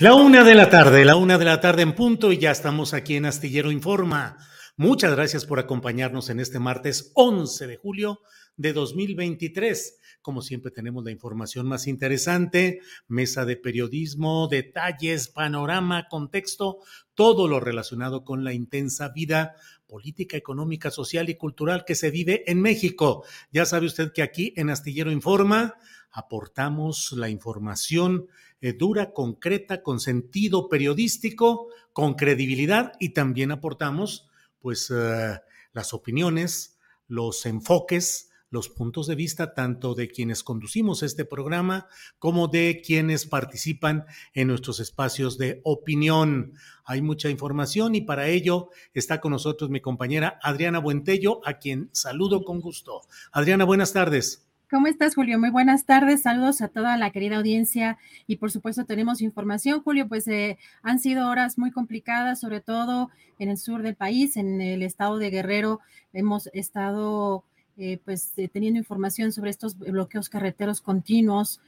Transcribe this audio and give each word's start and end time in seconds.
La 0.00 0.14
una 0.14 0.44
de 0.44 0.54
la 0.54 0.70
tarde, 0.70 1.04
la 1.04 1.16
una 1.16 1.36
de 1.36 1.44
la 1.44 1.60
tarde 1.60 1.82
en 1.82 1.94
punto 1.94 2.32
y 2.32 2.38
ya 2.38 2.52
estamos 2.52 2.94
aquí 2.94 3.16
en 3.16 3.26
Astillero 3.26 3.70
Informa. 3.70 4.38
Muchas 4.78 5.14
gracias 5.14 5.44
por 5.44 5.58
acompañarnos 5.58 6.30
en 6.30 6.40
este 6.40 6.58
martes 6.58 7.12
11 7.16 7.66
de 7.66 7.76
julio 7.76 8.20
de 8.56 8.72
2023. 8.72 9.98
Como 10.22 10.40
siempre 10.40 10.70
tenemos 10.70 11.04
la 11.04 11.10
información 11.10 11.68
más 11.68 11.86
interesante, 11.86 12.80
mesa 13.08 13.44
de 13.44 13.58
periodismo, 13.58 14.48
detalles, 14.48 15.28
panorama, 15.28 16.08
contexto, 16.08 16.78
todo 17.14 17.46
lo 17.46 17.60
relacionado 17.60 18.24
con 18.24 18.42
la 18.42 18.54
intensa 18.54 19.10
vida 19.10 19.54
política, 19.86 20.38
económica, 20.38 20.90
social 20.90 21.28
y 21.28 21.34
cultural 21.34 21.84
que 21.84 21.94
se 21.94 22.10
vive 22.10 22.50
en 22.50 22.62
México. 22.62 23.22
Ya 23.52 23.66
sabe 23.66 23.84
usted 23.84 24.12
que 24.14 24.22
aquí 24.22 24.54
en 24.56 24.70
Astillero 24.70 25.12
Informa 25.12 25.74
aportamos 26.10 27.12
la 27.12 27.28
información 27.28 28.28
eh, 28.60 28.72
dura, 28.72 29.12
concreta, 29.12 29.82
con 29.82 30.00
sentido 30.00 30.68
periodístico, 30.68 31.68
con 31.92 32.14
credibilidad 32.14 32.92
y 33.00 33.10
también 33.10 33.52
aportamos 33.52 34.28
pues 34.60 34.92
eh, 34.94 35.40
las 35.72 35.94
opiniones, 35.94 36.78
los 37.08 37.46
enfoques, 37.46 38.30
los 38.50 38.68
puntos 38.68 39.06
de 39.06 39.14
vista 39.14 39.54
tanto 39.54 39.94
de 39.94 40.10
quienes 40.10 40.42
conducimos 40.42 41.02
este 41.02 41.24
programa 41.24 41.86
como 42.18 42.48
de 42.48 42.82
quienes 42.84 43.26
participan 43.26 44.04
en 44.34 44.48
nuestros 44.48 44.80
espacios 44.80 45.38
de 45.38 45.60
opinión. 45.64 46.54
Hay 46.84 47.00
mucha 47.00 47.30
información 47.30 47.94
y 47.94 48.00
para 48.00 48.26
ello 48.26 48.70
está 48.92 49.20
con 49.20 49.32
nosotros 49.32 49.70
mi 49.70 49.80
compañera 49.80 50.38
Adriana 50.42 50.80
Buentello, 50.80 51.40
a 51.46 51.58
quien 51.58 51.90
saludo 51.92 52.44
con 52.44 52.60
gusto. 52.60 53.02
Adriana, 53.32 53.64
buenas 53.64 53.92
tardes. 53.92 54.49
¿Cómo 54.70 54.86
estás, 54.86 55.16
Julio? 55.16 55.36
Muy 55.36 55.50
buenas 55.50 55.84
tardes. 55.84 56.22
Saludos 56.22 56.62
a 56.62 56.68
toda 56.68 56.96
la 56.96 57.10
querida 57.10 57.38
audiencia 57.38 57.98
y 58.28 58.36
por 58.36 58.52
supuesto 58.52 58.84
tenemos 58.84 59.20
información, 59.20 59.82
Julio, 59.82 60.06
pues 60.06 60.28
eh, 60.28 60.58
han 60.80 61.00
sido 61.00 61.28
horas 61.28 61.58
muy 61.58 61.72
complicadas, 61.72 62.38
sobre 62.38 62.60
todo 62.60 63.10
en 63.40 63.48
el 63.48 63.58
sur 63.58 63.82
del 63.82 63.96
país, 63.96 64.36
en 64.36 64.60
el 64.60 64.84
estado 64.84 65.18
de 65.18 65.30
Guerrero. 65.30 65.80
Hemos 66.12 66.48
estado 66.52 67.42
eh, 67.78 67.98
pues 68.04 68.32
eh, 68.36 68.46
teniendo 68.46 68.78
información 68.78 69.32
sobre 69.32 69.50
estos 69.50 69.76
bloqueos 69.76 70.28
carreteros 70.28 70.80
continuos. 70.80 71.60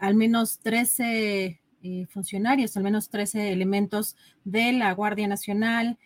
al 0.00 0.16
menos 0.16 0.58
13 0.58 1.60
funcionarios, 2.08 2.76
al 2.76 2.82
menos 2.82 3.10
13 3.10 3.52
elementos 3.52 4.16
de 4.44 4.72
la 4.72 4.92
Guardia 4.92 5.28
Nacional, 5.28 5.98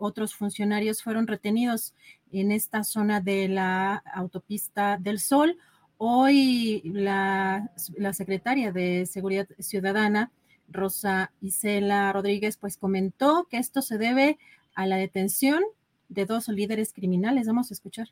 otros 0.00 0.34
funcionarios 0.34 1.02
fueron 1.02 1.26
retenidos 1.26 1.94
en 2.32 2.50
esta 2.50 2.82
zona 2.82 3.20
de 3.20 3.48
la 3.48 4.02
autopista 4.14 4.96
del 4.98 5.20
Sol. 5.20 5.58
Hoy 5.98 6.82
la, 6.84 7.70
secretaria 8.12 8.72
de 8.72 9.06
Seguridad 9.06 9.46
Ciudadana, 9.58 10.32
Rosa 10.68 11.30
Isela 11.40 12.12
Rodríguez, 12.12 12.56
pues 12.56 12.76
comentó 12.76 13.46
que 13.50 13.58
esto 13.58 13.82
se 13.82 13.98
debe 13.98 14.38
a 14.74 14.86
la 14.86 14.96
detención 14.96 15.62
de 16.08 16.26
dos 16.26 16.48
líderes 16.48 16.92
criminales. 16.92 17.46
Vamos 17.46 17.70
a 17.70 17.74
escuchar. 17.74 18.08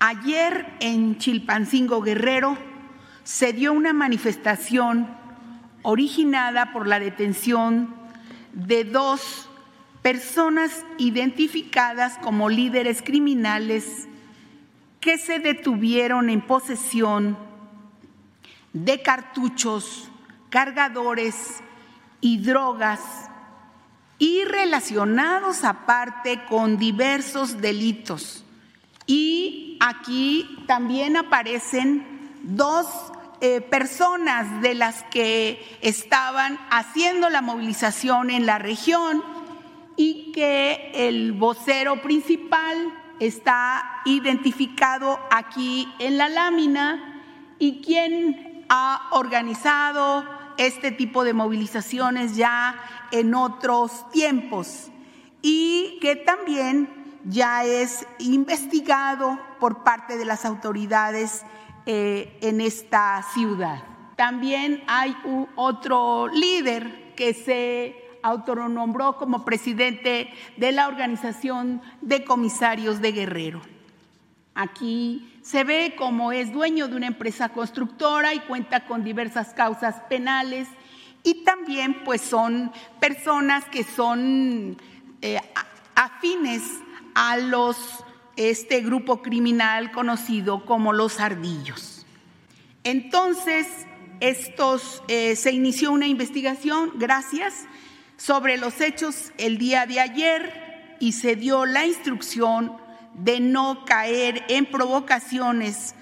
Ayer 0.00 0.66
en 0.80 1.18
Chilpancingo 1.18 2.02
Guerrero 2.02 2.58
se 3.24 3.52
dio 3.52 3.72
una 3.72 3.92
manifestación 3.92 5.08
originada 5.82 6.72
por 6.72 6.86
la 6.86 7.00
detención 7.00 7.94
de 8.52 8.84
dos 8.84 9.47
personas 10.02 10.84
identificadas 10.98 12.18
como 12.18 12.48
líderes 12.48 13.02
criminales 13.02 14.08
que 15.00 15.18
se 15.18 15.38
detuvieron 15.38 16.30
en 16.30 16.40
posesión 16.40 17.38
de 18.72 19.02
cartuchos, 19.02 20.10
cargadores 20.50 21.62
y 22.20 22.38
drogas 22.38 23.00
y 24.18 24.44
relacionados 24.44 25.64
aparte 25.64 26.44
con 26.48 26.76
diversos 26.76 27.60
delitos. 27.60 28.44
Y 29.06 29.78
aquí 29.80 30.64
también 30.66 31.16
aparecen 31.16 32.06
dos 32.42 32.86
eh, 33.40 33.60
personas 33.60 34.60
de 34.60 34.74
las 34.74 35.04
que 35.04 35.78
estaban 35.80 36.58
haciendo 36.70 37.30
la 37.30 37.40
movilización 37.40 38.30
en 38.30 38.46
la 38.46 38.58
región 38.58 39.22
y 39.98 40.30
que 40.30 40.92
el 40.94 41.32
vocero 41.32 42.00
principal 42.00 42.76
está 43.18 44.00
identificado 44.04 45.18
aquí 45.28 45.92
en 45.98 46.16
la 46.16 46.28
lámina 46.28 47.20
y 47.58 47.82
quien 47.82 48.64
ha 48.68 49.08
organizado 49.10 50.24
este 50.56 50.92
tipo 50.92 51.24
de 51.24 51.34
movilizaciones 51.34 52.36
ya 52.36 52.76
en 53.10 53.34
otros 53.34 54.08
tiempos 54.12 54.92
y 55.42 55.98
que 56.00 56.14
también 56.14 57.20
ya 57.24 57.64
es 57.64 58.06
investigado 58.20 59.36
por 59.58 59.82
parte 59.82 60.16
de 60.16 60.24
las 60.24 60.44
autoridades 60.44 61.42
eh, 61.86 62.38
en 62.40 62.60
esta 62.60 63.24
ciudad. 63.34 63.82
También 64.14 64.84
hay 64.86 65.16
otro 65.56 66.28
líder 66.28 67.14
que 67.16 67.34
se 67.34 68.07
autonombró 68.28 69.16
como 69.16 69.44
presidente 69.44 70.28
de 70.56 70.72
la 70.72 70.88
Organización 70.88 71.82
de 72.00 72.24
Comisarios 72.24 73.00
de 73.00 73.12
Guerrero. 73.12 73.60
Aquí 74.54 75.38
se 75.42 75.64
ve 75.64 75.94
como 75.96 76.32
es 76.32 76.52
dueño 76.52 76.88
de 76.88 76.96
una 76.96 77.06
empresa 77.06 77.50
constructora 77.50 78.34
y 78.34 78.40
cuenta 78.40 78.86
con 78.86 79.04
diversas 79.04 79.54
causas 79.54 79.96
penales 80.08 80.68
y 81.22 81.44
también 81.44 82.02
pues 82.04 82.20
son 82.20 82.72
personas 83.00 83.64
que 83.66 83.84
son 83.84 84.76
eh, 85.22 85.40
afines 85.94 86.62
a 87.14 87.36
los 87.36 88.04
este 88.36 88.80
grupo 88.82 89.20
criminal 89.20 89.90
conocido 89.90 90.64
como 90.64 90.92
los 90.92 91.18
ardillos. 91.18 92.06
Entonces, 92.84 93.66
estos, 94.20 95.02
eh, 95.08 95.36
se 95.36 95.52
inició 95.52 95.90
una 95.90 96.06
investigación, 96.06 96.92
gracias, 96.94 97.66
sobre 98.18 98.58
los 98.58 98.82
hechos 98.82 99.32
el 99.38 99.56
día 99.56 99.86
de 99.86 100.00
ayer 100.00 100.96
y 101.00 101.12
se 101.12 101.36
dio 101.36 101.64
la 101.64 101.86
instrucción 101.86 102.76
de 103.14 103.40
no 103.40 103.84
caer 103.86 104.44
en 104.48 104.66
provocaciones 104.66 105.94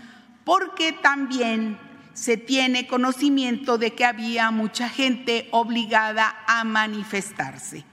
porque 0.45 0.93
también 0.93 1.79
se 2.15 2.39
tiene 2.39 2.87
conocimiento 2.87 3.79
de 3.79 3.95
que 3.95 4.05
había 4.05 4.51
mucha 4.51 4.89
gente 4.89 5.49
obligada 5.51 6.35
a 6.49 6.65
manifestarse. 6.65 7.85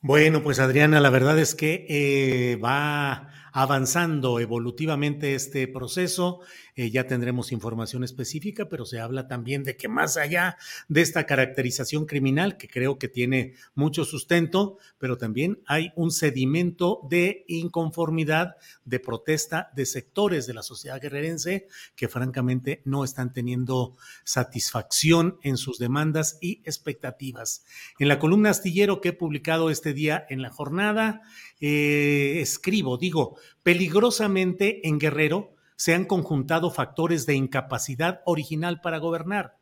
Bueno, 0.00 0.44
pues 0.44 0.60
Adriana, 0.60 1.00
la 1.00 1.10
verdad 1.10 1.36
es 1.40 1.56
que 1.56 1.86
eh, 1.88 2.56
va 2.56 3.32
avanzando 3.52 4.38
evolutivamente 4.38 5.34
este 5.34 5.66
proceso. 5.66 6.40
Eh, 6.78 6.92
ya 6.92 7.08
tendremos 7.08 7.50
información 7.50 8.04
específica, 8.04 8.68
pero 8.68 8.86
se 8.86 9.00
habla 9.00 9.26
también 9.26 9.64
de 9.64 9.76
que 9.76 9.88
más 9.88 10.16
allá 10.16 10.56
de 10.86 11.00
esta 11.00 11.26
caracterización 11.26 12.06
criminal, 12.06 12.56
que 12.56 12.68
creo 12.68 13.00
que 13.00 13.08
tiene 13.08 13.54
mucho 13.74 14.04
sustento, 14.04 14.78
pero 14.96 15.18
también 15.18 15.60
hay 15.66 15.90
un 15.96 16.12
sedimento 16.12 17.00
de 17.10 17.44
inconformidad, 17.48 18.54
de 18.84 19.00
protesta 19.00 19.72
de 19.74 19.86
sectores 19.86 20.46
de 20.46 20.54
la 20.54 20.62
sociedad 20.62 21.00
guerrerense 21.02 21.66
que 21.96 22.06
francamente 22.06 22.80
no 22.84 23.02
están 23.02 23.32
teniendo 23.32 23.96
satisfacción 24.22 25.40
en 25.42 25.56
sus 25.56 25.80
demandas 25.80 26.38
y 26.40 26.62
expectativas. 26.64 27.64
En 27.98 28.06
la 28.06 28.20
columna 28.20 28.50
astillero 28.50 29.00
que 29.00 29.08
he 29.08 29.12
publicado 29.12 29.70
este 29.70 29.94
día 29.94 30.24
en 30.30 30.42
la 30.42 30.50
jornada, 30.50 31.22
eh, 31.60 32.38
escribo, 32.40 32.98
digo, 32.98 33.36
peligrosamente 33.64 34.86
en 34.86 35.00
Guerrero, 35.00 35.57
se 35.78 35.94
han 35.94 36.06
conjuntado 36.06 36.72
factores 36.72 37.24
de 37.24 37.34
incapacidad 37.34 38.20
original 38.26 38.80
para 38.80 38.98
gobernar. 38.98 39.58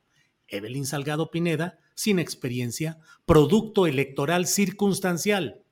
Evelyn 0.48 0.86
Salgado 0.86 1.30
Pineda, 1.30 1.78
sin 1.94 2.18
experiencia, 2.18 2.98
producto 3.26 3.86
electoral 3.86 4.46
circunstancial, 4.46 5.62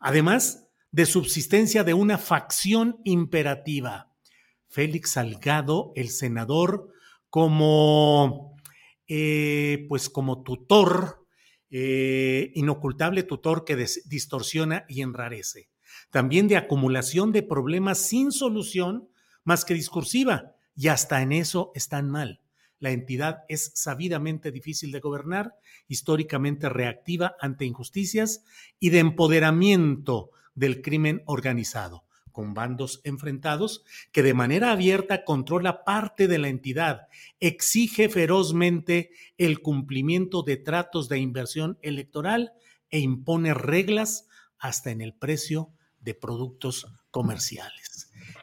además 0.00 0.66
de 0.90 1.06
subsistencia 1.06 1.84
de 1.84 1.94
una 1.94 2.18
facción 2.18 3.00
imperativa. 3.04 4.10
Félix 4.66 5.12
Salgado, 5.12 5.92
el 5.94 6.10
senador, 6.10 6.88
como, 7.30 8.56
eh, 9.06 9.86
pues 9.88 10.10
como 10.10 10.42
tutor, 10.42 11.24
eh, 11.70 12.50
inocultable 12.56 13.22
tutor 13.22 13.64
que 13.64 13.76
distorsiona 14.06 14.84
y 14.88 15.02
enrarece. 15.02 15.68
También 16.10 16.48
de 16.48 16.56
acumulación 16.56 17.30
de 17.30 17.44
problemas 17.44 17.98
sin 17.98 18.32
solución 18.32 19.08
más 19.44 19.64
que 19.64 19.74
discursiva, 19.74 20.54
y 20.74 20.88
hasta 20.88 21.22
en 21.22 21.32
eso 21.32 21.72
están 21.74 22.10
mal. 22.10 22.40
La 22.78 22.90
entidad 22.90 23.44
es 23.48 23.70
sabidamente 23.74 24.50
difícil 24.50 24.90
de 24.90 25.00
gobernar, 25.00 25.54
históricamente 25.86 26.68
reactiva 26.68 27.36
ante 27.40 27.64
injusticias 27.64 28.44
y 28.80 28.90
de 28.90 28.98
empoderamiento 28.98 30.30
del 30.54 30.82
crimen 30.82 31.22
organizado, 31.26 32.04
con 32.32 32.54
bandos 32.54 33.00
enfrentados 33.04 33.84
que 34.10 34.22
de 34.22 34.34
manera 34.34 34.72
abierta 34.72 35.24
controla 35.24 35.84
parte 35.84 36.26
de 36.26 36.38
la 36.38 36.48
entidad, 36.48 37.08
exige 37.38 38.08
ferozmente 38.08 39.10
el 39.38 39.60
cumplimiento 39.60 40.42
de 40.42 40.56
tratos 40.56 41.08
de 41.08 41.18
inversión 41.18 41.78
electoral 41.82 42.52
e 42.90 42.98
impone 42.98 43.54
reglas 43.54 44.26
hasta 44.58 44.90
en 44.90 45.02
el 45.02 45.14
precio 45.14 45.70
de 46.00 46.14
productos 46.14 46.86
comerciales. 47.10 47.81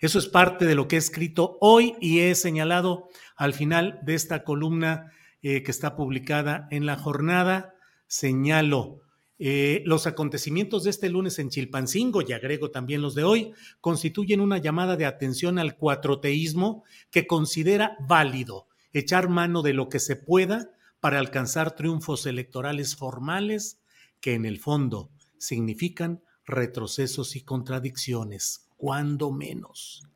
Eso 0.02 0.18
es 0.20 0.28
parte 0.28 0.66
de 0.66 0.76
lo 0.76 0.88
que 0.88 0.96
he 0.96 1.00
escrito 1.00 1.58
hoy 1.60 1.96
y 2.00 2.20
he 2.20 2.36
señalado 2.36 3.10
al 3.36 3.54
final 3.54 4.00
de 4.04 4.16
esta 4.16 4.44
columna 4.44 5.12
eh, 5.42 5.64
que 5.64 5.72
está 5.72 5.96
publicada 5.96 6.68
en 6.72 6.86
la 6.86 6.96
jornada. 6.96 7.76
Señalo 8.08 9.02
eh, 9.40 9.84
los 9.86 10.08
acontecimientos 10.08 10.84
de 10.84 10.90
este 10.90 11.10
lunes 11.10 11.40
en 11.40 11.50
Chilpancingo, 11.50 12.22
y 12.22 12.34
agrego 12.34 12.72
también 12.72 13.02
los 13.02 13.16
de 13.16 13.24
hoy, 13.24 13.54
constituyen 13.80 14.42
una 14.42 14.58
llamada 14.58 14.98
de 14.98 15.06
atención 15.06 15.60
al 15.60 15.78
cuatroteísmo 15.78 16.84
que 17.10 17.26
considera 17.28 17.96
válido 18.08 18.68
echar 18.92 19.30
mano 19.30 19.62
de 19.62 19.74
lo 19.74 19.88
que 19.88 20.00
se 20.00 20.16
pueda 20.16 20.72
para 21.00 21.20
alcanzar 21.20 21.76
triunfos 21.76 22.26
electorales 22.26 22.96
formales 22.96 23.80
que 24.20 24.34
en 24.34 24.46
el 24.46 24.60
fondo 24.60 25.12
significan 25.38 26.22
retrocesos 26.46 27.36
y 27.36 27.42
contradicciones 27.42 28.69
cuando 28.80 29.32
menos. 29.32 30.08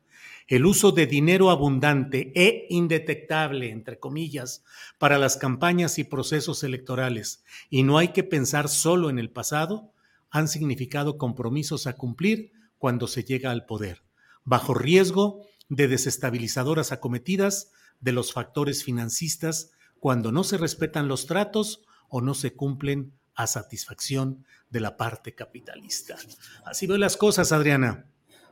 El 0.48 0.64
uso 0.66 0.90
de 0.90 1.06
dinero 1.06 1.50
abundante 1.50 2.32
e 2.34 2.66
indetectable, 2.70 3.70
entre 3.70 3.98
comillas, 3.98 4.64
para 4.98 5.18
las 5.18 5.36
campañas 5.36 5.98
y 5.98 6.04
procesos 6.04 6.64
electorales, 6.64 7.44
y 7.70 7.82
no 7.82 7.98
hay 7.98 8.08
que 8.08 8.24
pensar 8.24 8.68
solo 8.68 9.10
en 9.10 9.18
el 9.18 9.30
pasado, 9.30 9.92
han 10.30 10.48
significado 10.48 11.18
compromisos 11.18 11.86
a 11.86 11.94
cumplir 11.94 12.52
cuando 12.78 13.06
se 13.06 13.22
llega 13.22 13.50
al 13.50 13.66
poder, 13.66 14.02
bajo 14.44 14.74
riesgo 14.74 15.42
de 15.68 15.86
desestabilizadoras 15.86 16.90
acometidas 16.90 17.70
de 18.00 18.12
los 18.12 18.32
factores 18.32 18.82
financistas 18.82 19.72
cuando 20.00 20.32
no 20.32 20.42
se 20.42 20.56
respetan 20.56 21.06
los 21.06 21.26
tratos 21.26 21.82
o 22.08 22.22
no 22.22 22.34
se 22.34 22.54
cumplen 22.54 23.12
a 23.34 23.46
satisfacción 23.46 24.44
de 24.70 24.80
la 24.80 24.96
parte 24.96 25.34
capitalista. 25.34 26.16
Así 26.64 26.86
veo 26.86 26.98
las 26.98 27.16
cosas, 27.16 27.52
Adriana. 27.52 28.06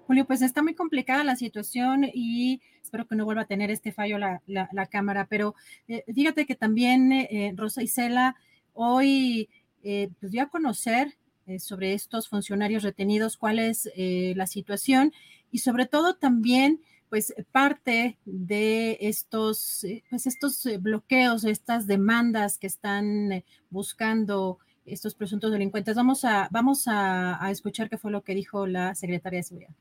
Julio, 0.06 0.26
pues 0.26 0.43
está 0.43 0.62
muy 0.62 0.75
complicada 0.75 1.25
la 1.25 1.37
situación 1.37 2.04
y 2.12 2.60
espero 2.82 3.06
que 3.06 3.14
no 3.14 3.25
vuelva 3.25 3.43
a 3.43 3.46
tener 3.46 3.70
este 3.70 3.93
fallo 3.93 4.19
la, 4.19 4.87
Cámara, 4.90 5.26
pero 5.31 5.54
eh, 5.88 6.04
que 6.46 6.54
también 6.54 7.12
eh, 7.12 7.54
Rosa 7.56 7.82
Isela 7.82 8.37
hoy 8.75 9.49
eh, 9.82 10.10
pues 10.20 10.32
dio 10.32 10.43
a 10.43 10.49
conocer 10.49 11.14
eh, 11.46 11.58
sobre 11.58 11.94
estos 11.94 12.28
funcionarios 12.28 12.82
retenidos 12.82 13.37
cuál 13.37 13.58
es 13.58 13.88
la 13.96 14.46
situación 14.46 15.12
y 15.50 15.58
sobre 15.58 15.87
todo 15.87 16.16
también 16.16 16.81
pues 17.08 17.34
parte 17.52 18.19
de 18.25 18.99
estos, 19.00 19.87
pues 20.10 20.26
estos 20.26 20.66
bloqueos, 20.81 21.44
estas 21.44 21.87
demandas 21.87 22.58
que 22.58 22.66
están 22.66 23.44
buscando 23.70 24.58
estos 24.84 25.14
presuntos 25.14 25.52
delincuentes. 25.52 25.94
Vamos 25.94 26.25
a, 26.25 26.49
vamos 26.50 26.84
a 26.87 27.49
escuchar 27.50 27.88
qué 27.88 27.99
fue 27.99 28.10
lo 28.10 28.22
que 28.25 28.34
dijo 28.34 28.66
la 28.66 28.94
secretaria 28.94 29.40
de 29.40 29.44
Seguridad. 29.44 29.75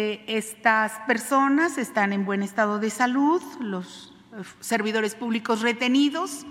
Estas 0.00 0.92
personas 1.06 1.76
están 1.76 2.14
en 2.14 2.24
buen 2.24 2.42
estado 2.42 2.78
de 2.78 2.88
salud, 2.88 3.42
los 3.60 4.14
eh, 4.32 4.42
servidores 4.60 5.14
públicos 5.14 5.60
retenidos, 5.60 6.46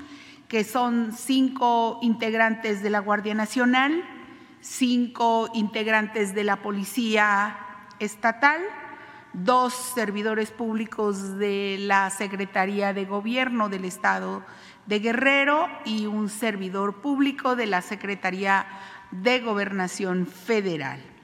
que 0.47 0.63
son 0.63 1.13
cinco 1.13 1.97
integrantes 2.03 2.83
de 2.83 2.91
la 2.91 2.99
Guardia 2.99 3.33
Nacional, 3.33 4.03
cinco 4.61 5.49
integrantes 5.56 6.35
de 6.35 6.44
la 6.44 6.61
Policía 6.61 7.57
Estatal, 7.99 8.61
dos 9.33 9.73
servidores 9.73 10.51
públicos 10.51 11.39
de 11.39 11.77
la 11.79 12.11
Secretaría 12.11 12.94
de 12.94 13.06
Gobierno 13.06 13.68
del 13.68 13.85
Estado 13.85 14.44
de 14.85 14.99
Guerrero 14.99 15.68
y 15.85 16.06
un 16.06 16.29
servidor 16.29 17.01
público 17.01 17.56
de 17.56 17.65
la 17.65 17.81
Secretaría 17.81 18.68
de 19.09 19.39
Gobernación 19.39 20.27
Federal 20.27 21.19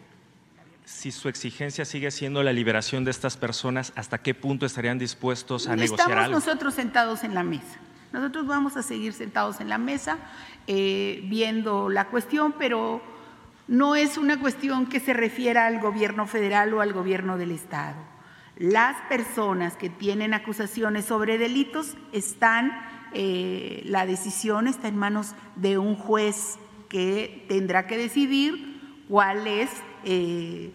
si 0.95 1.11
su 1.11 1.27
exigencia 1.27 1.83
sigue 1.83 2.09
siendo 2.09 2.41
la 2.41 2.53
liberación 2.53 3.03
de 3.03 3.11
estas 3.11 3.35
personas, 3.35 3.91
¿hasta 3.95 4.19
qué 4.19 4.33
punto 4.33 4.65
estarían 4.65 4.97
dispuestos 4.97 5.67
a 5.67 5.75
negociar 5.75 6.09
Estamos 6.09 6.31
nosotros 6.31 6.73
sentados 6.73 7.23
en 7.23 7.35
la 7.35 7.43
mesa. 7.43 7.79
Nosotros 8.13 8.47
vamos 8.47 8.77
a 8.77 8.81
seguir 8.81 9.11
sentados 9.11 9.59
en 9.59 9.67
la 9.67 9.77
mesa 9.77 10.17
eh, 10.67 11.21
viendo 11.25 11.89
la 11.89 12.07
cuestión, 12.07 12.55
pero 12.57 13.01
no 13.67 13.95
es 13.95 14.17
una 14.17 14.39
cuestión 14.39 14.85
que 14.85 15.01
se 15.01 15.13
refiera 15.13 15.67
al 15.67 15.81
gobierno 15.81 16.27
federal 16.27 16.73
o 16.73 16.79
al 16.79 16.93
gobierno 16.93 17.37
del 17.37 17.51
Estado. 17.51 17.97
Las 18.55 18.95
personas 19.09 19.75
que 19.75 19.89
tienen 19.89 20.33
acusaciones 20.33 21.03
sobre 21.03 21.37
delitos 21.37 21.97
están, 22.13 22.71
eh, 23.13 23.81
la 23.83 24.05
decisión 24.05 24.67
está 24.67 24.87
en 24.87 24.95
manos 24.95 25.33
de 25.57 25.77
un 25.77 25.97
juez 25.97 26.57
que 26.87 27.45
tendrá 27.49 27.85
que 27.85 27.97
decidir 27.97 29.03
cuál 29.09 29.45
es 29.45 29.69
eh, 30.05 30.71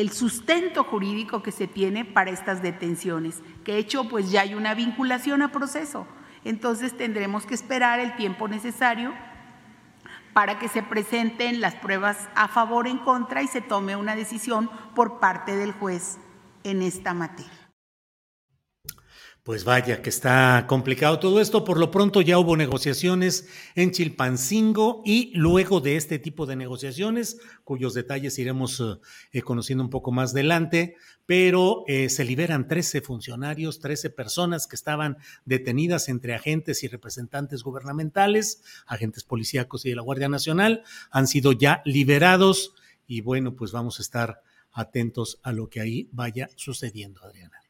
el 0.00 0.10
sustento 0.10 0.84
jurídico 0.84 1.42
que 1.42 1.52
se 1.52 1.66
tiene 1.66 2.04
para 2.04 2.30
estas 2.30 2.62
detenciones, 2.62 3.42
que 3.64 3.78
hecho 3.78 4.08
pues 4.08 4.30
ya 4.30 4.42
hay 4.42 4.54
una 4.54 4.74
vinculación 4.74 5.42
a 5.42 5.52
proceso. 5.52 6.06
Entonces 6.44 6.96
tendremos 6.96 7.46
que 7.46 7.54
esperar 7.54 7.98
el 7.98 8.14
tiempo 8.16 8.46
necesario 8.46 9.14
para 10.32 10.58
que 10.58 10.68
se 10.68 10.82
presenten 10.82 11.62
las 11.62 11.74
pruebas 11.76 12.28
a 12.34 12.46
favor, 12.46 12.86
en 12.86 12.98
contra 12.98 13.42
y 13.42 13.48
se 13.48 13.62
tome 13.62 13.96
una 13.96 14.14
decisión 14.14 14.70
por 14.94 15.18
parte 15.18 15.56
del 15.56 15.72
juez 15.72 16.18
en 16.62 16.82
esta 16.82 17.14
materia. 17.14 17.50
Pues 19.46 19.62
vaya 19.62 20.02
que 20.02 20.10
está 20.10 20.64
complicado 20.66 21.20
todo 21.20 21.40
esto. 21.40 21.62
Por 21.62 21.78
lo 21.78 21.92
pronto 21.92 22.20
ya 22.20 22.36
hubo 22.36 22.56
negociaciones 22.56 23.46
en 23.76 23.92
Chilpancingo 23.92 25.02
y 25.04 25.30
luego 25.36 25.80
de 25.80 25.94
este 25.94 26.18
tipo 26.18 26.46
de 26.46 26.56
negociaciones, 26.56 27.38
cuyos 27.62 27.94
detalles 27.94 28.40
iremos 28.40 28.82
eh, 29.30 29.42
conociendo 29.42 29.84
un 29.84 29.90
poco 29.90 30.10
más 30.10 30.32
adelante, 30.32 30.96
pero 31.26 31.84
eh, 31.86 32.08
se 32.08 32.24
liberan 32.24 32.66
13 32.66 33.02
funcionarios, 33.02 33.78
13 33.78 34.10
personas 34.10 34.66
que 34.66 34.74
estaban 34.74 35.16
detenidas 35.44 36.08
entre 36.08 36.34
agentes 36.34 36.82
y 36.82 36.88
representantes 36.88 37.62
gubernamentales, 37.62 38.64
agentes 38.84 39.22
policíacos 39.22 39.86
y 39.86 39.90
de 39.90 39.94
la 39.94 40.02
Guardia 40.02 40.28
Nacional, 40.28 40.82
han 41.12 41.28
sido 41.28 41.52
ya 41.52 41.82
liberados 41.84 42.74
y 43.06 43.20
bueno, 43.20 43.54
pues 43.54 43.70
vamos 43.70 44.00
a 44.00 44.02
estar 44.02 44.42
atentos 44.72 45.38
a 45.44 45.52
lo 45.52 45.68
que 45.68 45.80
ahí 45.80 46.08
vaya 46.10 46.50
sucediendo, 46.56 47.22
Adriana. 47.22 47.65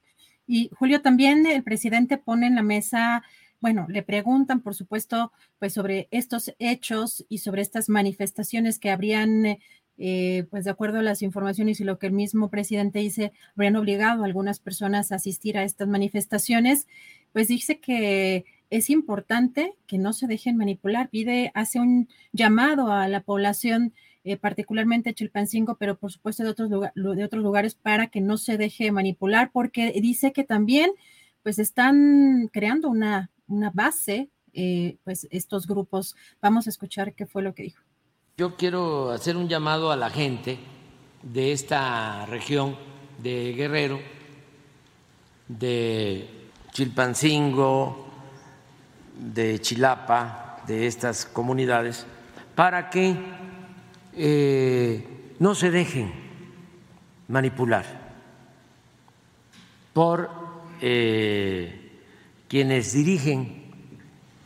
Y 0.46 0.70
Julio, 0.78 1.02
también 1.02 1.46
el 1.46 1.62
presidente 1.62 2.18
pone 2.18 2.46
en 2.46 2.54
la 2.54 2.62
mesa, 2.62 3.22
bueno, 3.60 3.86
le 3.88 4.02
preguntan, 4.02 4.60
por 4.60 4.74
supuesto, 4.74 5.32
pues 5.58 5.72
sobre 5.72 6.08
estos 6.10 6.54
hechos 6.58 7.24
y 7.28 7.38
sobre 7.38 7.62
estas 7.62 7.88
manifestaciones 7.88 8.78
que 8.78 8.90
habrían, 8.90 9.58
eh, 9.98 10.46
pues 10.50 10.64
de 10.64 10.70
acuerdo 10.70 11.00
a 11.00 11.02
las 11.02 11.22
informaciones 11.22 11.80
y 11.80 11.84
lo 11.84 11.98
que 11.98 12.06
el 12.06 12.12
mismo 12.12 12.48
presidente 12.48 13.00
dice, 13.00 13.32
habrían 13.54 13.76
obligado 13.76 14.22
a 14.22 14.26
algunas 14.26 14.60
personas 14.60 15.10
a 15.10 15.16
asistir 15.16 15.58
a 15.58 15.64
estas 15.64 15.88
manifestaciones, 15.88 16.86
pues 17.32 17.48
dice 17.48 17.80
que 17.80 18.44
es 18.70 18.90
importante 18.90 19.74
que 19.86 19.98
no 19.98 20.12
se 20.12 20.26
dejen 20.26 20.56
manipular, 20.56 21.08
pide, 21.08 21.50
hace 21.54 21.80
un 21.80 22.08
llamado 22.32 22.92
a 22.92 23.08
la 23.08 23.20
población 23.20 23.94
eh, 24.28 24.36
particularmente 24.36 25.14
Chilpancingo, 25.14 25.76
pero 25.76 25.96
por 25.96 26.10
supuesto 26.10 26.42
de 26.42 26.50
otros, 26.50 26.68
lugares 27.40 27.76
para 27.76 28.08
que 28.08 28.20
no 28.20 28.38
se 28.38 28.58
deje 28.58 28.90
manipular, 28.90 29.52
porque 29.52 29.92
dice 30.02 30.32
que 30.32 30.42
también 30.42 30.90
pues 31.44 31.60
están 31.60 32.50
creando 32.52 32.88
una, 32.88 33.30
una 33.46 33.70
base, 33.70 34.28
eh, 34.52 34.96
pues 35.04 35.28
estos 35.30 35.68
grupos. 35.68 36.16
Vamos 36.42 36.66
a 36.66 36.70
escuchar 36.70 37.14
qué 37.14 37.24
fue 37.24 37.40
lo 37.40 37.54
que 37.54 37.62
dijo. 37.62 37.80
Yo 38.36 38.56
quiero 38.56 39.12
hacer 39.12 39.36
un 39.36 39.48
llamado 39.48 39.92
a 39.92 39.96
la 39.96 40.10
gente 40.10 40.58
de 41.22 41.52
esta 41.52 42.26
región 42.26 42.76
de 43.22 43.52
Guerrero, 43.52 44.00
de 45.46 46.28
Chilpancingo, 46.72 48.08
de 49.20 49.60
Chilapa, 49.60 50.64
de 50.66 50.88
estas 50.88 51.26
comunidades, 51.26 52.04
para 52.56 52.90
que 52.90 53.45
eh, 54.16 55.34
no 55.38 55.54
se 55.54 55.70
dejen 55.70 56.10
manipular 57.28 57.84
por 59.92 60.30
eh, 60.80 62.00
quienes 62.48 62.92
dirigen 62.92 63.70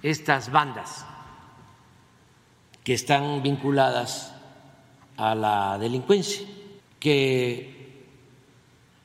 estas 0.03 0.51
bandas 0.51 1.07
que 2.83 2.95
están 2.95 3.43
vinculadas 3.43 4.35
a 5.17 5.35
la 5.35 5.79
delincuencia, 5.79 6.47
que 6.99 8.07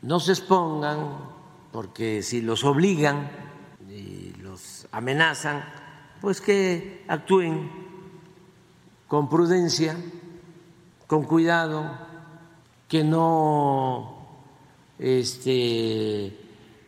no 0.01 0.19
se 0.19 0.31
expongan 0.31 1.35
porque 1.71 2.23
si 2.23 2.41
los 2.41 2.63
obligan 2.63 3.29
y 3.89 4.33
los 4.41 4.87
amenazan, 4.91 5.63
pues 6.21 6.41
que 6.41 7.03
actúen 7.07 7.69
con 9.07 9.29
prudencia 9.29 9.95
con 11.07 11.23
cuidado, 11.23 11.97
que 12.87 13.03
no 13.03 14.27
este, 14.99 16.37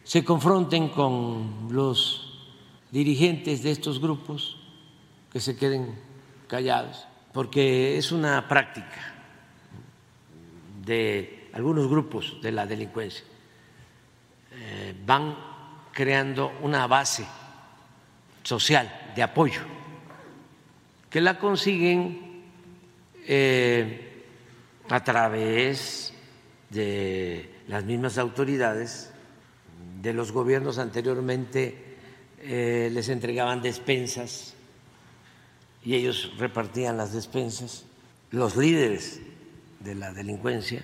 se 0.04 0.24
confronten 0.24 0.90
con 0.90 1.68
los 1.72 2.50
dirigentes 2.92 3.64
de 3.64 3.72
estos 3.72 4.00
grupos, 4.00 4.58
que 5.32 5.40
se 5.40 5.56
queden 5.56 6.00
callados, 6.48 7.06
porque 7.34 7.98
es 7.98 8.12
una 8.12 8.48
práctica 8.48 9.14
de 10.86 11.50
algunos 11.54 11.88
grupos 11.90 12.38
de 12.42 12.52
la 12.52 12.66
delincuencia. 12.66 13.26
Eh, 14.54 14.96
van 15.06 15.36
creando 15.92 16.54
una 16.62 16.88
base 16.88 17.26
social 18.44 19.12
de 19.16 19.24
apoyo 19.24 19.62
que 21.10 21.22
la 21.22 21.38
consiguen 21.38 22.44
eh, 23.26 24.07
a 24.90 25.04
través 25.04 26.14
de 26.70 27.50
las 27.68 27.84
mismas 27.84 28.18
autoridades, 28.18 29.12
de 30.02 30.14
los 30.14 30.32
gobiernos 30.32 30.78
anteriormente 30.78 31.76
eh, 32.42 32.90
les 32.92 33.10
entregaban 33.10 33.62
despensas 33.62 34.54
y 35.84 35.96
ellos 35.96 36.34
repartían 36.38 36.98
las 36.98 37.14
despensas, 37.14 37.86
los 38.32 38.56
líderes 38.56 39.22
de 39.80 39.96
la 39.96 40.14
delincuencia. 40.14 40.84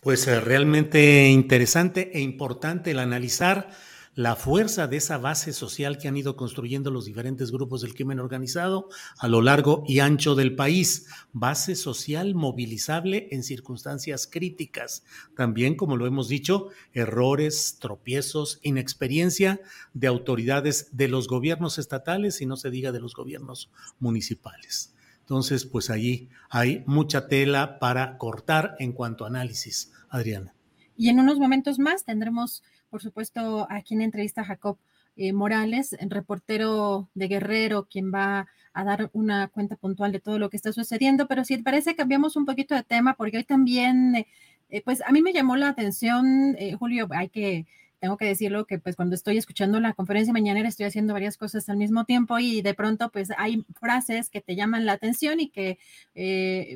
Pues 0.00 0.26
eh, 0.26 0.40
realmente 0.40 1.28
interesante 1.28 2.10
e 2.14 2.20
importante 2.20 2.92
el 2.92 2.98
analizar 2.98 3.70
la 4.18 4.34
fuerza 4.34 4.88
de 4.88 4.96
esa 4.96 5.16
base 5.16 5.52
social 5.52 5.96
que 5.96 6.08
han 6.08 6.16
ido 6.16 6.34
construyendo 6.34 6.90
los 6.90 7.04
diferentes 7.04 7.52
grupos 7.52 7.82
del 7.82 7.94
crimen 7.94 8.18
organizado 8.18 8.88
a 9.16 9.28
lo 9.28 9.42
largo 9.42 9.84
y 9.86 10.00
ancho 10.00 10.34
del 10.34 10.56
país. 10.56 11.06
Base 11.32 11.76
social 11.76 12.34
movilizable 12.34 13.28
en 13.30 13.44
circunstancias 13.44 14.26
críticas. 14.26 15.04
También, 15.36 15.76
como 15.76 15.96
lo 15.96 16.04
hemos 16.04 16.26
dicho, 16.26 16.70
errores, 16.92 17.78
tropiezos, 17.80 18.58
inexperiencia 18.64 19.60
de 19.94 20.08
autoridades 20.08 20.88
de 20.90 21.06
los 21.06 21.28
gobiernos 21.28 21.78
estatales 21.78 22.40
y 22.40 22.46
no 22.46 22.56
se 22.56 22.70
diga 22.70 22.90
de 22.90 22.98
los 22.98 23.14
gobiernos 23.14 23.70
municipales. 24.00 24.96
Entonces, 25.20 25.64
pues 25.64 25.90
allí 25.90 26.28
hay 26.50 26.82
mucha 26.86 27.28
tela 27.28 27.78
para 27.78 28.18
cortar 28.18 28.74
en 28.80 28.94
cuanto 28.94 29.22
a 29.22 29.28
análisis. 29.28 29.92
Adriana. 30.08 30.56
Y 30.96 31.10
en 31.10 31.20
unos 31.20 31.38
momentos 31.38 31.78
más 31.78 32.04
tendremos 32.04 32.64
por 32.90 33.02
supuesto, 33.02 33.66
aquí 33.70 33.94
en 33.94 34.02
entrevista 34.02 34.44
Jacob 34.44 34.78
eh, 35.16 35.32
Morales, 35.32 35.96
reportero 36.00 37.08
de 37.14 37.28
Guerrero, 37.28 37.86
quien 37.90 38.12
va 38.12 38.46
a 38.72 38.84
dar 38.84 39.10
una 39.12 39.48
cuenta 39.48 39.76
puntual 39.76 40.12
de 40.12 40.20
todo 40.20 40.38
lo 40.38 40.50
que 40.50 40.56
está 40.56 40.72
sucediendo, 40.72 41.26
pero 41.26 41.44
si 41.44 41.56
te 41.56 41.62
parece, 41.62 41.96
cambiamos 41.96 42.36
un 42.36 42.46
poquito 42.46 42.74
de 42.74 42.84
tema, 42.84 43.14
porque 43.14 43.38
hoy 43.38 43.44
también, 43.44 44.14
eh, 44.16 44.26
eh, 44.70 44.82
pues 44.82 45.02
a 45.02 45.10
mí 45.12 45.20
me 45.22 45.32
llamó 45.32 45.56
la 45.56 45.68
atención, 45.68 46.56
Julio, 46.78 47.08
hay 47.10 47.28
que, 47.28 47.66
tengo 48.00 48.16
que 48.16 48.26
decirlo, 48.26 48.66
que 48.66 48.78
pues 48.78 48.94
cuando 48.96 49.16
estoy 49.16 49.38
escuchando 49.38 49.80
la 49.80 49.92
conferencia 49.94 50.32
mañanera 50.32 50.68
estoy 50.68 50.86
haciendo 50.86 51.14
varias 51.14 51.36
cosas 51.36 51.68
al 51.68 51.78
mismo 51.78 52.04
tiempo 52.04 52.38
y 52.38 52.62
de 52.62 52.74
pronto 52.74 53.10
pues 53.10 53.30
hay 53.36 53.64
frases 53.80 54.30
que 54.30 54.40
te 54.40 54.54
llaman 54.54 54.86
la 54.86 54.92
atención 54.92 55.40
y 55.40 55.48
que 55.50 55.78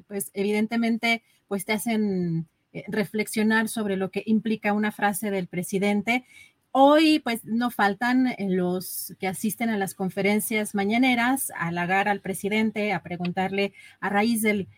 pues 0.09 0.31
evidentemente 0.35 1.23
pues 1.47 1.65
te 1.65 1.75
hacen 1.75 2.39
eh, 2.39 2.45
reflexionar 2.89 3.69
sobre 3.69 3.97
lo 3.97 4.11
que 4.11 4.23
implica 4.27 4.73
una 4.73 4.93
frase 4.93 5.31
del 5.31 5.47
presidente. 5.47 6.25
Hoy, 6.71 7.19
pues, 7.19 7.45
no 7.45 7.71
faltan 7.71 8.29
eh, 8.29 8.47
los 8.49 9.15
que 9.21 9.29
asisten 9.29 9.69
a 9.69 9.77
las 9.77 9.95
conferencias 9.95 10.75
mañaneras 10.75 11.51
a 11.55 11.69
halagar 11.69 12.09
al 12.09 12.21
presidente, 12.21 12.93
a 12.93 13.03
preguntarle 13.03 13.75
a 14.01 14.09
raíz 14.09 14.41
del, 14.41 14.69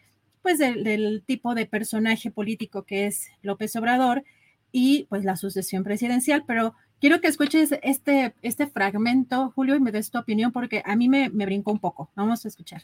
pues, 0.43 0.59
del, 0.59 1.23
tipo 1.25 1.55
de 1.55 1.67
personaje 1.67 2.33
político 2.33 2.83
que 2.83 3.07
es 3.07 3.29
López 3.43 3.77
Obrador 3.77 4.25
y, 4.73 5.05
pues, 5.09 5.25
la 5.25 5.37
sucesión 5.37 5.85
presidencial. 5.85 6.45
Pero 6.47 6.75
quiero 7.01 7.21
que 7.21 7.29
escuches 7.29 7.71
este, 7.83 8.35
este 8.43 8.67
fragmento, 8.67 9.53
Julio, 9.55 9.77
y 9.77 9.81
me 9.81 9.93
des 9.93 10.11
tu 10.11 10.19
opinión 10.19 10.51
porque 10.51 10.83
a 10.85 10.97
mí 10.97 11.09
me, 11.09 11.29
me 11.31 11.47
brincó 11.47 11.71
un 11.71 11.79
poco. 11.79 12.11
Vamos 12.17 12.45
a 12.45 12.49
escuchar 12.49 12.83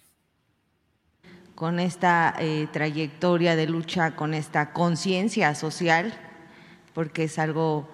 con 1.61 1.79
esta 1.79 2.35
eh, 2.39 2.69
trayectoria 2.73 3.55
de 3.55 3.67
lucha, 3.67 4.17
con 4.17 4.33
esta 4.33 4.73
conciencia 4.73 5.55
social, 5.55 6.15
porque 6.95 7.25
es 7.25 7.39
algo 7.39 7.87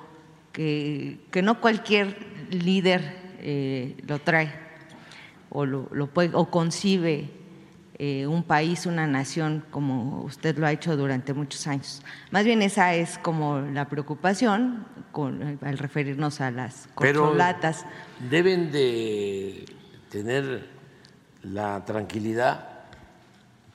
que, 0.53 1.19
no 1.43 1.61
cualquier 1.61 2.17
líder 2.53 3.17
eh, 3.41 3.97
lo 4.07 4.21
trae 4.21 4.53
o, 5.51 5.67
lo, 5.67 6.07
puede, 6.07 6.31
o 6.35 6.49
concibe 6.49 7.29
eh, 7.99 8.29
un 8.29 8.45
país, 8.45 8.87
una 8.87 9.09
nación, 9.09 9.65
como 9.73 10.23
usted 10.23 10.57
lo 10.59 10.69
ha 10.69 10.71
hecho 10.71 10.97
durante 10.97 11.35
muchos 11.35 11.67
años. 11.67 12.03
Más 12.31 12.45
bien 12.45 12.63
esa 12.63 12.95
es 12.95 13.19
como 13.19 13.59
la 13.59 13.89
preocupación 13.89 14.87
al 15.13 15.79
referirnos 15.79 16.41
a 16.41 16.53
las 16.53 16.89
corcholatas. 16.95 17.85
deben 18.31 18.71
de 18.71 19.65
tener 20.09 20.69
la 21.43 21.85
tranquilidad 21.85 22.76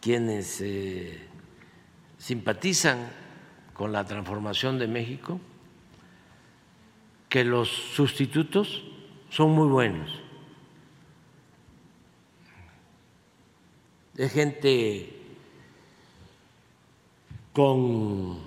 quienes 0.02 0.60
eh, 0.62 1.20
simpatizan 2.18 3.08
con 3.74 3.92
la 3.92 4.04
transformación 4.04 4.78
de 4.80 4.88
México, 4.88 5.40
que 7.30 7.46
los 7.46 7.70
sustitutos 7.70 8.84
son 9.30 9.52
muy 9.52 9.70
buenos. 9.70 10.12
Es 14.18 14.34
gente 14.34 15.18
con 17.54 18.40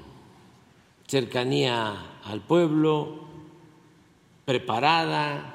cercanía 1.06 2.20
al 2.24 2.40
pueblo, 2.42 3.24
preparada, 4.44 5.54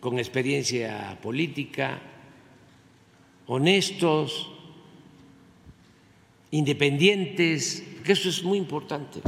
con 0.00 0.18
experiencia 0.18 1.18
política, 1.20 2.00
honestos, 3.46 4.50
independientes, 6.50 7.84
que 8.04 8.12
eso 8.12 8.28
es 8.28 8.42
muy 8.42 8.58
importante. 8.58 9.20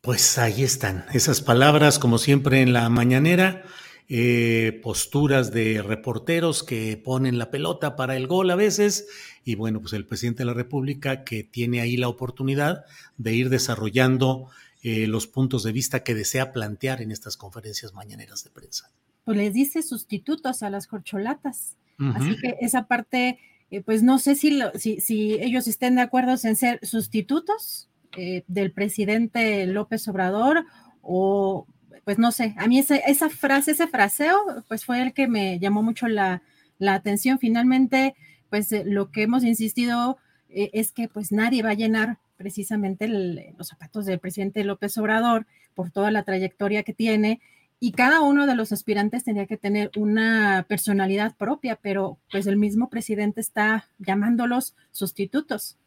Pues 0.00 0.36
ahí 0.38 0.62
están 0.62 1.06
esas 1.14 1.40
palabras, 1.40 1.98
como 1.98 2.18
siempre 2.18 2.60
en 2.60 2.72
la 2.72 2.88
mañanera, 2.90 3.64
eh, 4.06 4.78
posturas 4.82 5.50
de 5.50 5.80
reporteros 5.80 6.62
que 6.62 7.00
ponen 7.02 7.38
la 7.38 7.50
pelota 7.50 7.96
para 7.96 8.16
el 8.16 8.26
gol 8.26 8.50
a 8.50 8.54
veces, 8.54 9.08
y 9.44 9.54
bueno, 9.54 9.80
pues 9.80 9.94
el 9.94 10.06
presidente 10.06 10.42
de 10.42 10.44
la 10.44 10.52
República 10.52 11.24
que 11.24 11.42
tiene 11.42 11.80
ahí 11.80 11.96
la 11.96 12.08
oportunidad 12.08 12.84
de 13.16 13.32
ir 13.32 13.48
desarrollando 13.48 14.50
eh, 14.82 15.06
los 15.06 15.26
puntos 15.26 15.62
de 15.62 15.72
vista 15.72 16.04
que 16.04 16.14
desea 16.14 16.52
plantear 16.52 17.00
en 17.00 17.10
estas 17.10 17.38
conferencias 17.38 17.94
mañaneras 17.94 18.44
de 18.44 18.50
prensa. 18.50 18.90
Pues 19.24 19.36
les 19.36 19.52
dice 19.52 19.82
sustitutos 19.82 20.62
a 20.62 20.70
las 20.70 20.86
corcholatas. 20.86 21.76
Así 22.14 22.36
que 22.36 22.56
esa 22.60 22.86
parte, 22.86 23.38
eh, 23.70 23.80
pues 23.80 24.02
no 24.02 24.18
sé 24.18 24.34
si, 24.34 24.60
si, 24.74 25.00
si, 25.00 25.34
ellos 25.34 25.68
estén 25.68 25.94
de 25.94 26.02
acuerdo 26.02 26.32
en 26.42 26.56
ser 26.56 26.84
sustitutos 26.84 27.88
eh, 28.16 28.42
del 28.48 28.72
presidente 28.72 29.66
López 29.66 30.06
Obrador 30.08 30.64
o 31.02 31.66
pues 32.04 32.18
no 32.18 32.32
sé, 32.32 32.54
a 32.58 32.66
mí 32.66 32.78
esa, 32.78 32.96
esa 32.96 33.30
frase, 33.30 33.70
ese 33.70 33.86
fraseo, 33.86 34.36
pues 34.68 34.84
fue 34.84 35.00
el 35.00 35.14
que 35.14 35.28
me 35.28 35.58
llamó 35.58 35.82
mucho 35.82 36.08
la, 36.08 36.42
la 36.78 36.94
atención. 36.94 37.38
Finalmente, 37.38 38.14
pues 38.50 38.74
lo 38.84 39.10
que 39.10 39.22
hemos 39.22 39.44
insistido 39.44 40.18
es 40.48 40.92
que 40.92 41.08
pues 41.08 41.32
nadie 41.32 41.62
va 41.62 41.70
a 41.70 41.74
llenar 41.74 42.18
precisamente 42.36 43.08
los 43.08 43.68
zapatos 43.68 44.06
del 44.06 44.18
presidente 44.18 44.64
López 44.64 44.96
Obrador 44.98 45.46
por 45.74 45.90
toda 45.90 46.10
la 46.10 46.24
trayectoria 46.24 46.82
que 46.82 46.92
tiene 46.92 47.40
y 47.80 47.92
cada 47.92 48.20
uno 48.20 48.46
de 48.46 48.54
los 48.54 48.72
aspirantes 48.72 49.24
tenía 49.24 49.46
que 49.46 49.56
tener 49.56 49.90
una 49.96 50.64
personalidad 50.68 51.36
propia, 51.36 51.76
pero 51.76 52.18
pues 52.30 52.46
el 52.46 52.56
mismo 52.56 52.88
presidente 52.88 53.40
está 53.40 53.88
llamándolos 53.98 54.74
sustitutos. 54.90 55.78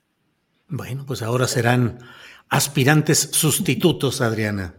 Bueno, 0.67 1.06
pues 1.06 1.22
ahora 1.22 1.48
serán 1.48 2.00
aspirantes 2.50 3.29
sustitutos, 3.32 4.22
Adriana. 4.22 4.75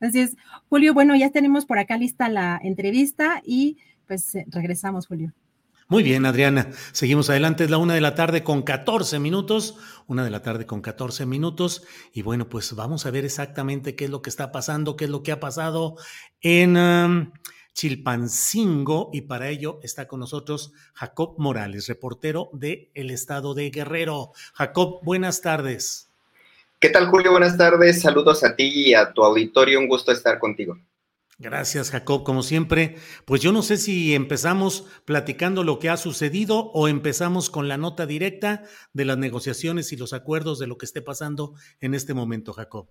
Así 0.00 0.20
es. 0.20 0.36
Julio, 0.68 0.94
bueno, 0.94 1.14
ya 1.14 1.30
tenemos 1.30 1.64
por 1.64 1.78
acá 1.78 1.96
lista 1.96 2.28
la 2.28 2.60
entrevista 2.62 3.40
y 3.44 3.78
pues 4.06 4.36
regresamos, 4.48 5.06
Julio. 5.06 5.32
Muy 5.92 6.02
bien, 6.02 6.24
Adriana. 6.24 6.70
Seguimos 6.92 7.28
adelante. 7.28 7.64
Es 7.64 7.70
la 7.70 7.76
una 7.76 7.92
de 7.92 8.00
la 8.00 8.14
tarde 8.14 8.42
con 8.42 8.62
14 8.62 9.18
minutos. 9.18 9.76
Una 10.06 10.24
de 10.24 10.30
la 10.30 10.40
tarde 10.40 10.64
con 10.64 10.80
14 10.80 11.26
minutos. 11.26 11.82
Y 12.14 12.22
bueno, 12.22 12.48
pues 12.48 12.74
vamos 12.74 13.04
a 13.04 13.10
ver 13.10 13.26
exactamente 13.26 13.94
qué 13.94 14.06
es 14.06 14.10
lo 14.10 14.22
que 14.22 14.30
está 14.30 14.52
pasando, 14.52 14.96
qué 14.96 15.04
es 15.04 15.10
lo 15.10 15.22
que 15.22 15.32
ha 15.32 15.38
pasado 15.38 15.96
en 16.40 16.78
um, 16.78 17.32
Chilpancingo. 17.74 19.10
Y 19.12 19.20
para 19.20 19.50
ello 19.50 19.80
está 19.82 20.08
con 20.08 20.20
nosotros 20.20 20.72
Jacob 20.94 21.34
Morales, 21.36 21.88
reportero 21.88 22.48
de 22.54 22.90
El 22.94 23.10
Estado 23.10 23.52
de 23.52 23.68
Guerrero. 23.68 24.32
Jacob, 24.54 25.00
buenas 25.02 25.42
tardes. 25.42 26.08
¿Qué 26.80 26.88
tal, 26.88 27.08
Julio? 27.08 27.32
Buenas 27.32 27.58
tardes. 27.58 28.00
Saludos 28.00 28.42
a 28.44 28.56
ti 28.56 28.88
y 28.88 28.94
a 28.94 29.12
tu 29.12 29.22
auditorio. 29.22 29.78
Un 29.78 29.88
gusto 29.88 30.10
estar 30.10 30.38
contigo. 30.38 30.78
Gracias, 31.42 31.90
Jacob. 31.90 32.22
Como 32.22 32.44
siempre, 32.44 32.94
pues 33.24 33.40
yo 33.40 33.50
no 33.50 33.62
sé 33.62 33.76
si 33.76 34.14
empezamos 34.14 34.86
platicando 35.04 35.64
lo 35.64 35.80
que 35.80 35.88
ha 35.88 35.96
sucedido 35.96 36.70
o 36.70 36.86
empezamos 36.86 37.50
con 37.50 37.66
la 37.66 37.76
nota 37.76 38.06
directa 38.06 38.62
de 38.92 39.04
las 39.04 39.18
negociaciones 39.18 39.92
y 39.92 39.96
los 39.96 40.12
acuerdos 40.12 40.60
de 40.60 40.68
lo 40.68 40.78
que 40.78 40.86
esté 40.86 41.02
pasando 41.02 41.54
en 41.80 41.94
este 41.94 42.14
momento, 42.14 42.52
Jacob. 42.52 42.88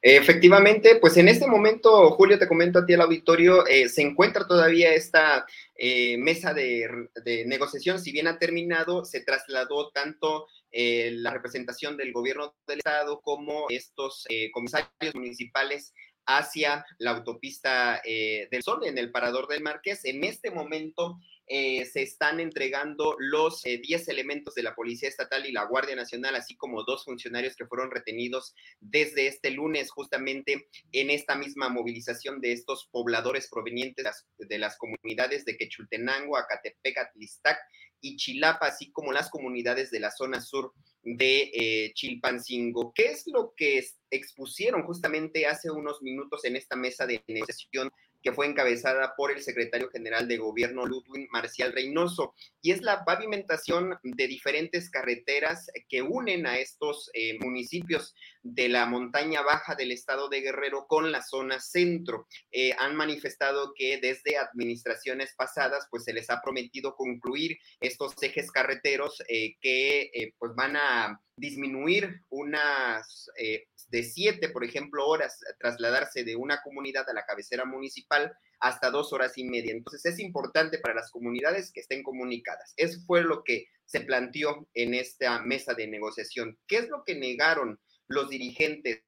Efectivamente, 0.00 0.98
pues 1.00 1.16
en 1.16 1.26
este 1.26 1.48
momento, 1.48 2.12
Julio, 2.12 2.38
te 2.38 2.46
comento 2.46 2.78
a 2.78 2.86
ti 2.86 2.92
el 2.92 3.00
auditorio, 3.00 3.66
eh, 3.66 3.88
se 3.88 4.02
encuentra 4.02 4.46
todavía 4.46 4.94
esta 4.94 5.44
eh, 5.74 6.16
mesa 6.16 6.54
de, 6.54 7.08
negociación, 7.46 7.98
si 7.98 8.12
bien 8.12 8.28
ha 8.28 8.38
terminado, 8.38 9.04
se 9.04 9.22
trasladó 9.22 9.90
tanto 9.90 10.46
eh, 10.70 11.10
la 11.14 11.32
representación 11.32 11.96
del 11.96 12.12
gobierno 12.12 12.54
del 12.68 12.78
estado 12.78 13.20
como 13.20 13.66
estos 13.68 14.28
comisarios 14.52 15.14
municipales 15.16 15.92
hacia 16.26 16.84
la 16.98 17.12
autopista 17.12 18.00
eh, 18.04 18.48
del 18.50 18.62
Sol 18.62 18.86
en 18.86 18.98
el 18.98 19.10
Parador 19.10 19.48
del 19.48 19.62
Marqués. 19.62 20.04
En 20.04 20.24
este 20.24 20.50
momento 20.50 21.18
eh, 21.46 21.84
se 21.84 22.02
están 22.02 22.40
entregando 22.40 23.16
los 23.18 23.62
10 23.62 24.08
eh, 24.08 24.10
elementos 24.10 24.54
de 24.54 24.62
la 24.62 24.74
Policía 24.74 25.08
Estatal 25.08 25.44
y 25.44 25.52
la 25.52 25.64
Guardia 25.64 25.94
Nacional, 25.94 26.34
así 26.36 26.56
como 26.56 26.84
dos 26.84 27.04
funcionarios 27.04 27.54
que 27.54 27.66
fueron 27.66 27.90
retenidos 27.90 28.54
desde 28.80 29.26
este 29.26 29.50
lunes, 29.50 29.90
justamente 29.90 30.68
en 30.92 31.10
esta 31.10 31.34
misma 31.34 31.68
movilización 31.68 32.40
de 32.40 32.52
estos 32.52 32.88
pobladores 32.90 33.48
provenientes 33.50 34.06
de 34.38 34.58
las, 34.58 34.78
comunidades 34.78 35.44
de 35.44 35.56
Quechultenango, 35.56 36.36
Acatepec, 36.36 36.96
Atlistac 36.98 37.58
y 38.04 38.16
Chilapa, 38.16 38.66
así 38.66 38.92
como 38.92 39.12
las 39.12 39.30
comunidades 39.30 39.90
de 39.90 39.98
la 39.98 40.10
zona 40.10 40.40
sur 40.40 40.72
de 41.02 41.50
eh, 41.54 41.92
Chilpancingo. 41.94 42.92
¿Qué 42.94 43.06
es 43.06 43.26
lo 43.26 43.54
que 43.56 43.82
expusieron 44.10 44.82
justamente 44.82 45.46
hace 45.46 45.70
unos 45.70 46.02
minutos 46.02 46.44
en 46.44 46.56
esta 46.56 46.76
mesa 46.76 47.06
de 47.06 47.24
negociación 47.26 47.90
que 48.22 48.32
fue 48.32 48.46
encabezada 48.46 49.14
por 49.16 49.30
el 49.30 49.42
secretario 49.42 49.90
general 49.90 50.26
de 50.26 50.38
gobierno 50.38 50.86
Ludwig 50.86 51.28
Marcial 51.30 51.72
Reynoso, 51.72 52.34
y 52.62 52.70
es 52.72 52.80
la 52.80 53.04
pavimentación 53.04 53.98
de 54.02 54.26
diferentes 54.26 54.88
carreteras 54.88 55.70
que 55.90 56.00
unen 56.00 56.46
a 56.46 56.58
estos 56.58 57.10
eh, 57.12 57.38
municipios 57.38 58.14
de 58.44 58.68
la 58.68 58.84
montaña 58.84 59.42
baja 59.42 59.74
del 59.74 59.90
estado 59.90 60.28
de 60.28 60.42
Guerrero 60.42 60.86
con 60.86 61.10
la 61.10 61.22
zona 61.22 61.58
centro. 61.58 62.28
Eh, 62.52 62.74
han 62.78 62.94
manifestado 62.94 63.72
que 63.74 63.98
desde 63.98 64.36
administraciones 64.36 65.34
pasadas, 65.34 65.88
pues 65.90 66.04
se 66.04 66.12
les 66.12 66.28
ha 66.30 66.42
prometido 66.42 66.94
concluir 66.94 67.56
estos 67.80 68.14
ejes 68.22 68.52
carreteros 68.52 69.22
eh, 69.28 69.56
que 69.60 70.34
pues 70.38 70.52
van 70.54 70.76
a 70.76 71.20
disminuir 71.36 72.20
unas 72.28 73.30
eh, 73.38 73.64
de 73.88 74.02
siete, 74.02 74.50
por 74.50 74.62
ejemplo, 74.62 75.06
horas, 75.06 75.40
trasladarse 75.58 76.22
de 76.22 76.36
una 76.36 76.60
comunidad 76.62 77.08
a 77.08 77.14
la 77.14 77.24
cabecera 77.24 77.64
municipal 77.64 78.32
hasta 78.60 78.90
dos 78.90 79.12
horas 79.12 79.36
y 79.36 79.44
media. 79.44 79.72
Entonces 79.72 80.04
es 80.04 80.20
importante 80.20 80.78
para 80.78 80.94
las 80.94 81.10
comunidades 81.10 81.72
que 81.72 81.80
estén 81.80 82.02
comunicadas. 82.02 82.74
Eso 82.76 83.00
fue 83.06 83.22
lo 83.22 83.42
que 83.42 83.66
se 83.86 84.00
planteó 84.00 84.68
en 84.74 84.94
esta 84.94 85.40
mesa 85.42 85.74
de 85.74 85.86
negociación. 85.86 86.58
¿Qué 86.66 86.78
es 86.78 86.88
lo 86.88 87.04
que 87.04 87.14
negaron 87.14 87.78
los 88.08 88.28
dirigentes, 88.28 89.02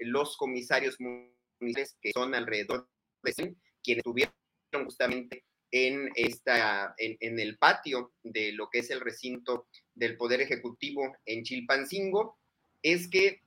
los 0.00 0.36
comisarios 0.36 0.96
municipales, 1.00 1.96
que 2.00 2.12
son 2.12 2.34
alrededor 2.34 2.88
de 3.22 3.32
100, 3.32 3.56
quienes 3.82 4.00
estuvieron 4.00 4.32
justamente 4.84 5.44
en, 5.70 6.10
esta, 6.14 6.94
en, 6.98 7.38
el 7.38 7.58
patio 7.58 8.12
de 8.22 8.52
lo 8.52 8.68
que 8.70 8.80
es 8.80 8.90
el 8.90 9.00
recinto 9.00 9.68
del 9.94 10.16
Poder 10.16 10.40
Ejecutivo 10.40 11.16
en 11.26 11.42
Chilpancingo, 11.42 12.38
es 12.82 13.08
que 13.08 13.42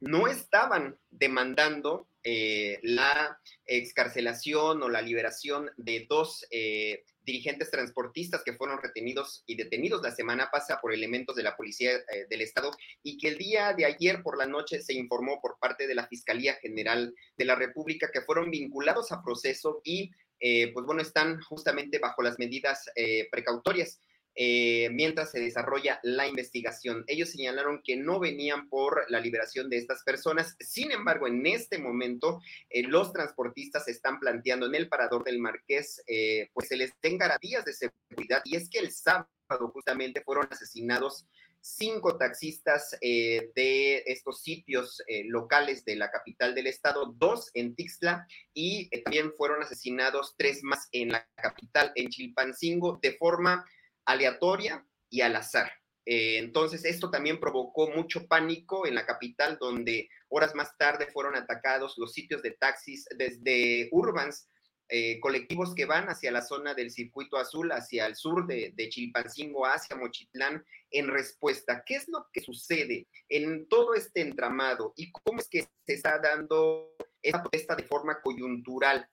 no 0.00 0.28
estaban 0.28 0.96
demandando 1.10 2.08
eh, 2.22 2.78
la 2.82 3.40
excarcelación 3.66 4.82
o 4.82 4.88
la 4.88 5.02
liberación 5.02 5.70
de 5.76 6.06
dos 6.08 6.46
eh, 6.50 7.04
dirigentes 7.28 7.70
transportistas 7.70 8.42
que 8.42 8.54
fueron 8.54 8.80
retenidos 8.80 9.44
y 9.46 9.54
detenidos 9.54 10.00
la 10.02 10.12
semana 10.12 10.48
pasada 10.50 10.80
por 10.80 10.94
elementos 10.94 11.36
de 11.36 11.42
la 11.42 11.56
Policía 11.56 11.92
eh, 11.92 12.26
del 12.30 12.40
Estado 12.40 12.70
y 13.02 13.18
que 13.18 13.28
el 13.28 13.36
día 13.36 13.74
de 13.74 13.84
ayer 13.84 14.22
por 14.22 14.38
la 14.38 14.46
noche 14.46 14.80
se 14.80 14.94
informó 14.94 15.38
por 15.42 15.58
parte 15.58 15.86
de 15.86 15.94
la 15.94 16.06
Fiscalía 16.06 16.54
General 16.54 17.14
de 17.36 17.44
la 17.44 17.54
República 17.54 18.10
que 18.10 18.22
fueron 18.22 18.50
vinculados 18.50 19.12
a 19.12 19.22
proceso 19.22 19.82
y 19.84 20.10
eh, 20.40 20.72
pues 20.72 20.86
bueno, 20.86 21.02
están 21.02 21.38
justamente 21.42 21.98
bajo 21.98 22.22
las 22.22 22.38
medidas 22.38 22.88
eh, 22.96 23.28
precautorias. 23.30 24.00
Eh, 24.34 24.88
mientras 24.92 25.32
se 25.32 25.40
desarrolla 25.40 25.98
la 26.04 26.28
investigación. 26.28 27.04
Ellos 27.08 27.30
señalaron 27.30 27.80
que 27.82 27.96
no 27.96 28.20
venían 28.20 28.68
por 28.68 29.04
la 29.10 29.18
liberación 29.18 29.68
de 29.68 29.78
estas 29.78 30.04
personas. 30.04 30.56
Sin 30.60 30.92
embargo, 30.92 31.26
en 31.26 31.44
este 31.46 31.78
momento, 31.78 32.40
los 32.70 33.12
transportistas 33.12 33.88
están 33.88 34.20
planteando 34.20 34.66
en 34.66 34.76
el 34.76 34.88
parador 34.88 35.24
del 35.24 35.40
Marqués, 35.40 36.04
pues 36.52 36.68
se 36.68 36.76
les 36.76 36.92
den 37.02 37.18
garantías 37.18 37.64
de 37.64 37.72
seguridad. 37.72 38.42
Y 38.44 38.54
es 38.54 38.70
que 38.70 38.78
el 38.78 38.92
sábado 38.92 39.28
justamente 39.72 40.22
fueron 40.22 40.46
asesinados 40.50 41.26
cinco 41.60 42.16
taxistas 42.16 42.96
eh, 43.00 43.50
de 43.54 44.02
estos 44.06 44.42
sitios 44.42 45.02
eh, 45.06 45.24
locales 45.26 45.84
de 45.84 45.96
la 45.96 46.10
capital 46.10 46.54
del 46.54 46.66
estado, 46.66 47.12
dos 47.16 47.50
en 47.54 47.74
Tixla 47.74 48.26
y 48.54 48.88
eh, 48.90 49.02
también 49.02 49.32
fueron 49.36 49.62
asesinados 49.62 50.34
tres 50.36 50.62
más 50.62 50.88
en 50.92 51.10
la 51.10 51.26
capital, 51.36 51.92
en 51.94 52.08
Chilpancingo, 52.08 52.98
de 53.02 53.12
forma 53.12 53.64
aleatoria 54.08 54.84
y 55.10 55.20
al 55.20 55.36
azar. 55.36 55.70
entonces, 56.04 56.84
esto 56.86 57.10
también 57.10 57.38
provocó 57.38 57.90
mucho 57.90 58.26
pánico 58.26 58.86
en 58.86 58.94
la 58.94 59.04
capital, 59.04 59.58
donde 59.60 60.08
horas 60.28 60.54
más 60.54 60.76
tarde 60.78 61.06
fueron 61.12 61.36
atacados 61.36 61.98
los 61.98 62.14
sitios 62.14 62.42
de 62.42 62.52
taxis 62.52 63.06
desde 63.16 63.88
Urbans 63.92 64.48
eh, 64.90 65.20
colectivos 65.20 65.74
que 65.74 65.84
van 65.84 66.08
hacia 66.08 66.32
la 66.32 66.40
zona 66.40 66.72
del 66.72 66.90
circuito 66.90 67.36
azul, 67.36 67.70
hacia 67.72 68.06
el 68.06 68.16
sur 68.16 68.46
de, 68.46 68.72
de, 68.74 68.88
Chilpancingo, 68.88 69.66
hacia 69.66 69.96
Mochitlán, 69.96 70.64
en 70.90 71.08
respuesta. 71.08 71.82
¿Qué 71.84 71.96
es 71.96 72.08
lo 72.08 72.26
que 72.32 72.40
sucede 72.40 73.06
en 73.28 73.68
todo 73.68 73.92
este 73.92 74.22
entramado 74.22 74.94
y 74.96 75.12
cómo 75.12 75.40
es 75.40 75.48
que 75.48 75.68
se 75.84 75.92
está 75.92 76.18
dando 76.18 76.94
esta 77.20 77.42
protesta 77.42 77.76
de 77.76 77.82
forma 77.82 78.22
coyuntural? 78.22 79.06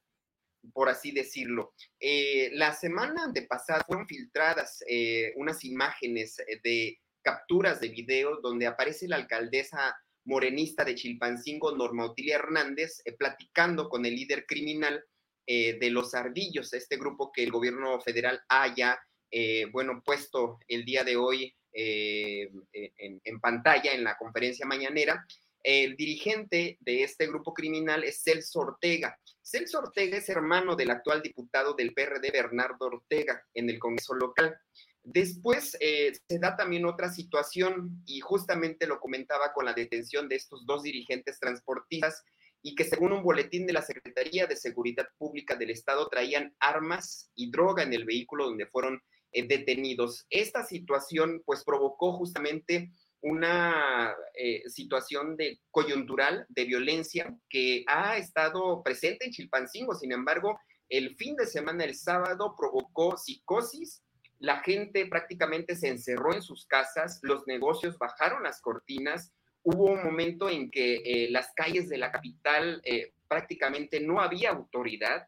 Por 0.74 0.90
así 0.90 1.12
decirlo. 1.12 1.74
Eh, 2.00 2.52
la 2.54 2.74
semana 2.74 3.28
de 3.28 3.44
pasada 3.44 3.84
fueron 3.86 4.08
filtradas 4.08 4.84
eh, 4.88 5.34
unas 5.36 5.64
imágenes 5.64 6.38
de 6.64 7.00
capturas 7.22 7.80
de 7.80 7.90
video 7.90 8.40
donde 8.42 8.68
aparece 8.68 9.08
la 9.08 9.16
alcaldesa 9.16 9.96
morenista 10.26 10.84
de 10.84 10.96
Chilpancingo, 10.96 11.76
Norma 11.76 12.06
Otilia 12.06 12.36
Hernández, 12.36 13.02
platicando 13.18 13.90
con 13.90 14.06
el 14.06 14.16
líder 14.16 14.46
criminal 14.46 15.04
eh, 15.48 15.78
de 15.80 15.92
los 15.92 16.16
ardillos, 16.16 16.74
este 16.74 16.98
grupo 16.98 17.32
que 17.32 17.44
el 17.44 17.52
gobierno 17.52 18.02
federal 18.02 18.42
haya, 18.50 19.00
eh, 19.30 19.66
bueno, 19.72 20.02
puesto 20.04 20.58
el 20.68 20.84
día 20.84 21.04
de 21.04 21.18
hoy 21.18 21.56
eh, 21.72 22.50
en, 22.74 23.40
pantalla 23.40 23.94
en 23.94 24.04
la 24.04 24.18
conferencia 24.18 24.66
mañanera. 24.66 25.24
El 25.62 25.96
dirigente 25.96 26.78
de 26.80 27.04
este 27.04 27.28
grupo 27.28 27.54
criminal 27.54 28.04
es 28.04 28.24
Celso 28.24 28.62
Ortega. 28.62 29.16
Celso 29.46 29.78
Ortega 29.78 30.18
es 30.18 30.28
hermano 30.28 30.76
del 30.76 30.90
actual 30.90 31.22
diputado 31.22 31.76
del 31.76 31.94
PRD, 31.94 32.32
Bernardo 32.32 32.88
Ortega, 32.88 33.46
en 33.54 33.70
el 33.70 33.78
Congreso 33.78 34.16
local. 34.16 34.58
Después 35.04 35.78
se 35.80 36.40
da 36.40 36.58
también 36.58 36.84
otra 36.86 37.12
situación 37.12 38.02
y 38.08 38.22
justamente 38.22 38.88
lo 38.88 39.00
comentaba 39.00 39.54
con 39.54 39.66
la 39.66 39.74
detención 39.74 40.28
de 40.28 40.38
estos 40.38 40.66
dos 40.66 40.82
dirigentes 40.82 41.40
transportistas 41.40 42.24
y 42.64 42.74
que 42.74 42.86
según 42.86 43.12
un 43.12 43.22
boletín 43.22 43.68
de 43.68 43.74
la 43.74 43.84
Secretaría 43.84 44.48
de 44.48 44.56
Seguridad 44.56 45.08
Pública 45.20 45.56
del 45.56 45.70
Estado 45.70 46.10
traían 46.10 46.56
armas 46.60 47.30
y 47.36 47.52
droga 47.52 47.84
en 47.84 47.94
el 47.94 48.06
vehículo 48.06 48.46
donde 48.46 48.66
fueron 48.66 49.00
eh, 49.32 49.46
detenidos. 49.48 50.26
Esta 50.32 50.66
situación 50.66 51.44
pues 51.46 51.64
provocó 51.64 52.14
justamente 52.14 52.92
una 53.22 54.16
eh, 54.36 54.64
situación 54.70 55.36
de 55.36 55.60
coyuntural 55.72 56.46
de 56.50 56.66
violencia 56.66 57.36
que 57.50 57.84
ha 57.88 58.18
estado 58.18 58.84
presente 58.84 59.26
en 59.26 59.32
Chilpancingo. 59.32 59.96
Sin 59.96 60.12
embargo, 60.12 60.60
el 60.90 61.16
fin 61.16 61.36
de 61.36 61.48
semana, 61.48 61.86
el 61.86 61.96
sábado, 61.96 62.56
provocó 62.58 63.18
psicosis. 63.18 64.04
La 64.40 64.60
gente 64.60 65.08
prácticamente 65.08 65.76
se 65.76 65.88
encerró 65.88 66.34
en 66.34 66.42
sus 66.42 66.68
casas, 66.68 67.20
los 67.24 67.48
negocios 67.48 67.98
bajaron 67.98 68.44
las 68.44 68.62
cortinas, 68.62 69.34
hubo 69.64 69.86
un 69.86 70.04
momento 70.04 70.50
en 70.50 70.70
que 70.70 70.98
eh, 70.98 71.32
las 71.32 71.52
calles 71.56 71.90
de 71.90 71.98
la 71.98 72.12
capital 72.12 72.82
eh, 72.84 73.14
prácticamente 73.28 74.00
no 74.00 74.22
había 74.22 74.52
autoridad. 74.52 75.28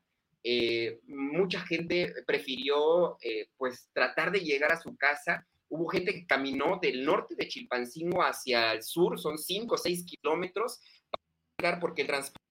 Mucha 1.07 1.59
gente 1.61 2.13
prefirió 2.25 3.17
pues 3.57 3.89
tratar 3.91 4.31
de 4.31 4.39
llegar 4.39 4.71
a 4.71 4.79
su 4.79 4.95
casa. 4.95 5.45
Hubo 5.69 5.87
gente 5.87 6.13
que 6.13 6.25
caminó 6.25 6.79
del 6.81 7.03
norte 7.03 7.35
de 7.35 7.47
Chilpancingo 7.47 8.21
hacia 8.21 8.73
el 8.73 8.83
sur, 8.83 9.19
son 9.19 9.37
cinco 9.37 9.75
o 9.75 9.77
seis 9.77 10.05
kilómetros, 10.05 10.79
para 11.09 11.23
llegar 11.57 11.79
porque 11.79 12.01
el 12.03 12.07
transporte 12.07 12.41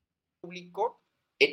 público 0.40 1.00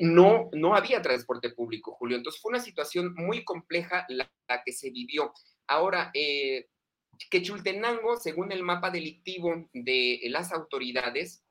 no, 0.02 0.50
no 0.54 0.76
había 0.76 1.02
transporte 1.02 1.50
público, 1.50 1.94
Julio. 1.94 2.18
Entonces 2.18 2.42
fue 2.42 2.52
una 2.52 2.60
situación 2.60 3.14
muy 3.16 3.44
compleja 3.44 4.06
la, 4.10 4.32
la 4.48 4.64
que 4.64 4.72
se 4.72 4.90
vivió. 4.90 5.34
Ahora, 5.68 6.12
eh, 6.14 6.68
que 7.30 7.42
Chultenango, 7.42 8.18
según 8.18 8.52
el 8.52 8.64
mapa 8.64 8.90
delictivo 8.90 9.70
de 9.74 10.20
las 10.30 10.52
autoridades, 10.52 11.44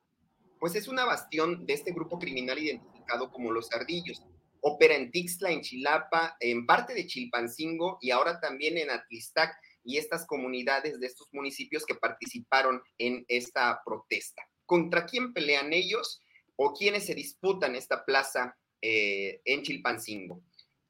pues 0.59 0.75
es 0.75 0.87
una 0.87 1.05
bastión 1.05 1.65
de 1.65 1.73
este 1.73 1.91
grupo 1.91 2.19
criminal 2.19 2.57
identificado 2.57 3.31
como 3.31 3.51
los 3.51 3.71
ardillos. 3.71 4.23
Opera 4.61 4.95
en 4.95 5.11
Tixla, 5.11 5.51
en 5.51 5.61
Chilapa, 5.61 6.37
en 6.39 6.65
parte 6.65 6.93
de 6.93 7.05
Chilpancingo 7.05 7.97
y 8.01 8.11
ahora 8.11 8.39
también 8.39 8.77
en 8.77 8.89
Atlistac 8.89 9.53
y 9.83 9.97
estas 9.97 10.25
comunidades 10.25 10.99
de 10.99 11.07
estos 11.07 11.27
municipios 11.31 11.85
que 11.85 11.95
participaron 11.95 12.81
en 12.97 13.25
esta 13.27 13.81
protesta. 13.85 14.43
¿Contra 14.65 15.05
quién 15.05 15.33
pelean 15.33 15.73
ellos 15.73 16.21
o 16.55 16.73
quiénes 16.73 17.05
se 17.05 17.15
disputan 17.15 17.75
esta 17.75 18.05
plaza 18.05 18.57
eh, 18.81 19.41
en 19.45 19.63
Chilpancingo? 19.63 20.41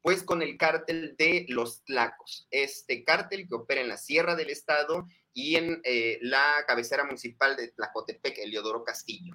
pues 0.04 0.22
con 0.22 0.42
el 0.42 0.58
cártel 0.58 1.16
de 1.16 1.46
los 1.48 1.82
Tlacos, 1.84 2.46
este 2.50 3.04
cártel 3.04 3.48
que 3.48 3.54
opera 3.54 3.80
en 3.80 3.88
la 3.88 3.96
Sierra 3.96 4.36
del 4.36 4.50
Estado 4.50 5.08
y 5.32 5.56
en 5.56 5.80
eh, 5.82 6.18
la 6.20 6.62
cabecera 6.68 7.04
municipal 7.04 7.56
de 7.56 7.68
Tlacotepec, 7.68 8.36
Eliodoro 8.36 8.84
Castillo. 8.84 9.32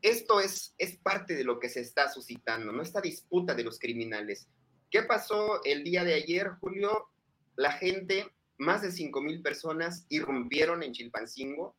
Esto 0.00 0.40
es, 0.40 0.76
es 0.78 0.96
parte 0.96 1.34
de 1.34 1.42
lo 1.42 1.58
que 1.58 1.68
se 1.68 1.80
está 1.80 2.08
suscitando, 2.08 2.70
¿no? 2.70 2.82
Esta 2.82 3.00
disputa 3.00 3.52
de 3.56 3.64
los 3.64 3.80
criminales. 3.80 4.46
¿Qué 4.92 5.02
pasó 5.02 5.60
el 5.64 5.82
día 5.82 6.04
de 6.04 6.14
ayer, 6.14 6.50
Julio? 6.60 7.08
La 7.56 7.72
gente, 7.72 8.30
más 8.60 8.82
de 8.82 8.92
5 8.92 9.20
mil 9.22 9.42
personas, 9.42 10.06
irrumpieron 10.08 10.82
en 10.82 10.92
Chilpancingo, 10.92 11.76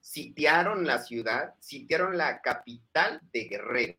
sitiaron 0.00 0.86
la 0.86 0.98
ciudad, 0.98 1.54
sitiaron 1.60 2.16
la 2.16 2.40
capital 2.40 3.20
de 3.32 3.44
Guerrero. 3.44 3.98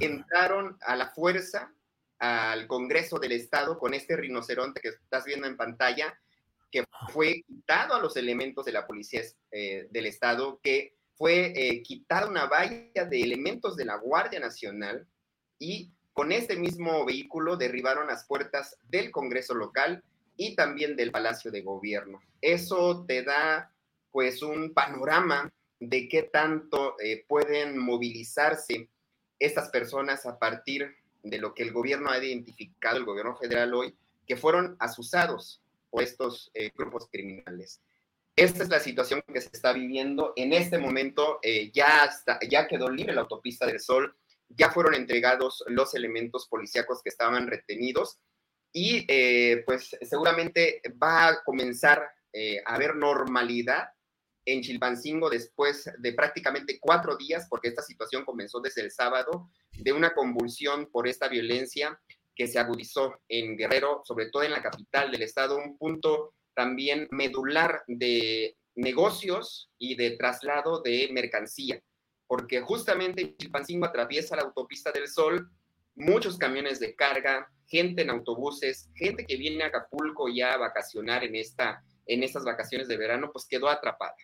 Entraron 0.00 0.78
a 0.80 0.96
la 0.96 1.10
fuerza 1.10 1.74
al 2.18 2.66
Congreso 2.66 3.18
del 3.18 3.32
Estado 3.32 3.78
con 3.78 3.92
este 3.92 4.16
rinoceronte 4.16 4.80
que 4.80 4.88
estás 4.88 5.24
viendo 5.24 5.46
en 5.46 5.56
pantalla, 5.56 6.18
que 6.70 6.84
fue 7.10 7.42
quitado 7.46 7.94
a 7.94 8.00
los 8.00 8.16
elementos 8.16 8.64
de 8.64 8.72
la 8.72 8.86
policía 8.86 9.22
eh, 9.50 9.88
del 9.90 10.06
Estado, 10.06 10.60
que 10.62 10.96
fue 11.16 11.52
eh, 11.54 11.82
quitada 11.82 12.28
una 12.28 12.46
valla 12.46 13.04
de 13.04 13.20
elementos 13.20 13.76
de 13.76 13.84
la 13.84 13.96
Guardia 13.96 14.40
Nacional 14.40 15.06
y 15.58 15.90
con 16.12 16.32
este 16.32 16.56
mismo 16.56 17.04
vehículo 17.04 17.56
derribaron 17.56 18.06
las 18.06 18.24
puertas 18.24 18.76
del 18.88 19.10
Congreso 19.10 19.54
local 19.54 20.02
y 20.36 20.54
también 20.54 20.96
del 20.96 21.10
Palacio 21.10 21.50
de 21.50 21.62
Gobierno. 21.62 22.20
Eso 22.40 23.04
te 23.06 23.22
da 23.22 23.72
pues 24.10 24.42
un 24.42 24.72
panorama 24.72 25.52
de 25.80 26.08
qué 26.08 26.24
tanto 26.24 26.96
eh, 27.00 27.24
pueden 27.26 27.78
movilizarse 27.78 28.88
estas 29.38 29.70
personas 29.70 30.24
a 30.26 30.38
partir 30.38 30.94
de 31.22 31.38
lo 31.38 31.54
que 31.54 31.62
el 31.62 31.72
gobierno 31.72 32.10
ha 32.10 32.18
identificado, 32.18 32.96
el 32.96 33.04
gobierno 33.04 33.36
federal 33.36 33.74
hoy, 33.74 33.94
que 34.26 34.36
fueron 34.36 34.76
asusados 34.78 35.62
por 35.90 36.02
estos 36.02 36.50
eh, 36.54 36.70
grupos 36.76 37.08
criminales. 37.10 37.80
Esta 38.36 38.62
es 38.62 38.68
la 38.68 38.80
situación 38.80 39.22
que 39.32 39.40
se 39.40 39.50
está 39.52 39.72
viviendo. 39.72 40.32
En 40.36 40.52
este 40.52 40.78
momento 40.78 41.38
eh, 41.42 41.70
ya, 41.72 42.10
ya 42.48 42.66
quedó 42.66 42.90
libre 42.90 43.14
la 43.14 43.22
autopista 43.22 43.66
del 43.66 43.80
Sol, 43.80 44.16
ya 44.48 44.70
fueron 44.70 44.94
entregados 44.94 45.64
los 45.68 45.94
elementos 45.94 46.46
policíacos 46.48 47.02
que 47.02 47.10
estaban 47.10 47.46
retenidos 47.46 48.18
y 48.74 49.06
eh, 49.08 49.62
pues 49.64 49.96
seguramente 50.02 50.82
va 51.02 51.28
a 51.28 51.42
comenzar 51.42 52.02
a 52.66 52.74
haber 52.74 52.96
normalidad 52.96 53.90
en 54.44 54.60
Chilpancingo 54.60 55.30
después 55.30 55.90
de 55.98 56.12
prácticamente 56.12 56.78
cuatro 56.80 57.16
días, 57.16 57.46
porque 57.48 57.68
esta 57.68 57.82
situación 57.82 58.24
comenzó 58.24 58.60
desde 58.60 58.82
el 58.82 58.90
sábado, 58.90 59.48
de 59.72 59.92
una 59.92 60.14
convulsión 60.14 60.86
por 60.86 61.08
esta 61.08 61.28
violencia 61.28 61.98
que 62.34 62.46
se 62.46 62.58
agudizó 62.58 63.20
en 63.28 63.56
Guerrero, 63.56 64.02
sobre 64.04 64.30
todo 64.30 64.42
en 64.42 64.50
la 64.50 64.62
capital 64.62 65.10
del 65.10 65.22
estado, 65.22 65.56
un 65.56 65.78
punto 65.78 66.34
también 66.54 67.08
medular 67.10 67.82
de 67.86 68.56
negocios 68.74 69.70
y 69.78 69.94
de 69.94 70.12
traslado 70.12 70.80
de 70.82 71.08
mercancía, 71.12 71.80
porque 72.26 72.60
justamente 72.60 73.36
Chilpancingo 73.36 73.86
atraviesa 73.86 74.36
la 74.36 74.42
autopista 74.42 74.90
del 74.90 75.08
Sol, 75.08 75.48
muchos 75.94 76.36
camiones 76.36 76.80
de 76.80 76.94
carga, 76.94 77.50
gente 77.66 78.02
en 78.02 78.10
autobuses, 78.10 78.90
gente 78.94 79.24
que 79.26 79.36
viene 79.36 79.64
a 79.64 79.68
Acapulco 79.68 80.28
ya 80.28 80.52
a 80.52 80.58
vacacionar 80.58 81.24
en, 81.24 81.34
esta, 81.34 81.82
en 82.06 82.22
estas 82.22 82.44
vacaciones 82.44 82.88
de 82.88 82.96
verano, 82.96 83.30
pues 83.32 83.46
quedó 83.46 83.68
atrapada. 83.68 84.14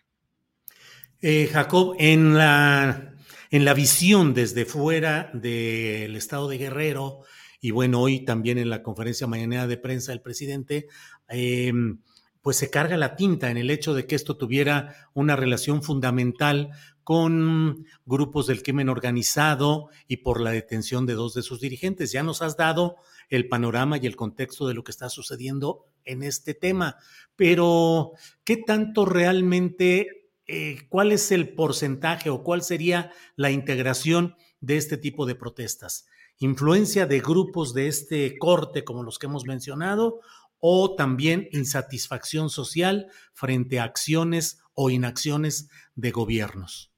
Eh, 1.21 1.47
Jacob, 1.51 1.95
en 1.99 2.35
la, 2.35 3.13
en 3.51 3.65
la 3.65 3.73
visión 3.73 4.33
desde 4.33 4.65
fuera 4.65 5.29
del 5.33 6.15
estado 6.15 6.47
de 6.49 6.57
Guerrero, 6.57 7.21
y 7.59 7.69
bueno, 7.69 8.01
hoy 8.01 8.25
también 8.25 8.57
en 8.57 8.71
la 8.71 8.81
conferencia 8.81 9.27
mañana 9.27 9.67
de 9.67 9.77
prensa 9.77 10.11
del 10.11 10.21
presidente, 10.21 10.87
em, 11.27 11.99
pues 12.41 12.57
se 12.57 12.71
carga 12.71 12.97
la 12.97 13.15
tinta 13.15 13.51
en 13.51 13.57
el 13.57 13.69
hecho 13.69 13.93
de 13.93 14.07
que 14.07 14.15
esto 14.15 14.35
tuviera 14.35 15.09
una 15.13 15.35
relación 15.35 15.83
fundamental 15.83 16.71
con 17.03 17.85
grupos 18.05 18.47
del 18.47 18.63
crimen 18.63 18.89
organizado 18.89 19.89
y 20.07 20.17
por 20.17 20.41
la 20.41 20.51
detención 20.51 21.05
de 21.05 21.13
dos 21.13 21.35
de 21.35 21.43
sus 21.43 21.61
dirigentes. 21.61 22.11
Ya 22.11 22.23
nos 22.23 22.41
has 22.41 22.57
dado 22.57 22.95
el 23.31 23.47
panorama 23.47 23.97
y 23.97 24.05
el 24.05 24.15
contexto 24.15 24.67
de 24.67 24.75
lo 24.75 24.83
que 24.83 24.91
está 24.91 25.09
sucediendo 25.09 25.87
en 26.05 26.21
este 26.21 26.53
tema, 26.53 26.97
pero 27.35 28.11
¿qué 28.43 28.57
tanto 28.57 29.05
realmente 29.05 30.21
eh, 30.53 30.87
cuál 30.89 31.13
es 31.13 31.31
el 31.31 31.53
porcentaje 31.53 32.29
o 32.29 32.43
cuál 32.43 32.61
sería 32.61 33.13
la 33.35 33.51
integración 33.51 34.35
de 34.59 34.77
este 34.77 34.97
tipo 34.97 35.25
de 35.25 35.35
protestas. 35.35 36.07
¿Influencia 36.39 37.05
de 37.05 37.19
grupos 37.19 37.73
de 37.73 37.87
este 37.87 38.37
corte 38.37 38.83
como 38.83 39.03
los 39.03 39.19
que 39.19 39.27
hemos 39.27 39.45
mencionado 39.45 40.19
o 40.59 40.95
también 40.95 41.47
insatisfacción 41.51 42.49
social 42.49 43.07
frente 43.33 43.79
a 43.79 43.83
acciones 43.83 44.61
o 44.73 44.89
inacciones 44.89 45.69
de 45.95 46.11
gobiernos? 46.11 46.91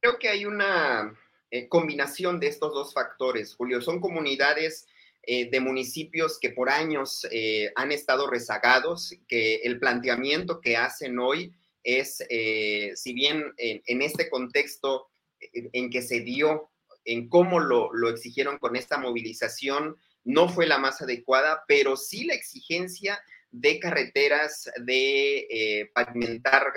Creo 0.00 0.18
que 0.18 0.28
hay 0.28 0.44
una 0.44 1.18
eh, 1.50 1.66
combinación 1.66 2.40
de 2.40 2.48
estos 2.48 2.74
dos 2.74 2.92
factores, 2.92 3.54
Julio. 3.54 3.80
Son 3.80 4.00
comunidades 4.00 4.86
eh, 5.22 5.48
de 5.50 5.60
municipios 5.60 6.38
que 6.38 6.50
por 6.50 6.68
años 6.68 7.26
eh, 7.30 7.72
han 7.74 7.90
estado 7.90 8.28
rezagados, 8.28 9.14
que 9.26 9.56
el 9.64 9.78
planteamiento 9.78 10.60
que 10.60 10.76
hacen 10.76 11.18
hoy 11.18 11.54
es, 11.82 12.18
si 12.96 13.12
bien 13.14 13.44
en, 13.56 14.02
este 14.02 14.28
contexto 14.28 15.08
en 15.40 15.88
que 15.88 16.02
se 16.02 16.20
dio, 16.20 16.68
en 17.06 17.30
cómo 17.30 17.60
lo, 17.60 17.94
lo 17.94 18.10
exigieron 18.10 18.58
con 18.58 18.76
esta 18.76 18.98
movilización, 18.98 19.96
no 20.22 20.50
fue 20.50 20.66
la 20.66 20.76
más 20.76 21.00
adecuada, 21.00 21.64
pero 21.66 21.96
sí 21.96 22.24
la 22.24 22.34
exigencia 22.34 23.18
de 23.50 23.78
carreteras, 23.78 24.70
de 24.84 25.88
pavimentar 25.94 26.74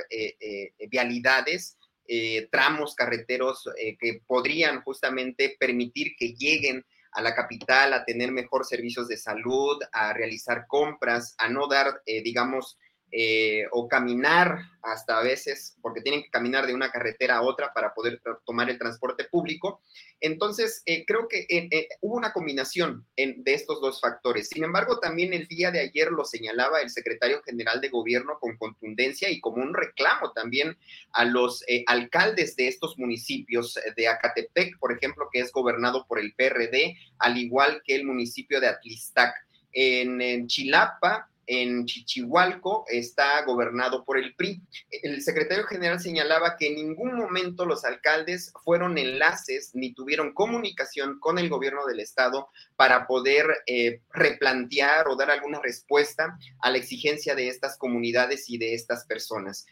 vialidades, 0.89 1.77
eh, 2.13 2.49
tramos 2.51 2.93
carreteros 2.93 3.69
eh, 3.77 3.95
que 3.97 4.19
podrían 4.27 4.81
justamente 4.81 5.55
permitir 5.57 6.13
que 6.17 6.33
lleguen 6.33 6.85
a 7.13 7.21
la 7.21 7.33
capital 7.33 7.93
a 7.93 8.03
tener 8.03 8.33
mejor 8.33 8.65
servicios 8.65 9.07
de 9.07 9.15
salud, 9.15 9.77
a 9.93 10.11
realizar 10.11 10.65
compras, 10.67 11.35
a 11.37 11.47
no 11.47 11.69
dar, 11.69 12.01
eh, 12.05 12.21
digamos, 12.21 12.77
eh, 13.13 13.65
o 13.71 13.89
caminar 13.89 14.59
hasta 14.81 15.19
a 15.19 15.21
veces, 15.21 15.75
porque 15.81 15.99
tienen 15.99 16.23
que 16.23 16.29
caminar 16.29 16.65
de 16.65 16.73
una 16.73 16.91
carretera 16.91 17.35
a 17.35 17.41
otra 17.41 17.73
para 17.73 17.93
poder 17.93 18.21
tomar 18.45 18.69
el 18.69 18.79
transporte 18.79 19.25
público. 19.25 19.81
Entonces, 20.21 20.81
eh, 20.85 21.03
creo 21.05 21.27
que 21.27 21.45
eh, 21.49 21.89
hubo 21.99 22.15
una 22.15 22.31
combinación 22.31 23.05
de 23.17 23.53
estos 23.53 23.81
dos 23.81 23.99
factores. 23.99 24.47
Sin 24.47 24.63
embargo, 24.63 24.99
también 24.99 25.33
el 25.33 25.45
día 25.47 25.71
de 25.71 25.81
ayer 25.81 26.09
lo 26.09 26.23
señalaba 26.23 26.79
el 26.81 26.89
secretario 26.89 27.43
general 27.43 27.81
de 27.81 27.89
gobierno 27.89 28.39
con 28.39 28.55
contundencia 28.55 29.29
y 29.29 29.41
como 29.41 29.61
un 29.61 29.73
reclamo 29.73 30.31
también 30.31 30.77
a 31.11 31.25
los 31.25 31.65
alcaldes 31.87 32.55
de 32.55 32.69
estos 32.69 32.97
municipios 32.97 33.77
de 33.97 34.07
Acatepec, 34.07 34.79
por 34.79 34.93
ejemplo, 34.93 35.27
que 35.33 35.41
es 35.41 35.51
gobernado 35.51 36.05
por 36.07 36.17
el 36.17 36.33
PRD, 36.33 36.95
al 37.19 37.37
igual 37.37 37.81
que 37.83 37.95
el 37.95 38.05
municipio 38.05 38.61
de 38.61 38.67
Atlistac. 38.67 39.35
en 39.73 40.47
Chilapa, 40.47 41.30
en 41.47 41.85
Chichihualco 41.85 42.85
está 42.87 43.43
gobernado 43.43 44.03
por 44.03 44.17
el 44.17 44.35
PRI. 44.35 44.61
El 44.89 45.21
secretario 45.21 45.65
general 45.65 45.99
señalaba 45.99 46.55
que 46.57 46.67
en 46.67 46.75
ningún 46.75 47.15
momento 47.15 47.65
los 47.65 47.83
alcaldes 47.85 48.53
fueron 48.63 48.97
enlaces 48.97 49.71
ni 49.73 49.93
tuvieron 49.93 50.33
comunicación 50.33 51.19
con 51.19 51.39
el 51.39 51.49
gobierno 51.49 51.85
del 51.85 51.99
estado 51.99 52.49
para 52.75 53.07
poder 53.07 53.45
eh, 53.65 54.01
replantear 54.13 55.07
o 55.07 55.15
dar 55.15 55.31
alguna 55.31 55.59
respuesta 55.61 56.37
a 56.61 56.69
la 56.69 56.77
exigencia 56.77 57.35
de 57.35 57.47
estas 57.47 57.77
comunidades 57.77 58.49
y 58.49 58.57
de 58.57 58.73
estas 58.73 59.05
personas. 59.05 59.65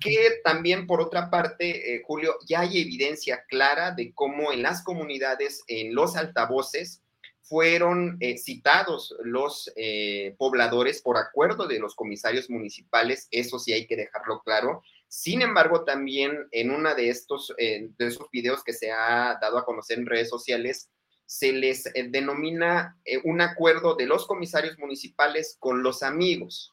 Que 0.00 0.40
también, 0.42 0.86
por 0.86 1.00
otra 1.00 1.30
parte, 1.30 1.94
eh, 1.94 2.02
Julio, 2.04 2.36
ya 2.48 2.60
hay 2.60 2.80
evidencia 2.80 3.44
clara 3.48 3.92
de 3.92 4.12
cómo 4.14 4.52
en 4.52 4.62
las 4.62 4.82
comunidades, 4.82 5.62
en 5.68 5.94
los 5.94 6.16
altavoces, 6.16 7.02
fueron 7.48 8.16
eh, 8.20 8.38
citados 8.38 9.14
los 9.22 9.72
eh, 9.76 10.34
pobladores 10.36 11.00
por 11.00 11.16
acuerdo 11.16 11.66
de 11.68 11.78
los 11.78 11.94
comisarios 11.94 12.50
municipales, 12.50 13.28
eso 13.30 13.58
sí 13.58 13.72
hay 13.72 13.86
que 13.86 13.96
dejarlo 13.96 14.42
claro. 14.44 14.82
Sin 15.08 15.42
embargo, 15.42 15.84
también 15.84 16.48
en 16.50 16.72
uno 16.72 16.92
de 16.94 17.08
estos 17.08 17.54
eh, 17.58 17.88
de 17.96 18.06
esos 18.06 18.28
videos 18.32 18.64
que 18.64 18.72
se 18.72 18.90
ha 18.90 19.38
dado 19.40 19.58
a 19.58 19.64
conocer 19.64 19.98
en 19.98 20.06
redes 20.06 20.28
sociales, 20.28 20.90
se 21.24 21.52
les 21.52 21.84
denomina 22.10 22.96
un 23.24 23.40
acuerdo 23.40 23.96
de 23.96 24.06
los 24.06 24.28
comisarios 24.28 24.78
municipales 24.78 25.56
con 25.58 25.82
los 25.82 26.04
amigos. 26.04 26.72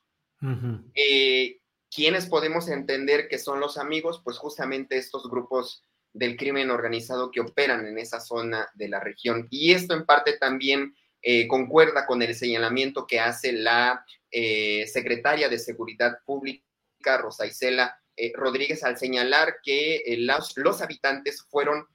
¿Quiénes 1.89 2.27
podemos 2.27 2.69
entender 2.69 3.27
que 3.29 3.39
son 3.39 3.59
los 3.59 3.79
amigos? 3.79 4.21
Pues 4.23 4.37
justamente 4.37 4.97
estos 4.97 5.27
grupos 5.27 5.83
del 6.13 6.37
crimen 6.37 6.69
organizado 6.69 7.31
que 7.31 7.41
operan 7.41 7.85
en 7.85 7.97
esa 7.97 8.19
zona 8.19 8.69
de 8.75 8.87
la 8.87 8.99
región. 8.99 9.47
Y 9.49 9.73
esto 9.73 9.95
en 9.95 10.05
parte 10.05 10.37
también 10.37 10.95
eh, 11.25 11.47
concuerda 11.47 12.05
con 12.05 12.21
el 12.21 12.35
señalamiento 12.35 13.07
que 13.07 13.19
hace 13.19 13.53
la 13.53 14.05
eh, 14.29 14.85
secretaria 14.87 15.47
de 15.47 15.57
Seguridad 15.57 16.19
Pública, 16.25 17.17
Rosa 17.17 17.45
Isela 17.45 17.97
eh, 18.15 18.33
Rodríguez, 18.35 18.83
al 18.83 18.97
señalar 18.97 19.55
que 19.63 20.03
los, 20.19 20.55
los, 20.57 20.81
habitantes 20.81 21.43
fueron 21.49 21.87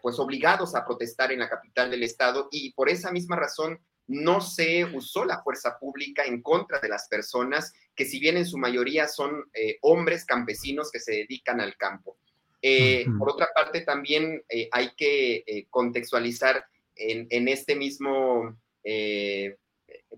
pues 0.00 0.20
obligados 0.20 0.76
a 0.76 0.84
protestar 0.84 1.32
en 1.32 1.40
la 1.40 1.48
capital 1.48 1.90
del 1.90 2.04
estado 2.04 2.48
y 2.52 2.72
por 2.72 2.88
esa 2.88 3.10
misma 3.10 3.34
razón 3.34 3.80
no 4.06 4.40
se 4.40 4.84
usó 4.84 5.24
la 5.24 5.42
fuerza 5.42 5.76
pública 5.76 6.22
en 6.24 6.40
contra 6.40 6.78
de 6.78 6.88
las 6.88 7.08
personas 7.08 7.72
que 7.96 8.04
si 8.04 8.20
bien 8.20 8.36
en 8.36 8.46
su 8.46 8.58
mayoría 8.58 9.08
son 9.08 9.50
hombres 9.82 10.24
campesinos 10.24 10.92
que 10.92 11.00
se 11.00 11.12
dedican 11.14 11.60
al 11.60 11.76
campo. 11.76 12.16
Eh, 12.62 13.06
por 13.18 13.30
otra 13.30 13.48
parte, 13.54 13.82
también 13.82 14.42
eh, 14.48 14.68
hay 14.70 14.90
que 14.96 15.44
eh, 15.46 15.66
contextualizar 15.70 16.64
en, 16.94 17.48
este 17.48 17.74
mismo 17.74 18.58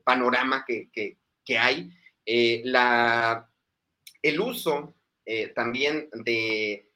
panorama 0.02 0.64
que, 0.66 1.18
hay 1.56 1.90
la, 2.64 3.48
el 4.20 4.40
uso 4.40 4.96
también 5.54 6.08
de 6.12 6.88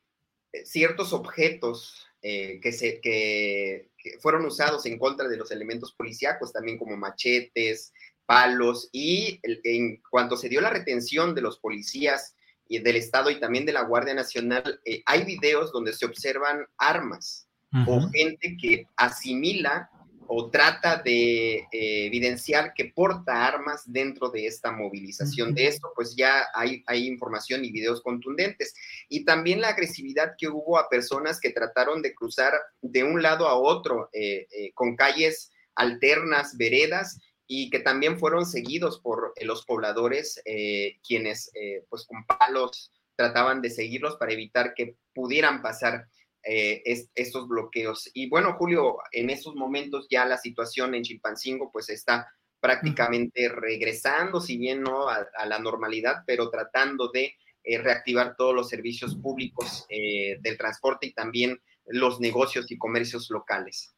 ciertos 0.65 1.13
objetos 1.13 2.09
que, 2.21 2.73
se, 2.73 3.01
que, 3.01 3.91
fueron 4.19 4.45
usados 4.45 4.87
en 4.87 4.99
contra 4.99 5.29
de 5.29 5.37
los 5.37 5.53
elementos 5.53 5.93
policíacos, 5.93 6.53
también 6.53 6.79
como 6.79 6.97
machetes, 6.97 7.93
palos, 8.25 8.89
y 8.91 9.39
en 9.45 10.03
cuanto 10.11 10.37
se 10.37 10.49
dio 10.49 10.61
la 10.61 10.71
retención 10.71 11.33
de 11.33 11.43
los 11.43 11.61
policías 11.61 12.36
y 12.69 12.79
del 12.79 12.97
Estado 12.97 13.31
y 13.31 13.41
también 13.41 13.67
de 13.67 13.73
la 13.73 13.83
Guardia 13.83 14.15
Nacional, 14.15 14.81
eh, 14.85 15.03
hay 15.07 15.25
videos 15.25 15.73
donde 15.73 15.93
se 15.93 16.07
observan 16.07 16.67
armas 16.79 17.47
o 17.87 18.09
gente 18.11 18.57
que 18.59 18.87
asimila 18.97 19.91
o 20.29 20.51
trata 20.51 20.97
de 20.97 21.57
eh, 21.57 22.07
evidenciar 22.07 22.73
que 22.75 22.87
porta 22.87 23.47
armas 23.47 23.83
dentro 23.87 24.31
de 24.31 24.47
esta 24.47 24.73
movilización. 24.73 25.55
De 25.55 25.67
esto, 25.67 25.93
pues 25.95 26.17
ya 26.17 26.47
hay, 26.55 26.83
hay 26.87 27.07
información 27.07 27.65
y 27.65 27.71
videos 27.71 28.01
contundentes. 28.03 28.75
Y 29.09 29.25
también 29.25 29.61
la 29.61 29.69
agresividad 29.69 30.35
que 30.39 30.49
hubo 30.49 30.79
a 30.79 30.89
personas 30.89 31.39
que 31.39 31.51
trataron 31.51 32.03
de 32.03 32.15
cruzar 32.15 32.53
de 32.81 33.05
un 33.05 33.23
lado 33.23 33.47
a 33.47 33.55
otro 33.55 34.09
eh, 34.13 34.47
con 34.75 34.97
calles 34.97 35.53
alternas, 35.77 36.57
veredas, 36.57 37.19
y 37.47 37.71
que 37.71 37.81
también 37.81 38.19
fueron 38.19 38.45
seguidos 38.45 39.01
por 39.01 39.33
eh, 39.37 39.45
los 39.45 39.65
pobladores, 39.65 40.41
eh, 40.45 40.99
quienes 41.07 41.51
eh, 41.55 41.85
pues 41.89 42.07
con 42.07 42.25
palos 42.25 42.93
trataban 43.15 43.63
de 43.63 43.71
seguirlos 43.71 44.17
para 44.17 44.33
evitar 44.33 44.75
que 44.75 44.97
pudieran 45.15 45.63
pasar 45.63 46.07
estos 46.49 47.49
bloqueos. 47.49 48.09
Y 48.15 48.29
bueno, 48.29 48.55
Julio, 48.57 48.99
en 49.11 49.31
estos 49.31 49.57
momentos 49.57 50.07
ya 50.09 50.25
la 50.25 50.39
situación 50.39 50.95
en 50.95 51.03
Chimpancingo 51.03 51.73
pues 51.73 51.89
está 51.89 52.33
prácticamente 52.61 53.49
regresando, 53.49 54.41
si 54.41 54.57
bien 54.57 54.81
no 54.81 55.09
a, 55.09 55.27
la 55.45 55.59
normalidad, 55.59 56.19
pero 56.25 56.49
tratando 56.49 57.11
de 57.13 57.35
reactivar 57.65 58.37
todos 58.37 58.55
los 58.55 58.69
servicios 58.69 59.17
públicos 59.17 59.89
del 59.89 60.57
transporte 60.57 61.07
y 61.09 61.15
también 61.15 61.61
los 61.87 62.21
negocios 62.21 62.71
y 62.71 62.79
comercios 62.79 63.29
locales. 63.29 63.96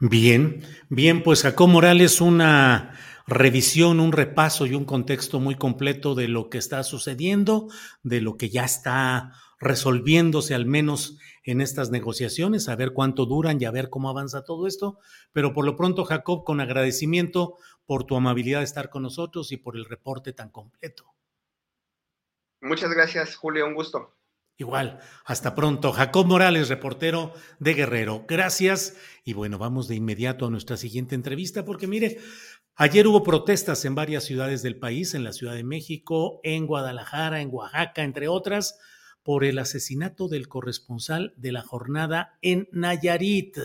Bien, 0.00 0.62
bien, 0.88 1.22
pues 1.22 1.42
Jacob 1.42 1.68
Morales, 1.68 2.20
una 2.20 2.98
revisión, 3.26 4.00
un 4.00 4.12
repaso 4.12 4.66
y 4.66 4.74
un 4.74 4.84
contexto 4.84 5.40
muy 5.40 5.54
completo 5.54 6.14
de 6.14 6.28
lo 6.28 6.50
que 6.50 6.58
está 6.58 6.82
sucediendo, 6.82 7.68
de 8.02 8.20
lo 8.20 8.36
que 8.36 8.50
ya 8.50 8.64
está 8.64 9.32
resolviéndose 9.60 10.54
al 10.54 10.66
menos 10.66 11.18
en 11.44 11.60
estas 11.60 11.90
negociaciones, 11.90 12.68
a 12.68 12.76
ver 12.76 12.92
cuánto 12.92 13.24
duran 13.24 13.60
y 13.60 13.66
a 13.66 13.70
ver 13.70 13.88
cómo 13.88 14.10
avanza 14.10 14.44
todo 14.44 14.66
esto. 14.66 14.98
Pero 15.32 15.52
por 15.52 15.64
lo 15.64 15.76
pronto, 15.76 16.04
Jacob, 16.04 16.44
con 16.44 16.60
agradecimiento 16.60 17.56
por 17.86 18.04
tu 18.04 18.16
amabilidad 18.16 18.58
de 18.58 18.64
estar 18.64 18.90
con 18.90 19.02
nosotros 19.02 19.52
y 19.52 19.58
por 19.58 19.76
el 19.76 19.84
reporte 19.84 20.32
tan 20.32 20.50
completo. 20.50 21.14
Muchas 22.60 22.90
gracias, 22.90 23.36
Julio, 23.36 23.66
un 23.66 23.74
gusto. 23.74 24.16
Igual, 24.56 25.00
hasta 25.24 25.56
pronto. 25.56 25.92
Jacob 25.92 26.26
Morales, 26.26 26.68
reportero 26.68 27.32
de 27.58 27.74
Guerrero. 27.74 28.24
Gracias. 28.28 28.96
Y 29.24 29.32
bueno, 29.32 29.58
vamos 29.58 29.88
de 29.88 29.96
inmediato 29.96 30.46
a 30.46 30.50
nuestra 30.50 30.76
siguiente 30.76 31.16
entrevista 31.16 31.64
porque 31.64 31.88
mire, 31.88 32.18
ayer 32.76 33.08
hubo 33.08 33.24
protestas 33.24 33.84
en 33.84 33.96
varias 33.96 34.22
ciudades 34.22 34.62
del 34.62 34.78
país, 34.78 35.14
en 35.14 35.24
la 35.24 35.32
Ciudad 35.32 35.54
de 35.54 35.64
México, 35.64 36.40
en 36.44 36.66
Guadalajara, 36.66 37.40
en 37.40 37.48
Oaxaca, 37.50 38.04
entre 38.04 38.28
otras, 38.28 38.78
por 39.24 39.44
el 39.44 39.58
asesinato 39.58 40.28
del 40.28 40.46
corresponsal 40.46 41.34
de 41.36 41.50
la 41.50 41.62
jornada 41.62 42.38
en 42.40 42.68
Nayarit. 42.70 43.58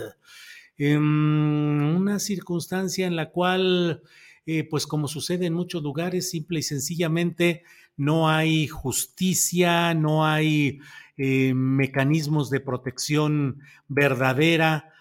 una 0.80 2.18
circunstancia 2.18 3.06
en 3.06 3.16
la 3.16 3.30
cual, 3.30 4.02
eh, 4.48 4.64
pues 4.64 4.88
como 4.88 5.08
sucede 5.08 5.46
en 5.46 5.54
muchos 5.54 5.84
lugares, 5.84 6.32
simple 6.32 6.60
y 6.60 6.64
sencillamente 6.64 7.64
no 8.00 8.30
hay 8.30 8.68
justicia, 8.68 9.94
no 9.94 10.26
hay 10.26 10.80
eh, 11.18 11.54
mecanismos 11.54 12.50
de 12.50 12.62
protección 12.62 13.60
verdadera 13.90 14.94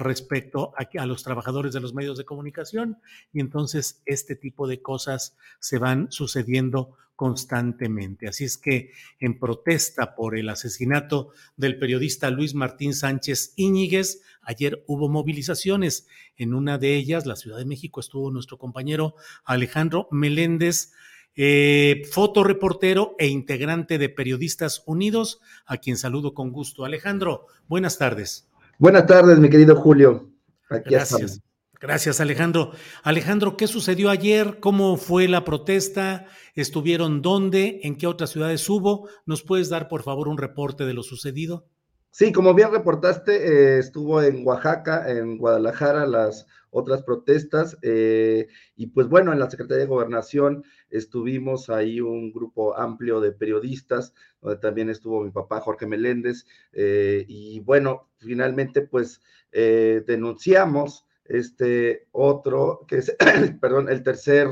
respecto 0.00 0.72
a, 0.76 1.06
los 1.06 1.22
trabajadores 1.22 1.72
de 1.72 1.78
los 1.78 1.94
medios 1.94 2.18
de 2.18 2.24
comunicación 2.24 2.98
y 3.32 3.38
entonces 3.38 4.02
este 4.06 4.34
tipo 4.34 4.66
de 4.66 4.82
cosas 4.82 5.36
se 5.60 5.78
van 5.78 6.10
sucediendo 6.10 6.96
constantemente. 7.14 8.26
Así 8.26 8.42
es 8.42 8.58
que 8.58 8.90
en 9.20 9.38
protesta 9.38 10.16
por 10.16 10.36
el 10.36 10.48
asesinato 10.48 11.30
del 11.56 11.78
periodista 11.78 12.28
Luis 12.30 12.56
Martín 12.56 12.92
Sánchez 12.92 13.52
Íñiguez, 13.54 14.22
ayer 14.42 14.82
hubo 14.88 15.08
movilizaciones. 15.08 16.08
En 16.36 16.54
una 16.54 16.76
de 16.78 16.96
ellas, 16.96 17.24
la 17.24 17.36
Ciudad 17.36 17.58
de 17.58 17.66
México, 17.66 18.00
estuvo 18.00 18.32
nuestro 18.32 18.58
compañero 18.58 19.14
Alejandro 19.44 20.08
Meléndez, 20.10 20.92
eh, 21.36 22.02
fotoreportero 22.10 23.14
e 23.18 23.28
integrante 23.28 23.98
de 23.98 24.08
Periodistas 24.08 24.82
Unidos, 24.86 25.40
a 25.66 25.78
quien 25.78 25.96
saludo 25.96 26.34
con 26.34 26.52
gusto. 26.52 26.84
Alejandro, 26.84 27.46
buenas 27.68 27.98
tardes. 27.98 28.48
Buenas 28.78 29.06
tardes, 29.06 29.38
mi 29.38 29.48
querido 29.48 29.76
Julio. 29.76 30.30
Gracias. 30.68 31.40
Gracias, 31.80 32.20
Alejandro. 32.20 32.70
Alejandro, 33.02 33.56
¿qué 33.56 33.66
sucedió 33.66 34.08
ayer? 34.08 34.60
¿Cómo 34.60 34.96
fue 34.96 35.26
la 35.26 35.44
protesta? 35.44 36.26
¿Estuvieron 36.54 37.22
dónde? 37.22 37.80
¿En 37.82 37.96
qué 37.96 38.06
otras 38.06 38.30
ciudades 38.30 38.68
hubo? 38.70 39.08
¿Nos 39.26 39.42
puedes 39.42 39.68
dar, 39.68 39.88
por 39.88 40.04
favor, 40.04 40.28
un 40.28 40.38
reporte 40.38 40.84
de 40.84 40.94
lo 40.94 41.02
sucedido? 41.02 41.66
Sí, 42.12 42.30
como 42.30 42.54
bien 42.54 42.70
reportaste, 42.70 43.34
eh, 43.34 43.78
estuvo 43.80 44.22
en 44.22 44.46
Oaxaca, 44.46 45.10
en 45.10 45.38
Guadalajara, 45.38 46.06
las 46.06 46.46
otras 46.72 47.02
protestas. 47.02 47.78
Eh, 47.82 48.48
y 48.74 48.88
pues 48.88 49.08
bueno, 49.08 49.32
en 49.32 49.38
la 49.38 49.48
Secretaría 49.48 49.84
de 49.84 49.88
Gobernación 49.88 50.64
estuvimos 50.90 51.70
ahí 51.70 52.00
un 52.00 52.32
grupo 52.32 52.76
amplio 52.76 53.20
de 53.20 53.32
periodistas, 53.32 54.12
donde 54.40 54.58
también 54.58 54.90
estuvo 54.90 55.22
mi 55.22 55.30
papá 55.30 55.60
Jorge 55.60 55.86
Meléndez. 55.86 56.44
Eh, 56.72 57.24
y 57.28 57.60
bueno, 57.60 58.08
finalmente 58.18 58.80
pues 58.82 59.20
eh, 59.52 60.02
denunciamos 60.06 61.06
este 61.26 62.08
otro, 62.10 62.84
que 62.88 62.96
es, 62.96 63.16
perdón, 63.60 63.88
el 63.88 64.02
tercer 64.02 64.48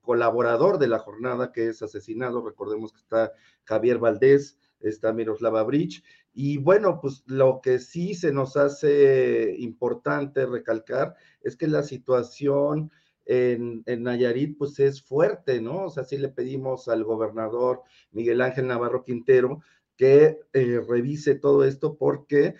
colaborador 0.00 0.78
de 0.78 0.88
la 0.88 0.98
jornada 0.98 1.52
que 1.52 1.68
es 1.68 1.82
asesinado. 1.82 2.46
Recordemos 2.46 2.92
que 2.92 2.98
está 2.98 3.32
Javier 3.64 3.98
Valdés, 3.98 4.58
está 4.80 5.12
Miroslava 5.12 5.62
Bridge, 5.64 6.02
y 6.34 6.58
bueno, 6.58 6.98
pues 7.00 7.22
lo 7.26 7.60
que 7.62 7.78
sí 7.78 8.14
se 8.14 8.32
nos 8.32 8.56
hace 8.56 9.54
importante 9.58 10.46
recalcar 10.46 11.14
es 11.42 11.56
que 11.56 11.66
la 11.66 11.82
situación 11.82 12.90
en, 13.26 13.82
Nayarit 13.86 14.56
pues 14.56 14.78
es 14.78 15.02
fuerte, 15.02 15.60
¿no? 15.60 15.84
O 15.84 15.90
sea, 15.90 16.04
sí 16.04 16.16
le 16.16 16.28
pedimos 16.28 16.88
al 16.88 17.04
gobernador 17.04 17.82
Miguel 18.10 18.40
Ángel 18.40 18.66
Navarro 18.66 19.04
Quintero 19.04 19.60
que 19.96 20.40
eh, 20.52 20.80
revise 20.88 21.34
todo 21.34 21.64
esto 21.64 21.96
porque 21.96 22.54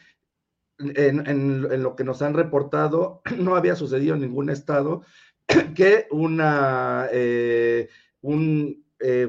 en, 0.78 1.82
lo 1.82 1.96
que 1.96 2.04
nos 2.04 2.22
han 2.22 2.34
reportado 2.34 3.22
no 3.38 3.56
había 3.56 3.74
sucedido 3.74 4.14
en 4.14 4.20
ningún 4.20 4.50
estado 4.50 5.02
que 5.74 6.06
una, 6.10 7.08
eh, 7.10 7.88
un 8.20 8.84
eh, 9.00 9.28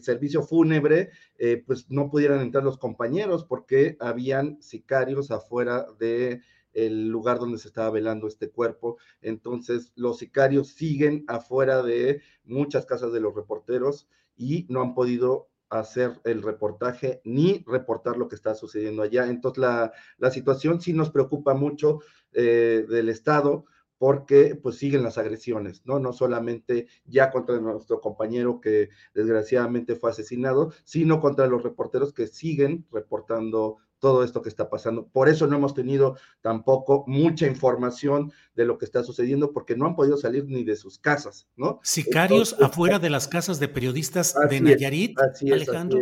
servicio 0.00 0.42
fúnebre 0.42 1.10
eh, 1.46 1.62
pues 1.66 1.90
no 1.90 2.08
pudieran 2.08 2.40
entrar 2.40 2.64
los 2.64 2.78
compañeros 2.78 3.44
porque 3.44 3.98
habían 4.00 4.62
sicarios 4.62 5.30
afuera 5.30 5.84
de 5.98 6.40
el 6.72 7.08
lugar 7.08 7.38
donde 7.38 7.58
se 7.58 7.68
estaba 7.68 7.90
velando 7.90 8.26
este 8.26 8.48
cuerpo. 8.48 8.96
Entonces, 9.20 9.92
los 9.94 10.16
sicarios 10.16 10.68
siguen 10.68 11.22
afuera 11.28 11.82
de 11.82 12.22
muchas 12.44 12.86
casas 12.86 13.12
de 13.12 13.20
los 13.20 13.34
reporteros 13.34 14.08
y 14.38 14.64
no 14.70 14.80
han 14.80 14.94
podido 14.94 15.50
hacer 15.68 16.18
el 16.24 16.42
reportaje 16.42 17.20
ni 17.24 17.62
reportar 17.66 18.16
lo 18.16 18.26
que 18.26 18.36
está 18.36 18.54
sucediendo 18.54 19.02
allá. 19.02 19.28
Entonces, 19.28 19.58
la, 19.58 19.92
la 20.16 20.30
situación 20.30 20.80
sí 20.80 20.94
nos 20.94 21.10
preocupa 21.10 21.52
mucho 21.52 22.00
eh, 22.32 22.86
del 22.88 23.10
Estado 23.10 23.66
porque 23.98 24.58
pues 24.60 24.76
siguen 24.76 25.02
las 25.02 25.18
agresiones, 25.18 25.82
¿no? 25.84 25.98
No 25.98 26.12
solamente 26.12 26.88
ya 27.04 27.30
contra 27.30 27.58
nuestro 27.60 28.00
compañero 28.00 28.60
que 28.60 28.90
desgraciadamente 29.14 29.96
fue 29.96 30.10
asesinado, 30.10 30.72
sino 30.84 31.20
contra 31.20 31.46
los 31.46 31.62
reporteros 31.62 32.12
que 32.12 32.26
siguen 32.26 32.86
reportando 32.92 33.78
todo 34.04 34.22
esto 34.22 34.42
que 34.42 34.50
está 34.50 34.68
pasando. 34.68 35.06
Por 35.06 35.30
eso 35.30 35.46
no 35.46 35.56
hemos 35.56 35.72
tenido 35.72 36.18
tampoco 36.42 37.04
mucha 37.06 37.46
información 37.46 38.32
de 38.54 38.66
lo 38.66 38.76
que 38.76 38.84
está 38.84 39.02
sucediendo, 39.02 39.52
porque 39.52 39.76
no 39.76 39.86
han 39.86 39.96
podido 39.96 40.18
salir 40.18 40.44
ni 40.44 40.62
de 40.62 40.76
sus 40.76 40.98
casas, 40.98 41.48
¿no? 41.56 41.80
Sicarios 41.82 42.54
afuera 42.60 42.98
de 42.98 43.08
las 43.08 43.28
casas 43.28 43.58
de 43.60 43.68
periodistas 43.68 44.34
de 44.50 44.60
Nayarit, 44.60 45.16
Alejandro. 45.50 46.00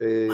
Eh, 0.00 0.28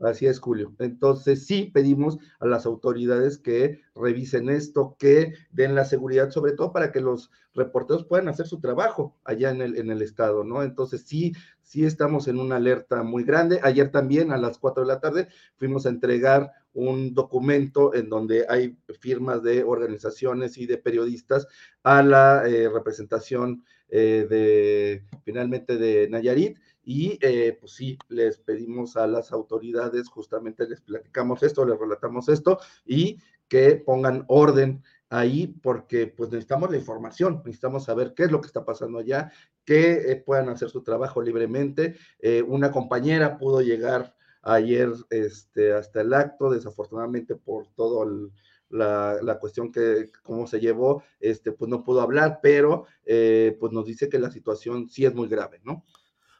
Así 0.00 0.26
es, 0.26 0.40
Julio. 0.40 0.74
Entonces, 0.78 1.46
sí 1.46 1.70
pedimos 1.74 2.18
a 2.38 2.46
las 2.46 2.64
autoridades 2.64 3.36
que 3.36 3.82
revisen 3.94 4.48
esto, 4.48 4.96
que 4.98 5.34
den 5.50 5.74
la 5.74 5.84
seguridad, 5.84 6.30
sobre 6.30 6.52
todo 6.52 6.72
para 6.72 6.90
que 6.90 7.00
los 7.00 7.30
reporteros 7.52 8.06
puedan 8.06 8.28
hacer 8.28 8.46
su 8.46 8.60
trabajo 8.60 9.18
allá 9.24 9.50
en 9.50 9.60
el, 9.60 9.76
en 9.76 9.90
el 9.90 10.00
estado, 10.00 10.42
¿no? 10.42 10.62
Entonces, 10.62 11.02
sí, 11.06 11.34
sí 11.60 11.84
estamos 11.84 12.28
en 12.28 12.38
una 12.38 12.56
alerta 12.56 13.02
muy 13.02 13.24
grande. 13.24 13.60
Ayer 13.62 13.90
también 13.90 14.32
a 14.32 14.38
las 14.38 14.58
cuatro 14.58 14.82
de 14.82 14.88
la 14.88 15.00
tarde 15.00 15.28
fuimos 15.56 15.84
a 15.84 15.90
entregar 15.90 16.50
un 16.72 17.14
documento 17.14 17.94
en 17.94 18.08
donde 18.08 18.46
hay 18.48 18.78
firmas 19.00 19.42
de 19.42 19.64
organizaciones 19.64 20.56
y 20.56 20.66
de 20.66 20.78
periodistas 20.78 21.46
a 21.82 22.02
la 22.02 22.48
eh, 22.48 22.68
representación 22.68 23.64
eh, 23.88 24.26
de 24.30 25.04
finalmente 25.24 25.76
de 25.76 26.08
Nayarit 26.08 26.58
y 26.92 27.16
eh, 27.20 27.56
pues 27.60 27.74
sí, 27.74 27.96
les 28.08 28.38
pedimos 28.38 28.96
a 28.96 29.06
las 29.06 29.30
autoridades, 29.30 30.08
justamente 30.08 30.66
les 30.66 30.80
platicamos 30.80 31.40
esto, 31.44 31.64
les 31.64 31.78
relatamos 31.78 32.28
esto 32.28 32.58
y 32.84 33.20
que 33.46 33.76
pongan 33.76 34.24
orden 34.26 34.82
ahí 35.08 35.46
porque 35.62 36.08
pues 36.08 36.30
necesitamos 36.30 36.68
la 36.68 36.78
información, 36.78 37.42
necesitamos 37.44 37.84
saber 37.84 38.12
qué 38.12 38.24
es 38.24 38.32
lo 38.32 38.40
que 38.40 38.48
está 38.48 38.64
pasando 38.64 38.98
allá, 38.98 39.30
que 39.64 40.10
eh, 40.10 40.16
puedan 40.16 40.48
hacer 40.48 40.68
su 40.68 40.82
trabajo 40.82 41.22
libremente. 41.22 41.94
Eh, 42.18 42.42
una 42.42 42.72
compañera 42.72 43.38
pudo 43.38 43.60
llegar 43.60 44.16
ayer 44.42 44.90
este, 45.10 45.72
hasta 45.72 46.00
el 46.00 46.12
acto, 46.12 46.50
desafortunadamente 46.50 47.36
por 47.36 47.68
todo 47.68 48.32
la, 48.68 49.16
la, 49.22 49.38
cuestión 49.38 49.70
que 49.70 50.10
cómo 50.24 50.48
se 50.48 50.58
llevó, 50.58 51.04
este, 51.20 51.52
pues 51.52 51.68
no 51.68 51.84
pudo 51.84 52.00
hablar, 52.00 52.40
pero 52.42 52.86
pues 53.04 53.72
nos 53.72 53.86
dice 53.86 54.08
que 54.08 54.18
la 54.18 54.32
situación 54.32 54.88
sí 54.88 55.04
es 55.04 55.14
muy 55.14 55.28
grave, 55.28 55.60
¿no? 55.62 55.84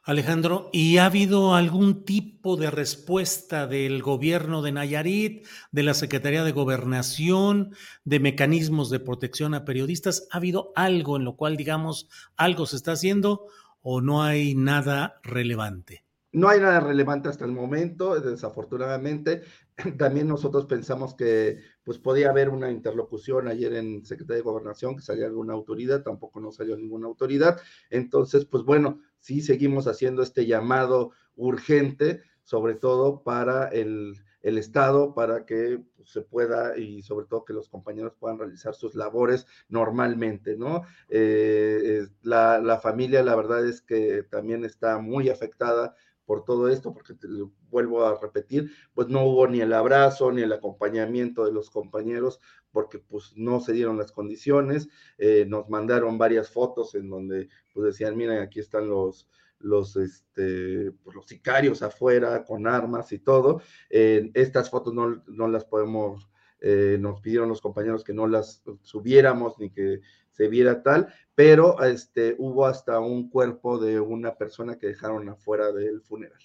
Alejandro, 0.02 0.70
¿y 0.72 0.96
ha 0.96 1.04
habido 1.04 1.54
algún 1.54 2.04
tipo 2.04 2.56
de 2.56 2.70
respuesta 2.70 3.66
del 3.66 4.00
gobierno 4.00 4.62
de 4.62 4.72
Nayarit, 4.72 5.46
de 5.72 5.82
la 5.82 5.92
Secretaría 5.92 6.42
de 6.42 6.52
Gobernación, 6.52 7.74
de 8.04 8.18
mecanismos 8.18 8.88
de 8.88 8.98
protección 8.98 9.52
a 9.52 9.66
periodistas? 9.66 10.26
¿Ha 10.32 10.38
habido 10.38 10.72
algo 10.74 11.18
en 11.18 11.24
lo 11.24 11.36
cual, 11.36 11.58
digamos, 11.58 12.08
algo 12.36 12.64
se 12.64 12.76
está 12.76 12.92
haciendo 12.92 13.46
o 13.82 14.00
no 14.00 14.22
hay 14.22 14.54
nada 14.54 15.20
relevante? 15.22 16.06
No 16.32 16.48
hay 16.48 16.60
nada 16.60 16.80
relevante 16.80 17.28
hasta 17.28 17.44
el 17.44 17.52
momento, 17.52 18.18
desafortunadamente. 18.18 19.42
También 19.98 20.28
nosotros 20.28 20.64
pensamos 20.64 21.14
que 21.14 21.58
pues 21.82 21.98
podía 21.98 22.30
haber 22.30 22.48
una 22.48 22.70
interlocución 22.70 23.48
ayer 23.48 23.74
en 23.74 24.04
Secretaría 24.06 24.36
de 24.36 24.50
Gobernación, 24.50 24.96
que 24.96 25.02
salía 25.02 25.26
alguna 25.26 25.52
autoridad, 25.52 26.02
tampoco 26.02 26.40
no 26.40 26.52
salió 26.52 26.76
ninguna 26.76 27.06
autoridad. 27.06 27.60
Entonces, 27.90 28.46
pues 28.46 28.62
bueno, 28.64 29.00
sí 29.20 29.40
seguimos 29.40 29.86
haciendo 29.86 30.22
este 30.22 30.46
llamado 30.46 31.12
urgente, 31.36 32.22
sobre 32.42 32.74
todo 32.74 33.22
para 33.22 33.68
el, 33.68 34.16
Estado, 34.42 35.14
para 35.14 35.44
que 35.44 35.82
pues, 35.96 36.10
se 36.10 36.22
pueda 36.22 36.76
y 36.76 37.02
sobre 37.02 37.26
todo 37.26 37.44
que 37.44 37.52
los 37.52 37.68
compañeros 37.68 38.14
puedan 38.18 38.38
realizar 38.38 38.74
sus 38.74 38.94
labores 38.94 39.46
normalmente, 39.68 40.56
¿no? 40.56 40.82
Eh, 41.10 42.06
la, 42.22 42.58
la 42.58 42.78
familia, 42.78 43.22
la 43.22 43.36
verdad 43.36 43.66
es 43.66 43.82
que 43.82 44.22
también 44.22 44.64
está 44.64 44.98
muy 44.98 45.28
afectada 45.28 45.94
por 46.30 46.44
todo 46.44 46.68
esto, 46.68 46.94
porque 46.94 47.14
te 47.14 47.26
vuelvo 47.70 48.06
a 48.06 48.16
repetir, 48.16 48.70
pues 48.94 49.08
no 49.08 49.24
hubo 49.24 49.48
ni 49.48 49.62
el 49.62 49.72
abrazo 49.72 50.30
ni 50.30 50.42
el 50.42 50.52
acompañamiento 50.52 51.44
de 51.44 51.50
los 51.50 51.70
compañeros, 51.70 52.38
porque 52.70 53.00
pues 53.00 53.32
no 53.34 53.58
se 53.58 53.72
dieron 53.72 53.98
las 53.98 54.12
condiciones, 54.12 54.88
eh, 55.18 55.44
nos 55.48 55.68
mandaron 55.68 56.18
varias 56.18 56.48
fotos 56.48 56.94
en 56.94 57.10
donde 57.10 57.48
pues 57.74 57.86
decían, 57.86 58.16
miren, 58.16 58.38
aquí 58.38 58.60
están 58.60 58.88
los, 58.88 59.28
los, 59.58 59.96
este, 59.96 60.92
pues, 61.02 61.16
los 61.16 61.26
sicarios 61.26 61.82
afuera 61.82 62.44
con 62.44 62.68
armas 62.68 63.10
y 63.10 63.18
todo. 63.18 63.60
estas 63.88 64.70
fotos 64.70 64.94
no, 64.94 65.24
no 65.26 65.48
las 65.48 65.64
podemos, 65.64 66.29
eh, 66.60 66.98
nos 67.00 67.20
pidieron 67.20 67.48
los 67.48 67.60
compañeros 67.60 68.04
que 68.04 68.12
no 68.12 68.26
las 68.26 68.62
subiéramos 68.82 69.58
ni 69.58 69.70
que 69.70 70.00
se 70.32 70.48
viera 70.48 70.82
tal, 70.82 71.08
pero 71.34 71.82
este, 71.82 72.34
hubo 72.38 72.66
hasta 72.66 73.00
un 73.00 73.30
cuerpo 73.30 73.78
de 73.78 74.00
una 74.00 74.36
persona 74.36 74.78
que 74.78 74.88
dejaron 74.88 75.28
afuera 75.28 75.72
del 75.72 76.02
funeral. 76.02 76.40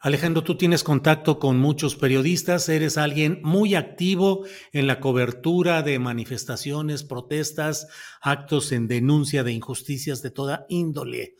Alejandro, 0.00 0.44
tú 0.44 0.58
tienes 0.58 0.84
contacto 0.84 1.38
con 1.38 1.58
muchos 1.58 1.96
periodistas, 1.96 2.68
eres 2.68 2.98
alguien 2.98 3.40
muy 3.42 3.74
activo 3.74 4.44
en 4.72 4.86
la 4.86 5.00
cobertura 5.00 5.82
de 5.82 5.98
manifestaciones, 5.98 7.04
protestas, 7.04 7.88
actos 8.20 8.72
en 8.72 8.86
denuncia 8.86 9.44
de 9.44 9.52
injusticias 9.52 10.20
de 10.20 10.30
toda 10.30 10.66
índole. 10.68 11.36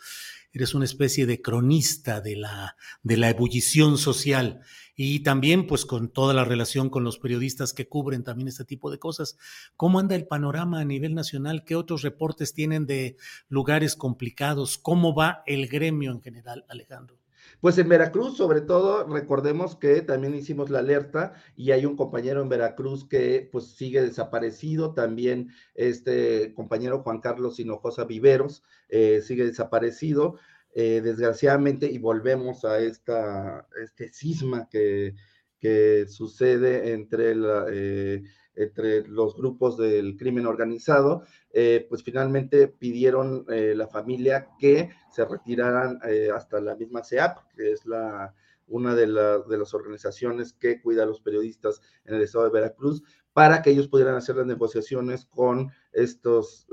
Eres 0.55 0.75
una 0.75 0.85
especie 0.85 1.27
de 1.27 1.43
cronista 1.43 2.21
de 2.21 2.37
la, 2.37 2.77
de 3.03 3.17
la 3.17 3.29
ebullición 3.31 3.99
social 3.99 4.61
y 4.97 5.21
también 5.21 5.67
pues 5.67 5.85
con 5.85 6.09
toda 6.09 6.33
la 6.33 6.45
relación 6.45 6.89
con 6.89 7.03
los 7.03 7.19
periodistas 7.19 7.73
que 7.73 7.89
cubren 7.89 8.23
también 8.23 8.49
este 8.49 8.65
tipo 8.65 8.91
de 8.91 8.99
cosas. 8.99 9.37
¿Cómo 9.77 9.99
anda 9.99 10.15
el 10.15 10.27
panorama 10.27 10.81
a 10.81 10.85
nivel 10.85 11.15
nacional? 11.15 11.65
¿Qué 11.65 11.75
otros 11.75 12.03
reportes 12.03 12.55
tienen 12.55 12.87
de 12.87 13.17
lugares 13.49 13.97
complicados? 13.97 14.79
¿Cómo 14.79 15.15
va 15.15 15.43
el 15.47 15.67
gremio 15.67 16.13
en 16.13 16.23
general, 16.23 16.65
Alejandro? 16.69 17.19
Pues 17.61 17.79
en 17.79 17.89
Veracruz, 17.89 18.37
sobre 18.37 18.61
todo, 18.61 19.07
recordemos 19.07 19.75
que 19.75 20.03
también 20.03 20.35
hicimos 20.35 20.71
la 20.71 20.81
alerta 20.81 21.35
y 21.57 21.71
hay 21.71 21.87
un 21.87 21.97
compañero 21.97 22.43
en 22.43 22.49
Veracruz 22.49 23.07
que 23.09 23.49
pues 23.51 23.69
sigue 23.69 24.03
desaparecido, 24.03 24.93
también 24.93 25.49
este 25.75 26.53
compañero 26.53 27.01
Juan 27.03 27.21
Carlos 27.21 27.59
Hinojosa 27.59 28.05
Viveros 28.05 28.63
eh, 28.91 29.23
sigue 29.23 29.45
desaparecido. 29.47 30.37
Eh, 30.77 31.01
desgraciadamente, 31.03 31.87
y 31.87 31.99
volvemos 31.99 32.65
a 32.65 32.81
esta, 32.81 33.69
este 33.81 34.13
cisma 34.13 34.69
que, 34.69 35.15
que 35.61 36.07
sucede 36.09 36.93
entre, 36.93 37.37
la, 37.37 37.67
eh, 37.71 38.25
entre 38.57 39.07
los 39.07 39.37
grupos 39.37 39.79
del 39.79 40.17
crimen 40.17 40.47
organizado, 40.47 41.23
eh, 41.53 41.87
pues 41.89 42.03
finalmente 42.03 42.67
pidieron 42.67 43.47
la 43.47 43.87
familia 43.87 44.49
que 44.59 44.91
se 45.13 45.25
retiraran 45.25 46.01
hasta 46.35 46.61
la 46.61 46.75
misma 46.75 47.05
CEAP, 47.05 47.39
que 47.57 47.71
es 47.71 47.87
la, 47.87 48.35
una 48.67 48.97
de, 48.97 49.07
de, 49.07 49.59
las 49.59 49.75
organizaciones 49.75 50.55
que 50.55 50.83
cuida 50.83 51.05
a 51.05 51.07
los 51.07 51.21
periodistas 51.21 51.83
en 52.05 52.17
el 52.17 52.23
estado 52.23 52.47
de 52.47 52.51
Veracruz, 52.51 53.05
para 53.33 53.63
que 53.63 53.71
ellos 53.71 53.87
pudieran 53.87 54.17
hacer 54.17 54.35
las 54.35 54.47
negociaciones 54.47 55.25
con 55.25 55.71
estos 55.93 56.67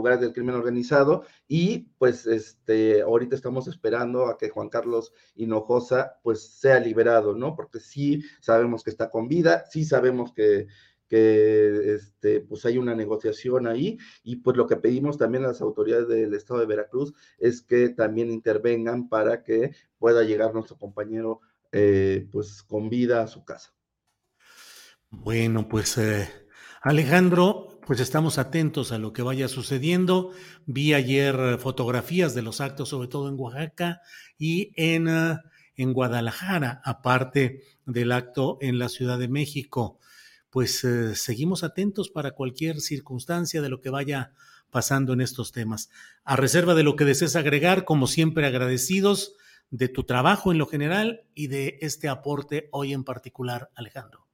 lugares 0.00 0.20
del 0.20 0.32
crimen 0.32 0.54
organizado 0.54 1.24
y 1.46 1.90
pues 1.98 2.26
este 2.26 3.02
ahorita 3.02 3.36
estamos 3.36 3.68
esperando 3.68 4.26
a 4.26 4.38
que 4.38 4.48
Juan 4.48 4.70
Carlos 4.70 5.12
Hinojosa 5.34 6.18
pues 6.22 6.40
sea 6.40 6.80
liberado, 6.80 7.34
¿no? 7.34 7.54
Porque 7.54 7.80
sí 7.80 8.22
sabemos 8.40 8.82
que 8.82 8.88
está 8.88 9.10
con 9.10 9.28
vida, 9.28 9.66
sí 9.70 9.84
sabemos 9.84 10.32
que 10.32 10.68
que 11.10 11.94
este, 11.96 12.40
pues 12.40 12.64
hay 12.64 12.78
una 12.78 12.94
negociación 12.94 13.66
ahí 13.66 13.98
y 14.22 14.36
pues 14.36 14.56
lo 14.56 14.68
que 14.68 14.76
pedimos 14.76 15.18
también 15.18 15.44
a 15.44 15.48
las 15.48 15.60
autoridades 15.60 16.06
del 16.06 16.32
estado 16.34 16.60
de 16.60 16.66
Veracruz 16.66 17.12
es 17.38 17.62
que 17.62 17.88
también 17.88 18.30
intervengan 18.30 19.08
para 19.08 19.42
que 19.42 19.72
pueda 19.98 20.22
llegar 20.22 20.54
nuestro 20.54 20.78
compañero 20.78 21.40
eh, 21.72 22.28
pues 22.30 22.62
con 22.62 22.88
vida 22.88 23.22
a 23.22 23.26
su 23.26 23.44
casa. 23.44 23.74
Bueno, 25.10 25.68
pues 25.68 25.98
eh, 25.98 26.28
Alejandro, 26.80 27.69
pues 27.90 27.98
estamos 27.98 28.38
atentos 28.38 28.92
a 28.92 28.98
lo 28.98 29.12
que 29.12 29.22
vaya 29.22 29.48
sucediendo. 29.48 30.30
Vi 30.64 30.94
ayer 30.94 31.58
fotografías 31.58 32.36
de 32.36 32.42
los 32.42 32.60
actos, 32.60 32.90
sobre 32.90 33.08
todo 33.08 33.28
en 33.28 33.34
Oaxaca 33.36 34.00
y 34.38 34.70
en, 34.76 35.08
eh, 35.08 35.38
en 35.74 35.92
Guadalajara, 35.92 36.80
aparte 36.84 37.64
del 37.86 38.12
acto 38.12 38.58
en 38.60 38.78
la 38.78 38.88
Ciudad 38.88 39.18
de 39.18 39.26
México. 39.26 39.98
Pues 40.50 40.84
eh, 40.84 41.16
seguimos 41.16 41.64
atentos 41.64 42.10
para 42.10 42.30
cualquier 42.30 42.80
circunstancia 42.80 43.60
de 43.60 43.70
lo 43.70 43.80
que 43.80 43.90
vaya 43.90 44.34
pasando 44.70 45.12
en 45.12 45.20
estos 45.20 45.50
temas. 45.50 45.90
A 46.22 46.36
reserva 46.36 46.76
de 46.76 46.84
lo 46.84 46.94
que 46.94 47.04
desees 47.04 47.34
agregar, 47.34 47.84
como 47.84 48.06
siempre 48.06 48.46
agradecidos 48.46 49.34
de 49.70 49.88
tu 49.88 50.04
trabajo 50.04 50.52
en 50.52 50.58
lo 50.58 50.66
general 50.66 51.24
y 51.34 51.48
de 51.48 51.76
este 51.80 52.08
aporte 52.08 52.68
hoy 52.70 52.92
en 52.92 53.02
particular, 53.02 53.68
Alejandro. 53.74 54.29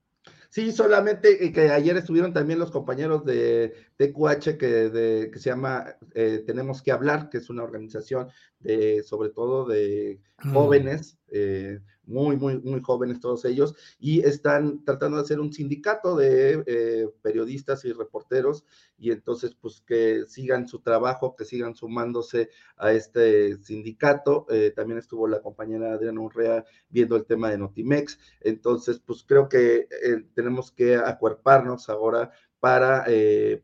Sí, 0.51 0.73
solamente 0.73 1.53
que 1.53 1.71
ayer 1.71 1.97
estuvieron 1.97 2.33
también 2.33 2.59
los 2.59 2.71
compañeros 2.71 3.25
de 3.25 3.75
TQH 3.97 4.57
que, 4.57 4.67
de, 4.91 5.31
que 5.31 5.39
se 5.39 5.51
llama 5.51 5.97
eh, 6.15 6.43
Tenemos 6.47 6.83
que 6.83 6.93
hablar, 6.93 7.29
que 7.29 7.39
es 7.39 7.51
una 7.51 7.63
organización 7.63 8.29
de, 8.61 9.03
sobre 9.03 9.31
todo 9.31 9.67
de 9.67 10.21
mm. 10.43 10.53
jóvenes, 10.53 11.19
eh, 11.29 11.81
muy, 12.05 12.37
muy, 12.37 12.59
muy 12.61 12.81
jóvenes 12.81 13.21
todos 13.21 13.45
ellos, 13.45 13.75
y 13.99 14.21
están 14.21 14.85
tratando 14.85 15.17
de 15.17 15.25
hacer 15.25 15.41
un 15.41 15.53
sindicato 15.53 16.17
de 16.17 16.63
eh, 16.67 17.09
periodistas 17.23 17.85
y 17.85 17.93
reporteros, 17.93 18.65
y 18.99 19.11
entonces 19.11 19.55
pues 19.61 19.83
que 19.87 20.25
sigan 20.27 20.69
su 20.69 20.81
trabajo, 20.81 21.37
que 21.37 21.45
sigan 21.45 21.75
sumándose 21.75 22.51
a 22.77 22.93
este 22.93 23.57
sindicato. 23.59 24.47
Eh, 24.51 24.73
también 24.75 24.99
estuvo 24.99 25.29
la 25.29 25.43
compañera 25.43 25.93
Adriana 25.93 26.21
Urrea 26.21 26.65
viendo 26.89 27.17
el 27.17 27.27
tema 27.27 27.51
de 27.51 27.59
Notimex, 27.59 28.19
entonces 28.41 29.01
pues 29.05 29.25
creo 29.27 29.49
que 29.49 29.89
eh, 30.03 30.27
tenemos 30.35 30.73
que 30.73 30.97
acuerparnos 30.97 31.89
ahora 31.89 32.31
para 32.61 33.05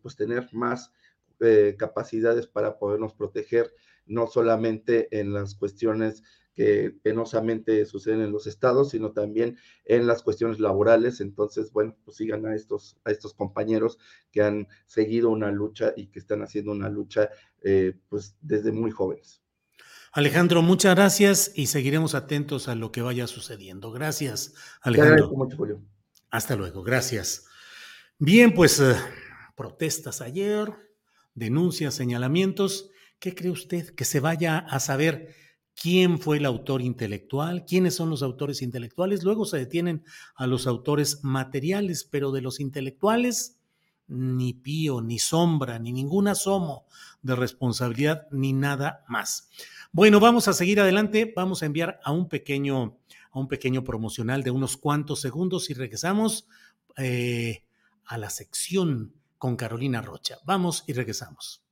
pues 0.00 0.14
tener 0.14 0.48
más 0.52 0.92
capacidades 1.76 2.46
para 2.46 2.78
podernos 2.78 3.14
proteger, 3.14 3.74
no 4.06 4.28
solamente 4.28 5.08
en 5.18 5.32
las 5.32 5.56
cuestiones 5.56 6.22
que 6.54 6.94
penosamente 7.02 7.84
suceden 7.86 8.20
en 8.20 8.32
los 8.32 8.46
estados, 8.46 8.90
sino 8.90 9.12
también 9.12 9.56
en 9.84 10.06
las 10.06 10.22
cuestiones 10.22 10.60
laborales. 10.60 11.20
Entonces, 11.20 11.72
bueno, 11.72 11.96
pues 12.04 12.16
sigan 12.16 12.46
a 12.46 12.54
estos, 12.54 12.96
a 13.04 13.10
estos 13.10 13.34
compañeros 13.34 13.98
que 14.30 14.42
han 14.42 14.68
seguido 14.86 15.30
una 15.30 15.50
lucha 15.50 15.92
y 15.96 16.08
que 16.08 16.18
están 16.18 16.42
haciendo 16.42 16.72
una 16.72 16.88
lucha 16.88 17.30
eh, 17.62 17.94
pues 18.08 18.36
desde 18.40 18.72
muy 18.72 18.90
jóvenes. 18.90 19.42
Alejandro, 20.12 20.60
muchas 20.60 20.94
gracias 20.94 21.52
y 21.54 21.68
seguiremos 21.68 22.14
atentos 22.14 22.68
a 22.68 22.74
lo 22.74 22.92
que 22.92 23.00
vaya 23.00 23.26
sucediendo. 23.26 23.92
Gracias, 23.92 24.52
Alejandro. 24.82 25.30
Mucho, 25.30 25.56
Julio. 25.56 25.82
Hasta 26.30 26.54
luego, 26.54 26.82
gracias. 26.82 27.46
Bien, 28.18 28.52
pues 28.52 28.78
eh, 28.78 28.94
protestas 29.56 30.20
ayer, 30.20 30.70
denuncias, 31.34 31.94
señalamientos. 31.94 32.90
¿Qué 33.18 33.34
cree 33.34 33.50
usted 33.50 33.94
que 33.94 34.04
se 34.04 34.20
vaya 34.20 34.58
a 34.58 34.80
saber? 34.80 35.34
Quién 35.80 36.18
fue 36.18 36.38
el 36.38 36.46
autor 36.46 36.82
intelectual, 36.82 37.64
quiénes 37.64 37.94
son 37.94 38.10
los 38.10 38.22
autores 38.22 38.62
intelectuales, 38.62 39.22
luego 39.22 39.44
se 39.44 39.58
detienen 39.58 40.04
a 40.34 40.46
los 40.46 40.66
autores 40.66 41.24
materiales, 41.24 42.04
pero 42.04 42.32
de 42.32 42.42
los 42.42 42.60
intelectuales 42.60 43.58
ni 44.08 44.52
pío, 44.52 45.00
ni 45.00 45.18
sombra, 45.18 45.78
ni 45.78 45.92
ningún 45.92 46.28
asomo 46.28 46.86
de 47.22 47.34
responsabilidad, 47.34 48.26
ni 48.30 48.52
nada 48.52 49.04
más. 49.08 49.48
Bueno, 49.90 50.20
vamos 50.20 50.48
a 50.48 50.52
seguir 50.52 50.80
adelante, 50.80 51.32
vamos 51.34 51.62
a 51.62 51.66
enviar 51.66 52.00
a 52.04 52.12
un 52.12 52.28
pequeño, 52.28 52.98
a 53.30 53.38
un 53.38 53.48
pequeño 53.48 53.84
promocional 53.84 54.42
de 54.42 54.50
unos 54.50 54.76
cuantos 54.76 55.20
segundos 55.20 55.70
y 55.70 55.74
regresamos 55.74 56.46
eh, 56.96 57.64
a 58.04 58.18
la 58.18 58.30
sección 58.30 59.14
con 59.38 59.56
Carolina 59.56 60.02
Rocha. 60.02 60.38
Vamos 60.44 60.84
y 60.86 60.92
regresamos. 60.92 61.62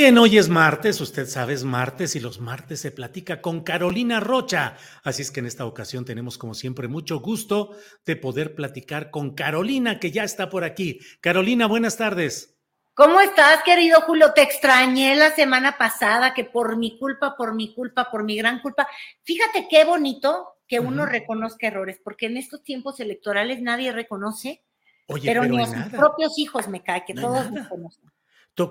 Bien, 0.00 0.16
hoy 0.16 0.38
es 0.38 0.48
martes, 0.48 0.98
usted 1.02 1.26
sabe, 1.26 1.52
es 1.52 1.62
martes 1.62 2.16
y 2.16 2.20
los 2.20 2.40
martes 2.40 2.80
se 2.80 2.90
platica 2.90 3.42
con 3.42 3.60
Carolina 3.60 4.18
Rocha. 4.18 4.78
Así 5.04 5.20
es 5.20 5.30
que 5.30 5.40
en 5.40 5.46
esta 5.46 5.66
ocasión 5.66 6.06
tenemos 6.06 6.38
como 6.38 6.54
siempre 6.54 6.88
mucho 6.88 7.20
gusto 7.20 7.76
de 8.06 8.16
poder 8.16 8.54
platicar 8.54 9.10
con 9.10 9.34
Carolina, 9.34 10.00
que 10.00 10.10
ya 10.10 10.24
está 10.24 10.48
por 10.48 10.64
aquí. 10.64 11.00
Carolina, 11.20 11.66
buenas 11.66 11.98
tardes. 11.98 12.58
¿Cómo 12.94 13.20
estás, 13.20 13.62
querido 13.62 14.00
Julio? 14.00 14.32
Te 14.32 14.40
extrañé 14.40 15.16
la 15.16 15.34
semana 15.34 15.76
pasada, 15.76 16.32
que 16.32 16.44
por 16.44 16.78
mi 16.78 16.98
culpa, 16.98 17.36
por 17.36 17.54
mi 17.54 17.74
culpa, 17.74 18.10
por 18.10 18.24
mi 18.24 18.38
gran 18.38 18.62
culpa. 18.62 18.88
Fíjate 19.24 19.68
qué 19.68 19.84
bonito 19.84 20.60
que 20.66 20.80
uno 20.80 21.04
reconozca 21.04 21.66
errores, 21.66 22.00
porque 22.02 22.24
en 22.24 22.38
estos 22.38 22.62
tiempos 22.62 23.00
electorales 23.00 23.60
nadie 23.60 23.92
reconoce, 23.92 24.64
pero, 25.22 25.44
ni 25.44 25.62
a 25.62 25.66
sus 25.66 25.92
propios 25.92 26.38
hijos 26.38 26.68
me 26.68 26.82
cae, 26.82 27.04
que 27.04 27.12
todos 27.12 27.50
me 27.50 27.68
conocen 27.68 28.10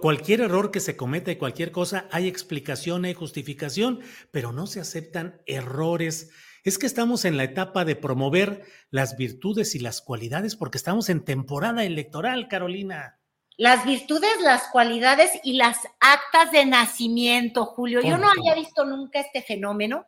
cualquier 0.02 0.42
error 0.42 0.72
que 0.72 0.80
se 0.80 0.96
cometa 0.96 1.32
y 1.32 1.38
cualquier 1.38 1.72
cosa, 1.72 2.08
hay 2.12 2.28
explicación, 2.28 3.06
hay 3.06 3.14
justificación, 3.14 4.02
pero 4.32 4.52
no 4.52 4.68
se 4.68 4.80
aceptan 4.80 5.42
errores. 5.46 6.32
Es 6.64 6.78
que 6.78 6.86
estamos 6.86 7.26
en 7.26 7.38
la 7.38 7.46
etapa 7.46 7.86
de 7.86 7.96
promover 7.96 8.64
las 8.92 9.18
virtudes 9.18 9.76
y 9.76 9.80
las 9.80 10.02
cualidades 10.02 10.56
porque 10.56 10.78
estamos 10.78 11.10
en 11.10 11.24
temporada 11.24 11.86
electoral, 11.86 12.48
Carolina. 12.48 13.20
Las 13.58 13.86
virtudes, 13.86 14.30
las 14.42 14.70
cualidades 14.72 15.32
y 15.44 15.54
las 15.54 15.80
actas 16.00 16.52
de 16.52 16.66
nacimiento, 16.66 17.66
Julio. 17.66 18.00
Yo 18.00 18.18
no 18.18 18.30
había 18.30 18.56
visto 18.56 18.86
nunca 18.86 19.20
este 19.20 19.42
fenómeno 19.42 20.08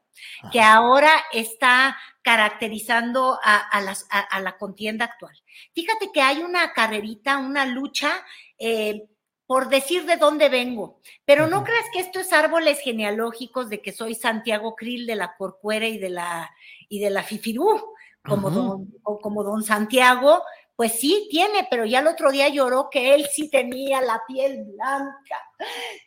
que 0.54 0.62
ahora 0.62 1.12
está 1.34 1.98
caracterizando 2.22 3.38
a, 3.44 4.40
la 4.42 4.58
contienda 4.58 5.06
actual. 5.06 5.36
Fíjate 5.74 6.12
que 6.14 6.22
hay 6.22 6.38
una 6.38 6.72
carrerita, 6.72 7.40
una 7.40 7.66
lucha 7.66 8.24
eh, 8.58 9.08
por 9.52 9.68
decir 9.68 10.06
de 10.06 10.16
dónde 10.16 10.48
vengo. 10.48 11.02
Pero 11.26 11.46
no 11.46 11.66
creas 11.66 11.84
que 11.92 12.00
esto 12.00 12.22
es 12.22 12.32
árboles 12.32 12.80
genealógicos 12.80 13.70
de 13.70 13.82
que 13.82 13.92
soy 13.92 14.16
Santiago 14.16 14.78
Krill 14.78 15.06
de 15.06 15.18
la 15.18 15.36
Corcuera 15.36 15.88
y 15.88 15.98
de 15.98 16.08
la, 16.08 16.50
y 16.88 17.00
de 17.00 17.10
la 17.10 17.22
Fifirú, 17.22 17.94
como, 18.24 18.50
don, 18.50 18.94
como 19.22 19.44
don 19.44 19.62
Santiago, 19.62 20.42
pues 20.74 20.94
sí 20.94 21.28
tiene, 21.30 21.68
pero 21.70 21.84
ya 21.84 22.00
el 22.00 22.08
otro 22.08 22.32
día 22.32 22.48
lloró 22.48 22.90
que 22.90 23.14
él 23.14 23.28
sí 23.30 23.50
tenía 23.50 24.00
la 24.00 24.22
piel 24.26 24.64
blanca. 24.64 25.44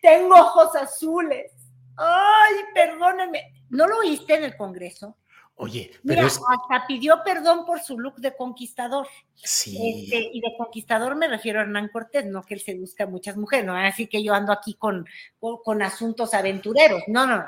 Tengo 0.00 0.36
ojos 0.36 0.74
azules. 0.76 1.52
Ay, 1.98 2.54
perdónenme. 2.72 3.52
¿No 3.68 3.86
lo 3.86 3.98
oíste 3.98 4.36
en 4.36 4.44
el 4.44 4.56
Congreso? 4.56 5.18
Oye, 5.56 5.90
pero 6.04 6.16
Mira, 6.22 6.26
es... 6.26 6.34
hasta 6.48 6.86
pidió 6.88 7.22
perdón 7.24 7.64
por 7.64 7.80
su 7.80 7.96
look 7.98 8.16
de 8.16 8.34
conquistador. 8.36 9.06
Sí. 9.34 10.02
Este, 10.04 10.30
y 10.32 10.40
de 10.40 10.54
conquistador 10.58 11.14
me 11.14 11.28
refiero 11.28 11.60
a 11.60 11.62
Hernán 11.62 11.88
Cortés, 11.88 12.26
no 12.26 12.42
que 12.42 12.54
él 12.54 12.60
seduzca 12.60 13.04
a 13.04 13.06
muchas 13.06 13.36
mujeres, 13.36 13.64
no 13.64 13.76
así 13.76 14.08
que 14.08 14.22
yo 14.22 14.34
ando 14.34 14.52
aquí 14.52 14.74
con, 14.74 15.06
con, 15.38 15.58
con 15.62 15.80
asuntos 15.82 16.34
aventureros. 16.34 17.02
No, 17.06 17.24
no, 17.26 17.36
no. 17.36 17.44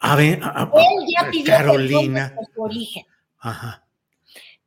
A 0.00 0.16
ver, 0.16 0.42
a- 0.42 0.62
a- 0.62 0.70
Él 0.74 1.06
ya 1.14 1.30
pidió 1.30 1.52
Carolina. 1.54 2.28
perdón 2.30 2.36
por 2.46 2.54
su 2.54 2.62
origen. 2.62 3.06
Ajá. 3.38 3.84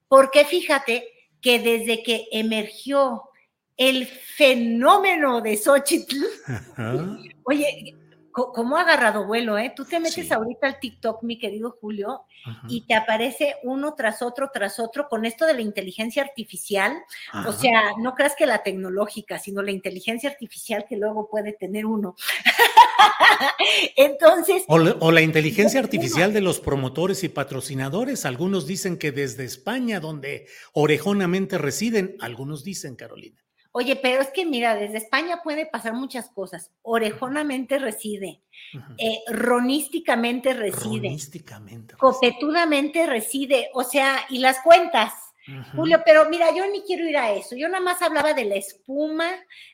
Porque 0.07 0.45
fíjate 0.45 1.07
que 1.41 1.59
desde 1.59 2.03
que 2.03 2.27
emergió 2.31 3.23
el 3.77 4.05
fenómeno 4.05 5.41
de 5.41 5.57
Xochitl, 5.57 6.15
Ajá. 6.45 7.17
oye, 7.43 7.95
¿cómo 8.35 8.77
ha 8.77 8.81
agarrado 8.81 9.25
vuelo, 9.25 9.57
eh? 9.57 9.71
Tú 9.75 9.85
te 9.85 9.99
metes 9.99 10.27
Sí. 10.27 10.33
ahorita 10.33 10.67
al 10.67 10.79
TikTok, 10.79 11.23
mi 11.23 11.39
querido 11.39 11.77
Julio, 11.79 12.23
Ajá. 12.45 12.67
y 12.69 12.81
te 12.85 12.93
aparece 12.93 13.55
uno 13.63 13.95
tras 13.95 14.21
otro, 14.21 14.49
tras 14.53 14.79
otro, 14.79 15.07
con 15.07 15.25
esto 15.25 15.45
de 15.45 15.53
la 15.53 15.61
inteligencia 15.61 16.21
artificial. 16.21 16.97
Ajá. 17.31 17.47
O 17.49 17.53
sea, 17.53 17.93
no 17.97 18.13
creas 18.13 18.35
que 18.37 18.45
la 18.45 18.61
tecnológica, 18.61 19.39
sino 19.39 19.61
la 19.61 19.71
inteligencia 19.71 20.29
artificial 20.29 20.85
que 20.87 20.97
luego 20.97 21.29
puede 21.29 21.53
tener 21.53 21.85
uno. 21.85 22.15
Entonces, 23.95 24.63
O, 24.67 24.77
la- 24.79 24.95
o 24.99 25.11
la 25.11 25.21
inteligencia 25.21 25.79
artificial 25.79 26.33
de 26.33 26.41
los 26.41 26.59
promotores 26.59 27.23
y 27.23 27.29
patrocinadores. 27.29 28.25
Algunos 28.25 28.67
dicen 28.67 28.97
que 28.97 29.11
desde 29.11 29.45
España, 29.45 29.99
donde 29.99 30.47
orejonamente 30.73 31.57
residen, 31.57 32.15
algunos 32.19 32.63
dicen, 32.63 32.95
Carolina. 32.95 33.41
Oye, 33.77 33.97
pero 33.97 34.21
es 34.21 34.29
que 34.29 34.45
mira, 34.45 34.73
desde 34.73 34.99
España 34.99 35.41
puede 35.43 35.65
pasar 35.65 35.93
muchas 35.93 36.29
cosas. 36.29 36.71
Orejonamente 36.81 37.77
reside, 37.77 38.41
eh, 38.97 39.19
ronísticamente 39.27 40.53
reside, 40.53 41.07
Ronísticamente. 41.09 41.95
copetudamente 41.97 43.05
reside, 43.05 43.69
o 43.73 43.83
sea, 43.83 44.25
y 44.29 44.39
las 44.39 44.61
cuentas. 44.61 45.11
Julio, 45.75 46.01
pero 46.05 46.27
mira, 46.29 46.55
yo 46.55 46.65
ni 46.71 46.81
quiero 46.83 47.07
ir 47.07 47.17
a 47.17 47.33
eso. 47.33 47.55
Yo 47.55 47.67
nada 47.67 47.83
más 47.83 48.01
hablaba 48.01 48.33
de 48.33 48.45
la 48.45 48.55
espuma, 48.55 49.29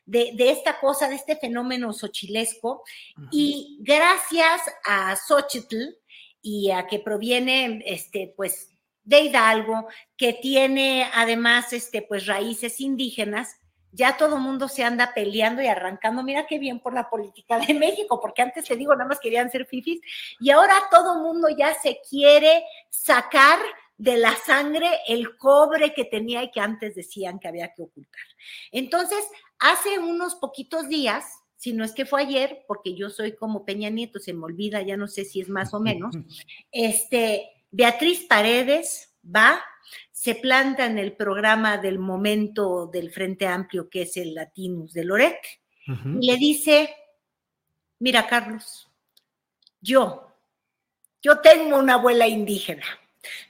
de, 0.05 0.31
de 0.33 0.49
esta 0.49 0.79
cosa, 0.79 1.07
de 1.07 1.15
este 1.15 1.35
fenómeno 1.37 1.93
xochilesco. 1.93 2.83
Y 3.31 3.77
gracias 3.81 4.61
a 4.83 5.15
Xochitl 5.15 5.95
y 6.41 6.71
a 6.71 6.87
que 6.87 6.99
proviene, 6.99 7.83
este, 7.85 8.33
pues, 8.35 8.71
de 9.03 9.21
Hidalgo, 9.21 9.87
que 10.17 10.33
tiene 10.33 11.07
además, 11.13 11.71
este, 11.71 12.01
pues, 12.01 12.25
raíces 12.25 12.81
indígenas, 12.81 13.60
ya 13.91 14.17
todo 14.17 14.37
mundo 14.37 14.67
se 14.67 14.83
anda 14.83 15.13
peleando 15.13 15.61
y 15.61 15.67
arrancando. 15.67 16.23
Mira 16.23 16.47
qué 16.47 16.59
bien 16.59 16.79
por 16.79 16.93
la 16.93 17.09
política 17.09 17.59
de 17.59 17.73
México, 17.73 18.19
porque 18.21 18.41
antes 18.41 18.65
te 18.65 18.75
digo, 18.75 18.93
nada 18.95 19.09
más 19.09 19.19
querían 19.19 19.51
ser 19.51 19.65
fifis, 19.65 20.01
y 20.39 20.49
ahora 20.49 20.75
todo 20.89 21.21
mundo 21.21 21.49
ya 21.49 21.73
se 21.75 21.99
quiere 22.09 22.63
sacar 22.89 23.59
de 23.97 24.17
la 24.17 24.35
sangre 24.35 24.89
el 25.07 25.37
cobre 25.37 25.93
que 25.93 26.05
tenía 26.05 26.41
y 26.41 26.49
que 26.49 26.59
antes 26.59 26.95
decían 26.95 27.37
que 27.39 27.47
había 27.47 27.73
que 27.73 27.83
ocultar. 27.83 28.23
Entonces, 28.71 29.19
hace 29.59 29.99
unos 29.99 30.35
poquitos 30.35 30.89
días, 30.89 31.23
si 31.55 31.73
no 31.73 31.83
es 31.83 31.93
que 31.93 32.07
fue 32.07 32.23
ayer, 32.23 32.65
porque 32.67 32.95
yo 32.95 33.11
soy 33.11 33.35
como 33.35 33.63
Peña 33.63 33.91
Nieto, 33.91 34.17
se 34.17 34.33
me 34.33 34.45
olvida, 34.45 34.81
ya 34.81 34.97
no 34.97 35.07
sé 35.07 35.25
si 35.25 35.39
es 35.41 35.49
más 35.49 35.75
o 35.75 35.79
menos, 35.79 36.15
este, 36.71 37.47
Beatriz 37.69 38.25
Paredes 38.25 39.13
va, 39.23 39.61
se 40.21 40.35
planta 40.35 40.85
en 40.85 40.99
el 40.99 41.13
programa 41.13 41.79
del 41.79 41.97
momento 41.97 42.85
del 42.85 43.11
Frente 43.11 43.47
Amplio, 43.47 43.89
que 43.89 44.03
es 44.03 44.17
el 44.17 44.35
Latinus 44.35 44.93
de 44.93 45.03
Loret, 45.03 45.39
y 45.87 46.27
le 46.27 46.37
dice, 46.37 46.95
mira 47.97 48.27
Carlos, 48.27 48.87
yo, 49.79 50.31
yo 51.23 51.39
tengo 51.39 51.79
una 51.79 51.95
abuela 51.95 52.27
indígena. 52.27 52.85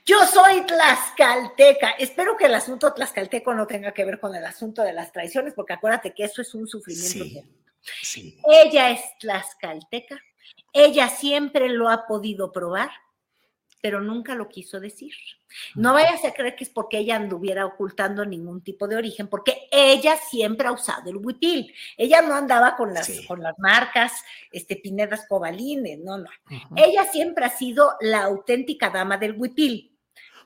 Yo 0.06 0.24
soy 0.24 0.62
tlaxcalteca. 0.62 1.90
Espero 1.98 2.38
que 2.38 2.46
el 2.46 2.54
asunto 2.54 2.94
tlaxcalteco 2.94 3.52
no 3.52 3.66
tenga 3.66 3.92
que 3.92 4.06
ver 4.06 4.18
con 4.18 4.34
el 4.34 4.46
asunto 4.46 4.80
de 4.80 4.94
las 4.94 5.12
traiciones, 5.12 5.52
porque 5.52 5.74
acuérdate 5.74 6.14
que 6.14 6.24
eso 6.24 6.40
es 6.40 6.54
un 6.54 6.66
sufrimiento. 6.66 7.22
Sí. 7.22 7.34
terrible. 7.34 7.52
Sí. 8.00 8.38
Ella 8.50 8.88
es 8.92 9.02
tlaxcalteca. 9.18 10.18
Ella 10.72 11.10
siempre 11.10 11.68
lo 11.68 11.90
ha 11.90 12.06
podido 12.06 12.50
probar, 12.50 12.88
pero 13.82 14.00
nunca 14.00 14.34
lo 14.36 14.48
quiso 14.48 14.80
decir. 14.80 15.12
No 15.74 15.92
vayas 15.92 16.24
a 16.24 16.32
creer 16.32 16.54
que 16.54 16.64
es 16.64 16.70
porque 16.70 16.98
ella 16.98 17.16
anduviera 17.16 17.66
ocultando 17.66 18.24
ningún 18.24 18.62
tipo 18.62 18.86
de 18.88 18.96
origen, 18.96 19.26
porque 19.26 19.68
ella 19.70 20.16
siempre 20.30 20.68
ha 20.68 20.72
usado 20.72 21.10
el 21.10 21.16
huipil. 21.16 21.74
Ella 21.98 22.22
no 22.22 22.34
andaba 22.34 22.76
con 22.76 22.94
las, 22.94 23.06
Sí. 23.06 23.26
con 23.26 23.42
las 23.42 23.58
marcas 23.58 24.12
este, 24.52 24.76
Pinedas 24.76 25.26
Cobalines, 25.28 25.98
no, 25.98 26.16
no. 26.16 26.30
Ella 26.76 27.04
siempre 27.10 27.44
ha 27.44 27.50
sido 27.50 27.92
la 28.00 28.22
auténtica 28.22 28.88
dama 28.88 29.18
del 29.18 29.34
huipil. 29.36 29.90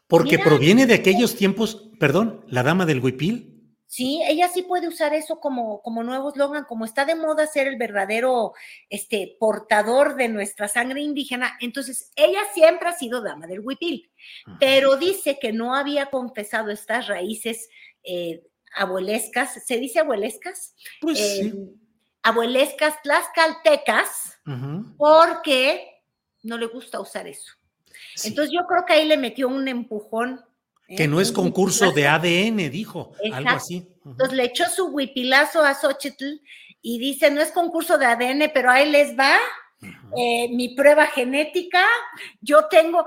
Porque 0.08 0.38
Mira. 0.38 0.44
proviene 0.44 0.86
de 0.86 0.94
aquellos 0.94 1.36
tiempos, 1.36 1.90
perdón, 2.00 2.44
la 2.48 2.62
dama 2.62 2.86
del 2.86 3.00
huipil. 3.00 3.55
Sí, 3.88 4.20
ella 4.26 4.48
sí 4.48 4.62
puede 4.62 4.88
usar 4.88 5.14
eso 5.14 5.38
como, 5.38 5.80
como 5.80 6.02
nuevo 6.02 6.30
eslogan, 6.30 6.64
como 6.64 6.84
está 6.84 7.04
de 7.04 7.14
moda 7.14 7.46
ser 7.46 7.68
el 7.68 7.76
verdadero 7.76 8.52
este, 8.90 9.36
portador 9.38 10.16
de 10.16 10.28
nuestra 10.28 10.66
sangre 10.66 11.00
indígena, 11.02 11.56
entonces 11.60 12.10
ella 12.16 12.40
siempre 12.52 12.88
ha 12.88 12.92
sido 12.92 13.22
dama 13.22 13.46
del 13.46 13.60
huipil, 13.60 14.10
pero 14.58 14.96
dice 14.96 15.38
que 15.40 15.52
no 15.52 15.74
había 15.76 16.06
confesado 16.06 16.70
estas 16.72 17.06
raíces 17.06 17.68
eh, 18.02 18.42
abuelescas, 18.74 19.64
¿se 19.64 19.78
dice 19.78 20.00
abuelescas? 20.00 20.74
Pues 21.00 21.18
Eh, 21.20 21.42
sí. 21.52 21.80
Abuelescas 22.22 23.00
tlaxcaltecas, 23.02 24.40
porque 24.98 26.02
no 26.42 26.58
le 26.58 26.66
gusta 26.66 26.98
usar 26.98 27.28
eso. 27.28 27.52
Sí. 28.16 28.28
Entonces 28.28 28.52
yo 28.52 28.66
creo 28.66 28.84
que 28.84 28.94
ahí 28.94 29.06
le 29.06 29.16
metió 29.16 29.46
un 29.46 29.68
empujón. 29.68 30.44
Que 30.88 31.08
no 31.08 31.20
es 31.20 31.32
concurso 31.32 31.92
de. 31.92 32.06
ADN, 32.08 32.70
dijo, 32.70 33.12
algo 33.32 33.50
así. 33.50 33.88
Entonces 34.04 34.36
le 34.36 34.44
echó 34.44 34.64
su 34.68 34.86
huipilazo 34.86 35.62
a 35.62 35.74
Xochitl 35.74 36.40
y 36.82 36.98
dice, 36.98 37.30
no 37.30 37.40
es 37.40 37.50
concurso 37.50 37.98
de 37.98 38.06
ADN, 38.06 38.50
pero 38.54 38.70
ahí 38.70 38.90
les 38.90 39.18
va 39.18 39.36
eh, 40.16 40.48
mi 40.50 40.74
prueba 40.74 41.06
genética. 41.06 41.84
Yo 42.40 42.66
tengo, 42.66 43.04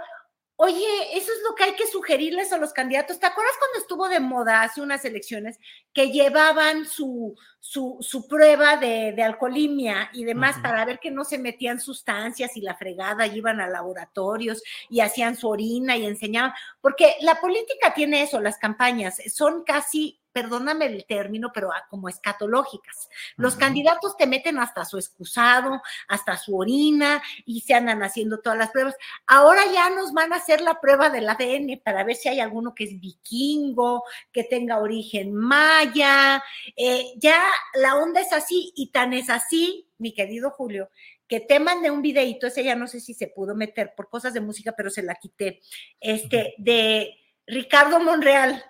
oye, 0.62 0.86
eso 1.14 1.32
es 1.32 1.40
lo 1.48 1.56
que 1.56 1.64
hay 1.64 1.74
que 1.74 1.88
sugerirles 1.88 2.52
a 2.52 2.58
los 2.58 2.74
candidatos. 2.74 3.18
¿Te 3.18 3.26
acuerdas 3.26 3.56
cuando 3.60 3.80
estuvo 3.80 4.10
de 4.10 4.20
moda 4.20 4.62
hace 4.62 4.82
unas 4.82 5.06
elecciones 5.06 5.58
que 5.94 6.12
llevaban 6.12 6.86
su, 6.86 7.34
su, 7.62 7.96
su 8.02 8.28
prueba 8.28 8.76
de, 8.76 9.14
de 9.14 9.24
alcoholimia 9.24 10.10
y 10.12 10.26
demás 10.26 10.58
para 10.62 10.84
ver 10.84 11.00
que 11.00 11.12
no 11.12 11.24
se 11.24 11.38
metían 11.38 11.80
sustancias 11.80 12.58
y 12.58 12.62
la 12.62 12.76
fregada, 12.76 13.26
y 13.26 13.38
iban 13.38 13.62
a 13.62 13.70
laboratorios 13.70 14.62
y 14.90 15.00
hacían 15.00 15.38
su 15.38 15.48
orina 15.48 15.96
y 15.96 16.06
enseñaban? 16.06 16.52
Porque 16.82 17.16
la 17.22 17.40
política 17.40 17.94
tiene 17.94 18.24
eso, 18.24 18.42
las 18.42 18.58
campañas 18.58 19.16
son 19.34 19.64
casi, 19.64 20.20
perdóname 20.40 20.86
el 20.86 21.06
término, 21.06 21.52
pero 21.54 21.70
ah, 21.74 21.86
como 21.90 22.08
escatológicas. 22.08 23.10
Los 23.36 23.58
candidatos 23.58 24.16
te 24.16 24.26
meten 24.26 24.58
hasta 24.58 24.86
su 24.86 24.98
excusado, 24.98 25.82
hasta 26.08 26.38
su 26.38 26.58
orina 26.58 27.22
y 27.46 27.60
se 27.60 27.74
andan 27.74 28.02
haciendo 28.04 28.40
todas 28.40 28.58
las 28.58 28.70
pruebas. 28.70 28.96
Ahora 29.28 29.62
ya 29.74 29.90
nos 29.90 30.14
van 30.14 30.32
a 30.32 30.38
hacer 30.38 30.62
la 30.62 30.80
prueba 30.80 31.10
del 31.10 31.28
ADN 31.28 31.82
para 31.84 32.06
ver 32.06 32.16
si 32.16 32.30
hay 32.30 32.40
alguno 32.40 32.74
que 32.74 32.86
es 32.86 33.02
vikingo, 33.02 34.06
que 34.32 34.46
tenga 34.46 34.80
origen 34.80 35.36
maya. 35.36 36.42
Eh, 36.78 37.12
ya 37.18 37.44
la 37.74 37.96
onda 37.98 38.22
es 38.22 38.32
así 38.32 38.72
y 38.78 38.92
tan 38.92 39.12
es 39.12 39.30
así, 39.30 39.90
mi 39.98 40.14
querido 40.14 40.52
Julio, 40.52 40.90
que 41.28 41.42
te 41.42 41.60
mandé 41.60 41.92
un 41.92 42.02
videito, 42.02 42.48
ese 42.48 42.64
ya 42.64 42.76
no 42.76 42.88
sé 42.88 43.02
si 43.02 43.14
se 43.14 43.28
pudo 43.28 43.56
meter 43.56 43.94
por 43.94 44.08
cosas 44.08 44.34
de 44.34 44.40
música, 44.40 44.74
pero 44.78 44.90
se 44.90 45.04
la 45.04 45.16
quité, 45.16 45.60
este, 46.00 46.56
de 46.60 47.14
Ricardo 47.46 48.00
Monreal. 48.00 48.64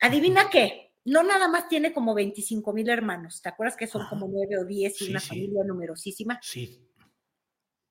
¿Adivina 0.00 0.48
qué? 0.50 0.87
No 1.08 1.22
nada 1.22 1.48
más 1.48 1.68
tiene 1.68 1.92
como 1.92 2.14
25 2.14 2.72
mil 2.72 2.88
hermanos, 2.88 3.40
¿te 3.42 3.48
acuerdas 3.48 3.76
que 3.76 3.86
son 3.86 4.02
Ajá. 4.02 4.10
como 4.10 4.28
nueve 4.28 4.58
o 4.58 4.64
diez 4.64 5.00
y 5.00 5.06
Sí, 5.06 5.10
una 5.10 5.20
sí. 5.20 5.28
familia 5.28 5.64
numerosísima? 5.64 6.38
Sí. 6.42 6.84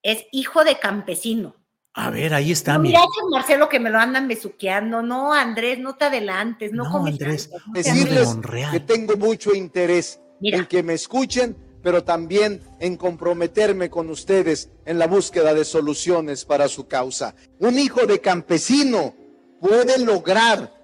Es 0.03 0.25
hijo 0.31 0.63
de 0.63 0.77
campesino. 0.79 1.55
A 1.93 2.11
ver, 2.11 2.33
ahí 2.35 2.51
está, 2.51 2.73
No, 2.73 2.81
mira. 2.81 2.99
ese 2.99 3.25
Marcelo 3.31 3.67
que 3.69 3.79
me 3.79 3.89
lo 3.89 3.97
andan 3.97 4.27
besuqueando. 4.27 5.01
No, 5.01 5.33
Andrés, 5.33 5.79
no 5.79 5.95
te 5.95 6.05
adelantes, 6.05 6.71
no, 6.71 6.83
No, 6.83 6.91
comes 6.91 7.13
Andrés, 7.13 7.49
tanto, 7.49 7.65
no 7.67 7.73
Decirles 7.73 8.29
que 8.71 8.79
tengo 8.81 9.17
mucho 9.17 9.55
interés 9.55 10.19
Mira. 10.39 10.59
en 10.59 10.67
que 10.67 10.83
me 10.83 10.93
escuchen, 10.93 11.57
pero 11.81 12.03
también 12.03 12.61
en 12.79 12.97
comprometerme 12.97 13.89
con 13.89 14.09
ustedes 14.11 14.69
en 14.85 14.99
la 14.99 15.07
búsqueda 15.07 15.55
de 15.55 15.65
soluciones 15.65 16.45
para 16.45 16.67
su 16.67 16.87
causa. 16.87 17.33
Un 17.59 17.79
hijo 17.79 18.05
de 18.05 18.21
campesino 18.21 19.15
puede 19.59 19.97
lograr 20.05 20.76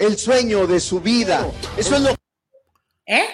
el 0.00 0.16
sueño 0.16 0.66
de 0.66 0.80
su 0.80 1.00
vida. 1.00 1.46
Eso 1.76 1.94
es 1.94 2.02
lo 2.02 2.14
¿Eh? 3.06 3.26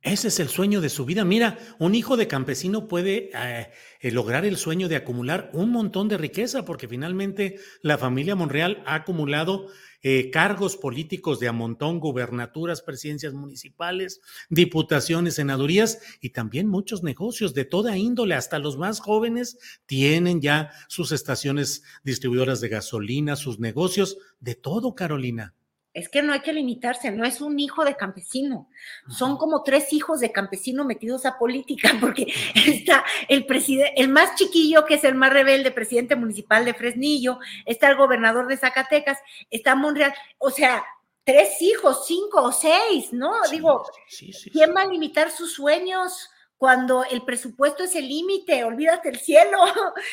Ese 0.00 0.28
es 0.28 0.40
el 0.40 0.48
sueño 0.48 0.80
de 0.80 0.88
su 0.88 1.04
vida. 1.04 1.24
Mira, 1.24 1.58
un 1.78 1.94
hijo 1.94 2.16
de 2.16 2.26
campesino 2.26 2.88
puede 2.88 3.30
eh, 3.34 3.70
eh, 4.00 4.10
lograr 4.10 4.44
el 4.44 4.56
sueño 4.56 4.88
de 4.88 4.96
acumular 4.96 5.50
un 5.54 5.70
montón 5.70 6.08
de 6.08 6.18
riqueza, 6.18 6.64
porque 6.64 6.88
finalmente 6.88 7.60
la 7.82 7.98
familia 7.98 8.34
Monreal 8.34 8.82
ha 8.84 8.96
acumulado 8.96 9.68
eh, 10.02 10.30
cargos 10.30 10.76
políticos 10.76 11.38
de 11.38 11.46
a 11.46 11.52
montón, 11.52 12.00
gubernaturas, 12.00 12.82
presidencias 12.82 13.32
municipales, 13.32 14.20
diputaciones, 14.50 15.34
senadurías 15.34 16.00
y 16.20 16.30
también 16.30 16.66
muchos 16.68 17.04
negocios 17.04 17.54
de 17.54 17.64
toda 17.64 17.96
índole, 17.96 18.34
hasta 18.34 18.58
los 18.58 18.76
más 18.76 18.98
jóvenes 18.98 19.58
tienen 19.86 20.40
ya 20.40 20.70
sus 20.88 21.12
estaciones 21.12 21.84
distribuidoras 22.02 22.60
de 22.60 22.68
gasolina, 22.68 23.36
sus 23.36 23.60
negocios, 23.60 24.18
de 24.40 24.56
todo, 24.56 24.96
Carolina. 24.96 25.54
Es 25.94 26.08
que 26.08 26.22
no 26.22 26.32
hay 26.32 26.40
que 26.40 26.54
limitarse, 26.54 27.10
no 27.10 27.24
es 27.24 27.42
un 27.42 27.58
hijo 27.58 27.84
de 27.84 27.96
campesino, 27.96 28.68
son 29.10 29.36
como 29.36 29.62
tres 29.62 29.92
hijos 29.92 30.20
de 30.20 30.32
campesino 30.32 30.84
metidos 30.84 31.26
a 31.26 31.38
política, 31.38 31.90
porque 32.00 32.32
está 32.54 33.04
el 33.28 33.44
presidente, 33.44 33.92
el 34.00 34.08
más 34.08 34.34
chiquillo, 34.36 34.86
que 34.86 34.94
es 34.94 35.04
el 35.04 35.14
más 35.14 35.32
rebelde, 35.32 35.70
presidente 35.70 36.16
municipal 36.16 36.64
de 36.64 36.74
Fresnillo, 36.74 37.38
está 37.66 37.90
el 37.90 37.96
gobernador 37.96 38.46
de 38.46 38.56
Zacatecas, 38.56 39.18
está 39.50 39.74
Monreal, 39.74 40.14
o 40.38 40.50
sea, 40.50 40.82
tres 41.24 41.60
hijos, 41.60 42.06
cinco 42.06 42.42
o 42.42 42.52
seis, 42.52 43.12
¿no? 43.12 43.32
Digo, 43.50 43.84
¿quién 44.52 44.74
va 44.74 44.82
a 44.82 44.86
limitar 44.86 45.30
sus 45.30 45.52
sueños? 45.52 46.30
Cuando 46.56 47.04
el 47.04 47.22
presupuesto 47.22 47.82
es 47.82 47.96
el 47.96 48.08
límite, 48.08 48.62
olvídate 48.62 49.08
el 49.08 49.18
cielo. 49.18 49.58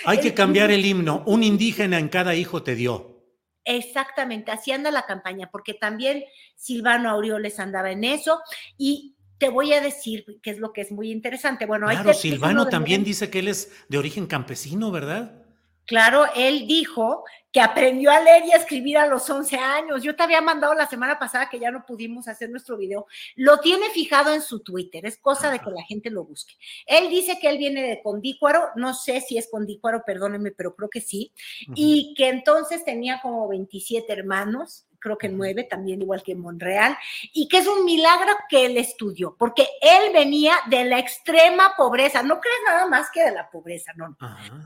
Hay 0.05 0.19
que 0.19 0.33
cambiar 0.33 0.71
el 0.71 0.83
himno. 0.83 1.21
Un 1.27 1.43
indígena 1.43 1.99
en 1.99 2.09
cada 2.09 2.33
hijo 2.33 2.63
te 2.63 2.73
dio. 2.73 3.18
Exactamente, 3.65 4.51
así 4.51 4.71
anda 4.71 4.91
la 4.91 5.05
campaña, 5.05 5.49
porque 5.51 5.73
también 5.73 6.23
Silvano 6.55 7.09
Aureoles 7.09 7.59
andaba 7.59 7.91
en 7.91 8.03
eso 8.03 8.39
y 8.77 9.15
te 9.37 9.49
voy 9.49 9.73
a 9.73 9.81
decir 9.81 10.25
qué 10.43 10.51
es 10.51 10.59
lo 10.59 10.73
que 10.73 10.81
es 10.81 10.91
muy 10.91 11.11
interesante. 11.11 11.65
Bueno, 11.65 11.87
claro, 11.87 12.13
Silvano 12.13 12.67
también 12.67 13.03
dice 13.03 13.29
que 13.29 13.39
él 13.39 13.47
es 13.47 13.71
de 13.87 13.97
origen 13.97 14.27
campesino, 14.27 14.91
¿verdad? 14.91 15.43
Claro, 15.85 16.25
él 16.35 16.67
dijo 16.67 17.23
que 17.51 17.61
aprendió 17.61 18.11
a 18.11 18.19
leer 18.19 18.45
y 18.45 18.51
a 18.51 18.57
escribir 18.57 18.97
a 18.97 19.07
los 19.07 19.29
11 19.29 19.57
años. 19.57 20.03
Yo 20.03 20.15
te 20.15 20.23
había 20.23 20.41
mandado 20.41 20.73
la 20.73 20.87
semana 20.87 21.17
pasada 21.17 21.49
que 21.49 21.59
ya 21.59 21.71
no 21.71 21.85
pudimos 21.85 22.27
hacer 22.27 22.49
nuestro 22.49 22.77
video. 22.77 23.07
Lo 23.35 23.59
tiene 23.59 23.89
fijado 23.89 24.33
en 24.33 24.41
su 24.41 24.59
Twitter, 24.59 25.05
es 25.05 25.17
cosa 25.17 25.49
de 25.51 25.59
que 25.59 25.71
la 25.71 25.83
gente 25.83 26.09
lo 26.09 26.23
busque. 26.23 26.53
Él 26.85 27.09
dice 27.09 27.39
que 27.39 27.49
él 27.49 27.57
viene 27.57 27.81
de 27.81 28.01
Condícuaro, 28.01 28.69
no 28.75 28.93
sé 28.93 29.21
si 29.21 29.37
es 29.37 29.49
Condícuaro, 29.49 30.03
perdónenme, 30.05 30.51
pero 30.51 30.75
creo 30.75 30.89
que 30.89 31.01
sí, 31.01 31.33
y 31.75 32.13
que 32.15 32.29
entonces 32.29 32.83
tenía 32.85 33.19
como 33.21 33.47
27 33.47 34.11
hermanos 34.11 34.85
creo 34.99 35.17
que 35.17 35.29
nueve, 35.29 35.63
también 35.63 36.01
igual 36.01 36.23
que 36.23 36.33
en 36.33 36.41
Monreal, 36.41 36.97
y 37.33 37.47
que 37.47 37.57
es 37.57 37.67
un 37.67 37.85
milagro 37.85 38.33
que 38.49 38.65
él 38.65 38.77
estudió, 38.77 39.35
porque 39.37 39.67
él 39.81 40.13
venía 40.13 40.55
de 40.69 40.85
la 40.85 40.99
extrema 40.99 41.73
pobreza, 41.77 42.21
no 42.23 42.39
crees 42.39 42.59
nada 42.65 42.87
más 42.87 43.09
que 43.11 43.23
de 43.23 43.31
la 43.31 43.49
pobreza, 43.49 43.93
no, 43.95 44.15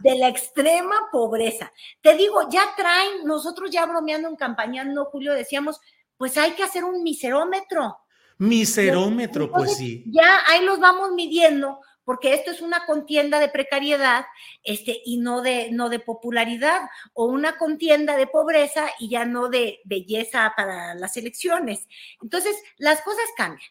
de 0.01 0.17
la 0.17 0.27
extrema 0.27 0.95
pobreza. 1.11 1.71
Te 2.01 2.15
digo, 2.15 2.49
ya 2.49 2.73
traen, 2.75 3.25
nosotros 3.25 3.69
ya 3.71 3.85
bromeando 3.85 4.27
en 4.27 4.35
campaña, 4.35 4.83
no, 4.83 5.05
Julio, 5.05 5.33
decíamos, 5.33 5.79
pues 6.17 6.37
hay 6.37 6.51
que 6.51 6.63
hacer 6.63 6.83
un 6.83 7.03
miserómetro. 7.03 7.99
Miserómetro, 8.37 9.51
pues 9.51 9.77
sí. 9.77 10.03
Ya 10.07 10.41
ahí 10.47 10.65
los 10.65 10.79
vamos 10.79 11.11
midiendo 11.11 11.79
porque 12.05 12.33
esto 12.33 12.51
es 12.51 12.61
una 12.61 12.85
contienda 12.85 13.39
de 13.39 13.49
precariedad 13.49 14.25
este, 14.63 15.01
y 15.05 15.17
no 15.17 15.41
de, 15.41 15.71
no 15.71 15.89
de 15.89 15.99
popularidad, 15.99 16.81
o 17.13 17.25
una 17.25 17.57
contienda 17.57 18.17
de 18.17 18.27
pobreza 18.27 18.87
y 18.99 19.09
ya 19.09 19.25
no 19.25 19.49
de 19.49 19.79
belleza 19.85 20.53
para 20.55 20.95
las 20.95 21.17
elecciones. 21.17 21.87
Entonces, 22.21 22.55
las 22.77 23.01
cosas 23.01 23.25
cambian. 23.37 23.69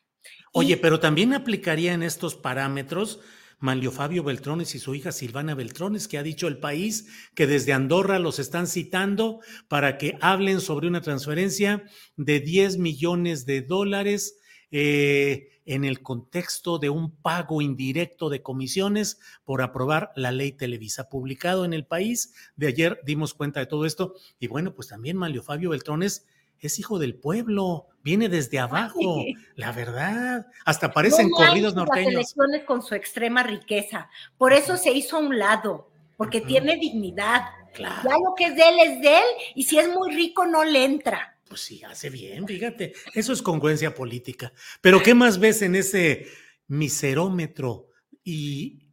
Oye, 0.52 0.76
pero 0.76 1.00
también 1.00 1.32
aplicaría 1.34 1.94
en 1.94 2.02
estos 2.02 2.34
parámetros 2.34 3.20
Manlio 3.62 3.92
Fabio 3.92 4.24
Beltrones 4.24 4.74
y 4.74 4.80
su 4.80 4.94
hija 4.94 5.12
Silvana 5.12 5.54
Beltrones, 5.54 6.08
que 6.08 6.18
ha 6.18 6.24
dicho 6.24 6.48
el 6.48 6.58
país 6.58 7.30
que 7.36 7.46
desde 7.46 7.72
Andorra 7.72 8.18
los 8.18 8.40
están 8.40 8.66
citando 8.66 9.40
para 9.68 9.98
que 9.98 10.18
hablen 10.20 10.60
sobre 10.60 10.88
una 10.88 11.00
transferencia 11.00 11.84
de 12.16 12.40
10 12.40 12.78
millones 12.78 13.46
de 13.46 13.62
dólares 13.62 14.36
eh, 14.72 15.51
en 15.66 15.84
el 15.84 16.02
contexto 16.02 16.78
de 16.78 16.90
un 16.90 17.10
pago 17.10 17.62
indirecto 17.62 18.28
de 18.28 18.42
comisiones 18.42 19.20
por 19.44 19.62
aprobar 19.62 20.12
la 20.16 20.32
ley 20.32 20.52
Televisa. 20.52 21.08
Publicado 21.08 21.64
en 21.64 21.72
el 21.72 21.86
país 21.86 22.34
de 22.56 22.68
ayer 22.68 23.00
dimos 23.04 23.34
cuenta 23.34 23.60
de 23.60 23.66
todo 23.66 23.86
esto. 23.86 24.14
Y 24.38 24.48
bueno, 24.48 24.74
pues 24.74 24.88
también 24.88 25.16
Manlio 25.16 25.42
Fabio 25.42 25.70
Beltrones 25.70 26.26
es 26.58 26.78
hijo 26.78 26.98
del 26.98 27.16
pueblo, 27.16 27.88
viene 28.04 28.28
desde 28.28 28.60
abajo, 28.60 29.24
la 29.56 29.72
verdad. 29.72 30.46
Hasta 30.64 30.92
parecen 30.92 31.28
corridos 31.30 31.74
norteños. 31.74 32.12
Las 32.12 32.14
elecciones 32.14 32.64
con 32.64 32.82
su 32.82 32.94
extrema 32.94 33.42
riqueza. 33.42 34.08
Por 34.38 34.52
eso 34.52 34.76
se 34.76 34.92
hizo 34.92 35.16
a 35.16 35.20
un 35.20 35.38
lado, 35.38 35.90
porque 36.16 36.40
tiene 36.40 36.76
dignidad. 36.76 37.42
Claro. 37.74 38.08
Ya 38.08 38.16
lo 38.16 38.34
que 38.36 38.46
es 38.46 38.54
de 38.54 38.68
él 38.68 38.74
es 38.80 39.00
de 39.00 39.16
él, 39.16 39.24
y 39.56 39.64
si 39.64 39.78
es 39.78 39.88
muy 39.88 40.14
rico 40.14 40.46
no 40.46 40.62
le 40.62 40.84
entra 40.84 41.36
pues 41.52 41.60
sí, 41.60 41.82
hace 41.84 42.08
bien, 42.08 42.46
fíjate. 42.46 42.94
Eso 43.14 43.34
es 43.34 43.42
congruencia 43.42 43.94
política. 43.94 44.54
Pero 44.80 45.02
¿qué 45.02 45.12
más 45.12 45.38
ves 45.38 45.60
en 45.60 45.74
ese 45.74 46.26
miserómetro? 46.66 47.90
Y. 48.24 48.88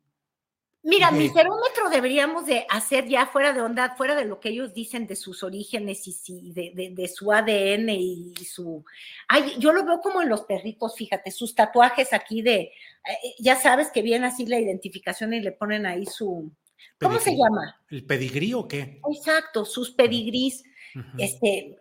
Mira, 0.84 1.10
miserómetro 1.10 1.89
deberíamos 1.89 2.47
de 2.47 2.66
hacer 2.70 3.07
ya 3.07 3.28
fuera 3.28 3.53
de 3.53 3.62
onda, 3.62 3.95
fuera 3.95 4.14
de 4.14 4.26
lo 4.26 4.41
que 4.41 4.49
ellos 4.49 4.74
dicen 4.74 5.07
de 5.07 5.16
sus 5.16 5.41
orígenes 5.41 6.05
y 6.05 6.51
de, 6.51 6.91
de, 6.93 7.07
su 7.07 7.32
ADN 7.32 7.89
y 7.91 8.34
su... 8.43 8.84
Ay, 9.30 9.55
yo 9.57 9.72
lo 9.72 9.86
veo 9.86 10.01
como 10.01 10.22
en 10.22 10.28
los 10.28 10.41
perritos, 10.41 10.97
fíjate, 10.97 11.32
sus 11.32 11.55
tatuajes 11.55 12.12
aquí 12.12 12.41
de, 12.41 12.60
eh, 12.60 12.72
ya 13.39 13.55
sabes 13.55 13.89
que 13.89 14.01
viene 14.01 14.28
así 14.28 14.45
la 14.45 14.60
identificación 14.60 15.34
y 15.34 15.39
le 15.39 15.53
ponen 15.53 15.86
ahí 15.86 16.05
su, 16.05 16.51
¿Cómo 16.99 17.20
se 17.20 17.32
llama? 17.32 17.80
¿El 17.89 18.05
pedigrí 18.05 18.53
o 18.53 18.68
qué? 18.68 18.99
Exacto, 19.10 19.64
sus 19.64 19.91
pedigrís. 19.91 20.64
Este, 21.18 21.78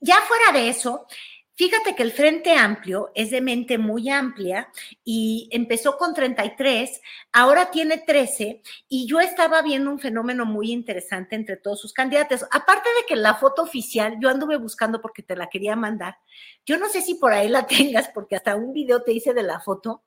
ya 0.00 0.16
fuera 0.22 0.52
de 0.52 0.68
eso, 0.68 1.06
fíjate 1.54 1.96
que 1.96 2.04
el 2.04 2.12
Frente 2.12 2.54
Amplio 2.54 3.10
es 3.14 3.30
de 3.30 3.40
mente 3.40 3.78
muy 3.78 4.08
amplia 4.08 4.70
y 5.04 5.48
empezó 5.50 5.98
con 5.98 6.14
33, 6.14 7.00
ahora 7.32 7.72
tiene 7.72 7.98
13 7.98 8.62
y 8.88 9.06
yo 9.06 9.18
estaba 9.18 9.60
viendo 9.62 9.90
un 9.90 9.98
fenómeno 9.98 10.46
muy 10.46 10.70
interesante 10.70 11.34
entre 11.34 11.56
todos 11.56 11.80
sus 11.80 11.92
candidatos. 11.92 12.44
Aparte 12.52 12.88
de 13.00 13.06
que 13.08 13.16
la 13.16 13.34
foto 13.34 13.62
oficial, 13.62 14.18
yo 14.20 14.28
anduve 14.28 14.56
buscando 14.56 15.00
porque 15.00 15.24
te 15.24 15.34
la 15.34 15.48
quería 15.48 15.74
mandar. 15.74 16.18
Yo 16.64 16.78
no 16.78 16.88
sé 16.88 17.02
si 17.02 17.16
por 17.16 17.32
ahí 17.32 17.48
la 17.48 17.66
tengas 17.66 18.08
porque 18.08 18.36
hasta 18.36 18.54
un 18.54 18.72
video 18.72 19.02
te 19.02 19.12
hice 19.12 19.34
de 19.34 19.42
la 19.42 19.58
foto. 19.58 20.04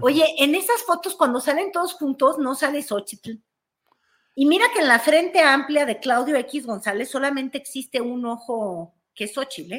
Oye, 0.00 0.24
en 0.38 0.54
esas 0.54 0.82
fotos 0.84 1.16
cuando 1.16 1.40
salen 1.40 1.70
todos 1.70 1.92
juntos 1.92 2.38
no 2.38 2.54
sale 2.54 2.82
Xochitl. 2.82 3.40
Y 4.34 4.46
mira 4.46 4.66
que 4.72 4.80
en 4.80 4.88
la 4.88 4.98
frente 4.98 5.40
amplia 5.40 5.86
de 5.86 6.00
Claudio 6.00 6.36
X 6.36 6.66
González 6.66 7.10
solamente 7.10 7.58
existe 7.58 8.00
un 8.00 8.26
ojo 8.26 8.94
que 9.14 9.24
es 9.24 9.34
Xochitl, 9.34 9.74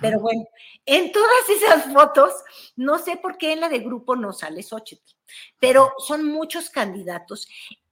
Pero 0.00 0.20
bueno, 0.20 0.44
en 0.86 1.12
todas 1.12 1.48
esas 1.48 1.92
fotos, 1.92 2.32
no 2.76 2.98
sé 2.98 3.16
por 3.16 3.38
qué 3.38 3.52
en 3.52 3.60
la 3.60 3.68
de 3.68 3.80
grupo 3.80 4.16
no 4.16 4.32
sale 4.32 4.62
Xochitl, 4.62 5.14
pero 5.60 5.92
son 5.98 6.24
muchos 6.24 6.70
candidatos 6.70 7.48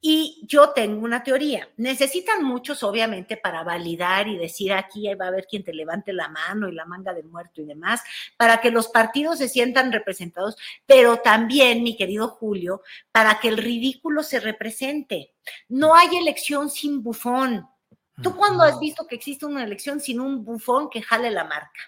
y 0.08 0.38
yo 0.46 0.70
tengo 0.70 1.04
una 1.04 1.24
teoría. 1.24 1.68
Necesitan 1.78 2.44
muchos, 2.44 2.84
obviamente, 2.84 3.36
para 3.36 3.64
validar 3.64 4.28
y 4.28 4.38
decir 4.38 4.72
aquí 4.72 5.12
va 5.16 5.24
a 5.24 5.28
haber 5.28 5.48
quien 5.48 5.64
te 5.64 5.74
levante 5.74 6.12
la 6.12 6.28
mano 6.28 6.68
y 6.68 6.72
la 6.76 6.84
manga 6.84 7.12
de 7.12 7.24
muerto 7.24 7.60
y 7.60 7.64
demás, 7.64 8.02
para 8.36 8.60
que 8.60 8.70
los 8.70 8.86
partidos 8.86 9.38
se 9.38 9.48
sientan 9.48 9.90
representados, 9.90 10.56
pero 10.86 11.16
también, 11.16 11.82
mi 11.82 11.96
querido 11.96 12.28
Julio, 12.28 12.82
para 13.10 13.40
que 13.40 13.48
el 13.48 13.56
ridículo 13.56 14.22
se 14.22 14.38
represente. 14.38 15.34
No 15.68 15.96
hay 15.96 16.16
elección 16.16 16.70
sin 16.70 17.02
bufón. 17.02 17.68
¿Tú 18.22 18.36
cuándo 18.36 18.62
has 18.62 18.78
visto 18.78 19.08
que 19.08 19.16
existe 19.16 19.44
una 19.44 19.64
elección 19.64 19.98
sin 19.98 20.20
un 20.20 20.44
bufón 20.44 20.88
que 20.88 21.02
jale 21.02 21.32
la 21.32 21.42
marca? 21.42 21.80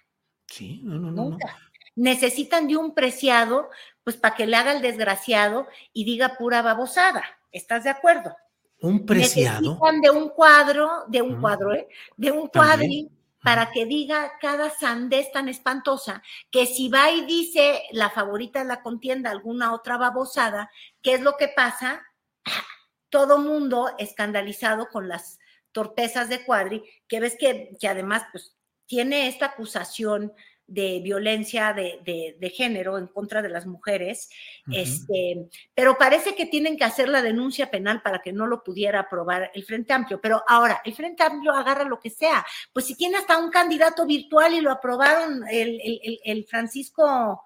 Sí, 0.49 0.81
no, 0.83 0.99
no, 0.99 1.13
no. 1.13 1.23
Nunca. 1.23 1.57
Necesitan 1.95 2.67
de 2.67 2.77
un 2.77 2.97
preciado, 2.97 3.71
pues 4.03 4.17
para 4.17 4.35
que 4.35 4.49
le 4.49 4.57
haga 4.57 4.73
el 4.73 4.83
desgraciado 4.83 5.69
y 5.93 6.05
diga 6.05 6.37
pura 6.37 6.63
babosada. 6.63 7.38
¿Estás 7.53 7.85
de 7.85 7.91
acuerdo? 7.91 8.37
Un 8.81 9.05
preciado. 9.05 9.61
Necesitan 9.61 10.01
de 10.01 10.11
un 10.11 10.29
cuadro, 10.31 11.05
de 11.09 11.23
un 11.23 11.41
cuadro, 11.41 11.75
¿eh? 11.75 11.89
De 12.17 12.31
un 12.31 12.47
cuadri 12.49 13.11
para 13.43 13.71
que 13.71 13.87
diga 13.87 14.33
cada 14.41 14.71
sandez 14.71 15.31
tan 15.33 15.49
espantosa 15.49 16.23
que 16.51 16.67
si 16.67 16.89
va 16.89 17.11
y 17.11 17.25
dice 17.25 17.83
la 17.93 18.11
favorita 18.11 18.61
de 18.61 18.67
la 18.67 18.83
contienda 18.83 19.31
alguna 19.31 19.73
otra 19.73 19.97
babosada, 19.97 20.71
¿qué 21.03 21.15
es 21.15 21.21
lo 21.21 21.37
que 21.37 21.49
pasa? 21.49 22.03
Todo 23.11 23.39
mundo 23.39 23.95
escandalizado 23.99 24.89
con 24.89 25.09
las 25.09 25.39
torpezas 25.73 26.29
de 26.29 26.45
Cuadri, 26.45 26.85
que 27.07 27.21
ves 27.21 27.37
que, 27.39 27.77
que 27.81 27.89
además 27.89 28.25
pues, 28.33 28.57
tiene 28.87 29.29
esta 29.29 29.47
acusación 29.47 30.33
de 30.69 31.01
violencia 31.03 31.73
de, 31.73 32.37
de, 32.39 32.51
género 32.51 32.99
en 32.99 33.07
contra 33.07 33.41
de 33.41 33.49
las 33.49 33.67
mujeres, 33.67 34.29
este, 34.71 35.49
pero 35.75 35.97
parece 35.97 36.35
que 36.35 36.45
tienen 36.45 36.77
que 36.77 36.85
hacer 36.85 37.09
la 37.09 37.23
denuncia 37.23 37.71
penal 37.71 38.03
para 38.03 38.21
que 38.21 38.35
no 38.35 38.47
lo 38.47 38.63
pudiera 38.63 39.01
aprobar 39.01 39.51
el 39.55 39.65
Frente 39.65 39.95
Amplio. 39.95 40.21
Pero 40.21 40.45
ahora, 40.47 40.83
el 40.85 40.95
Frente 40.95 41.23
Amplio 41.23 41.53
agarra 41.53 41.85
lo 41.85 41.99
que 41.99 42.11
sea. 42.11 42.45
Pues 42.73 42.85
si 42.85 42.95
tiene 42.95 43.17
hasta 43.17 43.39
un 43.39 43.51
candidato 43.51 44.05
virtual 44.07 44.53
y 44.55 44.61
lo 44.61 44.71
aprobaron 44.71 45.43
el, 45.49 45.81
el, 45.83 46.21
el 46.23 46.45
Francisco 46.45 47.43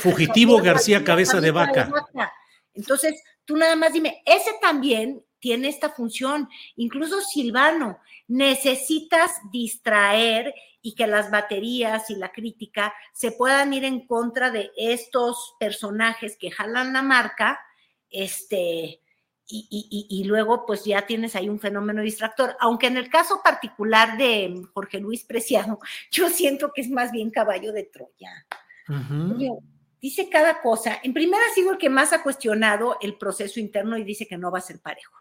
Fugitivo 0.00 0.60
García 0.60 1.04
Cabeza 1.04 1.40
de 1.40 1.50
Vaca. 1.50 1.90
Entonces, 2.74 3.22
tú 3.44 3.56
nada 3.56 3.76
más 3.76 3.92
dime, 3.92 4.22
ese 4.26 4.50
también 4.60 5.24
tiene 5.38 5.68
esta 5.68 5.90
función, 5.90 6.48
incluso 6.76 7.20
Silvano, 7.20 7.98
necesitas 8.26 9.30
distraer 9.52 10.54
y 10.86 10.94
que 10.94 11.06
las 11.06 11.30
baterías 11.30 12.10
y 12.10 12.16
la 12.16 12.30
crítica 12.30 12.92
se 13.14 13.32
puedan 13.32 13.72
ir 13.72 13.86
en 13.86 14.06
contra 14.06 14.50
de 14.50 14.70
estos 14.76 15.54
personajes 15.58 16.36
que 16.38 16.50
jalan 16.50 16.92
la 16.92 17.00
marca, 17.00 17.58
este, 18.10 19.00
y, 19.46 20.24
luego 20.26 20.66
pues 20.66 20.84
ya 20.84 21.06
tienes 21.06 21.36
ahí 21.36 21.48
un 21.48 21.58
fenómeno 21.58 22.02
distractor. 22.02 22.54
Aunque 22.60 22.88
en 22.88 22.98
el 22.98 23.08
caso 23.08 23.40
particular 23.42 24.18
de 24.18 24.62
Jorge 24.74 25.00
Luis 25.00 25.24
Preciado, 25.24 25.78
yo 26.10 26.28
siento 26.28 26.70
que 26.74 26.82
es 26.82 26.90
más 26.90 27.10
bien 27.12 27.30
caballo 27.30 27.72
de 27.72 27.84
Troya. 27.84 28.46
Dice 30.02 30.28
cada 30.28 30.60
cosa. 30.60 31.00
En 31.02 31.14
primer 31.14 31.40
ha 31.40 31.54
sido 31.54 31.72
el 31.72 31.78
que 31.78 31.88
más 31.88 32.12
ha 32.12 32.22
cuestionado 32.22 32.98
el 33.00 33.16
proceso 33.16 33.58
interno 33.58 33.96
y 33.96 34.04
dice 34.04 34.26
que 34.26 34.36
no 34.36 34.50
va 34.50 34.58
a 34.58 34.62
ser 34.62 34.80
parejo. 34.80 35.14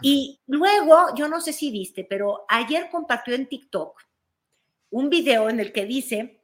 Y 0.00 0.40
luego, 0.46 1.14
yo 1.14 1.28
no 1.28 1.42
sé 1.42 1.52
si 1.52 1.70
viste, 1.70 2.06
pero 2.08 2.46
ayer 2.48 2.88
compartió 2.90 3.34
en 3.34 3.46
TikTok 3.46 4.05
un 4.90 5.10
video 5.10 5.48
en 5.48 5.60
el 5.60 5.72
que 5.72 5.84
dice, 5.84 6.40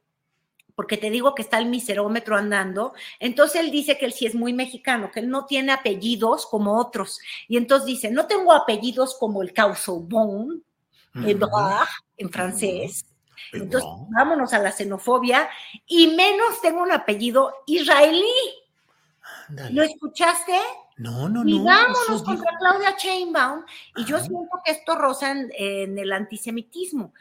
porque 0.75 0.97
te 0.97 1.09
digo 1.09 1.35
que 1.35 1.41
está 1.41 1.59
el 1.59 1.67
miserómetro 1.67 2.35
andando, 2.35 2.93
entonces 3.19 3.61
él 3.61 3.71
dice 3.71 3.97
que 3.97 4.05
él 4.05 4.13
sí 4.13 4.25
es 4.25 4.35
muy 4.35 4.53
mexicano, 4.53 5.11
que 5.11 5.19
él 5.19 5.29
no 5.29 5.45
tiene 5.45 5.71
apellidos 5.71 6.45
como 6.45 6.79
otros. 6.79 7.19
Y 7.47 7.57
entonces 7.57 7.85
dice, 7.85 8.11
no 8.11 8.25
tengo 8.25 8.53
apellidos 8.53 9.15
como 9.19 9.43
el 9.43 9.53
Causebon, 9.53 10.63
en 11.15 12.29
francés. 12.31 13.05
Entonces, 13.51 13.89
vámonos 14.09 14.53
a 14.53 14.59
la 14.59 14.71
xenofobia 14.71 15.49
y 15.85 16.07
menos 16.07 16.61
tengo 16.61 16.81
un 16.81 16.91
apellido 16.91 17.53
israelí. 17.67 18.25
¿Lo 19.71 19.83
escuchaste? 19.83 20.57
No, 20.97 21.29
no, 21.29 21.43
no. 21.43 21.49
Y 21.49 21.59
vámonos 21.59 22.23
contra 22.23 22.57
Claudia 22.57 22.95
Chainbaum. 22.95 23.63
Y 23.95 24.05
yo 24.05 24.19
siento 24.19 24.61
que 24.63 24.71
esto 24.71 24.95
roza 24.95 25.31
en, 25.31 25.97
el 25.97 26.11
antisemitismo. 26.11 27.13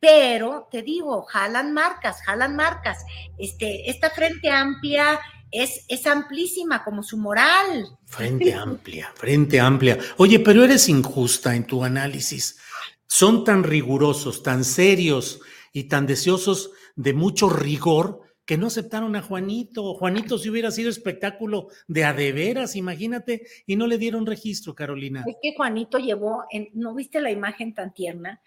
Pero 0.00 0.68
te 0.70 0.82
digo, 0.82 1.22
jalan 1.22 1.72
marcas, 1.72 2.22
jalan 2.22 2.54
marcas. 2.54 3.04
Este, 3.36 3.90
esta 3.90 4.10
frente 4.10 4.50
amplia 4.50 5.18
es, 5.50 5.84
es 5.88 6.06
amplísima 6.06 6.84
como 6.84 7.02
su 7.02 7.16
moral. 7.16 7.98
Frente 8.06 8.54
amplia, 8.54 9.12
frente 9.14 9.58
amplia. 9.58 9.98
Oye, 10.18 10.38
pero 10.40 10.64
eres 10.64 10.88
injusta 10.88 11.54
en 11.56 11.66
tu 11.66 11.82
análisis. 11.82 12.58
Son 13.06 13.44
tan 13.44 13.64
rigurosos, 13.64 14.42
tan 14.42 14.64
serios 14.64 15.40
y 15.72 15.84
tan 15.84 16.06
deseosos 16.06 16.70
de 16.94 17.14
mucho 17.14 17.48
rigor 17.48 18.22
que 18.48 18.56
no 18.56 18.68
aceptaron 18.68 19.14
a 19.14 19.20
Juanito. 19.20 19.94
Juanito 19.94 20.38
si 20.38 20.48
hubiera 20.48 20.70
sido 20.70 20.88
espectáculo 20.88 21.68
de 21.86 22.04
a 22.04 22.14
de 22.14 22.32
veras, 22.32 22.76
imagínate, 22.76 23.42
y 23.66 23.76
no 23.76 23.86
le 23.86 23.98
dieron 23.98 24.24
registro, 24.24 24.74
Carolina. 24.74 25.22
Es 25.26 25.36
que 25.42 25.54
Juanito 25.54 25.98
llevó, 25.98 26.44
¿no 26.72 26.94
viste 26.94 27.20
la 27.20 27.30
imagen 27.30 27.74
tan 27.74 27.92
tierna? 27.92 28.40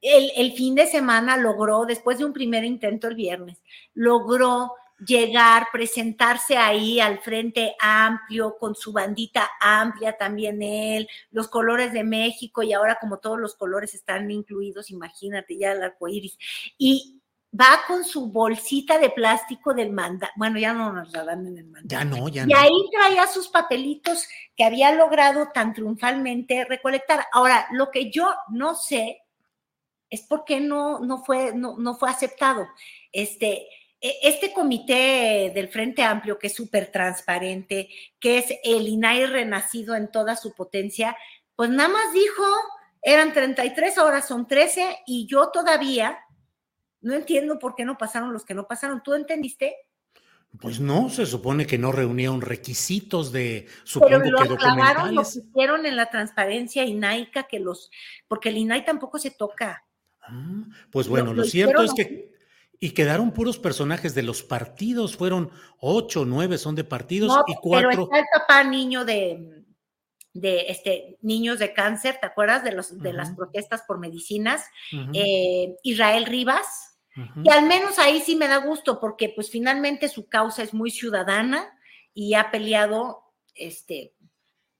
El, 0.00 0.30
el 0.36 0.52
fin 0.52 0.74
de 0.74 0.86
semana 0.86 1.36
logró, 1.36 1.84
después 1.84 2.18
de 2.18 2.24
un 2.24 2.32
primer 2.32 2.64
intento 2.64 3.08
el 3.08 3.14
viernes, 3.14 3.62
logró 3.94 4.72
llegar, 5.04 5.66
presentarse 5.72 6.56
ahí 6.56 7.00
al 7.00 7.18
frente 7.20 7.74
amplio, 7.80 8.56
con 8.58 8.74
su 8.74 8.92
bandita 8.92 9.50
amplia 9.60 10.16
también 10.16 10.62
él, 10.62 11.08
los 11.30 11.48
colores 11.48 11.92
de 11.92 12.04
México 12.04 12.62
y 12.62 12.72
ahora 12.72 12.98
como 13.00 13.18
todos 13.18 13.38
los 13.38 13.54
colores 13.54 13.94
están 13.94 14.30
incluidos, 14.30 14.90
imagínate 14.90 15.58
ya 15.58 15.72
el 15.72 15.82
arco 15.82 16.08
iris. 16.08 16.38
Y 16.78 17.20
va 17.58 17.80
con 17.86 18.04
su 18.04 18.30
bolsita 18.30 18.98
de 18.98 19.10
plástico 19.10 19.74
del 19.74 19.92
manda, 19.92 20.30
bueno, 20.36 20.58
ya 20.58 20.72
no 20.72 20.92
nos 20.92 21.12
la 21.12 21.24
dan 21.24 21.46
en 21.46 21.58
el 21.58 21.66
manda. 21.66 21.88
Ya 21.88 22.04
no, 22.04 22.28
ya 22.28 22.44
no. 22.44 22.50
Y 22.50 22.54
ahí 22.54 22.90
traía 22.90 23.26
sus 23.26 23.48
papelitos 23.48 24.26
que 24.56 24.64
había 24.64 24.92
logrado 24.92 25.48
tan 25.52 25.72
triunfalmente 25.74 26.64
recolectar. 26.64 27.26
Ahora, 27.32 27.66
lo 27.72 27.90
que 27.90 28.10
yo 28.10 28.30
no 28.48 28.74
sé 28.74 29.25
es 30.10 30.22
por 30.22 30.44
qué 30.44 30.60
no, 30.60 31.00
no, 31.00 31.24
fue, 31.24 31.54
no, 31.54 31.76
no 31.78 31.94
fue 31.96 32.10
aceptado. 32.10 32.66
Este, 33.12 33.68
e, 34.00 34.18
este 34.22 34.52
comité 34.52 35.50
del 35.54 35.68
Frente 35.68 36.02
Amplio, 36.02 36.38
que 36.38 36.48
es 36.48 36.54
súper 36.54 36.90
transparente, 36.92 37.88
que 38.20 38.38
es 38.38 38.46
el 38.62 38.88
INAI 38.88 39.26
renacido 39.26 39.94
en 39.94 40.10
toda 40.10 40.36
su 40.36 40.54
potencia, 40.54 41.16
pues 41.54 41.70
nada 41.70 41.88
más 41.88 42.12
dijo, 42.12 42.44
eran 43.02 43.32
33, 43.32 43.98
ahora 43.98 44.22
son 44.22 44.46
13, 44.46 44.98
y 45.06 45.26
yo 45.26 45.48
todavía 45.48 46.18
no 47.00 47.14
entiendo 47.14 47.58
por 47.58 47.74
qué 47.74 47.84
no 47.84 47.96
pasaron 47.96 48.32
los 48.32 48.44
que 48.44 48.54
no 48.54 48.66
pasaron. 48.66 49.02
¿Tú 49.02 49.14
entendiste? 49.14 49.76
Pues 50.60 50.80
no, 50.80 51.08
se 51.10 51.26
supone 51.26 51.66
que 51.66 51.78
no 51.78 51.92
reunieron 51.92 52.40
requisitos 52.40 53.30
de 53.30 53.66
supongo 53.84 54.18
Pero 54.18 54.30
lo 54.30 54.42
que 54.42 54.54
aclararon, 54.54 55.14
lo 55.14 55.22
hicieron 55.22 55.86
en 55.86 55.96
la 55.96 56.10
transparencia 56.10 56.84
INAICA 56.84 57.44
que 57.44 57.60
los, 57.60 57.90
porque 58.26 58.48
el 58.48 58.56
INAI 58.56 58.84
tampoco 58.84 59.18
se 59.18 59.30
toca. 59.30 59.85
Ah, 60.28 60.64
pues 60.90 61.08
bueno, 61.08 61.32
lo, 61.32 61.44
cierto 61.44 61.82
es 61.82 61.92
que 61.94 62.36
y 62.78 62.90
quedaron 62.90 63.32
puros 63.32 63.58
personajes 63.58 64.14
de 64.14 64.22
los 64.22 64.42
partidos, 64.42 65.16
fueron 65.16 65.50
ocho, 65.80 66.24
nueve 66.24 66.58
son 66.58 66.74
de 66.74 66.84
partidos 66.84 67.32
y 67.46 67.54
cuatro. 67.54 67.88
Pero 67.90 68.02
está 68.04 68.18
el 68.18 68.24
papá 68.32 68.64
niño 68.64 69.04
de, 69.04 69.64
de 70.34 70.66
este, 70.68 71.16
niños 71.22 71.58
de 71.58 71.72
cáncer, 71.72 72.18
¿te 72.20 72.26
acuerdas 72.26 72.62
de, 72.64 72.72
los, 72.72 72.98
de 72.98 73.12
las 73.12 73.30
protestas 73.32 73.82
por 73.86 73.98
medicinas? 73.98 74.64
Eh, 75.14 75.76
Israel 75.82 76.26
Rivas, 76.26 76.98
y 77.42 77.50
al 77.50 77.66
menos 77.66 77.98
ahí 77.98 78.20
sí 78.20 78.36
me 78.36 78.46
da 78.46 78.58
gusto 78.58 79.00
porque 79.00 79.30
pues 79.30 79.50
finalmente 79.50 80.08
su 80.10 80.28
causa 80.28 80.62
es 80.62 80.74
muy 80.74 80.90
ciudadana 80.90 81.66
y 82.12 82.34
ha 82.34 82.50
peleado, 82.50 83.32
este, 83.54 84.12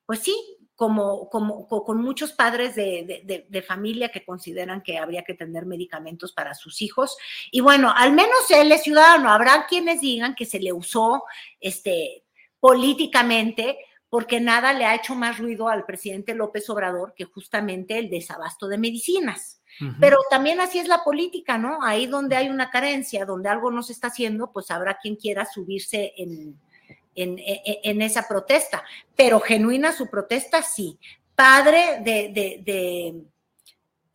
pues 0.05 0.19
sí, 0.19 0.56
como, 0.77 1.31
como, 1.31 1.66
con 1.66 2.03
muchos 2.03 2.33
padres 2.33 2.74
de, 2.74 3.45
de, 3.49 3.62
familia 3.62 4.11
que 4.11 4.24
consideran 4.24 4.83
que 4.83 4.99
habría 4.99 5.24
que 5.24 5.33
tener 5.33 5.64
medicamentos 5.64 6.33
para 6.33 6.55
sus 6.55 6.83
hijos. 6.83 7.16
Y 7.51 7.61
bueno, 7.61 7.93
al 7.97 8.12
menos 8.12 8.51
él 8.51 8.70
es 8.70 8.83
ciudadano. 8.83 9.31
Habrá 9.31 9.66
quienes 9.66 10.03
digan 10.03 10.35
que 10.35 10.45
se 10.45 10.61
le 10.61 10.74
usó 10.74 11.24
este, 11.61 12.24
políticamente 12.61 13.79
porque 14.11 14.39
nada 14.39 14.74
le 14.74 14.85
ha 14.85 14.95
hecho 14.95 15.14
más 15.14 15.39
ruido 15.39 15.68
al 15.68 15.85
presidente 15.85 16.35
López 16.35 16.68
Obrador 16.70 17.14
que 17.14 17.24
justamente 17.24 17.99
el 17.99 18.11
desabasto 18.11 18.68
de 18.68 18.79
medicinas. 18.79 19.62
Pero 20.01 20.16
también 20.31 20.59
así 20.59 20.79
es 20.79 20.89
la 20.89 21.05
política, 21.05 21.59
¿no? 21.59 21.83
Ahí 21.83 22.07
donde 22.07 22.35
hay 22.35 22.49
una 22.49 22.70
carencia, 22.70 23.27
donde 23.27 23.51
algo 23.51 23.70
no 23.70 23.83
se 23.83 23.93
está 23.93 24.07
haciendo, 24.07 24.51
pues 24.51 24.70
habrá 24.70 24.97
quien 24.97 25.16
quiera 25.16 25.45
subirse 25.45 26.14
en, 26.16 26.59
en, 27.17 27.39
e, 27.39 27.62
e, 27.64 27.81
en, 27.85 28.03
esa 28.03 28.29
protesta. 28.29 28.85
Pero 29.17 29.41
genuina 29.41 29.93
su 29.93 30.09
protesta, 30.09 30.62
sí. 30.62 30.99
Padre 31.35 32.01
de, 32.03 32.31
de, 32.33 32.62
de 32.64 33.14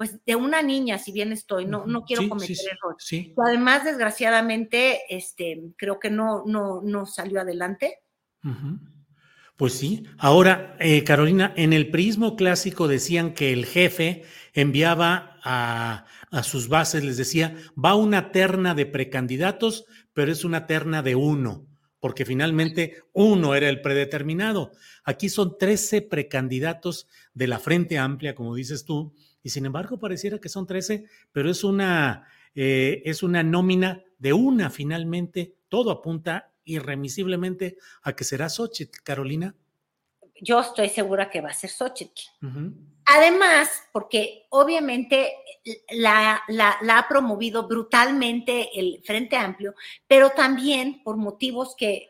pues 0.02 0.18
de 0.26 0.36
una 0.36 0.64
niña, 0.64 0.97
si 0.97 1.12
bien 1.12 1.32
estoy, 1.32 1.66
no, 1.66 1.86
no 1.86 2.06
quiero 2.06 2.28
cometer 2.28 2.58
errores. 2.72 3.08
Además, 3.38 3.84
desgraciadamente, 3.84 5.02
este, 5.16 5.62
creo 5.78 5.99
que 5.99 6.10
no, 6.10 6.43
no, 6.47 6.82
no 6.82 7.06
salió 7.06 7.39
adelante. 7.39 7.99
Pues 9.58 9.74
sí. 9.74 10.08
Ahora, 10.18 10.76
eh, 10.80 11.04
Carolina, 11.04 11.54
en 11.56 11.72
el 11.72 11.91
prismo 11.91 12.36
clásico 12.36 12.88
decían 12.88 13.36
que 13.36 13.54
el 13.54 13.68
jefe 13.68 14.24
enviaba 14.54 15.38
a, 15.43 16.08
sus 16.41 16.68
bases, 16.68 17.04
les 17.04 17.18
decía, 17.18 17.56
va 17.78 17.93
una 17.93 18.32
terna 18.32 18.74
de 18.74 18.88
precandidatos, 18.88 19.86
pero 20.14 20.32
es 20.32 20.43
una 20.43 20.66
terna 20.66 21.04
de 21.04 21.14
uno, 21.14 21.68
porque 22.02 22.26
finalmente 22.26 23.04
uno 23.14 23.56
era 23.56 23.70
el 23.70 23.80
predeterminado. 23.80 24.72
Aquí 25.06 25.30
son 25.30 25.58
13 25.58 26.02
precandidatos 26.02 27.08
de 27.34 27.47
la 27.47 27.60
Frente 27.60 27.97
Amplia, 27.97 28.36
como 28.36 28.56
dices 28.56 28.84
tú, 28.84 29.14
y 29.43 29.49
sin 29.49 29.66
embargo 29.66 29.99
pareciera 29.99 30.39
que 30.39 30.49
son 30.49 30.66
13, 30.66 31.06
pero 31.32 31.49
es 31.49 31.64
una, 31.64 32.28
eh, 32.56 33.04
es 33.06 33.24
una 33.24 33.43
nómina 33.43 34.04
de 34.18 34.34
una 34.34 34.70
finalmente, 34.70 35.56
todo 35.70 35.91
apunta 35.91 36.52
irremisiblemente 36.66 37.78
a 38.02 38.14
que 38.14 38.24
será 38.24 38.49
Xochitl, 38.49 38.99
Carolina. 39.04 39.56
Yo 40.41 40.60
estoy 40.60 40.89
segura 40.89 41.30
que 41.30 41.39
va 41.39 41.49
a 41.49 41.54
ser 41.54 41.70
Xochitl. 41.70 42.22
Además, 43.14 43.70
porque 43.91 44.45
obviamente 44.51 45.34
la, 45.89 46.41
ha 46.47 47.07
promovido 47.09 47.68
brutalmente 47.68 48.70
el 48.80 49.01
Frente 49.03 49.36
Amplio, 49.36 49.76
pero 50.07 50.30
también 50.30 51.03
por 51.03 51.18
motivos 51.18 51.76
que, 51.76 52.09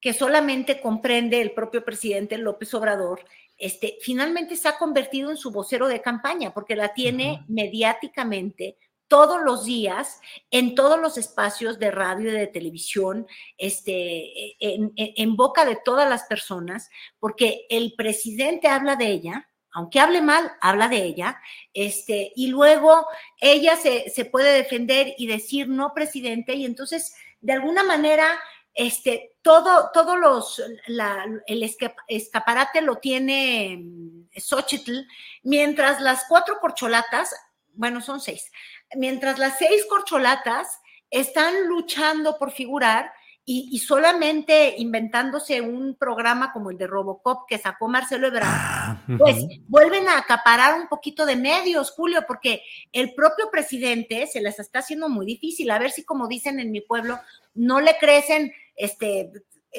que 0.00 0.12
solamente 0.12 0.80
comprende 0.80 1.40
el 1.40 1.50
propio 1.50 1.84
presidente 1.84 2.38
López 2.38 2.72
Obrador, 2.74 3.24
este, 3.58 3.98
finalmente 4.02 4.54
se 4.54 4.68
ha 4.68 4.78
convertido 4.78 5.30
en 5.30 5.36
su 5.36 5.50
vocero 5.50 5.88
de 5.88 6.00
campaña, 6.00 6.54
porque 6.54 6.76
la 6.76 6.94
tiene 6.94 7.44
mediáticamente 7.48 8.76
todos 9.08 9.42
los 9.42 9.64
días 9.64 10.20
en 10.52 10.76
todos 10.76 11.00
los 11.00 11.18
espacios 11.18 11.80
de 11.80 11.90
radio 11.90 12.30
y 12.30 12.34
de 12.34 12.46
televisión, 12.46 13.26
este, 13.58 14.56
en 14.60 15.34
boca 15.34 15.64
de 15.64 15.76
todas 15.84 16.08
las 16.08 16.22
personas, 16.24 16.88
porque 17.18 17.66
el 17.68 17.94
presidente 17.96 18.68
habla 18.68 18.94
de 18.94 19.08
ella, 19.08 19.48
aunque 19.74 19.98
hable 19.98 20.22
mal, 20.22 20.52
habla 20.60 20.88
de 20.88 21.02
ella, 21.02 21.40
este, 21.74 22.32
y 22.36 22.46
luego 22.46 23.06
ella 23.40 23.76
se, 23.76 24.24
puede 24.26 24.52
defender 24.52 25.14
y 25.18 25.26
decir 25.26 25.68
no, 25.68 25.92
presidente, 25.92 26.54
y 26.54 26.64
entonces, 26.64 27.14
de 27.40 27.54
alguna 27.54 27.82
manera, 27.82 28.40
este, 28.72 29.36
todo, 29.42 29.90
todos 29.92 30.16
los, 30.18 30.62
la, 30.86 31.26
el 31.46 31.68
escaparate 32.08 32.82
lo 32.82 32.96
tiene 32.96 33.78
mm, 33.82 34.28
Xochitl, 34.38 35.08
mientras 35.42 36.00
las 36.00 36.24
cuatro 36.28 36.60
corcholatas, 36.60 37.34
bueno, 37.72 38.00
son 38.00 38.20
seis, 38.20 38.52
mientras 38.94 39.40
las 39.40 39.58
seis 39.58 39.84
corcholatas 39.88 40.80
están 41.10 41.66
luchando 41.66 42.38
por 42.38 42.52
figurar 42.52 43.12
y, 43.46 43.78
solamente 43.80 44.74
inventándose 44.78 45.60
un 45.60 45.96
programa 45.96 46.50
como 46.50 46.70
el 46.70 46.78
de 46.78 46.86
Robocop 46.86 47.46
que 47.46 47.58
sacó 47.58 47.88
Marcelo 47.88 48.28
Ebrard, 48.28 48.46
ah, 48.46 49.02
pues 49.18 49.44
vuelven 49.68 50.08
a 50.08 50.16
acaparar 50.16 50.80
un 50.80 50.88
poquito 50.88 51.26
de 51.26 51.36
medios, 51.36 51.90
Julio, 51.90 52.24
porque 52.26 52.62
el 52.90 53.14
propio 53.14 53.50
presidente 53.50 54.26
se 54.26 54.40
les 54.40 54.58
está 54.58 54.78
haciendo 54.78 55.10
muy 55.10 55.26
difícil. 55.26 55.70
A 55.70 55.78
ver 55.78 55.90
si, 55.90 56.04
como 56.04 56.26
dicen 56.26 56.58
en 56.58 56.72
mi 56.72 56.80
pueblo, 56.80 57.20
no 57.52 57.82
le 57.82 57.98
crecen, 57.98 58.50
este, 58.76 59.30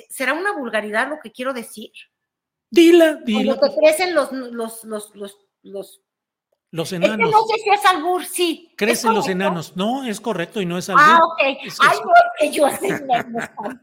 ¿será 0.09 0.33
una 0.33 0.51
vulgaridad 0.51 1.09
lo 1.09 1.19
que 1.19 1.31
quiero 1.31 1.51
decir? 1.51 1.91
Dila, 2.69 3.15
dila. 3.25 3.55
Como 3.55 3.73
que 3.73 3.79
crecen 3.79 4.13
los, 4.13 4.31
los, 4.31 4.83
los, 4.83 5.15
los, 5.15 5.39
los 5.63 6.04
los 6.71 6.91
enanos. 6.91 7.31
no 7.31 7.43
sé 7.47 7.61
si 7.63 7.69
es 7.69 7.85
albur, 7.85 8.25
sí. 8.25 8.71
Crecen 8.75 9.13
los 9.13 9.29
enanos. 9.29 9.77
No, 9.77 10.03
es 10.03 10.19
correcto 10.19 10.59
y 10.59 10.65
no 10.65 10.77
es 10.77 10.89
albur. 10.89 11.03
Ah, 11.05 11.19
ok. 11.23 11.39
Ay, 11.41 11.97
no, 12.03 12.11
que 12.37 12.51
yo 12.51 12.65
así 12.65 12.87
me, 12.87 12.99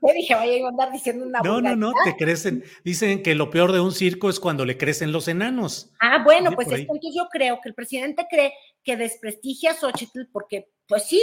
me 0.02 0.12
dije, 0.12 0.34
vaya 0.34 0.66
a 0.66 0.68
andar 0.68 0.92
diciendo 0.92 1.24
una 1.24 1.40
No, 1.40 1.60
no, 1.60 1.74
no, 1.74 1.92
te 2.04 2.16
crecen. 2.16 2.64
Dicen 2.84 3.22
que 3.22 3.34
lo 3.34 3.50
peor 3.50 3.72
de 3.72 3.80
un 3.80 3.92
circo 3.92 4.28
es 4.28 4.38
cuando 4.38 4.64
le 4.64 4.76
crecen 4.76 5.10
los 5.12 5.28
enanos. 5.28 5.90
Ah, 6.00 6.22
bueno, 6.22 6.52
pues 6.52 6.68
entonces 6.70 7.12
yo 7.14 7.28
creo 7.30 7.60
que 7.62 7.70
el 7.70 7.74
presidente 7.74 8.26
cree 8.28 8.52
que 8.84 8.96
desprestigia 8.96 9.70
a 9.70 9.74
Xochitl 9.74 10.26
porque, 10.30 10.68
pues 10.86 11.04
sí, 11.04 11.22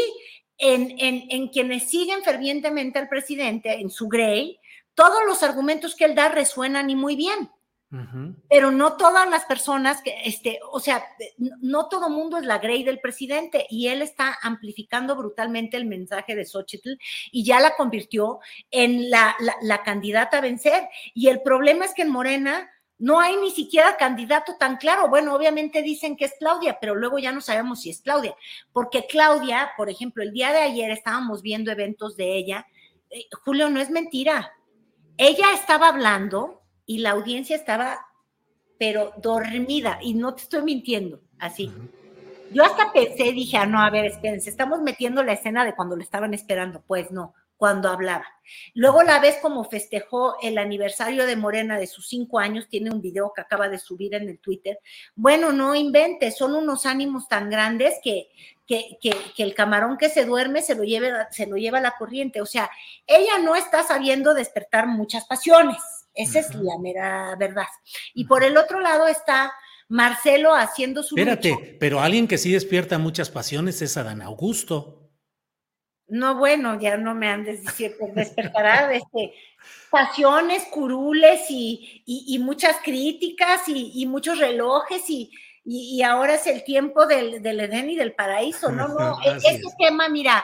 en, 0.57 0.95
en, 0.97 1.25
en 1.29 1.49
quienes 1.49 1.89
siguen 1.89 2.23
fervientemente 2.23 2.99
al 2.99 3.09
presidente, 3.09 3.79
en 3.79 3.89
su 3.89 4.07
grey, 4.07 4.59
todos 4.93 5.19
los 5.25 5.43
argumentos 5.43 5.95
que 5.95 6.05
él 6.05 6.15
da 6.15 6.29
resuenan 6.29 6.89
y 6.89 6.95
muy 6.95 7.15
bien. 7.15 7.49
Pero 8.47 8.69
no 8.69 8.97
todas 8.97 9.27
las 9.29 9.45
personas 9.45 10.03
que, 10.03 10.15
este, 10.23 10.59
o 10.71 10.79
sea, 10.79 11.03
no 11.37 11.87
todo 11.87 12.09
mundo 12.09 12.37
es 12.37 12.45
la 12.45 12.59
Grey 12.59 12.83
del 12.83 12.99
presidente 12.99 13.65
y 13.67 13.87
él 13.87 14.03
está 14.03 14.37
amplificando 14.43 15.15
brutalmente 15.15 15.75
el 15.75 15.85
mensaje 15.85 16.35
de 16.35 16.45
Xochitl 16.45 16.99
y 17.31 17.43
ya 17.43 17.59
la 17.59 17.75
convirtió 17.75 18.39
en 18.69 19.09
la, 19.09 19.35
la, 19.61 19.81
candidata 19.81 20.37
a 20.37 20.41
vencer. 20.41 20.87
Y 21.15 21.29
el 21.29 21.41
problema 21.41 21.85
es 21.85 21.95
que 21.95 22.03
en 22.03 22.11
Morena 22.11 22.69
no 22.99 23.19
hay 23.19 23.37
ni 23.37 23.49
siquiera 23.49 23.97
candidato 23.97 24.55
tan 24.59 24.77
claro. 24.77 25.09
Bueno, 25.09 25.33
obviamente 25.33 25.81
dicen 25.81 26.15
que 26.15 26.25
es 26.25 26.35
Claudia, 26.37 26.77
pero 26.79 26.93
luego 26.93 27.17
ya 27.17 27.31
no 27.31 27.41
sabemos 27.41 27.81
si 27.81 27.89
es 27.89 28.01
Claudia, 28.01 28.35
porque 28.71 29.07
Claudia, 29.07 29.71
por 29.75 29.89
ejemplo, 29.89 30.21
el 30.21 30.31
día 30.31 30.51
de 30.51 30.59
ayer 30.59 30.91
estábamos 30.91 31.41
viendo 31.41 31.71
eventos 31.71 32.15
de 32.17 32.37
ella. 32.37 32.67
Eh, 33.09 33.25
Julio, 33.43 33.67
no 33.71 33.79
es 33.79 33.89
mentira. 33.89 34.53
Ella 35.17 35.53
estaba 35.55 35.87
hablando 35.87 36.58
y 36.89 36.97
la 36.97 37.11
audiencia 37.11 37.55
estaba, 37.55 38.07
pero 38.79 39.13
dormida, 39.17 39.99
y 40.01 40.15
no 40.15 40.33
te 40.33 40.41
estoy 40.41 40.63
mintiendo, 40.63 41.21
así. 41.37 41.71
Yo 42.51 42.63
hasta 42.63 42.91
pensé, 42.91 43.31
dije, 43.31 43.57
ah, 43.57 43.67
no, 43.67 43.79
a 43.79 43.91
ver, 43.91 44.05
espérense, 44.05 44.49
estamos 44.49 44.81
metiendo 44.81 45.21
la 45.21 45.33
escena 45.33 45.63
de 45.63 45.75
cuando 45.75 45.95
le 45.95 46.01
estaban 46.01 46.33
esperando. 46.33 46.81
Pues 46.87 47.11
no, 47.11 47.35
cuando 47.57 47.89
hablaba. 47.89 48.25
Luego 48.73 49.03
la 49.03 49.19
vez 49.19 49.37
como 49.39 49.65
festejó 49.65 50.37
el 50.41 50.57
aniversario 50.57 51.27
de 51.27 51.35
Morena 51.35 51.77
de 51.77 51.85
sus 51.85 52.07
cinco 52.07 52.39
años, 52.39 52.67
tiene 52.67 52.89
un 52.89 53.03
video 53.03 53.33
que 53.35 53.41
acaba 53.41 53.69
de 53.69 53.77
subir 53.77 54.15
en 54.15 54.27
el 54.27 54.39
Twitter. 54.39 54.79
Bueno, 55.15 55.51
no 55.51 55.75
invente, 55.75 56.31
son 56.31 56.55
unos 56.55 56.87
ánimos 56.87 57.27
tan 57.27 57.51
grandes 57.51 57.99
que, 58.03 58.29
que, 58.65 58.97
que, 58.99 59.15
que, 59.37 59.43
el 59.43 59.53
camarón 59.53 59.95
que 59.95 60.09
se 60.09 60.25
duerme 60.25 60.63
se 60.63 60.73
lo, 60.73 60.83
lleve, 60.83 61.11
se 61.29 61.45
lo 61.45 61.55
lleva 61.55 61.77
a 61.77 61.81
la 61.81 61.97
corriente. 61.99 62.41
O 62.41 62.47
sea, 62.47 62.71
ella 63.05 63.37
no 63.37 63.55
está 63.55 63.83
sabiendo 63.83 64.33
despertar 64.33 64.87
muchas 64.87 65.25
pasiones. 65.25 65.77
Esa 66.19 66.39
es 66.39 66.53
la 66.53 66.77
mera 66.77 67.33
verdad. 67.37 67.67
Y 68.13 68.25
por 68.25 68.43
el 68.43 68.57
otro 68.57 68.81
lado 68.81 69.07
está 69.07 69.53
Marcelo 69.87 70.53
haciendo 70.53 71.01
su. 71.01 71.15
Espérate, 71.15 71.77
pero 71.79 72.01
alguien 72.01 72.27
que 72.27 72.37
sí 72.37 72.51
despierta 72.51 72.97
muchas 72.97 73.29
pasiones 73.29 73.81
es 73.81 73.95
Adán 73.95 74.21
Augusto. 74.21 75.09
No, 76.09 76.35
bueno, 76.35 76.77
ya 76.77 76.97
no 76.97 77.15
me 77.15 77.29
andes 77.29 77.61
diciendo, 77.61 77.97
despertará 78.13 78.91
este, 78.93 79.31
pasiones, 79.89 80.63
curules 80.65 81.45
y, 81.49 82.37
muchas 82.41 82.77
críticas 82.83 83.61
y, 83.67 84.05
muchos 84.07 84.39
relojes 84.39 85.09
y, 85.09 85.31
y, 85.63 86.01
ahora 86.01 86.33
es 86.33 86.47
el 86.47 86.65
tiempo 86.65 87.05
del, 87.05 87.41
del 87.41 87.61
Edén 87.61 87.91
y 87.91 87.95
del 87.95 88.13
paraíso. 88.13 88.71
No, 88.71 88.87
no, 88.99 89.19
e, 89.23 89.37
ese 89.37 89.61
tema, 89.77 90.09
mira, 90.09 90.43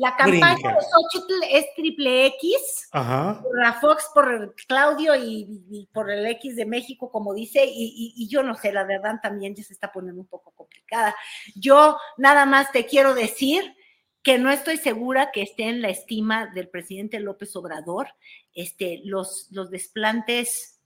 la 0.00 0.16
campaña 0.16 0.56
de 0.56 0.80
Xochitl 0.80 1.34
es 1.50 1.66
triple 1.74 2.26
X, 2.26 2.88
por 2.90 3.58
la 3.58 3.74
Fox, 3.74 4.08
por 4.14 4.54
Claudio 4.66 5.14
y, 5.14 5.88
por 5.92 6.10
el 6.10 6.26
X 6.26 6.56
de 6.56 6.64
México, 6.64 7.10
como 7.10 7.34
dice, 7.34 7.62
y, 7.66 8.26
yo 8.28 8.42
no 8.42 8.54
sé, 8.54 8.72
la 8.72 8.84
verdad 8.84 9.16
también 9.22 9.54
ya 9.54 9.62
se 9.62 9.74
está 9.74 9.92
poniendo 9.92 10.22
un 10.22 10.26
poco 10.26 10.52
complicada. 10.52 11.14
Yo 11.54 11.98
nada 12.16 12.46
más 12.46 12.72
te 12.72 12.86
quiero 12.86 13.12
decir 13.12 13.76
que 14.22 14.38
no 14.38 14.50
estoy 14.50 14.78
segura 14.78 15.32
que 15.32 15.42
esté 15.42 15.64
en 15.64 15.82
la 15.82 15.90
estima 15.90 16.46
del 16.46 16.70
presidente 16.70 17.20
López 17.20 17.54
Obrador, 17.56 18.08
este, 18.54 19.02
los, 19.04 19.48
los 19.50 19.70
desplantes 19.70 20.80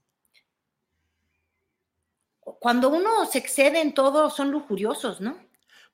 cuando 2.59 2.89
uno 2.89 3.25
se 3.25 3.39
excede 3.39 3.81
en 3.81 3.93
todo, 3.93 4.29
son 4.29 4.51
lujuriosos, 4.51 5.19
¿no? 5.19 5.37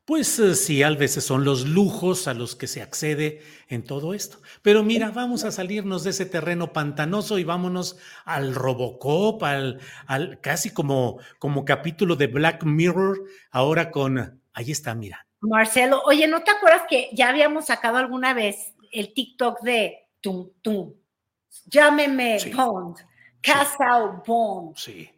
Pues 0.06 0.40
eh, 0.40 0.56
sí, 0.56 0.82
a 0.82 0.90
veces 0.90 1.24
son 1.24 1.46
los 1.46 1.68
lujos 1.68 2.28
a 2.28 2.34
los 2.34 2.56
que 2.56 2.68
se 2.68 2.82
accede 2.82 3.42
en 3.68 3.84
todo 3.84 4.14
esto. 4.14 4.42
Pero 4.64 4.84
mira, 4.84 5.12
vamos 5.12 5.44
a 5.44 5.52
salirnos 5.52 6.04
de 6.04 6.10
ese 6.10 6.26
terreno 6.26 6.74
pantanoso 6.74 7.38
y 7.38 7.44
vámonos 7.44 7.98
al 8.26 8.56
Robocop, 8.56 9.44
al, 9.44 9.80
al 10.08 10.42
casi 10.42 10.72
como, 10.72 11.20
como 11.38 11.66
capítulo 11.66 12.16
de 12.16 12.28
Black 12.28 12.64
Mirror, 12.64 13.22
ahora 13.52 13.92
con, 13.92 14.42
ahí 14.54 14.72
está, 14.72 14.96
mira. 14.96 15.28
Marcelo, 15.40 16.02
oye, 16.06 16.28
¿no 16.28 16.44
te 16.44 16.52
acuerdas 16.52 16.84
que 16.90 17.10
ya 17.14 17.30
habíamos 17.30 17.68
sacado 17.68 17.98
alguna 17.98 18.34
vez 18.34 18.74
el 18.92 19.14
TikTok 19.14 19.62
de 19.62 20.10
tum, 20.20 20.50
tum, 20.62 20.94
llámeme 21.66 22.38
Bond, 22.56 22.98
Castle 23.42 24.22
Bond? 24.26 24.76
Sí 24.76 25.10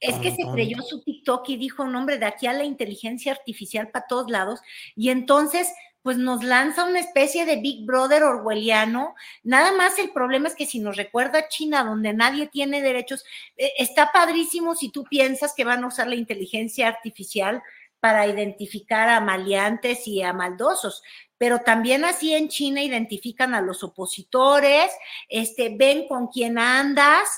es 0.00 0.14
que 0.16 0.30
se 0.30 0.44
creyó 0.52 0.82
su 0.82 1.02
TikTok 1.02 1.48
y 1.48 1.56
dijo, 1.56 1.86
nombre, 1.86 2.18
de 2.18 2.26
aquí 2.26 2.46
a 2.46 2.52
la 2.52 2.64
inteligencia 2.64 3.32
artificial 3.32 3.88
para 3.90 4.06
todos 4.06 4.30
lados. 4.30 4.60
Y 4.94 5.10
entonces, 5.10 5.72
pues 6.02 6.18
nos 6.18 6.44
lanza 6.44 6.84
una 6.84 7.00
especie 7.00 7.44
de 7.44 7.56
Big 7.56 7.84
Brother 7.84 8.22
orwelliano. 8.22 9.14
Nada 9.42 9.72
más 9.72 9.98
el 9.98 10.10
problema 10.10 10.48
es 10.48 10.54
que 10.54 10.66
si 10.66 10.78
nos 10.78 10.96
recuerda 10.96 11.40
a 11.40 11.48
China, 11.48 11.82
donde 11.82 12.12
nadie 12.12 12.46
tiene 12.46 12.80
derechos, 12.80 13.24
eh, 13.56 13.72
está 13.78 14.12
padrísimo 14.12 14.76
si 14.76 14.90
tú 14.90 15.04
piensas 15.04 15.52
que 15.56 15.64
van 15.64 15.82
a 15.82 15.88
usar 15.88 16.06
la 16.06 16.14
inteligencia 16.14 16.86
artificial 16.86 17.62
para 17.98 18.26
identificar 18.26 19.08
a 19.08 19.20
maleantes 19.20 20.06
y 20.06 20.22
a 20.22 20.32
maldosos, 20.32 21.02
pero 21.38 21.62
también 21.62 22.04
así 22.04 22.34
en 22.34 22.48
China 22.48 22.82
identifican 22.82 23.54
a 23.54 23.60
los 23.60 23.82
opositores, 23.82 24.92
este, 25.28 25.74
ven 25.76 26.06
con 26.06 26.28
quién 26.28 26.56
andas, 26.58 27.28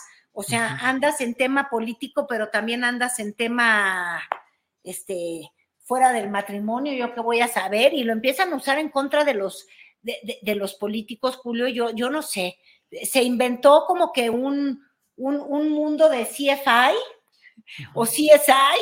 o 0.40 0.44
sea, 0.44 0.78
andas 0.82 1.20
en 1.20 1.34
tema 1.34 1.68
político, 1.68 2.28
pero 2.28 2.48
también 2.48 2.84
andas 2.84 3.18
en 3.18 3.34
tema, 3.34 4.22
este, 4.84 5.50
fuera 5.80 6.12
del 6.12 6.30
matrimonio, 6.30 6.92
yo 6.92 7.12
qué 7.12 7.20
voy 7.20 7.40
a 7.40 7.48
saber, 7.48 7.92
y 7.92 8.04
lo 8.04 8.12
empiezan 8.12 8.52
a 8.52 8.56
usar 8.56 8.78
en 8.78 8.88
contra 8.88 9.24
de 9.24 9.34
los, 9.34 9.66
de, 10.00 10.54
los 10.54 10.76
políticos, 10.76 11.38
Julio, 11.38 11.66
yo, 11.66 11.90
yo 11.90 12.08
no 12.08 12.22
sé. 12.22 12.56
Se 13.02 13.24
inventó 13.24 13.82
como 13.88 14.12
que 14.12 14.30
un, 14.30 14.80
un, 15.16 15.40
un 15.40 15.70
mundo 15.70 16.08
de 16.08 16.24
CFI 16.24 16.94
o 17.94 18.04
CSI 18.04 18.78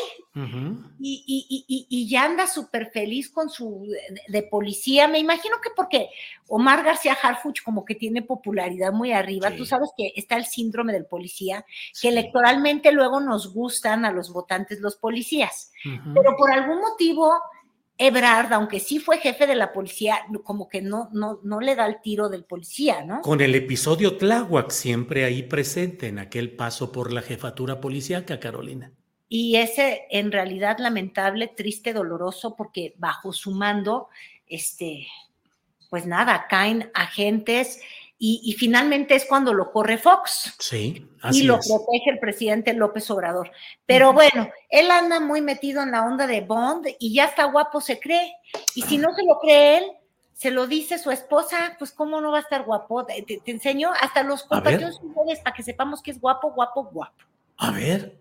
y, 0.99 2.09
ya 2.11 2.25
anda 2.25 2.47
súper 2.47 2.91
feliz 2.91 3.31
con 3.31 3.49
su 3.49 3.87
de, 4.29 4.43
policía. 4.43 5.09
Me 5.09 5.19
imagino 5.19 5.57
que 5.63 5.71
porque 5.75 6.11
Omar 6.49 6.85
García 6.85 7.17
Harfuch 7.21 7.63
como 7.63 7.85
que 7.85 7.95
tiene 7.95 8.23
popularidad 8.23 8.93
muy 8.93 9.13
arriba. 9.13 9.51
Tú 9.51 9.65
sabes 9.65 9.91
que 9.97 10.13
está 10.15 10.37
el 10.37 10.47
síndrome 10.47 10.93
del 10.93 11.07
policía, 11.07 11.65
que 12.01 12.09
electoralmente 12.09 12.93
luego 12.93 13.21
nos 13.21 13.53
gustan 13.53 14.05
a 14.05 14.13
los 14.13 14.33
votantes 14.33 14.81
los 14.81 14.97
policías. 14.97 15.73
Pero 15.83 16.37
por 16.37 16.53
algún 16.53 16.81
motivo, 16.81 17.33
Ebrard, 17.99 18.53
aunque 18.53 18.79
sí 18.79 18.99
fue 18.99 19.19
jefe 19.19 19.47
de 19.47 19.55
la 19.55 19.73
policía, 19.73 20.19
como 20.45 20.69
que 20.69 20.83
no, 20.83 21.09
no, 21.13 21.41
no 21.43 21.61
le 21.61 21.75
da 21.75 21.87
el 21.87 22.01
tiro 22.03 22.29
del 22.29 22.45
policía, 22.45 23.03
¿no? 23.05 23.23
Con 23.23 23.41
el 23.41 23.55
episodio 23.55 24.17
Tláhuac 24.17 24.71
siempre 24.71 25.25
ahí 25.25 25.43
presente 25.43 26.09
en 26.09 26.19
aquel 26.19 26.55
paso 26.57 26.93
por 26.93 27.13
la 27.13 27.23
jefatura 27.23 27.81
policíaca, 27.81 28.39
Carolina. 28.39 28.93
Y 29.29 29.57
ese 29.57 30.03
en 30.11 30.31
realidad 30.31 30.79
lamentable, 30.79 31.49
triste, 31.49 31.93
doloroso, 31.93 32.55
porque 32.55 32.95
bajo 32.99 33.33
su 33.33 33.53
mando, 33.53 34.09
este, 34.47 35.07
pues 35.89 36.07
nada, 36.07 36.47
caen 36.49 36.91
agentes 36.95 37.81
y, 38.19 38.55
finalmente 38.59 39.15
es 39.15 39.27
cuando 39.27 39.53
lo 39.53 39.71
corre 39.71 39.99
Fox. 39.99 40.55
Sí, 40.59 41.07
así 41.21 41.41
Y 41.41 41.43
lo 41.43 41.59
protege 41.59 42.11
el 42.11 42.19
presidente 42.19 42.73
López 42.73 43.11
Obrador. 43.11 43.51
Pero 43.85 44.15
bueno, 44.15 44.49
él 44.71 44.91
anda 44.91 45.21
muy 45.21 45.43
metido 45.43 45.83
en 45.83 45.91
la 45.91 46.03
onda 46.03 46.27
de 46.27 46.41
Bond 46.41 46.89
y 46.99 47.13
ya 47.13 47.27
está 47.27 47.45
guapo, 47.45 47.81
se 47.81 48.01
cree. 48.01 48.33
Y 48.75 48.83
si 48.83 48.97
no 48.97 49.15
se 49.15 49.23
lo 49.25 49.39
cree 49.39 49.79
él, 49.79 49.85
se 50.33 50.51
lo 50.51 50.67
dice 50.67 50.99
su 50.99 51.11
esposa, 51.11 51.77
pues 51.79 51.93
cómo 51.93 52.21
no 52.23 52.31
va 52.31 52.39
a 52.39 52.43
estar 52.43 52.65
guapo. 52.65 53.05
Te, 53.05 53.23
te 53.23 53.51
enseño, 53.51 53.91
hasta 54.01 54.23
los 54.23 54.49
redes 54.49 55.41
para 55.43 55.55
que 55.55 55.63
sepamos 55.63 56.03
que 56.03 56.13
es 56.13 56.21
guapo, 56.21 56.53
guapo, 56.53 56.85
guapo. 56.85 57.23
A 57.59 57.71
ver. 57.71 58.19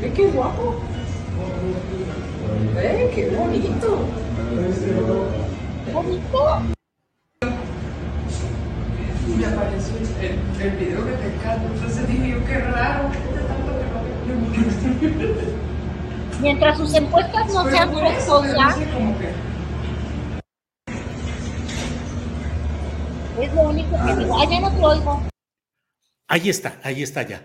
¿Ve 0.00 0.12
qué 0.14 0.26
guapo? 0.28 0.80
¿Ve 2.74 3.10
qué 3.14 3.28
bonito? 3.28 3.98
¿Bonito? 5.92 6.79
Y 9.30 9.32
me 9.34 9.46
apareció 9.46 9.94
el, 10.20 10.60
el 10.60 10.70
video 10.76 11.06
que 11.06 11.12
te 11.12 11.34
encanta, 11.34 11.66
entonces 11.72 12.08
dije 12.08 12.30
yo, 12.30 12.44
qué 12.44 12.58
raro, 12.58 13.10
Mientras 16.40 16.78
sus 16.78 16.94
encuestas 16.94 17.52
no 17.52 17.70
sean 17.70 17.92
costosas, 17.92 18.76
es 23.40 23.54
lo 23.54 23.62
único 23.62 23.96
que 24.04 24.16
digo. 24.16 24.38
Ah, 24.38 24.46
ya 24.50 24.60
no 24.60 24.70
te 24.70 24.84
oigo. 24.84 25.22
Ahí 26.28 26.48
está, 26.48 26.78
ahí 26.82 27.02
está 27.02 27.22
ya. 27.22 27.42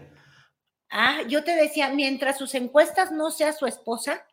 Ah, 0.89 1.19
yo 1.27 1.43
te 1.43 1.55
decía, 1.55 1.89
mientras 1.89 2.37
sus 2.37 2.55
encuestas 2.55 3.11
no 3.11 3.31
sea 3.31 3.53
su 3.53 3.65
esposa, 3.65 4.25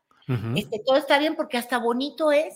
este, 0.56 0.80
todo 0.84 0.96
está 0.96 1.18
bien 1.18 1.34
porque 1.36 1.58
hasta 1.58 1.78
bonito 1.78 2.32
es. 2.32 2.54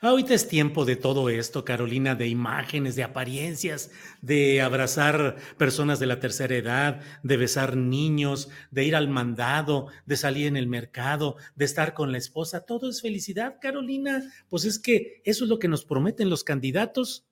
Ahorita 0.00 0.34
es 0.34 0.48
tiempo 0.48 0.84
de 0.84 0.96
todo 0.96 1.28
esto, 1.28 1.64
Carolina, 1.64 2.14
de 2.14 2.28
imágenes, 2.28 2.94
de 2.96 3.04
apariencias, 3.04 3.90
de 4.22 4.60
abrazar 4.60 5.36
personas 5.56 5.98
de 5.98 6.06
la 6.06 6.20
tercera 6.20 6.54
edad, 6.54 7.00
de 7.22 7.36
besar 7.36 7.76
niños, 7.76 8.48
de 8.70 8.84
ir 8.84 8.94
al 8.94 9.08
mandado, 9.08 9.88
de 10.06 10.16
salir 10.16 10.46
en 10.46 10.56
el 10.56 10.66
mercado, 10.66 11.36
de 11.56 11.64
estar 11.64 11.94
con 11.94 12.12
la 12.12 12.18
esposa. 12.18 12.64
Todo 12.64 12.88
es 12.88 13.02
felicidad, 13.02 13.56
Carolina. 13.60 14.22
Pues 14.48 14.64
es 14.64 14.78
que 14.78 15.20
eso 15.24 15.44
es 15.44 15.50
lo 15.50 15.58
que 15.58 15.68
nos 15.68 15.84
prometen 15.84 16.30
los 16.30 16.44
candidatos. 16.44 17.26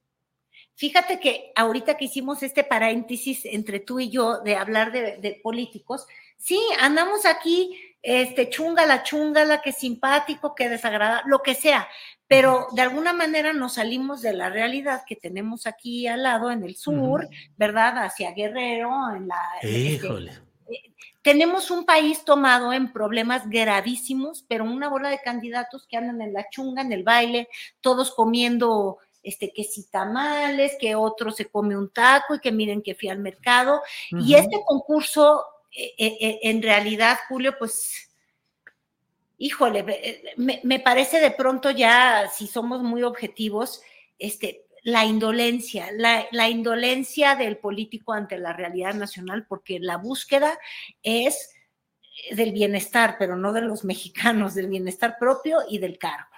Fíjate 0.75 1.21
que 1.21 1.53
ahorita 1.57 1.97
que 1.97 2.05
hicimos 2.05 2.43
este 2.43 2.63
paréntesis 2.63 3.45
entre 3.45 3.81
tú 3.81 3.99
y 3.99 4.11
yo 4.11 4.41
de 4.41 4.57
hablar 4.57 4.93
de, 4.93 5.17
de 5.17 5.41
políticos, 5.43 6.07
sí, 6.37 6.61
andamos 6.81 7.25
aquí 7.25 7.86
este, 8.03 8.49
chungala, 8.51 9.03
chungala, 9.03 9.61
que 9.61 9.73
simpático, 9.73 10.55
que 10.55 10.69
desagradable, 10.69 11.25
lo 11.27 11.43
que 11.43 11.55
sea, 11.55 11.89
pero 12.29 12.67
de 12.73 12.83
alguna 12.83 13.13
manera 13.13 13.53
nos 13.53 13.75
salimos 13.75 14.21
de 14.23 14.33
la 14.33 14.51
realidad 14.51 15.03
que 15.07 15.17
tenemos 15.17 15.67
aquí 15.67 16.07
al 16.07 16.23
lado, 16.23 16.51
en 16.51 16.65
el 16.65 16.77
sur, 16.77 17.29
¿verdad? 17.57 18.05
Hacia 18.05 18.33
Guerrero, 18.33 18.91
en 19.15 19.29
la... 19.29 19.41
este, 19.61 19.79
Híjole. 19.79 20.33
tenemos 21.23 21.71
un 21.71 21.85
país 21.85 22.25
tomado 22.25 22.73
en 22.73 22.93
problemas 22.93 23.49
gravísimos, 23.49 24.45
pero 24.49 24.65
una 24.65 24.89
bola 24.89 25.09
de 25.09 25.21
candidatos 25.21 25.87
que 25.87 25.97
andan 25.97 26.21
en 26.21 26.33
la 26.33 26.49
chunga, 26.51 26.83
en 26.83 26.93
el 26.93 27.05
baile, 27.05 27.49
todos 27.81 28.13
comiendo 28.13 28.99
este, 29.27 29.53
que 29.53 29.65
si 29.65 29.91
tamales, 29.91 30.77
que 30.81 30.95
otro 30.95 31.33
se 31.33 31.47
come 31.47 31.77
un 31.77 31.91
taco 31.91 32.37
y 32.37 32.39
que 32.39 32.53
miren 32.53 32.81
que 32.81 32.95
fui 32.95 33.09
al 33.09 33.19
mercado. 33.19 33.83
Y 34.13 34.35
este 34.35 34.63
concurso, 34.65 35.41
eh, 35.41 35.45
eh, 35.45 35.56
en 35.99 36.63
realidad, 36.63 37.19
Julio, 37.29 37.57
pues, 37.59 38.11
híjole, 39.39 39.85
eh, 39.89 40.35
me, 40.37 40.81
parece 40.81 41.21
de 41.21 41.31
pronto 41.31 41.71
ya, 41.71 42.31
si 42.35 42.47
somos 42.47 42.83
muy 42.83 43.03
objetivos, 43.03 43.83
este, 44.19 44.65
la 44.83 45.05
indolencia, 45.05 45.91
la, 45.93 46.27
la 46.31 46.49
indolencia 46.49 47.35
del 47.35 47.59
político 47.59 48.13
ante 48.13 48.39
la 48.39 48.53
realidad 48.53 48.95
nacional, 48.95 49.47
porque 49.47 49.79
la 49.81 49.97
búsqueda 49.97 50.59
es 51.03 51.51
del 52.31 52.53
bienestar, 52.53 53.17
pero 53.19 53.37
no 53.37 53.53
de 53.53 53.63
los 53.63 53.85
mexicanos, 53.85 54.55
del 54.55 54.69
bienestar 54.69 55.17
propio 55.19 55.59
y 55.69 55.79
del 55.79 55.99
cargo. 55.99 56.31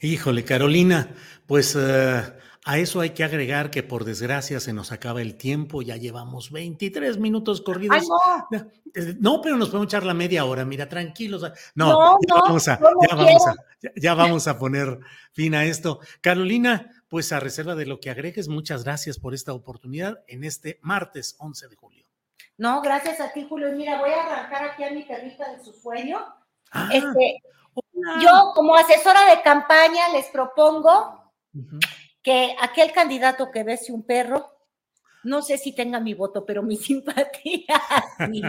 Híjole, 0.00 0.44
Carolina, 0.44 1.14
pues 1.46 1.76
eh, 1.78 2.22
a 2.64 2.78
eso 2.78 3.00
hay 3.00 3.10
que 3.10 3.24
agregar 3.24 3.70
que 3.70 3.82
por 3.82 4.04
desgracia 4.04 4.60
se 4.60 4.72
nos 4.72 4.92
acaba 4.92 5.20
el 5.20 5.36
tiempo, 5.36 5.82
ya 5.82 5.96
llevamos 5.96 6.50
23 6.52 7.18
minutos 7.18 7.60
corridos. 7.60 7.98
¡Ay, 8.00 8.06
no! 8.50 8.58
Eh, 8.94 9.16
No, 9.18 9.40
pero 9.42 9.56
nos 9.56 9.68
podemos 9.68 9.86
echar 9.86 10.04
la 10.04 10.14
media 10.14 10.44
hora, 10.44 10.64
mira, 10.64 10.88
tranquilos. 10.88 11.42
No, 11.74 11.92
No, 11.92 12.18
ya, 12.28 12.34
no, 12.34 12.42
vamos 12.42 12.68
a, 12.68 12.78
ya, 12.78 13.16
vamos 13.16 13.46
a, 13.46 13.54
ya, 13.96 14.14
vamos 14.14 14.48
a 14.48 14.58
poner 14.58 14.98
fin 15.32 15.54
a 15.54 15.64
esto. 15.64 16.00
Carolina, 16.20 16.90
pues 17.08 17.32
a 17.32 17.40
reserva 17.40 17.74
de 17.74 17.86
lo 17.86 17.98
que 17.98 18.10
agregues, 18.10 18.48
muchas 18.48 18.84
gracias 18.84 19.18
por 19.18 19.34
esta 19.34 19.52
oportunidad 19.52 20.22
en 20.28 20.44
este 20.44 20.78
martes 20.82 21.34
11 21.38 21.68
de 21.68 21.76
julio. 21.76 22.06
No, 22.58 22.80
gracias 22.80 23.18
a 23.20 23.32
ti, 23.32 23.44
Julio. 23.48 23.72
Mira, 23.72 23.98
voy 23.98 24.10
a 24.10 24.22
arrancar 24.24 24.64
aquí 24.64 24.84
a 24.84 24.90
mi 24.92 25.02
perrita 25.02 25.50
de 25.50 25.64
su 25.64 25.72
sueño. 25.72 26.18
Ah, 26.70 26.88
Este, 26.92 27.38
yo, 28.22 28.52
como 28.54 28.76
asesora 28.76 29.34
de 29.34 29.42
campaña, 29.42 30.10
les 30.12 30.26
propongo 30.26 31.32
que 32.22 32.54
aquel 32.60 32.92
candidato 32.92 33.50
que 33.50 33.64
bese 33.64 33.92
un 33.92 34.04
perro, 34.04 34.46
no 35.24 35.42
sé 35.42 35.58
si 35.58 35.72
tenga 35.74 36.00
mi 36.00 36.14
voto, 36.14 36.44
pero 36.44 36.62
mi 36.62 36.76
simpatía. 36.88 37.80
sí. 38.30 38.42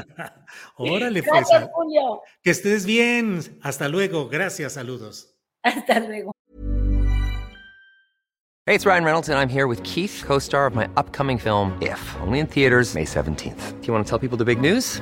Órale, 0.78 1.21
pues. 1.24 1.47
Gracias, 1.49 1.69
Julio. 1.74 2.21
Que 2.41 2.51
estés 2.51 2.86
bien. 2.86 3.59
Hasta 3.61 3.88
luego. 3.89 4.30
Gracias, 4.30 4.74
saludos. 4.74 5.36
Hasta 5.63 5.99
luego. 5.99 6.32
Hey, 8.65 8.76
it's 8.76 8.86
Ryan 8.86 9.03
Reynolds, 9.03 9.28
and 9.28 9.38
I'm 9.38 9.49
here 9.49 9.67
with 9.67 9.84
Keith, 9.84 10.24
co 10.26 10.39
star 10.39 10.65
of 10.65 10.74
my 10.74 10.88
upcoming 10.95 11.38
film, 11.38 11.78
If, 11.82 11.99
only 12.21 12.39
in 12.39 12.47
theaters, 12.47 12.95
May 12.95 13.03
17th. 13.03 13.82
Do 13.82 13.88
you 13.88 13.93
want 13.93 14.05
to 14.05 14.09
tell 14.09 14.19
people 14.19 14.38
the 14.38 14.45
big 14.45 14.61
news? 14.61 15.01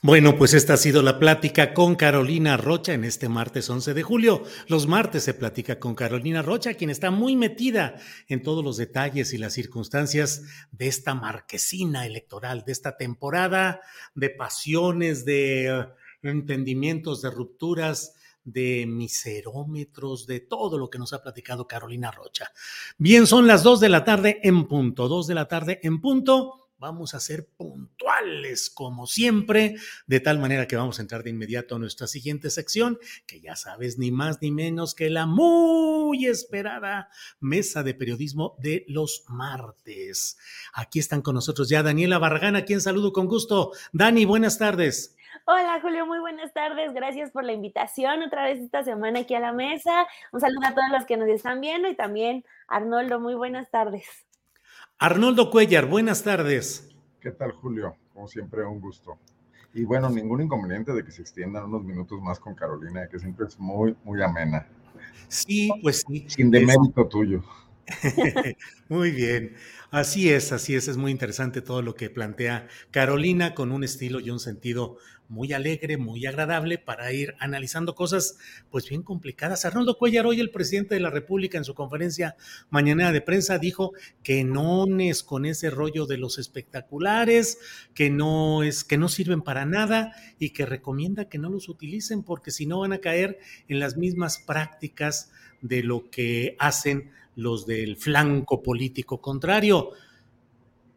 Bueno, 0.00 0.36
pues 0.36 0.54
esta 0.54 0.74
ha 0.74 0.76
sido 0.76 1.02
la 1.02 1.18
plática 1.18 1.74
con 1.74 1.96
Carolina 1.96 2.56
Rocha 2.56 2.94
en 2.94 3.02
este 3.02 3.28
martes 3.28 3.68
11 3.68 3.94
de 3.94 4.04
julio. 4.04 4.44
Los 4.68 4.86
martes 4.86 5.24
se 5.24 5.34
platica 5.34 5.80
con 5.80 5.96
Carolina 5.96 6.40
Rocha, 6.40 6.74
quien 6.74 6.90
está 6.90 7.10
muy 7.10 7.34
metida 7.34 7.96
en 8.28 8.44
todos 8.44 8.62
los 8.62 8.76
detalles 8.76 9.32
y 9.32 9.38
las 9.38 9.54
circunstancias 9.54 10.44
de 10.70 10.86
esta 10.86 11.14
marquesina 11.14 12.06
electoral, 12.06 12.62
de 12.64 12.70
esta 12.70 12.96
temporada 12.96 13.80
de 14.14 14.30
pasiones, 14.30 15.24
de 15.24 15.66
eh, 15.66 15.86
entendimientos, 16.22 17.20
de 17.20 17.30
rupturas, 17.32 18.14
de 18.44 18.86
miserómetros, 18.86 20.28
de 20.28 20.38
todo 20.38 20.78
lo 20.78 20.90
que 20.90 21.00
nos 21.00 21.12
ha 21.12 21.24
platicado 21.24 21.66
Carolina 21.66 22.12
Rocha. 22.12 22.52
Bien, 22.98 23.26
son 23.26 23.48
las 23.48 23.64
dos 23.64 23.80
de 23.80 23.88
la 23.88 24.04
tarde 24.04 24.38
en 24.44 24.68
punto, 24.68 25.08
dos 25.08 25.26
de 25.26 25.34
la 25.34 25.48
tarde 25.48 25.80
en 25.82 26.00
punto. 26.00 26.67
Vamos 26.78 27.14
a 27.14 27.20
ser 27.20 27.48
puntuales 27.56 28.70
como 28.70 29.08
siempre, 29.08 29.74
de 30.06 30.20
tal 30.20 30.38
manera 30.38 30.68
que 30.68 30.76
vamos 30.76 30.98
a 30.98 31.02
entrar 31.02 31.24
de 31.24 31.30
inmediato 31.30 31.74
a 31.74 31.78
nuestra 31.80 32.06
siguiente 32.06 32.50
sección, 32.50 33.00
que 33.26 33.40
ya 33.40 33.56
sabes, 33.56 33.98
ni 33.98 34.12
más 34.12 34.40
ni 34.40 34.52
menos 34.52 34.94
que 34.94 35.10
la 35.10 35.26
muy 35.26 36.26
esperada 36.26 37.10
mesa 37.40 37.82
de 37.82 37.94
periodismo 37.94 38.54
de 38.60 38.84
los 38.86 39.24
martes. 39.28 40.38
Aquí 40.72 41.00
están 41.00 41.20
con 41.20 41.34
nosotros 41.34 41.68
ya 41.68 41.82
Daniela 41.82 42.18
Barragán, 42.18 42.54
a 42.54 42.64
quien 42.64 42.80
saludo 42.80 43.12
con 43.12 43.26
gusto. 43.26 43.72
Dani, 43.92 44.24
buenas 44.24 44.56
tardes. 44.56 45.16
Hola 45.46 45.80
Julio, 45.80 46.06
muy 46.06 46.20
buenas 46.20 46.52
tardes. 46.52 46.92
Gracias 46.92 47.32
por 47.32 47.42
la 47.42 47.54
invitación 47.54 48.22
otra 48.22 48.44
vez 48.44 48.60
esta 48.60 48.84
semana 48.84 49.20
aquí 49.20 49.34
a 49.34 49.40
la 49.40 49.52
mesa. 49.52 50.06
Un 50.30 50.40
saludo 50.40 50.66
a 50.66 50.74
todos 50.74 50.90
los 50.92 51.06
que 51.06 51.16
nos 51.16 51.28
están 51.28 51.60
viendo 51.60 51.88
y 51.88 51.96
también 51.96 52.44
Arnoldo, 52.68 53.18
muy 53.18 53.34
buenas 53.34 53.68
tardes. 53.70 54.27
Arnoldo 55.00 55.48
Cuellar, 55.50 55.86
buenas 55.86 56.24
tardes. 56.24 56.88
¿Qué 57.20 57.30
tal, 57.30 57.52
Julio? 57.52 57.94
Como 58.12 58.26
siempre, 58.26 58.64
un 58.64 58.80
gusto. 58.80 59.16
Y 59.72 59.84
bueno, 59.84 60.10
ningún 60.10 60.40
inconveniente 60.42 60.92
de 60.92 61.04
que 61.04 61.12
se 61.12 61.22
extiendan 61.22 61.66
unos 61.66 61.84
minutos 61.84 62.20
más 62.20 62.40
con 62.40 62.56
Carolina, 62.56 63.06
que 63.08 63.20
siempre 63.20 63.46
es 63.46 63.60
muy, 63.60 63.94
muy 64.02 64.20
amena. 64.20 64.66
Sí, 65.28 65.70
pues 65.82 66.04
sí. 66.04 66.24
Sin 66.28 66.50
demérito 66.50 67.06
tuyo. 67.06 67.44
Muy 68.88 69.12
bien. 69.12 69.54
Así 69.90 70.30
es, 70.30 70.52
así 70.52 70.74
es, 70.74 70.88
es 70.88 70.98
muy 70.98 71.10
interesante 71.10 71.62
todo 71.62 71.80
lo 71.80 71.94
que 71.94 72.10
plantea 72.10 72.68
Carolina 72.90 73.54
con 73.54 73.72
un 73.72 73.84
estilo 73.84 74.20
y 74.20 74.28
un 74.28 74.40
sentido 74.40 74.98
muy 75.28 75.52
alegre, 75.52 75.96
muy 75.96 76.26
agradable 76.26 76.78
para 76.78 77.12
ir 77.12 77.34
analizando 77.38 77.94
cosas 77.94 78.38
pues 78.70 78.88
bien 78.88 79.02
complicadas. 79.02 79.64
Arnoldo 79.64 79.98
Cuellar, 79.98 80.26
hoy 80.26 80.40
el 80.40 80.50
presidente 80.50 80.94
de 80.94 81.00
la 81.00 81.10
República 81.10 81.58
en 81.58 81.64
su 81.64 81.74
conferencia 81.74 82.36
mañana 82.70 83.12
de 83.12 83.20
prensa 83.20 83.58
dijo 83.58 83.92
que 84.22 84.44
no 84.44 84.86
es 84.98 85.22
con 85.22 85.44
ese 85.44 85.70
rollo 85.70 86.06
de 86.06 86.18
los 86.18 86.38
espectaculares, 86.38 87.58
que 87.94 88.10
no 88.10 88.62
es 88.62 88.84
que 88.84 88.98
no 88.98 89.08
sirven 89.08 89.42
para 89.42 89.66
nada 89.66 90.14
y 90.38 90.50
que 90.50 90.66
recomienda 90.66 91.28
que 91.28 91.38
no 91.38 91.50
los 91.50 91.68
utilicen 91.68 92.22
porque 92.22 92.50
si 92.50 92.66
no 92.66 92.80
van 92.80 92.92
a 92.92 92.98
caer 92.98 93.38
en 93.68 93.80
las 93.80 93.96
mismas 93.96 94.38
prácticas 94.38 95.30
de 95.60 95.82
lo 95.82 96.10
que 96.10 96.56
hacen 96.58 97.10
los 97.34 97.66
del 97.66 97.96
flanco 97.96 98.62
político 98.62 99.20
contrario. 99.20 99.92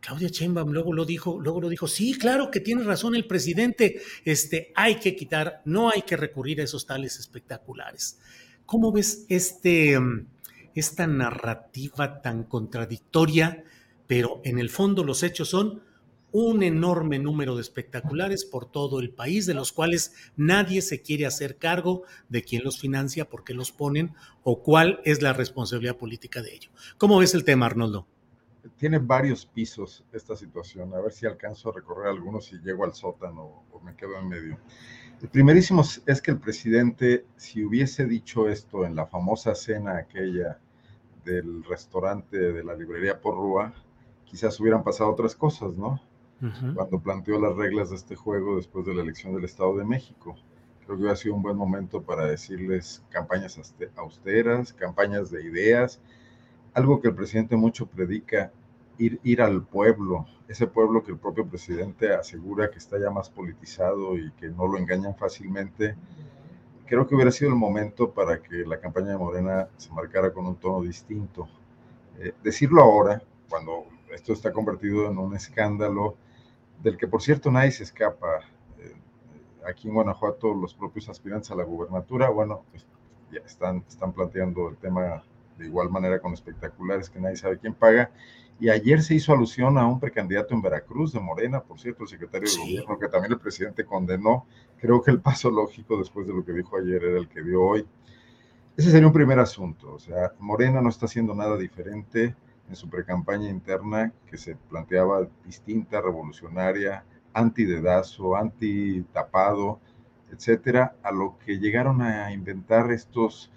Claudia 0.01 0.29
Sheinbaum 0.29 0.71
luego 0.71 0.93
lo 0.93 1.05
dijo, 1.05 1.39
luego 1.39 1.61
lo 1.61 1.69
dijo, 1.69 1.87
sí, 1.87 2.17
claro 2.17 2.51
que 2.51 2.59
tiene 2.59 2.83
razón 2.83 3.15
el 3.15 3.27
presidente, 3.27 4.01
este, 4.25 4.73
hay 4.75 4.95
que 4.95 5.15
quitar, 5.15 5.61
no 5.63 5.89
hay 5.89 6.01
que 6.01 6.17
recurrir 6.17 6.59
a 6.59 6.63
esos 6.63 6.85
tales 6.85 7.19
espectaculares. 7.19 8.19
¿Cómo 8.65 8.91
ves 8.91 9.25
este, 9.29 9.99
mm, 9.99 10.25
esta 10.75 11.07
narrativa 11.07 12.21
tan 12.21 12.43
contradictoria, 12.43 13.63
pero 14.07 14.41
en 14.43 14.59
el 14.59 14.69
fondo 14.69 15.03
los 15.03 15.23
hechos 15.23 15.49
son 15.49 15.83
un 16.31 16.63
enorme 16.63 17.19
número 17.19 17.55
de 17.55 17.61
espectaculares 17.61 18.45
por 18.45 18.71
todo 18.71 19.01
el 19.01 19.11
país, 19.11 19.45
de 19.45 19.53
los 19.53 19.73
cuales 19.73 20.13
nadie 20.37 20.81
se 20.81 21.01
quiere 21.01 21.25
hacer 21.25 21.57
cargo 21.57 22.03
de 22.29 22.41
quién 22.41 22.63
los 22.63 22.79
financia, 22.79 23.29
por 23.29 23.43
qué 23.43 23.53
los 23.53 23.71
ponen 23.71 24.13
o 24.43 24.63
cuál 24.63 25.01
es 25.03 25.21
la 25.21 25.33
responsabilidad 25.33 25.97
política 25.97 26.41
de 26.41 26.55
ello. 26.55 26.69
¿Cómo 26.97 27.19
ves 27.19 27.35
el 27.35 27.43
tema, 27.43 27.65
Arnoldo? 27.65 28.07
Tiene 28.77 28.99
varios 28.99 29.45
pisos 29.45 30.05
esta 30.11 30.35
situación. 30.35 30.93
A 30.93 31.01
ver 31.01 31.11
si 31.11 31.25
alcanzo 31.25 31.69
a 31.69 31.73
recorrer 31.73 32.07
algunos 32.07 32.51
y 32.53 32.59
llego 32.59 32.83
al 32.83 32.93
sótano 32.93 33.63
o 33.71 33.79
me 33.79 33.95
quedo 33.95 34.17
en 34.19 34.27
medio. 34.27 34.57
El 35.21 35.29
primerísimo 35.29 35.83
es 36.05 36.21
que 36.21 36.31
el 36.31 36.39
presidente, 36.39 37.25
si 37.35 37.63
hubiese 37.63 38.05
dicho 38.05 38.49
esto 38.49 38.85
en 38.85 38.95
la 38.95 39.05
famosa 39.05 39.53
cena 39.55 39.97
aquella 39.97 40.59
del 41.23 41.63
restaurante 41.63 42.37
de 42.37 42.63
la 42.63 42.75
librería 42.75 43.21
Porrúa, 43.21 43.73
quizás 44.25 44.59
hubieran 44.59 44.83
pasado 44.83 45.11
otras 45.11 45.35
cosas, 45.35 45.77
¿no? 45.77 46.01
cuando 46.73 46.99
planteó 46.99 47.39
las 47.39 47.55
reglas 47.55 47.91
de 47.91 47.97
este 47.97 48.15
juego 48.15 48.55
después 48.55 48.83
de 48.85 48.95
la 48.95 49.03
elección 49.03 49.35
del 49.35 49.45
Estado 49.45 49.77
de 49.77 49.85
México. 49.85 50.35
Creo 50.79 50.97
que 50.97 51.01
hubiera 51.03 51.15
sido 51.15 51.35
un 51.35 51.43
buen 51.43 51.55
momento 51.55 52.01
para 52.01 52.25
decirles 52.25 53.03
campañas 53.09 53.59
austeras, 53.95 54.73
campañas 54.73 55.29
de 55.29 55.43
ideas, 55.43 56.01
algo 56.73 57.01
que 57.01 57.09
el 57.09 57.15
presidente 57.15 57.55
mucho 57.55 57.85
predica, 57.85 58.51
ir, 58.97 59.19
ir 59.23 59.41
al 59.41 59.63
pueblo, 59.63 60.25
ese 60.47 60.67
pueblo 60.67 61.03
que 61.03 61.11
el 61.11 61.17
propio 61.17 61.45
presidente 61.45 62.13
asegura 62.13 62.69
que 62.69 62.77
está 62.77 62.99
ya 62.99 63.09
más 63.09 63.29
politizado 63.29 64.17
y 64.17 64.31
que 64.33 64.49
no 64.49 64.67
lo 64.67 64.77
engañan 64.77 65.15
fácilmente. 65.15 65.95
Creo 66.85 67.07
que 67.07 67.15
hubiera 67.15 67.31
sido 67.31 67.51
el 67.51 67.57
momento 67.57 68.11
para 68.11 68.41
que 68.41 68.65
la 68.65 68.79
campaña 68.79 69.11
de 69.11 69.17
Morena 69.17 69.69
se 69.77 69.91
marcara 69.91 70.33
con 70.33 70.45
un 70.45 70.57
tono 70.57 70.81
distinto. 70.81 71.47
Eh, 72.19 72.33
decirlo 72.43 72.81
ahora, 72.81 73.21
cuando 73.49 73.85
esto 74.13 74.33
está 74.33 74.51
convertido 74.51 75.09
en 75.09 75.17
un 75.17 75.35
escándalo, 75.35 76.15
del 76.83 76.97
que 76.97 77.07
por 77.07 77.21
cierto 77.21 77.51
nadie 77.51 77.71
se 77.71 77.83
escapa. 77.83 78.41
Eh, 78.79 78.95
aquí 79.67 79.87
en 79.87 79.93
Guanajuato 79.93 80.53
los 80.53 80.73
propios 80.73 81.07
aspirantes 81.09 81.51
a 81.51 81.55
la 81.55 81.63
gubernatura, 81.63 82.29
bueno, 82.29 82.65
ya 83.31 83.39
están, 83.45 83.85
están 83.87 84.11
planteando 84.11 84.67
el 84.69 84.77
tema 84.77 85.23
de 85.61 85.67
igual 85.67 85.89
manera 85.89 86.19
con 86.19 86.33
espectaculares 86.33 87.09
que 87.09 87.19
nadie 87.19 87.35
sabe 87.35 87.57
quién 87.57 87.73
paga. 87.73 88.11
Y 88.59 88.69
ayer 88.69 89.01
se 89.01 89.15
hizo 89.15 89.33
alusión 89.33 89.77
a 89.77 89.87
un 89.87 89.99
precandidato 89.99 90.53
en 90.53 90.61
Veracruz 90.61 91.13
de 91.13 91.19
Morena, 91.19 91.61
por 91.61 91.79
cierto, 91.79 92.03
el 92.03 92.09
secretario 92.09 92.49
de 92.49 92.57
gobierno, 92.57 92.99
que 92.99 93.07
también 93.07 93.33
el 93.33 93.39
presidente 93.39 93.85
condenó. 93.85 94.45
Creo 94.79 95.01
que 95.01 95.11
el 95.11 95.19
paso 95.19 95.49
lógico 95.49 95.97
después 95.97 96.27
de 96.27 96.33
lo 96.33 96.45
que 96.45 96.51
dijo 96.51 96.77
ayer 96.77 97.03
era 97.03 97.17
el 97.17 97.27
que 97.27 97.41
dio 97.41 97.61
hoy. 97.61 97.87
Ese 98.77 98.91
sería 98.91 99.07
un 99.07 99.13
primer 99.13 99.39
asunto. 99.39 99.93
O 99.93 99.99
sea, 99.99 100.33
Morena 100.39 100.81
no 100.81 100.89
está 100.89 101.05
haciendo 101.05 101.33
nada 101.33 101.57
diferente 101.57 102.35
en 102.69 102.75
su 102.75 102.89
precampaña 102.89 103.49
interna 103.49 104.13
que 104.27 104.37
se 104.37 104.55
planteaba 104.55 105.27
distinta, 105.45 105.99
revolucionaria, 105.99 107.03
anti-dedazo, 107.33 108.35
anti-tapado, 108.35 109.79
etcétera, 110.31 110.95
a 111.03 111.11
lo 111.11 111.37
que 111.43 111.59
llegaron 111.59 112.01
a 112.01 112.31
inventar 112.31 112.91
estos 112.91 113.51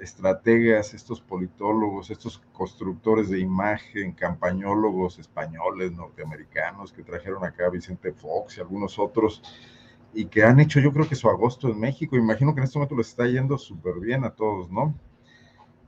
estrategas, 0.00 0.94
estos 0.94 1.20
politólogos, 1.20 2.10
estos 2.10 2.38
constructores 2.52 3.28
de 3.28 3.40
imagen, 3.40 4.12
campañólogos 4.12 5.18
españoles, 5.18 5.92
norteamericanos, 5.92 6.92
que 6.92 7.02
trajeron 7.02 7.44
acá 7.44 7.66
a 7.66 7.70
Vicente 7.70 8.12
Fox 8.12 8.56
y 8.56 8.60
algunos 8.60 8.98
otros, 8.98 9.42
y 10.14 10.26
que 10.26 10.42
han 10.42 10.60
hecho 10.60 10.80
yo 10.80 10.92
creo 10.92 11.08
que 11.08 11.14
su 11.14 11.28
agosto 11.28 11.68
en 11.68 11.78
México. 11.78 12.16
Imagino 12.16 12.54
que 12.54 12.60
en 12.60 12.64
este 12.64 12.78
momento 12.78 12.96
les 12.96 13.08
está 13.08 13.26
yendo 13.26 13.58
súper 13.58 14.00
bien 14.00 14.24
a 14.24 14.30
todos, 14.30 14.70
¿no? 14.70 14.94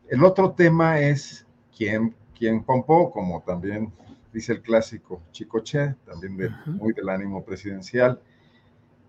El 0.09 0.24
otro 0.24 0.53
tema 0.53 1.01
es 1.01 1.47
quién 1.76 2.14
quien 2.41 2.64
pompó, 2.64 3.11
como 3.11 3.43
también 3.43 3.93
dice 4.32 4.55
el 4.55 4.62
clásico 4.62 5.20
Chicoche, 5.30 5.95
también 6.07 6.38
de, 6.38 6.49
muy 6.64 6.95
del 6.95 7.11
ánimo 7.11 7.45
presidencial. 7.45 8.18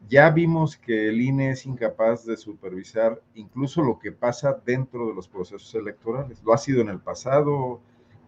Ya 0.10 0.30
vimos 0.30 0.78
que 0.78 1.10
el 1.10 1.22
INE 1.22 1.52
es 1.52 1.66
incapaz 1.66 2.26
de 2.26 2.36
supervisar 2.36 3.22
incluso 3.36 3.82
lo 3.82 4.00
que 4.00 4.12
pasa 4.12 4.62
dentro 4.66 5.08
de 5.08 5.14
los 5.14 5.28
procesos 5.28 5.74
electorales. 5.76 6.42
Lo 6.44 6.54
ha 6.54 6.58
sido 6.58 6.82
en 6.82 6.90
el 6.90 7.00
pasado, 7.00 7.80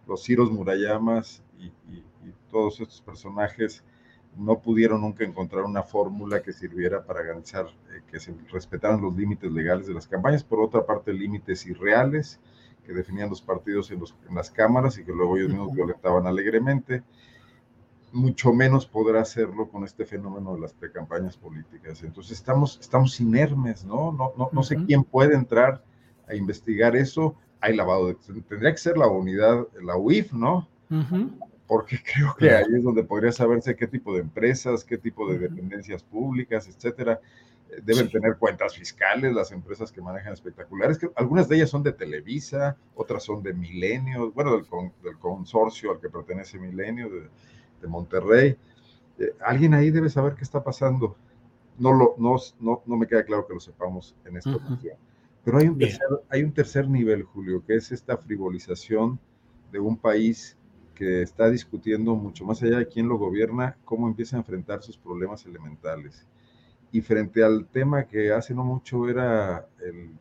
los 0.06 0.22
Ciros 0.22 0.50
Murayamas 0.50 1.42
y, 1.58 1.72
todos 2.50 2.80
estos 2.80 3.00
personajes 3.00 3.82
no 4.36 4.60
pudieron 4.60 5.00
nunca 5.00 5.24
encontrar 5.24 5.64
una 5.64 5.82
fórmula 5.82 6.40
que 6.40 6.52
sirviera 6.52 7.04
para 7.04 7.22
garantizar 7.22 7.66
eh, 7.66 8.02
que 8.08 8.20
se 8.20 8.32
respetaran 8.52 9.02
los 9.02 9.16
límites 9.16 9.50
legales 9.50 9.88
de 9.88 9.94
las 9.94 10.06
campañas, 10.06 10.44
por 10.44 10.60
otra 10.60 10.86
parte 10.86 11.12
límites 11.12 11.66
irreales 11.66 12.38
que 12.86 12.92
definían 12.92 13.28
los 13.28 13.42
partidos 13.42 13.90
en, 13.90 14.02
las 14.32 14.50
cámaras 14.52 14.98
y 14.98 15.04
que 15.04 15.12
luego 15.12 15.36
ellos 15.36 15.48
mismos 15.48 15.74
violentaban 15.74 16.28
alegremente. 16.28 17.02
Mucho 18.14 18.52
menos 18.52 18.86
podrá 18.86 19.20
hacerlo 19.20 19.68
con 19.68 19.84
este 19.84 20.06
fenómeno 20.06 20.54
de 20.54 20.60
las 20.60 20.72
precampañas 20.72 21.36
políticas. 21.36 22.02
Entonces 22.02 22.38
estamos, 22.38 22.78
estamos 22.80 23.20
inermes, 23.20 23.84
¿no? 23.84 24.12
No, 24.12 24.32
no, 24.38 24.48
no 24.52 24.62
sé 24.62 24.76
quién 24.86 25.04
puede 25.04 25.34
entrar 25.34 25.84
a 26.26 26.34
investigar 26.34 26.96
eso. 26.96 27.34
Hay 27.60 27.76
lavado 27.76 28.06
de... 28.08 28.14
Tendría 28.48 28.70
que 28.70 28.78
ser 28.78 28.96
la 28.96 29.08
unidad, 29.08 29.66
la 29.82 29.96
UIF, 29.96 30.32
¿no? 30.32 30.68
Porque 31.66 31.98
creo 32.14 32.34
que 32.38 32.50
ahí 32.50 32.64
es 32.74 32.84
donde 32.84 33.04
podría 33.04 33.32
saberse 33.32 33.76
qué 33.76 33.86
tipo 33.86 34.14
de 34.14 34.20
empresas, 34.20 34.84
qué 34.84 34.96
tipo 34.96 35.28
de 35.28 35.38
dependencias 35.38 36.02
públicas, 36.02 36.68
etcétera 36.68 37.20
deben 37.82 38.08
tener 38.10 38.36
cuentas 38.36 38.76
fiscales 38.76 39.32
las 39.32 39.52
empresas 39.52 39.90
que 39.90 40.00
manejan 40.00 40.32
espectaculares, 40.32 40.98
que 40.98 41.10
algunas 41.16 41.48
de 41.48 41.56
ellas 41.56 41.70
son 41.70 41.82
de 41.82 41.92
Televisa, 41.92 42.76
otras 42.94 43.24
son 43.24 43.42
de 43.42 43.52
Milenio, 43.52 44.30
bueno, 44.32 44.52
del, 44.52 44.66
del 45.02 45.18
consorcio 45.18 45.92
al 45.92 46.00
que 46.00 46.08
pertenece 46.08 46.58
Milenio, 46.58 47.10
de, 47.10 47.28
de 47.84 47.90
Monterrey. 47.90 48.56
Eh, 49.18 49.34
alguien 49.44 49.74
ahí 49.74 49.90
debe 49.90 50.08
saber 50.08 50.34
qué 50.34 50.42
está 50.42 50.64
pasando. 50.64 51.16
No, 51.78 51.92
lo, 51.92 52.14
no, 52.18 52.36
no, 52.60 52.82
no 52.86 52.96
me 52.96 53.06
queda 53.06 53.24
claro 53.24 53.46
que 53.46 53.54
lo 53.54 53.60
sepamos 53.60 54.16
en 54.24 54.36
esta 54.38 54.56
ocasión. 54.56 54.96
Pero 55.44 55.58
hay 55.58 55.68
un, 55.68 55.78
tercer, 55.78 56.08
hay 56.30 56.42
un 56.42 56.52
tercer 56.52 56.88
nivel, 56.88 57.22
Julio, 57.24 57.62
que 57.66 57.76
es 57.76 57.92
esta 57.92 58.16
frivolización 58.16 59.20
de 59.70 59.78
un 59.78 59.98
país 59.98 60.56
que 60.94 61.22
está 61.22 61.50
discutiendo 61.50 62.14
mucho 62.14 62.44
más 62.44 62.62
allá 62.62 62.78
de 62.78 62.88
quién 62.88 63.08
lo 63.08 63.18
gobierna, 63.18 63.76
cómo 63.84 64.08
empieza 64.08 64.36
a 64.36 64.38
enfrentar 64.38 64.82
sus 64.82 64.96
problemas 64.96 65.44
elementales 65.44 66.26
y 66.92 67.00
frente 67.00 67.42
al 67.42 67.66
tema 67.66 68.04
que 68.04 68.32
hace 68.32 68.54
no 68.54 68.62
mucho 68.62 69.08
era 69.08 69.66
el 69.84 70.12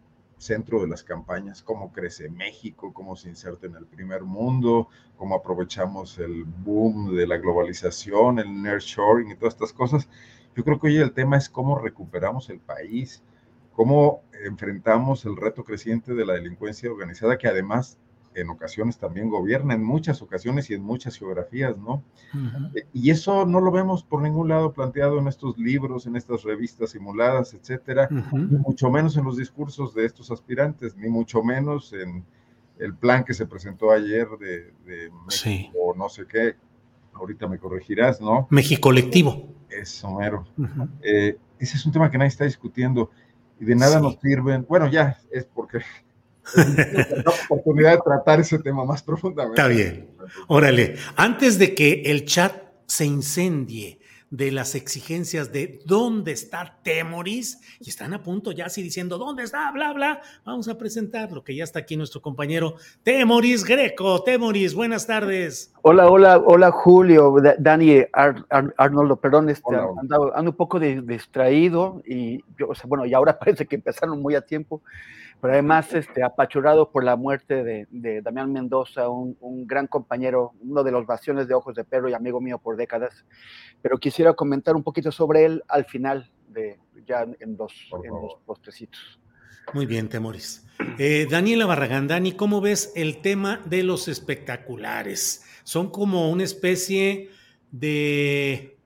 centro 0.43 0.81
de 0.81 0.87
las 0.87 1.03
campañas, 1.03 1.63
cómo 1.63 1.91
crece 1.91 2.29
México, 2.29 2.93
cómo 2.93 3.15
se 3.15 3.29
inserta 3.29 3.67
en 3.67 3.75
el 3.75 3.85
primer 3.85 4.23
mundo, 4.23 4.89
cómo 5.17 5.35
aprovechamos 5.35 6.19
el 6.19 6.43
boom 6.43 7.15
de 7.15 7.25
la 7.25 7.37
globalización, 7.37 8.39
el 8.39 8.61
nearshoring 8.61 9.31
y 9.31 9.35
todas 9.35 9.53
estas 9.55 9.73
cosas. 9.73 10.09
Yo 10.55 10.63
creo 10.63 10.79
que 10.79 10.87
hoy 10.87 10.97
el 10.97 11.13
tema 11.13 11.37
es 11.37 11.49
cómo 11.49 11.79
recuperamos 11.79 12.49
el 12.49 12.59
país, 12.59 13.23
cómo 13.73 14.21
enfrentamos 14.45 15.25
el 15.25 15.35
reto 15.35 15.63
creciente 15.63 16.13
de 16.13 16.25
la 16.25 16.33
delincuencia 16.33 16.91
organizada, 16.91 17.37
que 17.37 17.47
además 17.47 17.97
en 18.35 18.49
ocasiones 18.49 18.97
también 18.97 19.29
gobierna, 19.29 19.73
en 19.73 19.83
muchas 19.83 20.21
ocasiones 20.21 20.69
y 20.69 20.73
en 20.73 20.83
muchas 20.83 21.17
geografías, 21.17 21.77
¿no? 21.77 22.03
Eh, 22.75 22.85
y 22.93 23.11
eso 23.11 23.45
no 23.45 23.61
lo 23.61 23.71
vemos 23.71 24.03
por 24.03 24.21
ningún 24.21 24.49
lado 24.49 24.73
planteado 24.73 25.19
en 25.19 25.27
estos 25.27 25.57
libros, 25.57 26.05
en 26.05 26.15
estas 26.15 26.43
revistas 26.43 26.91
simuladas, 26.91 27.53
etcétera, 27.53 28.09
ni 28.31 28.57
mucho 28.57 28.89
menos 28.89 29.17
en 29.17 29.25
los 29.25 29.37
discursos 29.37 29.93
de 29.93 30.05
estos 30.05 30.31
aspirantes, 30.31 30.95
ni 30.95 31.09
mucho 31.09 31.43
menos 31.43 31.93
en 31.93 32.23
el 32.79 32.95
plan 32.95 33.23
que 33.23 33.33
se 33.33 33.45
presentó 33.45 33.91
ayer 33.91 34.27
de, 34.39 35.11
México, 35.25 35.77
o 35.79 35.95
no 35.95 36.09
sé 36.09 36.25
qué, 36.25 36.55
ahorita 37.13 37.47
me 37.47 37.59
corregirás, 37.59 38.19
¿no? 38.19 38.47
México 38.49 38.81
colectivo. 38.81 39.47
Eso, 39.69 40.11
mero. 40.11 40.45
Eh, 41.01 41.37
ese 41.59 41.77
es 41.77 41.85
un 41.85 41.91
tema 41.91 42.11
que 42.11 42.17
nadie 42.17 42.29
está 42.29 42.45
discutiendo 42.45 43.09
y 43.59 43.65
de 43.65 43.75
nada 43.75 43.99
nos 43.99 44.19
sirven, 44.19 44.65
bueno, 44.67 44.87
ya 44.87 45.17
es 45.31 45.45
porque 45.45 45.79
la 46.55 47.31
oportunidad 47.45 47.91
de 47.91 48.01
tratar 48.03 48.39
ese 48.39 48.59
tema 48.59 48.85
más 48.85 49.01
profundamente. 49.01 49.61
Está 49.61 49.67
bien. 49.67 50.09
Órale, 50.47 50.95
antes 51.15 51.59
de 51.59 51.73
que 51.73 52.03
el 52.05 52.25
chat 52.25 52.55
se 52.85 53.05
incendie, 53.05 53.99
de 54.33 54.51
las 54.51 54.73
exigencias 54.73 55.53
de 55.53 55.79
dónde 55.85 56.31
está 56.31 56.79
Temoris 56.81 57.61
y 57.79 57.89
están 57.89 58.15
a 58.15 58.23
punto 58.23 58.51
ya 58.51 58.65
así 58.65 58.81
diciendo 58.81 59.19
dónde 59.19 59.43
está, 59.43 59.71
bla, 59.71 59.93
bla. 59.93 60.23
Vamos 60.43 60.67
a 60.67 60.75
presentar 60.75 61.31
lo 61.31 61.43
que 61.43 61.55
ya 61.55 61.63
está 61.63 61.77
aquí 61.77 61.95
nuestro 61.95 62.19
compañero 62.19 62.73
Temoris 63.03 63.63
Greco. 63.63 64.23
Temoris, 64.23 64.73
buenas 64.73 65.05
tardes. 65.05 65.71
Hola, 65.83 66.09
hola, 66.09 66.39
hola 66.39 66.71
Julio, 66.71 67.35
Dani, 67.59 68.05
Arnoldo, 68.77 69.17
perdón, 69.17 69.51
este, 69.51 69.75
ando, 69.75 70.33
un 70.35 70.53
poco 70.53 70.79
distraído 70.79 72.01
y 72.03 72.39
yo, 72.57 72.69
o 72.69 72.73
sea, 72.73 72.85
bueno, 72.87 73.05
y 73.05 73.13
ahora 73.13 73.37
parece 73.39 73.67
que 73.67 73.75
empezaron 73.75 74.19
muy 74.19 74.33
a 74.33 74.41
tiempo 74.41 74.81
pero 75.43 75.55
además 75.55 75.93
este, 75.93 76.23
apachurado 76.23 76.89
por 76.89 77.03
la 77.03 77.17
muerte 77.17 77.65
de, 77.65 78.21
Damián 78.21 78.53
Mendoza, 78.53 79.09
un, 79.09 79.67
gran 79.67 79.87
compañero, 79.87 80.53
uno 80.61 80.85
de 80.85 80.91
los 80.91 81.05
bastiones 81.05 81.49
de 81.49 81.53
Ojos 81.53 81.75
de 81.75 81.83
Perro 81.83 82.07
y 82.07 82.13
amigo 82.13 82.39
mío 82.39 82.59
por 82.59 82.77
décadas. 82.77 83.25
Pero 83.81 83.97
quisiera 83.97 84.33
comentar 84.35 84.73
un 84.73 84.83
poquito 84.83 85.11
sobre 85.11 85.43
él 85.43 85.61
al 85.67 85.83
final, 85.83 86.31
de, 86.47 86.79
ya 87.05 87.27
en 87.41 87.57
dos, 87.57 87.73
en 88.05 88.13
postrecitos. 88.45 89.19
Muy 89.73 89.85
bien, 89.85 90.07
Temoris. 90.07 90.65
Eh, 90.97 91.27
Daniela 91.29 91.65
Barragán, 91.65 92.07
Dani, 92.07 92.31
¿cómo 92.31 92.61
ves 92.61 92.93
el 92.95 93.17
tema 93.21 93.61
de 93.65 93.83
los 93.83 94.07
espectaculares? 94.07 95.43
Son 95.65 95.89
como 95.89 96.31
una 96.31 96.45
especie 96.45 97.31
de 97.69 98.77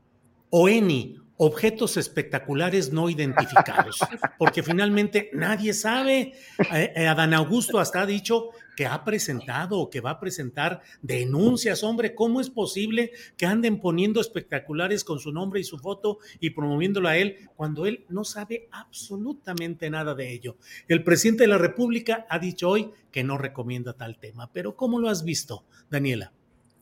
OENI, 0.50 1.22
objetos 1.38 1.98
espectaculares 1.98 2.92
no 2.92 3.10
identificados, 3.10 4.00
porque 4.38 4.64
finalmente 4.64 5.30
nadie 5.34 5.74
sabe. 5.74 6.34
Eh, 6.74 6.94
eh, 6.96 7.08
Adán 7.08 7.34
Augusto 7.34 7.80
hasta 7.80 8.02
ha 8.02 8.06
dicho 8.06 8.50
que 8.76 8.86
ha 8.86 9.04
presentado 9.04 9.80
o 9.80 9.90
que 9.90 10.02
va 10.02 10.12
a 10.12 10.20
presentar 10.20 10.82
denuncias. 11.02 11.84
Hombre, 11.84 12.14
¿cómo 12.14 12.42
es 12.42 12.50
posible 12.50 13.12
que 13.36 13.46
anden 13.46 13.80
poniendo 13.80 14.22
espectaculares 14.22 15.04
con 15.04 15.20
su 15.20 15.32
nombre 15.32 15.60
y 15.60 15.64
su 15.64 15.78
foto 15.80 16.20
y 16.40 16.52
promoviéndolo 16.52 17.08
a 17.08 17.18
él 17.18 17.50
cuando 17.56 17.86
él 17.86 18.06
no 18.10 18.24
sabe 18.24 18.68
absolutamente 18.72 19.90
nada 19.90 20.14
de 20.16 20.32
ello? 20.32 20.58
El 20.88 21.04
presidente 21.04 21.44
de 21.44 21.50
la 21.50 21.58
República 21.58 22.26
ha 22.30 22.40
dicho 22.40 22.70
hoy 22.70 22.92
que 23.12 23.24
no 23.24 23.38
recomienda 23.38 23.94
tal 23.94 24.20
tema, 24.20 24.52
pero 24.52 24.76
¿cómo 24.76 25.00
lo 25.00 25.10
has 25.10 25.24
visto, 25.24 25.66
Daniela? 25.90 26.34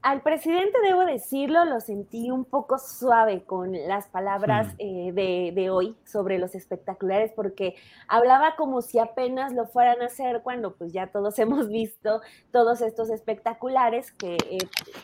Al 0.05 0.21
presidente, 0.21 0.77
debo 0.83 1.03
decirlo, 1.03 1.65
lo 1.65 1.79
sentí 1.79 2.29
un 2.29 2.45
poco 2.45 2.77
suave 2.77 3.43
con 3.43 3.71
las 3.87 4.05
palabras 4.05 4.75
eh, 4.77 5.11
de, 5.11 5.69
hoy 5.71 5.95
sobre 6.05 6.37
los 6.37 6.53
espectaculares, 6.53 7.31
porque 7.35 7.73
hablaba 8.07 8.55
como 8.55 8.83
si 8.83 8.99
apenas 8.99 9.51
lo 9.51 9.65
fueran 9.65 10.03
a 10.03 10.05
hacer 10.05 10.43
cuando 10.43 10.75
pues 10.75 10.93
ya 10.93 11.07
todos 11.07 11.39
hemos 11.39 11.69
visto 11.69 12.21
todos 12.51 12.81
estos 12.81 13.09
espectaculares, 13.09 14.11
que 14.11 14.35
eh, 14.35 14.59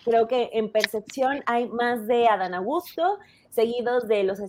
creo 0.06 0.28
que 0.28 0.52
en 0.54 0.72
percepción 0.72 1.42
hay 1.48 1.68
más 1.68 2.06
de 2.06 2.28
Adán 2.28 2.54
Augusto, 2.54 3.18
seguidos 3.50 4.08
de 4.08 4.24
los, 4.24 4.40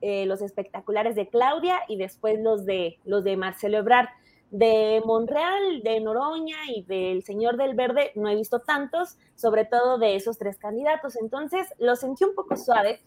eh, 0.00 0.26
los 0.26 0.42
espectaculares 0.42 1.16
de 1.16 1.28
Claudia 1.28 1.80
y 1.88 1.96
después 1.96 2.38
los 2.40 2.64
de, 2.64 3.00
los 3.04 3.24
de 3.24 3.36
Marcelo 3.36 3.78
Ebrard 3.78 4.10
de 4.50 5.02
Monreal, 5.04 5.82
de 5.82 6.00
Noroña 6.00 6.56
y 6.74 6.82
del 6.84 7.22
Señor 7.22 7.56
del 7.56 7.74
Verde 7.74 8.12
no 8.14 8.28
he 8.28 8.36
visto 8.36 8.60
tantos, 8.60 9.18
sobre 9.34 9.64
todo 9.64 9.98
de 9.98 10.16
esos 10.16 10.38
tres 10.38 10.58
candidatos. 10.58 11.16
Entonces 11.16 11.66
lo 11.78 11.96
sentí 11.96 12.24
un 12.24 12.34
poco 12.34 12.56
suave, 12.56 13.00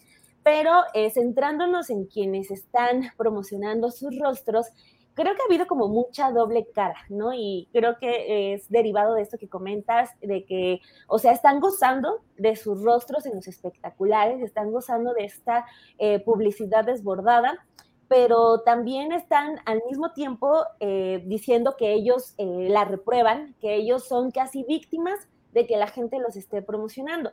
pero 0.43 0.71
eh, 0.93 1.09
centrándonos 1.11 1.89
en 1.89 2.05
quienes 2.05 2.51
están 2.51 3.11
promocionando 3.17 3.91
sus 3.91 4.17
rostros, 4.19 4.67
creo 5.13 5.35
que 5.35 5.41
ha 5.41 5.45
habido 5.45 5.67
como 5.67 5.87
mucha 5.87 6.31
doble 6.31 6.67
cara, 6.73 6.95
¿no? 7.09 7.33
Y 7.33 7.67
creo 7.73 7.97
que 7.99 8.53
es 8.53 8.69
derivado 8.69 9.15
de 9.15 9.21
esto 9.21 9.37
que 9.37 9.49
comentas, 9.49 10.09
de 10.21 10.45
que, 10.45 10.79
o 11.07 11.19
sea, 11.19 11.31
están 11.31 11.59
gozando 11.59 12.21
de 12.37 12.55
sus 12.55 12.81
rostros 12.81 13.25
en 13.25 13.35
los 13.35 13.47
espectaculares, 13.47 14.41
están 14.41 14.71
gozando 14.71 15.13
de 15.13 15.25
esta 15.25 15.65
eh, 15.97 16.19
publicidad 16.19 16.85
desbordada 16.85 17.65
pero 18.11 18.59
también 18.59 19.13
están 19.13 19.61
al 19.63 19.81
mismo 19.89 20.11
tiempo 20.11 20.65
eh, 20.81 21.23
diciendo 21.27 21.77
que 21.77 21.93
ellos 21.93 22.33
eh, 22.37 22.67
la 22.69 22.83
reprueban, 22.83 23.55
que 23.61 23.75
ellos 23.75 24.05
son 24.05 24.31
casi 24.31 24.65
víctimas 24.65 25.29
de 25.53 25.65
que 25.65 25.77
la 25.77 25.87
gente 25.87 26.19
los 26.19 26.35
esté 26.35 26.61
promocionando. 26.61 27.31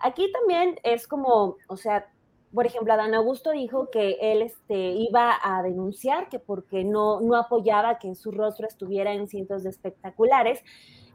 Aquí 0.00 0.28
también 0.32 0.80
es 0.82 1.06
como, 1.06 1.58
o 1.68 1.76
sea, 1.76 2.08
por 2.52 2.66
ejemplo, 2.66 2.92
Adán 2.92 3.14
Augusto 3.14 3.52
dijo 3.52 3.88
que 3.88 4.18
él 4.20 4.42
este, 4.42 4.74
iba 4.74 5.32
a 5.40 5.62
denunciar 5.62 6.28
que 6.28 6.40
porque 6.40 6.82
no, 6.82 7.20
no 7.20 7.36
apoyaba 7.36 8.00
que 8.00 8.16
su 8.16 8.32
rostro 8.32 8.66
estuviera 8.66 9.12
en 9.12 9.28
cientos 9.28 9.62
de 9.62 9.70
espectaculares. 9.70 10.58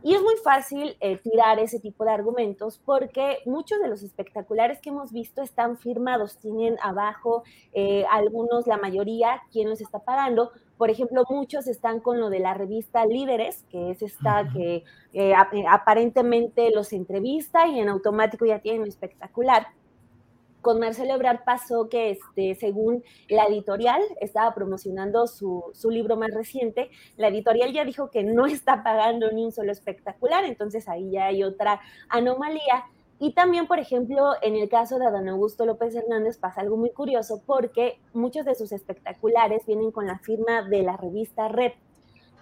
Y 0.04 0.16
es 0.16 0.22
muy 0.22 0.36
fácil 0.44 0.98
eh, 1.00 1.18
tirar 1.18 1.60
ese 1.60 1.80
tipo 1.80 2.04
de 2.04 2.12
argumentos 2.12 2.82
porque 2.84 3.40
muchos 3.46 3.80
de 3.80 3.88
los 3.88 4.02
espectaculares 4.02 4.82
que 4.82 4.90
hemos 4.90 5.12
visto 5.12 5.44
están 5.44 5.78
firmados, 5.78 6.38
tienen 6.38 6.78
abajo 6.82 7.44
eh, 7.74 8.06
algunos, 8.12 8.66
la 8.66 8.78
mayoría, 8.78 9.42
quién 9.52 9.70
los 9.70 9.80
está 9.80 10.00
pagando. 10.00 10.52
Por 10.78 10.90
ejemplo, 10.90 11.24
muchos 11.30 11.68
están 11.68 12.00
con 12.00 12.20
lo 12.20 12.32
de 12.32 12.40
la 12.40 12.56
revista 12.56 13.06
Líderes, 13.06 13.64
que 13.70 13.92
es 13.92 14.02
esta 14.02 14.50
que 14.52 14.84
eh, 15.14 15.34
aparentemente 15.70 16.72
los 16.72 16.94
entrevista 16.94 17.68
y 17.68 17.80
en 17.80 17.88
automático 17.88 18.46
ya 18.46 18.60
tienen 18.60 18.88
espectacular 18.88 19.68
con 20.62 20.80
Marcelo 20.80 21.14
Ebrard 21.14 21.44
pasó 21.44 21.90
que, 21.90 22.12
este, 22.12 22.56
según 22.56 23.04
la 23.30 23.46
editorial, 23.46 24.02
estaba 24.20 24.54
promocionando 24.54 25.28
su, 25.28 25.72
su, 25.74 25.90
libro 25.90 26.18
más 26.18 26.32
reciente, 26.34 26.90
la 27.18 27.28
editorial 27.28 27.74
ya 27.74 27.86
dijo 27.86 28.10
que 28.10 28.24
no 28.24 28.46
está 28.46 28.84
pagando 28.84 29.32
ni 29.32 29.46
un 29.46 29.52
solo 29.52 29.72
espectacular, 29.72 30.46
entonces 30.46 30.88
ahí 30.88 31.12
ya 31.12 31.26
hay 31.26 31.44
otra 31.44 31.82
anomalía. 32.10 32.86
Y 33.24 33.34
también, 33.34 33.68
por 33.68 33.78
ejemplo, 33.78 34.32
en 34.42 34.56
el 34.56 34.68
caso 34.68 34.98
de 34.98 35.06
Adán 35.06 35.30
Augusto 35.30 35.64
López 35.68 35.94
Hernández 35.94 36.40
pasa 36.40 36.62
algo 36.62 36.76
muy 36.76 36.90
curioso 36.90 37.44
porque 37.46 38.00
muchos 38.14 38.46
de 38.46 38.56
sus 38.56 38.72
espectaculares 38.72 39.64
vienen 39.68 39.92
con 39.92 40.08
la 40.08 40.18
firma 40.18 40.64
de 40.64 40.82
la 40.82 40.98
revista 40.98 41.48
Red, 41.48 41.74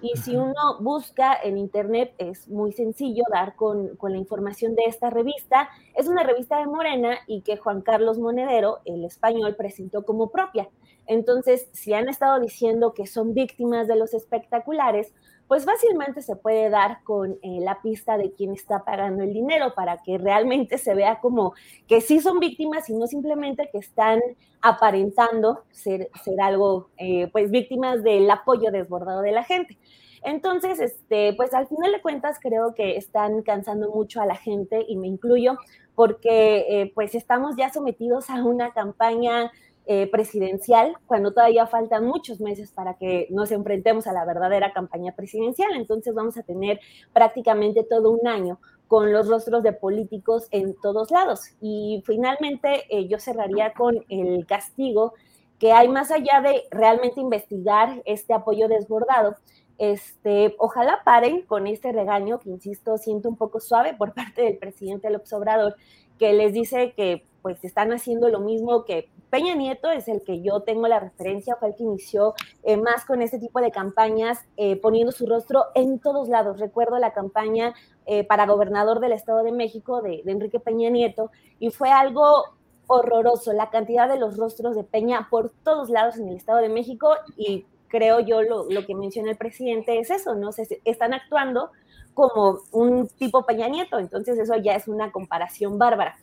y 0.01 0.17
si 0.17 0.35
uno 0.35 0.79
busca 0.79 1.37
en 1.43 1.57
internet, 1.57 2.13
es 2.17 2.47
muy 2.47 2.71
sencillo 2.71 3.23
dar 3.31 3.55
con, 3.55 3.97
la 4.01 4.17
información 4.17 4.75
de 4.75 4.83
esta 4.85 5.09
revista. 5.09 5.69
Es 5.95 6.07
una 6.07 6.23
revista 6.23 6.57
de 6.59 6.67
Morena 6.67 7.17
y 7.27 7.41
que 7.41 7.57
Juan 7.57 7.81
Carlos 7.81 8.17
Monedero, 8.17 8.79
el 8.85 9.03
español, 9.03 9.55
presentó 9.55 10.05
como 10.05 10.29
propia. 10.29 10.69
Entonces, 11.05 11.67
si 11.73 11.93
han 11.93 12.07
estado 12.07 12.39
diciendo 12.39 12.93
que 12.93 13.07
son 13.07 13.33
víctimas 13.33 13.87
de 13.87 13.95
los 13.95 14.13
espectaculares, 14.13 15.13
pues 15.49 15.65
fácilmente 15.65 16.21
se 16.21 16.35
puede 16.35 16.69
dar 16.69 17.03
con 17.03 17.31
eh, 17.41 17.59
la 17.59 17.81
pista 17.81 18.19
de 18.19 18.31
quién 18.33 18.53
está 18.53 18.85
pagando 18.85 19.23
el 19.23 19.33
dinero 19.33 19.73
para 19.73 19.97
que 19.97 20.19
realmente 20.19 20.77
se 20.77 20.93
vea 20.93 21.19
como 21.21 21.55
que 21.87 22.01
sí 22.01 22.19
son 22.19 22.39
víctimas 22.39 22.87
y 22.87 22.93
no 22.93 23.07
simplemente 23.07 23.67
que 23.71 23.79
están 23.79 24.21
aparentando 24.61 25.63
ser, 25.71 26.11
ser 26.23 26.39
algo, 26.39 26.91
eh, 26.97 27.29
pues 27.31 27.49
víctimas 27.49 28.03
del 28.03 28.29
apoyo 28.29 28.69
desbordado 28.69 29.23
de 29.23 29.31
la 29.31 29.43
gente. 29.43 29.79
Entonces, 30.21 30.79
este, 30.79 31.33
pues 31.33 31.51
al 31.55 31.67
final 31.67 31.93
de 31.93 32.01
cuentas 32.01 32.37
creo 32.39 32.75
que 32.75 32.95
están 32.95 33.41
cansando 33.41 33.89
mucho 33.89 34.21
a 34.21 34.27
la 34.27 34.35
gente 34.35 34.85
y 34.87 34.97
me 34.97 35.07
incluyo 35.07 35.57
porque 35.95 36.65
eh, 36.69 36.91
pues 36.93 37.15
estamos 37.15 37.55
ya 37.57 37.73
sometidos 37.73 38.29
a 38.29 38.43
una 38.43 38.71
campaña 38.71 39.51
eh, 39.91 40.05
presidencial, 40.05 40.95
cuando 41.07 41.33
todavía 41.33 41.65
faltan 41.65 42.05
muchos 42.05 42.39
meses 42.39 42.71
para 42.71 42.93
que 42.93 43.25
nos 43.31 43.51
enfrentemos 43.51 44.05
a 44.05 44.13
la 44.13 44.23
verdadera 44.23 44.71
campaña 44.71 45.15
presidencial. 45.15 45.71
Entonces 45.75 46.13
vamos 46.13 46.37
a 46.37 46.43
tener 46.43 46.79
prácticamente 47.11 47.83
todo 47.83 48.11
un 48.11 48.27
año 48.27 48.59
con 48.87 49.11
los 49.11 49.27
rostros 49.27 49.63
de 49.63 49.73
políticos 49.73 50.47
en 50.51 50.75
todos 50.79 51.09
lados. 51.09 51.55
Y 51.59 52.03
finalmente 52.05 52.83
eh, 52.89 53.07
yo 53.07 53.17
cerraría 53.17 53.73
con 53.73 54.05
el 54.09 54.45
castigo 54.45 55.15
que 55.57 55.71
hay 55.71 55.87
más 55.87 56.11
allá 56.11 56.41
de 56.41 56.65
realmente 56.69 57.19
investigar 57.19 58.03
este 58.05 58.35
apoyo 58.35 58.67
desbordado. 58.67 59.37
Este, 59.79 60.53
ojalá 60.59 61.01
paren 61.03 61.41
con 61.47 61.65
este 61.65 61.91
regaño 61.91 62.39
que, 62.39 62.51
insisto, 62.51 62.99
siento 62.99 63.27
un 63.27 63.37
poco 63.37 63.59
suave 63.59 63.95
por 63.95 64.13
parte 64.13 64.43
del 64.43 64.59
presidente 64.59 65.09
López 65.09 65.33
Obrador, 65.33 65.75
que 66.19 66.33
les 66.33 66.53
dice 66.53 66.93
que 66.95 67.25
pues 67.41 67.63
están 67.63 67.91
haciendo 67.91 68.29
lo 68.29 68.39
mismo 68.39 68.85
que 68.85 69.09
Peña 69.29 69.55
Nieto 69.55 69.89
es 69.91 70.07
el 70.07 70.23
que 70.23 70.41
yo 70.41 70.61
tengo 70.61 70.87
la 70.87 70.99
referencia, 70.99 71.55
fue 71.55 71.69
el 71.69 71.75
que 71.75 71.83
inició 71.83 72.33
eh, 72.63 72.77
más 72.77 73.05
con 73.05 73.21
este 73.21 73.39
tipo 73.39 73.61
de 73.61 73.71
campañas, 73.71 74.39
eh, 74.57 74.75
poniendo 74.77 75.11
su 75.11 75.27
rostro 75.27 75.65
en 75.75 75.99
todos 75.99 76.29
lados. 76.29 76.59
Recuerdo 76.59 76.97
la 76.97 77.13
campaña 77.13 77.73
eh, 78.05 78.23
para 78.23 78.47
gobernador 78.47 78.99
del 78.99 79.11
Estado 79.11 79.43
de 79.43 79.51
México 79.51 80.01
de, 80.01 80.23
Enrique 80.25 80.59
Peña 80.59 80.89
Nieto 80.89 81.31
y 81.59 81.69
fue 81.69 81.91
algo 81.91 82.43
horroroso, 82.87 83.53
la 83.53 83.69
cantidad 83.69 84.09
de 84.09 84.17
los 84.17 84.35
rostros 84.35 84.75
de 84.75 84.83
Peña 84.83 85.27
por 85.29 85.51
todos 85.63 85.89
lados 85.89 86.17
en 86.17 86.27
el 86.27 86.35
Estado 86.35 86.59
de 86.59 86.69
México 86.69 87.13
y 87.37 87.65
creo 87.87 88.19
yo 88.19 88.41
lo, 88.41 88.69
lo 88.69 88.85
que 88.85 88.95
menciona 88.95 89.29
el 89.29 89.37
presidente 89.37 89.99
es 89.99 90.09
eso, 90.09 90.33
¿no? 90.33 90.51
Se, 90.51 90.81
están 90.85 91.13
actuando 91.13 91.69
como 92.15 92.59
un 92.71 93.07
tipo 93.07 93.45
Peña 93.45 93.67
Nieto, 93.67 93.99
entonces 93.99 94.37
eso 94.39 94.57
ya 94.57 94.73
es 94.75 94.87
una 94.87 95.11
comparación 95.11 95.77
bárbara. 95.77 96.17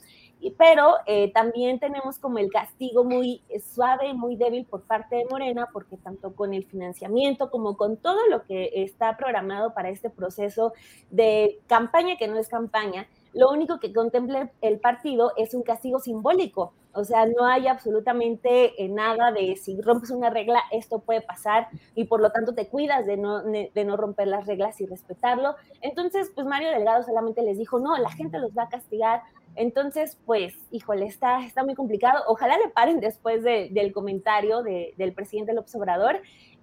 Pero 0.59 0.95
eh, 1.07 1.33
también 1.33 1.79
tenemos 1.79 2.19
como 2.19 2.39
el 2.39 2.51
castigo 2.51 3.05
muy 3.05 3.43
suave 3.75 4.09
y 4.09 4.15
muy 4.15 4.37
débil 4.37 4.65
por 4.65 4.83
parte 4.83 5.17
de 5.17 5.27
Morena, 5.31 5.69
porque 5.73 5.97
tanto 5.97 6.35
con 6.35 6.55
el 6.55 6.65
financiamiento 6.65 7.51
como 7.51 7.77
con 7.77 7.97
todo 7.97 8.27
lo 8.29 8.45
que 8.45 8.71
está 8.75 9.17
programado 9.17 9.75
para 9.75 9.91
este 9.91 10.11
proceso 10.11 10.73
de 11.11 11.61
campaña 11.67 12.17
que 12.17 12.29
no 12.29 12.39
es 12.39 12.49
campaña, 12.49 13.09
lo 13.37 13.51
único 13.51 13.79
que 13.81 13.93
contempla 13.93 14.51
el 14.63 14.81
partido 14.81 15.33
es 15.37 15.53
un 15.53 15.63
castigo 15.63 16.01
simbólico. 16.01 16.73
O 16.95 17.05
sea, 17.05 17.27
no 17.27 17.45
hay 17.45 17.67
absolutamente 17.67 18.83
eh, 18.83 18.89
nada 18.89 19.31
de 19.31 19.57
si 19.57 19.79
rompes 19.83 20.09
una 20.11 20.31
regla, 20.31 20.63
esto 20.73 21.01
puede 21.01 21.21
pasar 21.21 21.69
y 21.95 22.05
por 22.05 22.23
lo 22.23 22.33
tanto 22.33 22.55
te 22.55 22.69
cuidas 22.69 23.05
de 23.05 23.19
no, 23.19 23.43
de 23.43 23.85
no 23.85 23.99
romper 23.99 24.29
las 24.29 24.47
reglas 24.47 24.81
y 24.81 24.87
respetarlo. 24.87 25.57
Entonces, 25.83 26.33
pues 26.35 26.47
Mario 26.47 26.71
Delgado 26.71 27.03
solamente 27.03 27.43
les 27.43 27.59
dijo, 27.59 27.79
no, 27.79 27.99
la 27.99 28.11
gente 28.11 28.39
los 28.39 28.57
va 28.57 28.63
a 28.63 28.69
castigar. 28.71 29.21
Entonces, 29.57 30.19
pues, 30.25 30.55
híjole, 30.71 31.07
está, 31.07 31.45
está 31.45 31.65
muy 31.65 31.75
complicado. 31.75 32.23
Ojalá 32.27 32.57
le 32.59 32.69
paren 32.69 33.01
después 33.01 33.43
del 33.43 33.93
comentario 33.93 34.63
del 34.63 35.13
presidente 35.15 35.53
López 35.53 35.75
Obrador 35.75 36.21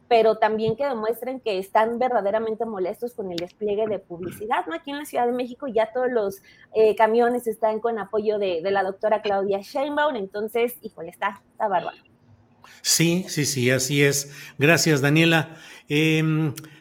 pero 0.10 0.36
también 0.36 0.76
que 0.76 0.86
demuestren 0.86 1.40
que 1.40 1.58
están 1.58 1.98
verdaderamente 1.98 2.66
molestos 2.66 3.14
con 3.14 3.32
el 3.32 3.38
despliegue 3.38 3.88
de 3.88 3.98
publicidad, 3.98 4.66
¿no? 4.68 4.76
Aquí 4.76 4.92
en 4.92 5.00
la 5.00 5.06
Ciudad 5.06 5.26
de 5.26 5.32
México 5.32 5.66
ya 5.68 5.92
todos 5.92 6.12
los 6.12 6.42
eh, 6.76 6.96
camiones 6.96 7.48
están 7.48 7.80
con 7.80 7.98
apoyo 7.98 8.38
de, 8.38 8.62
de, 8.62 8.70
la 8.70 8.84
doctora 8.84 9.24
Claudia 9.24 9.62
Sheinbaum, 9.62 10.16
entonces, 10.16 10.76
híjole, 10.84 11.10
está, 11.10 11.42
está 11.52 11.68
bárbaro. 11.68 11.98
Sí, 12.82 13.26
sí, 13.28 13.46
sí, 13.46 13.72
así 13.72 14.04
es. 14.04 14.32
Gracias, 14.60 15.02
Daniela. 15.02 15.56
Eh, 15.90 16.22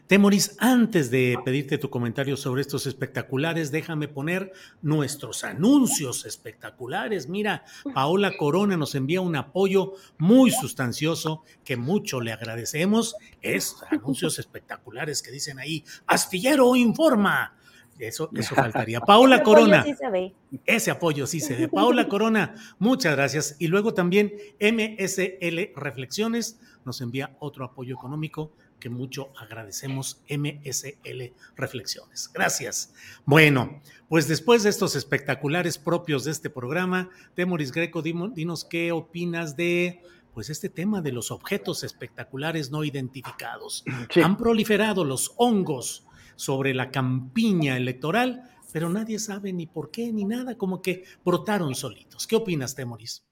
Temoris, 0.07 0.57
antes 0.59 1.11
de 1.11 1.39
pedirte 1.45 1.79
tu 1.79 1.89
comentario 1.89 2.37
sobre 2.37 2.61
estos 2.61 2.87
espectaculares, 2.87 3.71
déjame 3.71 4.09
poner 4.09 4.53
nuestros 4.83 5.43
anuncios 5.43 6.27
espectaculares. 6.27 7.29
Mira, 7.29 7.65
Paola 7.95 8.37
Corona 8.37 8.77
nos 8.77 8.95
envía 8.95 9.21
un 9.21 9.37
apoyo 9.37 9.95
muy 10.19 10.51
sustancioso 10.51 11.45
que 11.65 11.77
mucho 11.77 12.21
le 12.21 12.33
agradecemos. 12.33 13.17
Es 13.41 13.77
anuncios 13.91 14.39
espectaculares 14.39 15.23
que 15.23 15.31
dicen 15.31 15.59
ahí, 15.59 15.85
Astillero 16.07 16.77
informa. 16.77 17.57
Eso, 17.99 18.31
eso 18.35 18.55
faltaría. 18.55 19.01
Paola 19.07 19.43
Corona. 19.43 19.85
Sí 19.85 19.95
se 19.95 20.11
ve. 20.11 20.35
Ese 20.67 20.91
apoyo 20.91 21.27
sí 21.27 21.41
se 21.41 21.55
ve. 21.55 21.69
Paola 21.69 22.09
Corona, 22.09 22.55
muchas 22.79 23.15
gracias. 23.15 23.57
Y 23.59 23.69
luego 23.69 23.95
también 23.95 24.35
MSL 24.61 25.73
Reflexiones 25.77 26.61
nos 26.85 27.01
envía 27.01 27.37
otro 27.39 27.65
apoyo 27.65 27.95
económico 27.95 28.53
que 28.83 28.91
mucho 28.91 29.33
agradecemos 29.39 30.21
MSL 30.29 31.33
Reflexiones. 31.55 32.29
Gracias. 32.35 32.93
Bueno, 33.25 33.81
pues 34.09 34.27
después 34.27 34.65
de 34.65 34.71
estos 34.71 34.97
espectaculares 34.97 35.79
propios 35.79 36.25
de 36.25 36.33
este 36.33 36.51
programa, 36.51 37.09
Temoris 37.37 37.71
Greco, 37.71 38.03
dinos 38.03 38.65
qué 38.65 38.91
opinas 38.91 39.57
de 39.57 40.03
pues 40.35 40.51
este 40.51 40.69
tema 40.69 41.01
de 41.01 41.13
los 41.13 41.31
objetos 41.31 41.85
espectaculares 41.85 42.73
no 42.73 42.83
identificados. 42.83 43.85
Han 44.21 44.37
proliferado 44.37 45.05
los 45.05 45.33
hongos 45.37 46.05
sobre 46.35 46.75
la 46.75 46.91
campiña 46.91 47.77
electoral, 47.77 48.51
pero 48.73 48.89
nadie 48.89 49.21
sabe 49.21 49.53
ni 49.53 49.69
por 49.69 49.93
qué 49.93 50.13
ni 50.13 50.25
nada, 50.25 50.59
como 50.59 50.83
que 50.83 51.05
brotaron 51.25 51.77
solitos. 51.77 52.27
¿Qué 52.27 52.35
opinas, 52.35 52.75
Temoris? 52.75 53.25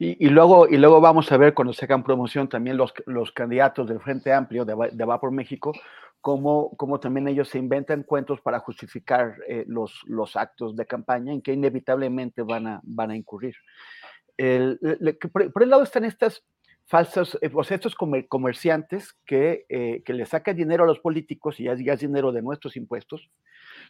Y, 0.00 0.28
luego, 0.28 0.68
y 0.68 0.76
luego 0.76 1.00
vamos 1.00 1.32
a 1.32 1.36
ver 1.36 1.54
cuando 1.54 1.72
se 1.72 1.84
hagan 1.84 2.04
promoción 2.04 2.48
también 2.48 2.76
los, 2.76 2.94
los 3.06 3.32
candidatos 3.32 3.88
del 3.88 3.98
Frente 3.98 4.32
Amplio 4.32 4.64
de, 4.64 4.90
de 4.92 5.04
Va 5.04 5.20
por 5.20 5.32
México, 5.32 5.72
cómo, 6.20 6.70
cómo, 6.76 7.00
también 7.00 7.26
ellos 7.26 7.48
se 7.48 7.58
inventan 7.58 8.04
cuentos 8.04 8.40
para 8.40 8.60
justificar 8.60 9.34
eh, 9.48 9.64
los, 9.66 10.02
los 10.06 10.36
actos 10.36 10.76
de 10.76 10.86
campaña 10.86 11.32
en 11.32 11.42
que 11.42 11.52
inevitablemente 11.52 12.42
van 12.42 12.68
a, 12.68 12.80
van 12.84 13.10
a 13.10 13.16
incurrir. 13.16 13.56
El, 14.36 14.78
por, 15.32 15.62
el 15.62 15.68
lado 15.68 15.82
están 15.82 16.04
estas 16.04 16.44
falsas, 16.86 17.36
eh, 17.42 17.50
sea, 17.64 17.74
estos 17.74 17.96
comerciantes 17.96 19.14
que, 19.26 19.66
eh, 19.68 20.02
que 20.04 20.12
le 20.12 20.26
sacan 20.26 20.56
dinero 20.56 20.84
a 20.84 20.86
los 20.86 21.00
políticos 21.00 21.58
y 21.58 21.64
ya, 21.64 21.74
ya 21.74 21.94
es 21.94 22.00
dinero 22.00 22.30
de 22.30 22.42
nuestros 22.42 22.76
impuestos, 22.76 23.30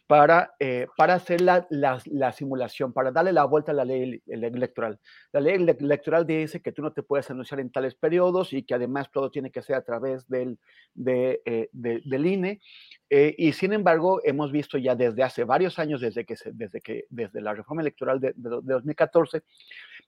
para, 0.08 0.54
eh, 0.58 0.86
para 0.96 1.14
hacer 1.14 1.42
la, 1.42 1.66
la, 1.68 2.32
simulación, 2.32 2.94
para 2.94 3.12
darle 3.12 3.30
la 3.30 3.44
vuelta 3.44 3.72
a 3.72 3.74
la 3.74 3.84
ley 3.84 4.22
electoral. 4.26 4.98
La 5.32 5.40
ley 5.40 5.54
electoral 5.56 6.26
dice 6.26 6.62
que 6.62 6.72
tú 6.72 6.80
no 6.80 6.94
te 6.94 7.02
puedes 7.02 7.30
anunciar 7.30 7.60
en 7.60 7.70
tales 7.70 7.94
periodos 7.94 8.54
y 8.54 8.62
que 8.62 8.72
además 8.72 9.10
todo 9.12 9.30
tiene 9.30 9.50
que 9.50 9.60
ser 9.60 9.76
a 9.76 9.84
través 9.84 10.26
del, 10.26 10.58
de, 10.94 11.42
eh, 11.44 11.68
del 11.72 12.26
INE. 12.26 12.62
Eh, 13.10 13.34
y 13.36 13.52
sin 13.52 13.74
embargo, 13.74 14.22
hemos 14.24 14.50
visto 14.50 14.78
ya 14.78 14.94
desde 14.94 15.22
hace 15.22 15.44
varios 15.44 15.78
años, 15.78 16.00
desde, 16.00 16.24
que 16.24 16.36
desde, 16.54 16.80
que, 16.80 17.04
desde 17.10 17.42
la 17.42 17.52
reforma 17.52 17.82
electoral 17.82 18.18
de, 18.18 18.32
de, 18.34 18.60
2014, 18.62 19.42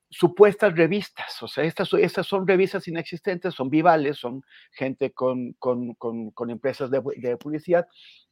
supuestas 0.08 0.74
revistas, 0.74 1.42
o 1.42 1.46
sea, 1.46 1.64
estas, 1.64 1.92
estas 1.92 2.26
son 2.26 2.48
revistas 2.48 2.88
inexistentes, 2.88 3.54
son 3.54 3.68
vivales, 3.68 4.16
son 4.16 4.42
gente 4.72 5.12
con, 5.12 5.52
con, 5.58 5.94
con, 5.94 6.30
con 6.30 6.50
empresas 6.50 6.90
de, 6.90 7.02
de 7.18 7.36
publicidad 7.36 7.86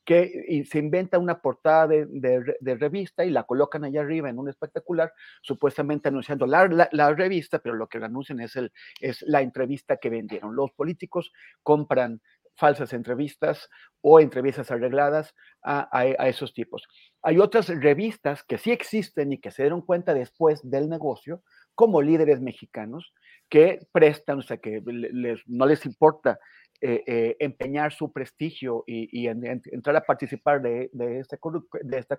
que 0.09 0.65
se 0.67 0.79
inventa 0.79 1.19
una 1.19 1.43
portada 1.43 1.87
de, 1.87 2.77
revista 2.77 3.27
y 3.27 3.31
la 3.31 3.43
colocan 3.43 3.85
allá 3.85 4.01
arriba 4.01 4.31
en 4.31 4.39
un 4.39 4.49
espectacular, 4.49 5.13
supuestamente 5.43 6.09
anunciando 6.09 6.47
la, 6.47 6.89
la, 6.93 7.13
revista, 7.13 7.59
pero 7.59 7.75
lo 7.75 7.89
que 7.89 7.99
anuncian 7.99 8.41
es, 8.41 8.57
el, 8.57 8.73
es 9.03 9.21
la 9.21 9.43
entrevista 9.43 9.99
que 9.99 10.09
vendieron. 10.09 10.57
Los 10.57 10.71
políticos 10.73 11.31
compran 11.63 12.23
falsas 12.57 12.95
entrevistas 12.95 13.69
o 14.01 14.19
entrevistas 14.19 14.71
arregladas 14.71 15.35
a, 15.63 15.91
a, 15.93 16.27
esos 16.27 16.55
tipos. 16.55 16.89
Hay 17.21 17.39
otras 17.39 17.69
revistas 17.69 18.43
que 18.45 18.57
sí 18.57 18.71
existen 18.71 19.35
y 19.35 19.39
que 19.39 19.51
se 19.51 19.65
dieron 19.65 19.83
cuenta 19.83 20.15
después 20.15 20.63
del 20.71 20.89
negocio, 20.89 21.43
como 21.75 22.01
líderes 22.01 22.41
mexicanos, 22.41 23.13
que 23.49 23.81
prestan, 23.93 24.39
o 24.39 24.43
sea, 24.43 24.59
que 24.59 24.83
les, 24.85 25.41
no 25.47 25.67
les 25.67 25.85
importa 25.87 26.39
eh, 26.81 27.03
eh, 27.09 27.37
empeñar 27.41 27.93
su 27.93 28.13
prestigio 28.13 28.85
y, 28.87 29.27
entrar 29.27 29.97
a 29.97 30.03
participar 30.03 30.63
de, 30.63 30.89
de, 30.93 31.19
esta, 31.19 31.37
de, 31.83 31.99
esta, 31.99 32.19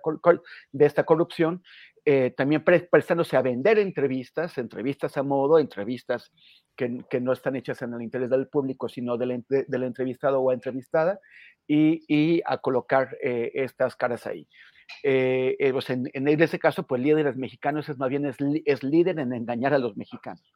de 0.72 0.86
esta, 0.86 1.04
corrupción, 1.04 1.62
eh, 2.04 2.34
también 2.36 2.62
prestándose 2.62 3.38
a 3.38 3.42
vender 3.42 3.78
entrevistas, 3.78 4.58
entrevistas 4.58 5.16
a 5.16 5.22
modo, 5.22 5.58
entrevistas 5.58 6.30
que, 6.76 7.02
que, 7.08 7.22
no 7.22 7.32
están 7.32 7.56
hechas 7.56 7.80
en 7.80 7.94
el 7.94 8.02
interés 8.02 8.28
del 8.28 8.48
público, 8.48 8.86
sino 8.86 9.16
del, 9.16 9.42
del 9.48 9.82
entrevistado 9.82 10.40
o 10.42 10.52
entrevistada, 10.52 11.20
y, 11.66 12.04
y 12.06 12.42
a 12.44 12.58
colocar 12.58 13.16
estas 13.22 13.96
caras 13.96 14.26
ahí. 14.26 14.46
Pues 15.02 15.88
en, 15.88 16.10
en, 16.12 16.28
ese 16.28 16.58
caso, 16.58 16.86
pues 16.86 17.00
líderes 17.00 17.34
mexicanos 17.36 17.88
es 17.88 17.96
más 17.96 18.10
bien 18.10 18.26
es, 18.26 18.36
es 18.66 18.82
líder 18.82 19.20
en 19.20 19.32
engañar 19.32 19.72
a 19.72 19.78
los 19.78 19.96
mexicanos. 19.96 20.52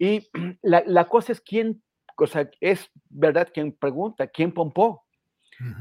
Y 0.00 0.28
la, 0.62 0.82
la 0.84 1.04
cosa 1.06 1.30
es 1.30 1.40
quién 1.40 1.80
o 2.20 2.26
sea, 2.26 2.50
es 2.60 2.90
verdad 3.08 3.48
quien 3.52 3.72
pregunta, 3.72 4.26
¿quién 4.26 4.52
pompó? 4.52 5.04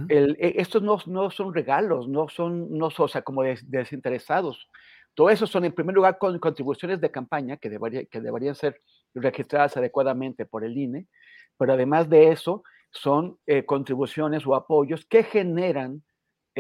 El, 0.10 0.36
e, 0.40 0.56
estos 0.58 0.82
no, 0.82 0.98
no, 1.06 1.32
son 1.32 1.54
regalos, 1.54 2.08
no 2.10 2.28
son, 2.28 2.70
no 2.78 2.90
son 2.90 3.06
o 3.06 3.08
sea, 3.08 3.22
como 3.22 3.44
desinteresados. 3.44 4.68
Todo 5.14 5.30
eso 5.30 5.48
son, 5.48 5.66
en 5.66 5.74
primer 5.74 5.96
lugar, 5.96 6.18
con 6.18 6.38
contribuciones 6.40 7.00
de 7.00 7.12
campaña 7.12 7.58
que, 7.58 7.70
debería, 7.70 8.06
que 8.06 8.20
deberían 8.20 8.56
ser 8.56 8.82
registradas 9.14 9.78
adecuadamente 9.78 10.46
por 10.46 10.64
el 10.66 10.78
INE, 10.78 11.08
pero 11.58 11.74
además 11.74 12.10
de 12.10 12.32
eso, 12.32 12.64
son 12.92 13.38
eh, 13.46 13.66
contribuciones 13.66 14.46
o 14.46 14.56
apoyos 14.56 15.06
que 15.06 15.24
generan 15.24 16.04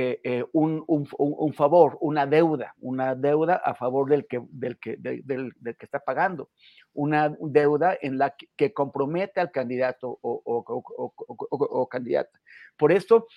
eh, 0.02 0.22
eh, 0.24 0.46
un, 0.54 1.54
favor, 1.54 1.98
una 2.00 2.26
deuda, 2.26 2.74
una 2.80 3.16
deuda 3.16 3.56
a 3.56 3.76
favor 3.76 4.10
del 4.10 4.28
que, 4.28 4.42
del 4.50 4.80
que, 4.80 4.98
está 5.82 6.00
pagando 6.00 6.52
una 6.94 7.36
deuda 7.42 7.98
en 8.02 8.18
la 8.18 8.34
que, 8.56 8.74
compromete 8.74 9.42
al 9.42 9.52
candidato 9.52 10.18
o, 10.22 10.42
o, 10.46 11.90
candidata. 11.90 12.40
Por 12.78 12.94
esto, 12.94 13.28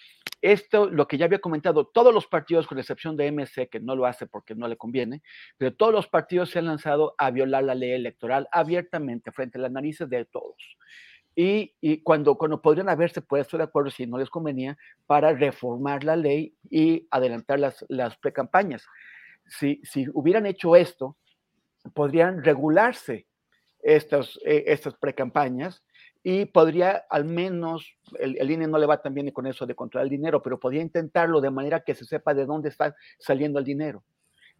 esto, 0.41 0.89
lo 0.89 1.09
que 1.09 1.19
ya 1.19 1.25
había 1.25 1.41
comentado, 1.41 1.85
todos 1.85 2.15
los 2.15 2.29
partidos, 2.29 2.69
con 2.69 2.79
excepción 2.79 3.17
de 3.17 3.33
MC, 3.33 3.69
que 3.69 3.81
no 3.81 3.97
lo 3.97 4.07
hace 4.07 4.29
porque 4.29 4.55
no 4.55 4.69
le 4.69 4.77
conviene, 4.77 5.21
pero 5.59 5.75
todos 5.75 5.93
los 5.93 6.07
partidos 6.07 6.51
se 6.51 6.61
han 6.61 6.67
lanzado 6.67 7.17
a 7.19 7.33
violar 7.33 7.65
la 7.65 7.75
ley 7.75 7.91
electoral 7.91 8.47
abiertamente 8.53 9.33
frente 9.33 9.59
a 9.59 9.63
las 9.63 9.73
narices 9.73 10.09
de 10.09 10.25
todos. 10.27 10.77
Y, 11.35 12.03
cuando, 12.03 12.37
cuando 12.37 12.61
podrían 12.61 12.89
haberse 12.89 13.23
puesto 13.23 13.57
de 13.57 13.65
acuerdo, 13.65 13.91
si 13.91 14.07
no 14.07 14.19
les 14.19 14.29
convenía, 14.29 14.77
para 15.07 15.33
reformar 15.33 16.05
la 16.05 16.17
ley 16.17 16.55
y 16.71 17.07
adelantar 17.11 17.59
las, 17.59 17.85
las 17.89 18.17
precampañas. 18.19 18.85
Si, 19.47 19.81
si 19.83 20.07
hubieran 20.13 20.47
hecho 20.47 20.77
esto, 20.77 21.17
podrían 21.95 22.45
regularse 22.45 23.27
estas, 23.83 24.39
eh, 24.45 24.65
estas 24.67 24.95
precampañas 24.95 25.83
y 26.23 26.45
podría 26.45 27.05
al 27.11 27.25
menos, 27.25 27.97
el, 28.19 28.37
el, 28.39 28.51
INE 28.51 28.69
no 28.69 28.79
le 28.79 28.87
va 28.87 29.03
tan 29.03 29.15
bien 29.15 29.31
con 29.33 29.47
eso 29.47 29.67
de 29.67 29.75
controlar 29.75 30.05
el 30.05 30.11
dinero, 30.11 30.43
pero 30.43 30.61
podría 30.61 30.83
intentarlo 30.83 31.41
de 31.41 31.51
manera 31.51 31.81
que 31.81 31.95
se 31.95 32.05
sepa 32.05 32.35
de 32.35 32.47
dónde 32.47 32.69
está 32.69 32.95
saliendo 33.19 33.59
el 33.59 33.65
dinero 33.65 34.05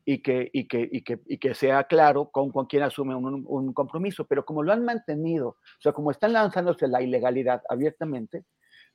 y 0.05 0.23
que, 0.23 0.51
y 0.53 0.67
que, 0.67 0.89
y 0.91 1.03
que, 1.03 1.21
y 1.27 1.39
que 1.39 1.55
sea 1.55 1.85
claro 1.85 2.31
con, 2.31 2.51
con 2.51 2.67
quién 2.67 2.83
asume 2.83 3.15
un, 3.15 3.45
un, 3.47 3.73
compromiso. 3.73 4.27
Pero 4.27 4.45
como 4.45 4.63
lo 4.63 4.73
han 4.73 4.85
mantenido, 4.85 5.49
o 5.49 5.81
sea, 5.81 5.93
como 5.93 6.11
están 6.11 6.33
lanzándose 6.33 6.89
la 6.89 7.03
ilegalidad 7.03 7.63
abiertamente, 7.69 8.45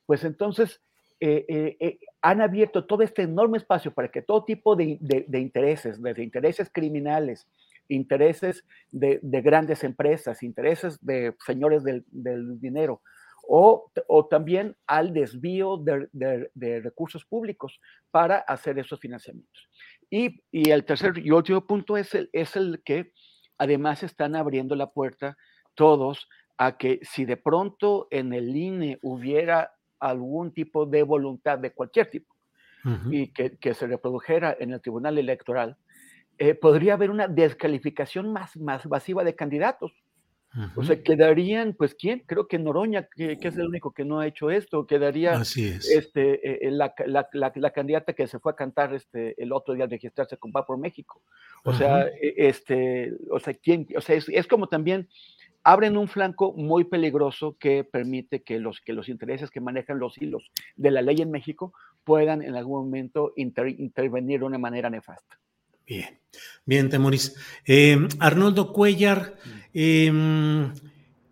pues 0.06 0.24
entonces 0.24 0.80
eh, 1.20 1.44
eh, 1.48 1.76
eh, 1.80 1.98
han 2.22 2.40
abierto 2.40 2.86
todo 2.86 3.02
este 3.02 3.22
enorme 3.22 3.58
espacio 3.58 3.92
para 3.92 4.08
que 4.08 4.22
todo 4.22 4.44
tipo 4.44 4.76
de, 4.76 4.98
de, 5.00 5.24
de 5.26 5.40
intereses, 5.40 6.00
desde 6.00 6.22
intereses 6.22 6.70
criminales, 6.72 7.46
intereses 7.88 8.64
de, 8.90 9.18
grandes 9.22 9.82
empresas, 9.84 10.42
intereses 10.42 11.04
de 11.04 11.34
señores 11.44 11.82
del, 11.84 12.04
dinero, 12.60 13.02
o, 13.50 13.90
también 14.30 14.76
al 14.86 15.12
desvío 15.14 15.78
de, 15.78 16.80
recursos 16.82 17.24
públicos 17.24 17.80
para 18.10 18.38
hacer 18.38 18.78
esos 18.78 19.00
financiamientos. 19.00 19.68
Y, 20.10 20.42
el 20.52 20.84
tercer 20.84 21.18
y 21.18 21.30
último 21.30 21.66
punto 21.66 21.96
es 21.96 22.14
el, 22.14 22.30
es 22.32 22.56
el 22.56 22.82
que 22.84 23.12
además 23.58 24.02
están 24.02 24.36
abriendo 24.36 24.74
la 24.74 24.90
puerta 24.90 25.36
todos 25.74 26.28
a 26.56 26.76
que 26.76 27.00
si 27.02 27.24
de 27.24 27.36
pronto 27.36 28.08
en 28.10 28.32
el 28.32 28.56
INE 28.56 28.98
hubiera 29.02 29.72
algún 30.00 30.52
tipo 30.52 30.86
de 30.86 31.02
voluntad 31.02 31.58
de 31.58 31.72
cualquier 31.72 32.10
tipo 32.10 32.34
y 33.10 33.32
que, 33.32 33.74
se 33.74 33.86
reprodujera 33.86 34.56
en 34.58 34.72
el 34.72 34.80
Tribunal 34.80 35.18
Electoral, 35.18 35.76
eh, 36.38 36.54
podría 36.54 36.94
haber 36.94 37.10
una 37.10 37.28
descalificación 37.28 38.32
más, 38.32 38.56
más 38.56 38.86
masiva 38.86 39.24
de 39.24 39.34
candidatos. 39.34 39.92
O 40.76 40.82
sea, 40.82 41.02
quedarían, 41.02 41.74
pues, 41.74 41.94
¿quién? 41.94 42.20
Creo 42.26 42.48
que 42.48 42.58
Noroña, 42.58 43.06
que, 43.14 43.38
es 43.40 43.56
el 43.56 43.68
único 43.68 43.92
que 43.92 44.04
no 44.04 44.18
ha 44.18 44.26
hecho 44.26 44.50
esto, 44.50 44.86
quedaría 44.86 45.34
Este, 45.40 46.66
eh, 46.66 46.70
la, 46.70 46.94
la, 47.06 47.28
la, 47.32 47.70
candidata 47.70 48.14
que 48.14 48.26
se 48.26 48.38
fue 48.38 48.52
a 48.52 48.56
cantar 48.56 48.94
este, 48.94 49.40
el 49.40 49.52
otro 49.52 49.74
día 49.74 49.84
a 49.84 49.88
registrarse 49.88 50.38
con 50.38 50.50
Va 50.54 50.64
por 50.64 50.78
México. 50.78 51.22
O 51.64 51.72
sea, 51.72 52.06
e, 52.08 52.34
este, 52.36 53.12
o 53.30 53.38
sea, 53.38 53.54
¿quién? 53.54 53.86
O 53.96 54.00
sea, 54.00 54.16
es, 54.16 54.28
es 54.28 54.46
como 54.46 54.68
también 54.68 55.08
abren 55.62 55.96
un 55.96 56.08
flanco 56.08 56.52
muy 56.54 56.84
peligroso 56.84 57.56
que 57.58 57.84
permite 57.84 58.42
que 58.42 58.58
los, 58.58 58.80
que 58.80 58.94
los 58.94 59.08
intereses 59.08 59.50
que 59.50 59.60
manejan 59.60 59.98
los 59.98 60.16
hilos 60.16 60.50
de 60.76 60.90
la 60.90 61.02
ley 61.02 61.20
en 61.20 61.30
México 61.30 61.74
puedan 62.04 62.42
en 62.42 62.56
algún 62.56 62.86
momento 62.86 63.34
intervenir 63.36 64.40
de 64.40 64.46
una 64.46 64.58
manera 64.58 64.88
nefasta. 64.88 65.38
Bien, 65.86 66.20
bien, 66.66 66.90
Temoris. 66.90 67.34
Em, 67.64 68.08
Arnoldo 68.18 68.74
Cuellar, 68.74 69.36
em, 69.80 70.72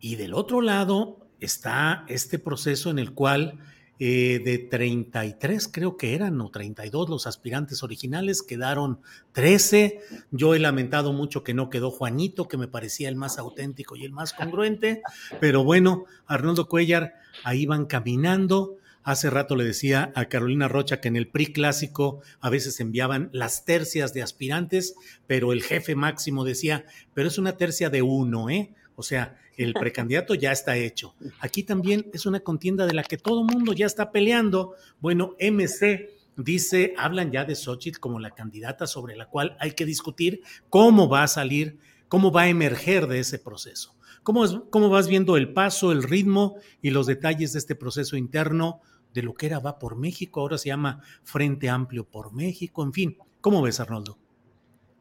y 0.00 0.14
del 0.14 0.34
otro 0.34 0.60
lado 0.60 1.26
está 1.40 2.04
este 2.08 2.38
proceso 2.38 2.90
en 2.90 2.98
el 3.00 3.12
cual 3.12 3.58
eh, 3.98 4.40
de 4.44 4.58
33 4.58 5.68
creo 5.72 5.96
que 5.96 6.14
eran, 6.14 6.40
o 6.40 6.50
32 6.50 7.08
los 7.08 7.26
aspirantes 7.26 7.82
originales, 7.82 8.42
quedaron 8.42 9.00
13. 9.32 10.00
Yo 10.30 10.54
he 10.54 10.58
lamentado 10.58 11.12
mucho 11.12 11.42
que 11.42 11.54
no 11.54 11.70
quedó 11.70 11.90
Juanito, 11.90 12.46
que 12.46 12.58
me 12.58 12.68
parecía 12.68 13.08
el 13.08 13.16
más 13.16 13.38
auténtico 13.38 13.96
y 13.96 14.04
el 14.04 14.12
más 14.12 14.32
congruente, 14.32 15.02
pero 15.40 15.64
bueno, 15.64 16.04
Arnoldo 16.26 16.68
Cuellar, 16.68 17.14
ahí 17.42 17.66
van 17.66 17.86
caminando. 17.86 18.76
Hace 19.06 19.30
rato 19.30 19.54
le 19.54 19.62
decía 19.62 20.10
a 20.16 20.24
Carolina 20.24 20.66
Rocha 20.66 21.00
que 21.00 21.06
en 21.06 21.14
el 21.14 21.28
PRI 21.28 21.52
clásico 21.52 22.22
a 22.40 22.50
veces 22.50 22.80
enviaban 22.80 23.30
las 23.32 23.64
tercias 23.64 24.12
de 24.12 24.20
aspirantes, 24.20 24.96
pero 25.28 25.52
el 25.52 25.62
jefe 25.62 25.94
máximo 25.94 26.44
decía, 26.44 26.84
pero 27.14 27.28
es 27.28 27.38
una 27.38 27.56
tercia 27.56 27.88
de 27.88 28.02
uno, 28.02 28.50
¿eh? 28.50 28.74
O 28.96 29.04
sea, 29.04 29.38
el 29.56 29.74
precandidato 29.74 30.34
ya 30.34 30.50
está 30.50 30.76
hecho. 30.76 31.14
Aquí 31.38 31.62
también 31.62 32.10
es 32.12 32.26
una 32.26 32.40
contienda 32.40 32.84
de 32.84 32.94
la 32.94 33.04
que 33.04 33.16
todo 33.16 33.44
mundo 33.44 33.72
ya 33.74 33.86
está 33.86 34.10
peleando. 34.10 34.74
Bueno, 34.98 35.36
MC 35.38 36.10
dice, 36.36 36.92
hablan 36.98 37.30
ya 37.30 37.44
de 37.44 37.54
Xochitl 37.54 38.00
como 38.00 38.18
la 38.18 38.32
candidata 38.32 38.88
sobre 38.88 39.14
la 39.14 39.26
cual 39.26 39.56
hay 39.60 39.70
que 39.70 39.86
discutir 39.86 40.42
cómo 40.68 41.08
va 41.08 41.22
a 41.22 41.28
salir, 41.28 41.78
cómo 42.08 42.32
va 42.32 42.42
a 42.42 42.48
emerger 42.48 43.06
de 43.06 43.20
ese 43.20 43.38
proceso. 43.38 43.94
¿Cómo, 44.24 44.68
cómo 44.70 44.88
vas 44.88 45.06
viendo 45.06 45.36
el 45.36 45.52
paso, 45.52 45.92
el 45.92 46.02
ritmo 46.02 46.56
y 46.82 46.90
los 46.90 47.06
detalles 47.06 47.52
de 47.52 47.60
este 47.60 47.76
proceso 47.76 48.16
interno 48.16 48.80
de 49.16 49.22
lo 49.22 49.34
que 49.34 49.46
era 49.46 49.58
Va 49.58 49.78
por 49.78 49.96
México, 49.96 50.40
ahora 50.40 50.58
se 50.58 50.68
llama 50.68 51.00
Frente 51.24 51.70
Amplio 51.70 52.04
por 52.04 52.34
México, 52.34 52.84
en 52.84 52.92
fin? 52.92 53.18
¿Cómo 53.40 53.62
ves, 53.62 53.80
Arnoldo? 53.80 54.18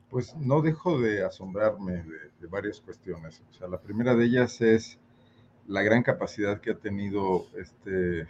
Pues 0.10 0.34
no 0.38 0.62
dejo 0.62 1.00
de 1.00 1.26
asombrarme 1.26 2.04
de, 2.40 2.48
varias 2.48 2.80
cuestiones. 2.80 3.44
O 3.50 3.54
sea, 3.54 3.68
la 3.68 3.82
primera 3.82 4.16
de 4.16 4.26
ellas 4.26 4.62
es 4.62 4.98
la 5.68 5.82
gran 5.82 6.02
capacidad 6.02 6.62
que 6.62 6.72
ha 6.72 6.78
tenido 6.78 7.48
este, 7.58 8.22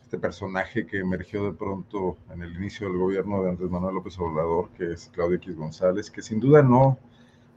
este 0.00 0.18
personaje 0.18 0.86
que 0.86 1.00
emergió 1.00 1.44
de 1.44 1.52
pronto 1.52 2.16
en 2.32 2.42
el 2.42 2.54
inicio 2.54 2.88
del 2.88 2.96
gobierno 2.96 3.42
de 3.42 3.50
Andrés 3.50 3.68
Manuel 3.68 3.96
López 3.96 4.18
Obrador, 4.18 4.70
que 4.70 4.92
es 4.92 5.10
Claudio 5.12 5.36
X 5.36 5.56
González, 5.56 6.10
que 6.10 6.22
sin 6.22 6.40
duda 6.40 6.62
no, 6.62 6.98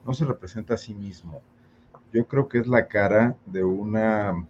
no 0.06 0.14
se 0.14 0.26
representa 0.26 0.74
a 0.74 0.78
sí 0.78 0.94
mismo. 0.94 1.42
Yo 2.12 2.28
creo 2.28 2.50
que 2.50 2.58
es 2.58 2.68
la 2.68 2.88
cara 2.88 3.38
de 3.46 3.64
una 3.64 4.46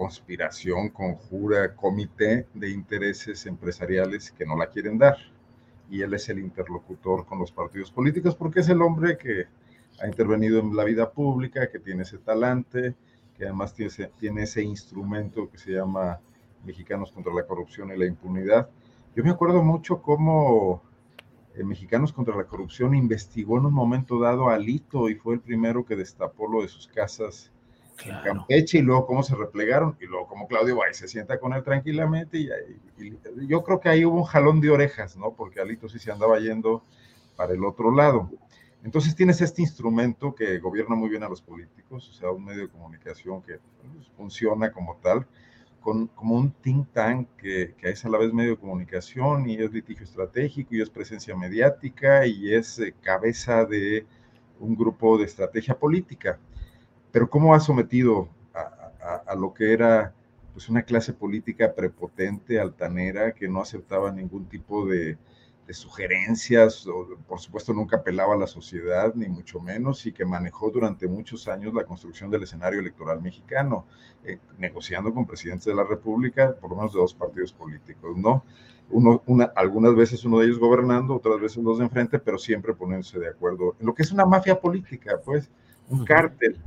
conspiración, 0.00 0.88
conjura, 0.88 1.76
comité 1.76 2.46
de 2.54 2.70
intereses 2.70 3.44
empresariales 3.44 4.30
que 4.30 4.46
no 4.46 4.56
la 4.56 4.70
quieren 4.70 4.96
dar 4.96 5.18
y 5.90 6.00
él 6.00 6.14
es 6.14 6.26
el 6.30 6.38
interlocutor 6.38 7.26
con 7.26 7.38
los 7.38 7.52
partidos 7.52 7.90
políticos 7.90 8.34
porque 8.34 8.60
es 8.60 8.70
el 8.70 8.80
hombre 8.80 9.18
que 9.18 9.44
ha 10.00 10.06
intervenido 10.06 10.58
en 10.60 10.74
la 10.74 10.84
vida 10.84 11.10
pública, 11.10 11.68
que 11.70 11.78
tiene 11.78 12.04
ese 12.04 12.16
talante, 12.16 12.94
que 13.36 13.44
además 13.44 13.74
tiene 13.74 14.44
ese, 14.44 14.62
instrumento 14.62 15.50
que 15.50 15.58
se 15.58 15.72
llama 15.72 16.18
Mexicanos 16.64 17.12
contra 17.12 17.34
la 17.34 17.46
Corrupción 17.46 17.92
y 17.92 17.98
la 17.98 18.06
Impunidad. 18.06 18.70
Yo 19.14 19.22
me 19.22 19.28
acuerdo 19.28 19.62
mucho 19.62 20.00
cómo 20.00 20.82
eh, 21.54 21.62
Mexicanos 21.62 22.14
contra 22.14 22.34
la 22.34 22.44
Corrupción 22.44 22.94
investigó 22.94 23.58
en 23.58 23.66
un 23.66 23.74
momento 23.74 24.18
dado 24.18 24.48
a 24.48 24.54
Alito 24.54 25.10
y 25.10 25.14
fue 25.16 25.34
el 25.34 25.40
primero 25.40 25.84
que 25.84 25.94
destapó 25.94 26.50
lo 26.50 26.62
de 26.62 26.68
sus 26.68 26.88
casas 26.88 27.52
en 28.04 28.16
Campeche 28.22 28.78
y 28.78 28.82
luego 28.82 29.06
cómo 29.06 29.22
se 29.22 29.34
replegaron 29.34 29.96
y 30.00 30.06
luego 30.06 30.26
cómo 30.26 30.48
Claudio 30.48 30.76
va 30.78 30.90
y 30.90 30.94
se 30.94 31.08
sienta 31.08 31.38
con 31.38 31.52
él 31.52 31.62
tranquilamente 31.62 32.38
y, 32.38 32.48
yo 33.46 33.62
creo 33.62 33.80
que 33.80 33.88
ahí 33.88 34.04
hubo 34.04 34.18
un 34.18 34.24
jalón 34.24 34.60
de 34.60 34.70
orejas, 34.70 35.16
¿no? 35.16 35.32
Porque 35.32 35.60
Alito 35.60 35.88
sí 35.88 35.98
se 35.98 36.12
andaba 36.12 36.38
yendo 36.38 36.84
para 37.34 37.54
el 37.54 37.64
otro 37.64 37.90
lado. 37.94 38.30
Entonces 38.84 39.14
tienes 39.14 39.40
este 39.40 39.62
instrumento 39.62 40.34
que 40.34 40.58
gobierna 40.58 40.94
muy 40.94 41.08
bien 41.08 41.22
a 41.22 41.28
los 41.28 41.40
políticos, 41.40 42.08
o 42.08 42.12
sea, 42.12 42.30
un 42.30 42.44
medio 42.44 42.62
de 42.62 42.68
comunicación 42.68 43.42
que 43.42 43.58
pues, 43.94 44.08
funciona 44.16 44.70
como 44.72 44.96
tal, 44.96 45.26
con, 45.80 46.08
como 46.08 46.36
un 46.36 46.50
think 46.50 46.92
tank 46.92 47.28
que, 47.36 47.74
que, 47.78 47.90
es 47.90 48.04
a 48.04 48.10
la 48.10 48.18
vez 48.18 48.32
medio 48.32 48.50
de 48.50 48.56
comunicación 48.58 49.48
y 49.48 49.56
es 49.56 49.72
litigio 49.72 50.04
estratégico 50.04 50.74
y 50.74 50.82
es 50.82 50.90
presencia 50.90 51.34
mediática 51.34 52.26
y 52.26 52.52
es 52.54 52.78
eh, 52.78 52.94
cabeza 53.02 53.64
de 53.64 54.06
un 54.58 54.76
grupo 54.76 55.16
de 55.16 55.24
estrategia 55.24 55.78
política 55.78 56.38
pero 57.12 57.28
cómo 57.28 57.54
ha 57.54 57.60
sometido 57.60 58.28
a, 58.54 59.34
lo 59.34 59.54
que 59.54 59.72
era 59.72 60.12
pues 60.52 60.68
una 60.68 60.82
clase 60.82 61.12
política 61.12 61.74
prepotente, 61.74 62.60
altanera, 62.60 63.32
que 63.32 63.48
no 63.48 63.60
aceptaba 63.60 64.10
ningún 64.10 64.46
tipo 64.46 64.86
de, 64.86 65.16
sugerencias, 65.72 66.84
o, 66.88 67.16
por 67.28 67.38
supuesto 67.38 67.72
nunca 67.72 67.98
apelaba 67.98 68.34
a 68.34 68.38
la 68.38 68.48
sociedad, 68.48 69.14
ni 69.14 69.28
mucho 69.28 69.60
menos, 69.60 70.04
y 70.04 70.10
que 70.10 70.24
manejó 70.24 70.68
durante 70.68 71.06
muchos 71.06 71.46
años 71.46 71.72
la 71.72 71.84
construcción 71.84 72.28
del 72.28 72.42
escenario 72.42 72.80
electoral 72.80 73.22
mexicano, 73.22 73.86
eh, 74.24 74.38
negociando 74.58 75.14
con 75.14 75.26
presidentes 75.26 75.66
de 75.66 75.74
la 75.76 75.84
República, 75.84 76.56
por 76.60 76.70
lo 76.70 76.76
menos 76.76 76.92
de 76.92 76.98
dos 76.98 77.14
partidos 77.14 77.52
políticos, 77.52 78.16
¿no? 78.16 78.42
Uno, 78.90 79.22
una, 79.26 79.44
algunas 79.54 79.94
veces 79.94 80.24
uno 80.24 80.40
de 80.40 80.46
ellos 80.46 80.58
gobernando, 80.58 81.14
otras 81.14 81.40
veces 81.40 81.62
dos 81.62 81.78
de 81.78 81.84
enfrente, 81.84 82.18
pero 82.18 82.36
siempre 82.36 82.74
poniéndose 82.74 83.20
de 83.20 83.28
acuerdo 83.28 83.76
en 83.78 83.86
lo 83.86 83.94
que 83.94 84.02
es 84.02 84.10
una 84.10 84.26
mafia 84.26 84.60
política, 84.60 85.20
pues, 85.24 85.48
un 85.88 86.04
cártel 86.04 86.58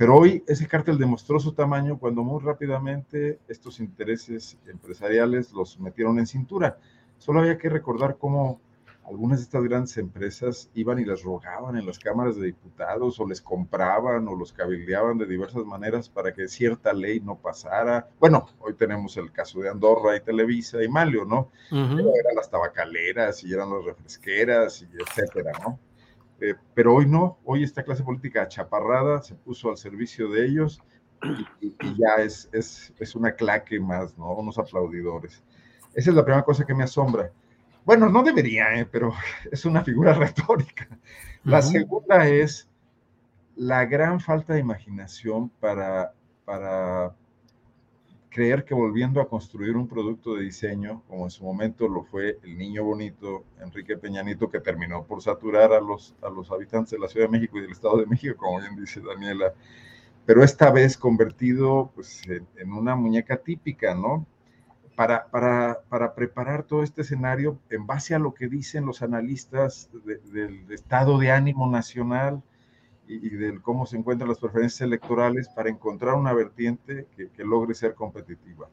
pero 0.00 0.16
hoy 0.16 0.42
ese 0.46 0.66
cártel 0.66 0.96
demostró 0.96 1.38
su 1.38 1.52
tamaño 1.52 1.98
cuando 1.98 2.22
muy 2.22 2.42
rápidamente 2.42 3.38
estos 3.48 3.80
intereses 3.80 4.56
empresariales 4.66 5.52
los 5.52 5.78
metieron 5.78 6.18
en 6.18 6.26
cintura. 6.26 6.78
Solo 7.18 7.40
había 7.40 7.58
que 7.58 7.68
recordar 7.68 8.16
cómo 8.16 8.62
algunas 9.04 9.40
de 9.40 9.44
estas 9.44 9.62
grandes 9.62 9.98
empresas 9.98 10.70
iban 10.72 11.00
y 11.00 11.04
les 11.04 11.22
rogaban 11.22 11.76
en 11.76 11.84
las 11.84 11.98
cámaras 11.98 12.36
de 12.36 12.46
diputados 12.46 13.20
o 13.20 13.28
les 13.28 13.42
compraban 13.42 14.26
o 14.26 14.34
los 14.34 14.54
cabildeaban 14.54 15.18
de 15.18 15.26
diversas 15.26 15.66
maneras 15.66 16.08
para 16.08 16.32
que 16.32 16.48
cierta 16.48 16.94
ley 16.94 17.20
no 17.20 17.36
pasara. 17.36 18.08
Bueno, 18.18 18.46
hoy 18.60 18.72
tenemos 18.72 19.18
el 19.18 19.30
caso 19.30 19.60
de 19.60 19.68
Andorra 19.68 20.16
y 20.16 20.20
Televisa 20.20 20.82
y 20.82 20.88
Malio, 20.88 21.26
¿no? 21.26 21.50
eran 21.70 22.36
las 22.36 22.48
tabacaleras 22.48 23.44
y 23.44 23.52
eran 23.52 23.68
las 23.68 23.84
refresqueras 23.84 24.80
y 24.80 24.88
etcétera, 24.98 25.52
¿no? 25.62 25.78
Eh, 26.40 26.54
pero 26.74 26.94
hoy 26.94 27.06
no, 27.06 27.38
hoy 27.44 27.62
esta 27.62 27.82
clase 27.82 28.02
política 28.02 28.48
chaparrada 28.48 29.22
se 29.22 29.34
puso 29.34 29.70
al 29.70 29.76
servicio 29.76 30.28
de 30.30 30.46
ellos 30.46 30.82
y, 31.60 31.74
ya 31.98 32.22
es, 32.22 32.48
es, 32.52 32.94
es, 32.98 33.14
una 33.14 33.32
claque 33.32 33.78
más, 33.78 34.16
¿no? 34.16 34.32
Unos 34.32 34.58
aplaudidores. 34.58 35.44
Esa 35.94 36.10
es 36.10 36.16
la 36.16 36.24
primera 36.24 36.44
cosa 36.44 36.64
que 36.64 36.74
me 36.74 36.84
asombra. 36.84 37.30
Bueno, 37.84 38.08
no 38.08 38.22
debería, 38.22 38.74
¿eh? 38.74 38.86
pero 38.90 39.12
es 39.52 39.64
una 39.64 39.82
figura 39.82 40.14
retórica. 40.14 40.88
La 41.44 41.62
segunda 41.62 42.26
es 42.26 42.68
la 43.56 43.84
gran 43.84 44.20
falta 44.20 44.54
de 44.54 44.60
imaginación 44.60 45.50
para, 45.60 46.14
para 46.44 47.14
creer 48.30 48.64
que 48.64 48.74
volviendo 48.74 49.20
a 49.20 49.28
construir 49.28 49.76
un 49.76 49.88
producto 49.88 50.36
de 50.36 50.44
diseño, 50.44 51.02
como 51.08 51.24
en 51.24 51.30
su 51.30 51.44
momento 51.44 51.88
lo 51.88 52.04
fue 52.04 52.38
el 52.44 52.56
niño 52.56 52.84
bonito 52.84 53.44
Enrique 53.60 53.96
Peñanito, 53.96 54.48
que 54.48 54.60
terminó 54.60 55.04
por 55.04 55.20
saturar 55.20 55.72
a 55.72 55.80
los, 55.80 56.14
a 56.22 56.30
los 56.30 56.50
habitantes 56.50 56.92
de 56.92 56.98
la 56.98 57.08
Ciudad 57.08 57.26
de 57.26 57.32
México 57.32 57.58
y 57.58 57.62
del 57.62 57.72
Estado 57.72 57.98
de 57.98 58.06
México, 58.06 58.36
como 58.36 58.60
bien 58.60 58.76
dice 58.76 59.00
Daniela, 59.00 59.52
pero 60.24 60.44
esta 60.44 60.70
vez 60.70 60.96
convertido 60.96 61.90
pues, 61.94 62.22
en, 62.28 62.72
una 62.72 62.94
muñeca 62.94 63.36
típica, 63.36 63.94
¿no? 63.94 64.26
para, 64.94 65.26
para, 65.26 65.80
para, 65.88 66.14
preparar 66.14 66.62
todo 66.62 66.82
este 66.82 67.00
escenario 67.02 67.58
en 67.70 67.86
base 67.86 68.14
a 68.14 68.18
lo 68.18 68.34
que 68.34 68.48
dicen 68.48 68.86
los 68.86 69.02
analistas 69.02 69.90
del 70.04 70.70
estado 70.70 71.18
de 71.18 71.30
ánimo 71.32 71.68
nacional 71.70 72.42
y, 73.10 73.26
y 73.26 73.30
de 73.30 73.60
cómo 73.60 73.86
se 73.86 73.96
encuentran 73.96 74.28
las 74.28 74.38
preferencias 74.38 74.82
electorales 74.82 75.48
para 75.48 75.70
encontrar 75.70 76.14
una 76.14 76.32
vertiente 76.32 77.06
que, 77.16 77.28
que 77.30 77.44
logre 77.44 77.74
ser 77.74 77.94
competitiva. 77.94 78.68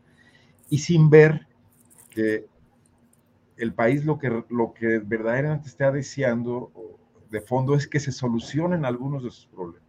Y 0.69 0.79
sin 0.79 1.09
ver 1.09 1.47
que 2.09 2.45
el 3.57 3.73
país 3.73 4.05
lo 4.05 4.19
que, 4.19 4.43
lo 4.49 4.73
que 4.73 4.99
verdaderamente 4.99 5.67
está 5.67 5.91
deseando 5.91 6.71
de 7.29 7.41
fondo 7.41 7.75
es 7.75 7.87
que 7.87 7.99
se 7.99 8.11
solucionen 8.11 8.85
algunos 8.85 9.23
de 9.23 9.31
sus 9.31 9.47
problemas. 9.47 9.87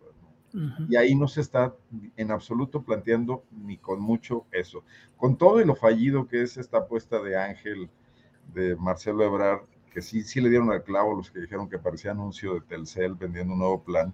Y 0.89 0.97
ahí 0.97 1.15
no 1.15 1.29
se 1.29 1.43
está 1.43 1.75
en 2.17 2.31
absoluto 2.31 2.83
planteando 2.83 3.45
ni 3.53 3.77
con 3.77 4.01
mucho 4.01 4.47
eso. 4.51 4.83
Con 5.17 5.37
todo 5.37 5.61
y 5.61 5.65
lo 5.65 5.77
fallido 5.77 6.27
que 6.27 6.43
es 6.43 6.57
esta 6.57 6.79
apuesta 6.79 7.23
de 7.23 7.37
Ángel, 7.37 7.89
de 8.55 8.75
Marcelo 8.75 9.25
Ebrard, 9.25 9.61
que 9.93 10.01
sí, 10.01 10.23
sí 10.23 10.41
le 10.41 10.49
dieron 10.49 10.73
al 10.73 10.83
clavo 10.83 11.15
los 11.15 11.31
que 11.31 11.41
dijeron 11.41 11.69
que 11.69 11.79
parecía 11.79 12.13
anuncio 12.13 12.55
de 12.55 12.61
Telcel 12.63 13.15
vendiendo 13.15 13.53
un 13.53 13.61
nuevo 13.61 13.85
plan. 13.85 14.13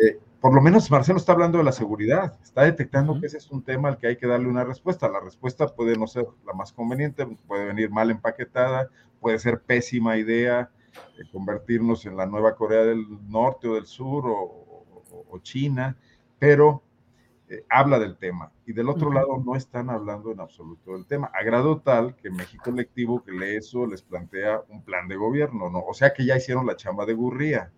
Eh, 0.00 0.18
por 0.40 0.54
lo 0.54 0.60
menos 0.60 0.90
Marcelo 0.90 1.18
está 1.18 1.32
hablando 1.32 1.58
de 1.58 1.64
la 1.64 1.72
seguridad, 1.72 2.38
está 2.42 2.62
detectando 2.62 3.18
que 3.18 3.26
ese 3.26 3.38
es 3.38 3.50
un 3.50 3.62
tema 3.62 3.88
al 3.88 3.98
que 3.98 4.08
hay 4.08 4.16
que 4.16 4.26
darle 4.26 4.48
una 4.48 4.64
respuesta. 4.64 5.08
La 5.08 5.20
respuesta 5.20 5.66
puede 5.68 5.96
no 5.96 6.06
ser 6.06 6.26
la 6.46 6.52
más 6.52 6.72
conveniente, 6.72 7.26
puede 7.46 7.66
venir 7.66 7.90
mal 7.90 8.10
empaquetada, 8.10 8.90
puede 9.20 9.38
ser 9.38 9.62
pésima 9.62 10.16
idea 10.16 10.70
eh, 11.18 11.22
convertirnos 11.32 12.04
en 12.06 12.16
la 12.16 12.26
nueva 12.26 12.54
Corea 12.56 12.82
del 12.82 13.06
Norte 13.28 13.68
o 13.68 13.74
del 13.74 13.86
Sur 13.86 14.26
o, 14.26 14.84
o 15.30 15.38
China, 15.38 15.96
pero 16.38 16.82
eh, 17.46 17.64
habla 17.68 17.98
del 17.98 18.16
tema. 18.16 18.50
Y 18.66 18.72
del 18.72 18.88
otro 18.88 19.12
lado 19.12 19.42
no 19.44 19.54
están 19.54 19.90
hablando 19.90 20.32
en 20.32 20.40
absoluto 20.40 20.94
del 20.94 21.04
tema, 21.04 21.30
a 21.34 21.42
grado 21.44 21.78
tal 21.78 22.16
que 22.16 22.30
México 22.30 22.70
Electivo 22.70 23.22
que 23.22 23.32
lee 23.32 23.56
eso 23.56 23.86
les 23.86 24.02
plantea 24.02 24.62
un 24.68 24.82
plan 24.82 25.08
de 25.08 25.16
gobierno, 25.16 25.68
¿no? 25.68 25.80
O 25.80 25.92
sea 25.92 26.14
que 26.14 26.24
ya 26.24 26.36
hicieron 26.36 26.66
la 26.66 26.76
chamba 26.76 27.04
de 27.04 27.12
Gurría. 27.12 27.70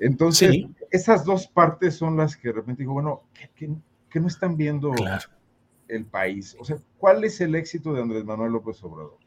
Entonces, 0.00 0.66
esas 0.90 1.24
dos 1.24 1.46
partes 1.46 1.96
son 1.96 2.16
las 2.16 2.36
que 2.36 2.48
de 2.48 2.54
repente 2.54 2.82
digo, 2.82 2.94
bueno, 2.94 3.22
¿qué, 3.54 3.68
no 4.20 4.26
están 4.26 4.56
viendo 4.56 4.92
el 5.88 6.04
país? 6.06 6.56
O 6.58 6.64
sea, 6.64 6.78
¿cuál 6.98 7.24
es 7.24 7.40
el 7.40 7.54
éxito 7.54 7.92
de 7.92 8.02
Andrés 8.02 8.24
Manuel 8.24 8.52
López 8.52 8.82
Obrador? 8.82 9.18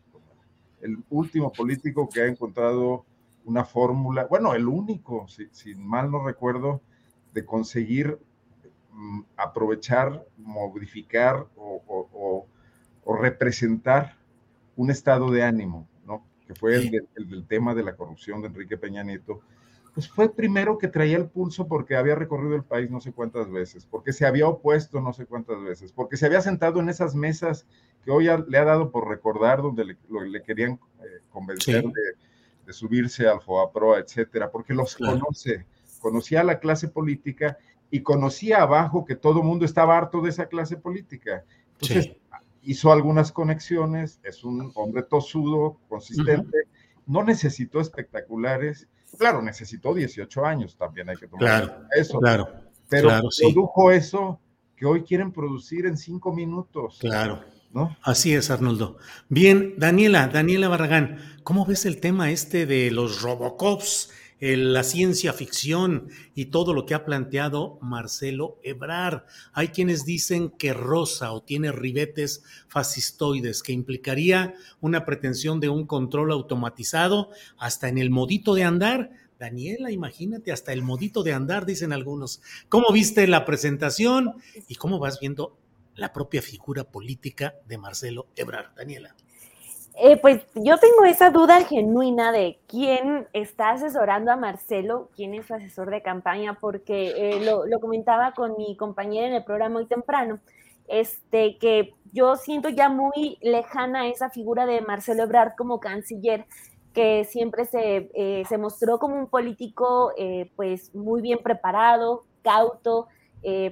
El 0.82 0.98
último 1.10 1.52
político 1.52 2.08
que 2.08 2.22
ha 2.22 2.26
encontrado 2.28 3.06
una 3.46 3.66
fórmula, 3.66 4.26
bueno, 4.26 4.54
el 4.54 4.68
único, 4.68 5.28
si, 5.28 5.76
mal 5.76 6.12
no 6.12 6.24
recuerdo, 6.24 6.82
de 7.34 7.46
conseguir 7.46 8.20
mm, 8.92 9.22
aprovechar, 9.38 10.26
modificar 10.38 11.48
o, 11.56 12.46
representar 13.22 14.16
un 14.76 14.92
estado 14.92 15.32
de 15.32 15.42
ánimo, 15.42 15.88
¿no? 16.06 16.24
Que 16.46 16.54
fue 16.54 16.76
el, 16.76 16.92
del 16.92 17.48
tema 17.48 17.74
de 17.74 17.82
la 17.82 17.96
corrupción 17.96 18.42
de 18.42 18.48
Enrique 18.50 18.78
Peña 18.78 19.02
Nieto. 19.02 19.42
Pues 19.94 20.08
fue 20.08 20.34
primero 20.34 20.78
que 20.78 20.88
traía 20.88 21.18
el 21.18 21.28
pulso 21.28 21.68
porque 21.68 21.96
había 21.96 22.16
recorrido 22.16 22.56
el 22.56 22.64
país 22.64 22.90
no 22.90 23.02
sé 23.02 23.12
cuántas 23.12 23.50
veces, 23.52 23.86
porque 23.86 24.14
se 24.14 24.26
había 24.26 24.48
opuesto 24.48 25.02
no 25.02 25.14
sé 25.14 25.26
cuántas 25.26 25.62
veces, 25.62 25.92
porque 25.92 26.16
se 26.16 26.26
había 26.26 26.42
sentado 26.42 26.80
en 26.80 26.90
esas 26.90 27.16
mesas 27.16 27.66
que 28.04 28.12
hoy 28.12 28.30
le 28.48 28.58
ha 28.58 28.64
dado 28.64 28.92
por 28.92 29.10
recordar 29.10 29.62
donde 29.62 29.86
le, 29.86 30.44
querían 30.44 30.80
eh, 31.02 31.22
convencer 31.32 31.84
de 31.84 32.30
de 32.70 32.74
subirse 32.74 33.28
al 33.28 33.42
FOAPRO, 33.42 33.98
etcétera, 33.98 34.52
porque 34.52 34.76
los 34.76 34.96
conoce, 34.96 35.66
conocía 36.00 36.42
a 36.42 36.44
la 36.44 36.60
clase 36.60 36.88
política 36.88 37.58
y 37.90 38.04
conocía 38.04 38.62
abajo 38.62 39.06
que 39.06 39.16
todo 39.16 39.40
el 39.40 39.46
mundo 39.48 39.66
estaba 39.66 39.98
harto 39.98 40.22
de 40.22 40.30
esa 40.30 40.46
clase 40.46 40.78
política. 40.78 41.44
Entonces, 41.82 42.16
hizo 42.62 42.92
algunas 42.92 43.32
conexiones, 43.32 44.20
es 44.22 44.44
un 44.44 44.72
hombre 44.76 45.02
tosudo, 45.02 45.80
consistente, 45.90 46.60
no 47.08 47.24
necesitó 47.24 47.80
espectaculares, 47.80 48.88
claro, 49.18 49.42
necesitó 49.42 49.94
18 49.94 50.46
años, 50.46 50.76
también 50.76 51.10
hay 51.10 51.18
que 51.18 51.28
tomar 51.28 51.88
eso. 51.96 52.20
Claro, 52.20 52.50
pero 52.88 53.10
produjo 53.40 53.92
eso 53.92 54.40
que 54.76 54.86
hoy 54.86 55.04
quieren 55.04 55.32
producir 55.32 55.86
en 55.86 55.98
cinco 55.98 56.34
minutos. 56.34 56.98
Claro. 57.00 57.44
Así 58.02 58.34
es, 58.34 58.50
Arnoldo. 58.50 58.98
Bien, 59.30 59.76
Daniela, 59.78 60.28
Daniela 60.28 60.70
Barragán, 60.70 61.20
¿cómo 61.44 61.66
ves 61.66 61.86
el 61.86 62.00
tema 62.00 62.32
este 62.32 62.66
de 62.66 62.90
los 62.90 63.22
Robocops, 63.22 64.12
la 64.40 64.84
ciencia 64.84 65.34
ficción 65.34 66.10
y 66.34 66.46
todo 66.46 66.74
lo 66.74 66.86
que 66.86 66.94
ha 66.94 67.06
planteado 67.06 67.78
Marcelo 67.82 68.60
Ebrard? 68.64 69.24
Hay 69.54 69.70
quienes 69.70 70.06
dicen 70.06 70.50
que 70.50 70.74
rosa 70.74 71.32
o 71.32 71.44
tiene 71.44 71.72
ribetes 71.72 72.44
fascistoides, 72.68 73.64
que 73.64 73.74
implicaría 73.74 74.54
una 74.82 75.06
pretensión 75.06 75.60
de 75.60 75.70
un 75.70 75.86
control 75.86 76.32
automatizado 76.32 77.30
hasta 77.58 77.90
en 77.90 77.98
el 77.98 78.10
modito 78.10 78.56
de 78.56 78.64
andar. 78.64 79.12
Daniela, 79.40 79.92
imagínate, 79.92 80.52
hasta 80.52 80.74
el 80.74 80.82
modito 80.82 81.24
de 81.24 81.34
andar, 81.34 81.66
dicen 81.66 81.94
algunos. 81.94 82.42
¿Cómo 82.68 82.92
viste 82.92 83.26
la 83.28 83.46
presentación 83.46 84.36
y 84.68 84.76
cómo 84.76 85.00
vas 85.00 85.20
viendo 85.20 85.58
la 86.00 86.14
propia 86.14 86.42
figura 86.42 86.86
política 86.86 87.56
de 87.68 87.78
Marcelo 87.78 88.28
Ebrard. 88.36 88.74
Daniela. 88.76 89.16
Eh, 90.02 90.16
pues 90.16 90.42
yo 90.56 90.78
tengo 90.78 91.04
esa 91.04 91.30
duda 91.30 91.62
genuina 91.66 92.32
de 92.32 92.58
quién 92.68 93.28
está 93.34 93.72
asesorando 93.72 94.32
a 94.32 94.38
Marcelo, 94.38 95.10
quién 95.14 95.34
es 95.34 95.48
su 95.48 95.54
asesor 95.54 95.90
de 95.90 96.02
campaña, 96.02 96.58
porque 96.58 97.12
eh, 97.18 97.42
lo, 97.44 97.80
comentaba 97.82 98.32
con 98.32 98.56
mi 98.56 98.78
compañera 98.78 99.28
en 99.28 99.34
el 99.34 99.44
programa 99.44 99.80
hoy 99.80 99.88
temprano, 99.88 100.40
este, 100.88 101.58
que 101.58 101.96
yo 102.14 102.38
siento 102.38 102.70
ya 102.70 102.88
muy 102.88 103.38
lejana 103.42 104.08
esa 104.08 104.30
figura 104.30 104.66
de 104.66 104.80
Marcelo 104.80 105.24
Ebrard 105.24 105.56
como 105.58 105.82
canciller, 105.82 106.46
que 106.94 107.26
siempre 107.26 107.66
se, 107.66 108.10
eh, 108.14 108.44
se 108.48 108.58
mostró 108.58 109.00
como 109.00 109.16
un 109.18 109.28
político 109.28 110.14
pues 110.56 110.96
muy 110.96 111.22
bien 111.22 111.40
preparado, 111.44 112.24
cauto, 112.42 113.08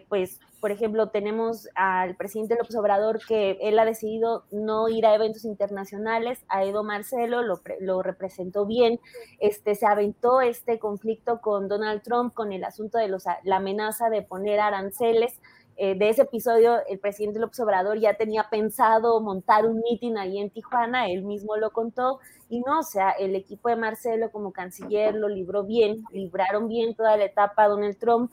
pues 0.09 0.41
por 0.59 0.71
ejemplo, 0.71 1.09
tenemos 1.09 1.67
al 1.75 2.15
presidente 2.15 2.55
López 2.55 2.75
Obrador 2.75 3.19
que 3.27 3.57
él 3.61 3.77
ha 3.77 3.85
decidido 3.85 4.45
no 4.51 4.89
ir 4.89 5.05
a 5.05 5.13
eventos 5.13 5.45
internacionales, 5.45 6.43
a 6.49 6.63
Edo 6.63 6.83
Marcelo 6.83 7.43
lo, 7.43 7.61
lo 7.79 8.01
representó 8.01 8.65
bien, 8.65 8.99
este, 9.39 9.75
se 9.75 9.85
aventó 9.85 10.41
este 10.41 10.79
conflicto 10.79 11.41
con 11.41 11.67
Donald 11.67 12.01
Trump 12.01 12.33
con 12.33 12.53
el 12.53 12.63
asunto 12.63 12.97
de 12.97 13.07
los, 13.07 13.25
la 13.43 13.57
amenaza 13.57 14.09
de 14.09 14.21
poner 14.23 14.59
aranceles. 14.59 15.39
Eh, 15.79 15.93
de 15.95 16.09
ese 16.09 16.23
episodio, 16.23 16.79
el 16.89 16.97
presidente 16.97 17.39
López 17.39 17.59
Obrador 17.59 17.99
ya 17.99 18.15
tenía 18.15 18.49
pensado 18.49 19.21
montar 19.21 19.67
un 19.67 19.79
mitin 19.81 20.17
ahí 20.17 20.39
en 20.39 20.49
Tijuana, 20.49 21.07
él 21.07 21.21
mismo 21.21 21.55
lo 21.55 21.69
contó, 21.69 22.19
y 22.49 22.61
no, 22.61 22.79
o 22.79 22.83
sea, 22.83 23.11
el 23.11 23.35
equipo 23.35 23.69
de 23.69 23.75
Marcelo 23.75 24.31
como 24.31 24.51
canciller 24.51 25.13
lo 25.13 25.29
libró 25.29 25.63
bien, 25.65 26.03
libraron 26.11 26.67
bien 26.67 26.95
toda 26.95 27.15
la 27.15 27.25
etapa 27.25 27.67
Donald 27.67 27.99
Trump, 27.99 28.31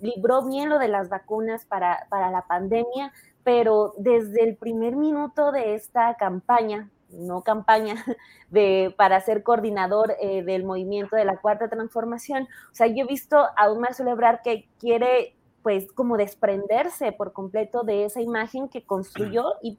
libró 0.00 0.42
bien 0.42 0.68
lo 0.68 0.78
de 0.78 0.88
las 0.88 1.08
vacunas 1.08 1.64
para, 1.64 2.06
para 2.10 2.30
la 2.30 2.42
pandemia, 2.42 3.12
pero 3.42 3.94
desde 3.98 4.42
el 4.42 4.56
primer 4.56 4.96
minuto 4.96 5.52
de 5.52 5.74
esta 5.74 6.14
campaña, 6.14 6.90
no 7.10 7.42
campaña 7.42 7.94
de, 8.50 8.94
para 8.96 9.20
ser 9.20 9.42
coordinador 9.42 10.14
eh, 10.20 10.42
del 10.42 10.64
movimiento 10.64 11.16
de 11.16 11.24
la 11.24 11.36
cuarta 11.36 11.68
transformación. 11.68 12.48
O 12.72 12.74
sea, 12.74 12.86
yo 12.86 13.04
he 13.04 13.06
visto 13.06 13.38
a 13.56 13.70
un 13.70 13.80
Marcelo 13.80 14.10
Ebrard 14.10 14.40
que 14.42 14.68
quiere 14.78 15.36
pues 15.64 15.90
como 15.90 16.18
desprenderse 16.18 17.12
por 17.12 17.32
completo 17.32 17.84
de 17.84 18.04
esa 18.04 18.20
imagen 18.20 18.68
que 18.68 18.84
construyó 18.84 19.54
y 19.62 19.78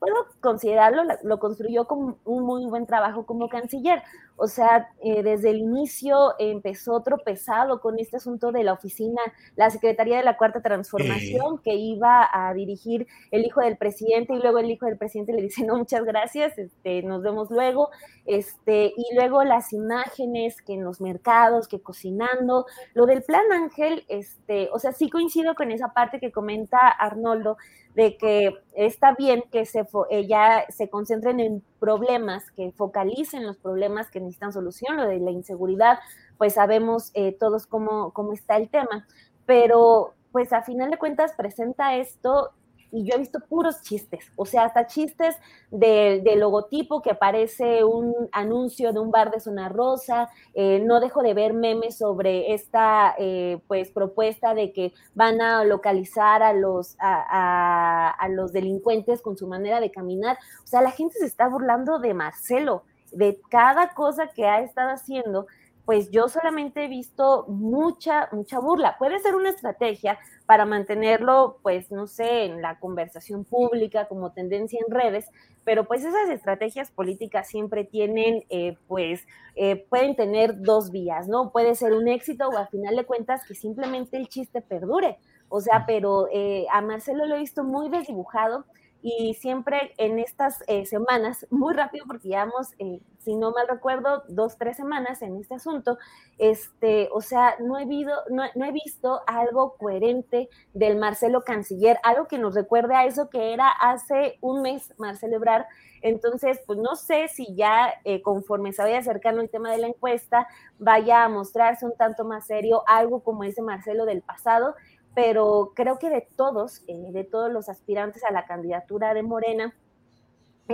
puedo 0.00 0.16
considerarlo, 0.40 1.04
lo 1.22 1.38
construyó 1.38 1.86
como 1.86 2.18
un 2.24 2.44
muy 2.44 2.66
buen 2.66 2.86
trabajo 2.86 3.24
como 3.24 3.48
canciller. 3.48 4.02
O 4.36 4.48
sea, 4.48 4.88
eh, 5.00 5.22
desde 5.22 5.50
el 5.50 5.58
inicio 5.58 6.34
empezó 6.40 7.00
tropezado 7.02 7.80
con 7.80 8.00
este 8.00 8.16
asunto 8.16 8.50
de 8.50 8.64
la 8.64 8.72
oficina, 8.72 9.20
la 9.54 9.70
Secretaría 9.70 10.16
de 10.16 10.24
la 10.24 10.36
Cuarta 10.36 10.60
Transformación, 10.60 11.58
que 11.58 11.74
iba 11.74 12.28
a 12.32 12.52
dirigir 12.52 13.06
el 13.30 13.44
hijo 13.44 13.60
del 13.60 13.76
presidente 13.76 14.34
y 14.34 14.40
luego 14.40 14.58
el 14.58 14.72
hijo 14.72 14.86
del 14.86 14.98
presidente 14.98 15.32
le 15.32 15.42
dice, 15.42 15.64
no, 15.64 15.76
muchas 15.76 16.04
gracias, 16.04 16.58
este, 16.58 17.02
nos 17.02 17.22
vemos 17.22 17.48
luego. 17.52 17.90
Este, 18.24 18.86
y 18.96 19.14
luego 19.14 19.44
las 19.44 19.72
imágenes 19.72 20.60
que 20.62 20.74
en 20.74 20.82
los 20.82 21.00
mercados, 21.00 21.68
que 21.68 21.80
cocinando, 21.80 22.66
lo 22.94 23.06
del 23.06 23.22
plan 23.22 23.44
Ángel, 23.52 24.04
este, 24.08 24.68
o 24.72 24.80
sea, 24.80 24.90
sí 24.90 25.08
coincido 25.12 25.54
con 25.54 25.70
esa 25.70 25.92
parte 25.92 26.18
que 26.18 26.32
comenta 26.32 26.88
Arnoldo, 26.88 27.56
de 27.94 28.16
que 28.16 28.58
está 28.74 29.14
bien 29.14 29.44
que 29.52 29.66
se 29.66 29.86
eh, 30.10 30.28
se 30.70 30.88
concentren 30.88 31.38
en 31.38 31.62
problemas, 31.78 32.50
que 32.52 32.72
focalicen 32.72 33.46
los 33.46 33.58
problemas 33.58 34.10
que 34.10 34.18
necesitan 34.18 34.52
solución, 34.52 34.96
lo 34.96 35.06
de 35.06 35.20
la 35.20 35.30
inseguridad, 35.30 35.98
pues 36.38 36.54
sabemos 36.54 37.10
eh, 37.14 37.36
todos 37.38 37.66
cómo, 37.66 38.12
cómo 38.12 38.32
está 38.32 38.56
el 38.56 38.68
tema, 38.68 39.06
pero 39.46 40.14
pues 40.32 40.52
a 40.52 40.62
final 40.62 40.90
de 40.90 40.98
cuentas 40.98 41.34
presenta 41.36 41.94
esto 41.96 42.52
y 42.92 43.04
yo 43.04 43.14
he 43.14 43.18
visto 43.18 43.40
puros 43.40 43.80
chistes, 43.80 44.30
o 44.36 44.44
sea, 44.44 44.64
hasta 44.64 44.86
chistes 44.86 45.36
del 45.70 46.38
logotipo 46.38 47.00
que 47.00 47.10
aparece 47.10 47.82
un 47.84 48.14
anuncio 48.32 48.92
de 48.92 49.00
un 49.00 49.10
bar 49.10 49.30
de 49.30 49.40
zona 49.40 49.70
rosa, 49.70 50.28
eh, 50.52 50.78
no 50.84 51.00
dejo 51.00 51.22
de 51.22 51.32
ver 51.32 51.54
memes 51.54 51.96
sobre 51.96 52.52
esta 52.52 53.14
eh, 53.18 53.58
pues 53.66 53.90
propuesta 53.90 54.54
de 54.54 54.72
que 54.72 54.92
van 55.14 55.40
a 55.40 55.64
localizar 55.64 56.42
a 56.42 56.52
los, 56.52 56.96
a, 57.00 58.10
a 58.10 58.28
los 58.28 58.52
delincuentes 58.52 59.22
con 59.22 59.38
su 59.38 59.46
manera 59.46 59.80
de 59.80 59.90
caminar, 59.90 60.36
o 60.62 60.66
sea, 60.66 60.82
la 60.82 60.90
gente 60.90 61.18
se 61.18 61.26
está 61.26 61.48
burlando 61.48 61.98
de 61.98 62.12
Marcelo, 62.12 62.84
de 63.10 63.40
cada 63.50 63.94
cosa 63.94 64.28
que 64.28 64.46
ha 64.46 64.60
estado 64.60 64.90
haciendo, 64.90 65.46
pues 65.84 66.10
yo 66.10 66.28
solamente 66.28 66.84
he 66.84 66.88
visto 66.88 67.44
mucha, 67.48 68.28
mucha 68.32 68.60
burla. 68.60 68.96
Puede 68.98 69.18
ser 69.18 69.34
una 69.34 69.50
estrategia 69.50 70.18
para 70.46 70.64
mantenerlo, 70.64 71.58
pues, 71.62 71.90
no 71.90 72.06
sé, 72.06 72.44
en 72.44 72.62
la 72.62 72.78
conversación 72.78 73.44
pública 73.44 74.06
como 74.06 74.32
tendencia 74.32 74.80
en 74.86 74.94
redes, 74.94 75.26
pero 75.64 75.84
pues 75.84 76.04
esas 76.04 76.28
estrategias 76.28 76.90
políticas 76.90 77.48
siempre 77.48 77.84
tienen, 77.84 78.44
eh, 78.48 78.76
pues, 78.86 79.26
eh, 79.54 79.86
pueden 79.88 80.16
tener 80.16 80.60
dos 80.60 80.90
vías, 80.90 81.28
¿no? 81.28 81.50
Puede 81.50 81.74
ser 81.74 81.92
un 81.92 82.08
éxito 82.08 82.48
o 82.48 82.56
a 82.56 82.66
final 82.66 82.96
de 82.96 83.04
cuentas 83.04 83.44
que 83.46 83.54
simplemente 83.54 84.16
el 84.16 84.28
chiste 84.28 84.60
perdure. 84.60 85.18
O 85.48 85.60
sea, 85.60 85.84
pero 85.86 86.28
eh, 86.32 86.66
a 86.72 86.80
Marcelo 86.80 87.26
lo 87.26 87.36
he 87.36 87.40
visto 87.40 87.64
muy 87.64 87.88
desdibujado 87.90 88.64
y 89.02 89.34
siempre 89.34 89.94
en 89.98 90.20
estas 90.20 90.62
eh, 90.68 90.86
semanas, 90.86 91.44
muy 91.50 91.74
rápido 91.74 92.06
porque 92.06 92.28
llevamos, 92.28 92.68
eh, 92.78 93.00
si 93.18 93.34
no 93.34 93.50
mal 93.50 93.66
recuerdo, 93.68 94.22
dos, 94.28 94.56
tres 94.56 94.76
semanas 94.76 95.22
en 95.22 95.36
este 95.36 95.56
asunto, 95.56 95.98
este, 96.38 97.08
o 97.12 97.20
sea, 97.20 97.56
no 97.58 97.78
he, 97.78 97.84
visto, 97.84 98.12
no, 98.30 98.44
no, 98.54 98.64
he 98.64 98.70
visto 98.70 99.22
algo 99.26 99.76
coherente 99.76 100.48
del 100.72 100.96
Marcelo 100.96 101.42
Canciller, 101.42 101.98
algo 102.04 102.28
que 102.28 102.38
nos 102.38 102.54
recuerde 102.54 102.94
a 102.94 103.04
eso 103.04 103.28
que 103.28 103.52
era 103.52 103.68
hace 103.68 104.38
un 104.40 104.62
mes 104.62 104.94
Marcelo 104.98 105.36
Ebrard. 105.36 105.66
Entonces, 106.00 106.60
pues 106.66 106.78
no 106.78 106.94
sé 106.96 107.28
si 107.28 107.54
ya 107.54 107.92
eh, 108.04 108.22
conforme 108.22 108.72
se 108.72 108.82
vaya 108.82 108.98
acercando 108.98 109.40
el 109.40 109.50
tema 109.50 109.72
de 109.72 109.78
la 109.78 109.88
encuesta, 109.88 110.46
vaya 110.78 111.24
a 111.24 111.28
mostrarse 111.28 111.86
un 111.86 111.96
tanto 111.96 112.24
más 112.24 112.46
serio 112.46 112.82
algo 112.86 113.20
como 113.20 113.44
ese 113.44 113.62
Marcelo 113.62 114.04
del 114.04 114.22
pasado 114.22 114.74
pero 115.14 115.72
creo 115.74 115.98
que 115.98 116.10
de 116.10 116.26
todos, 116.36 116.82
eh, 116.86 117.12
de 117.12 117.24
todos 117.24 117.52
los 117.52 117.68
aspirantes 117.68 118.24
a 118.24 118.32
la 118.32 118.46
candidatura 118.46 119.14
de 119.14 119.22
Morena, 119.22 119.74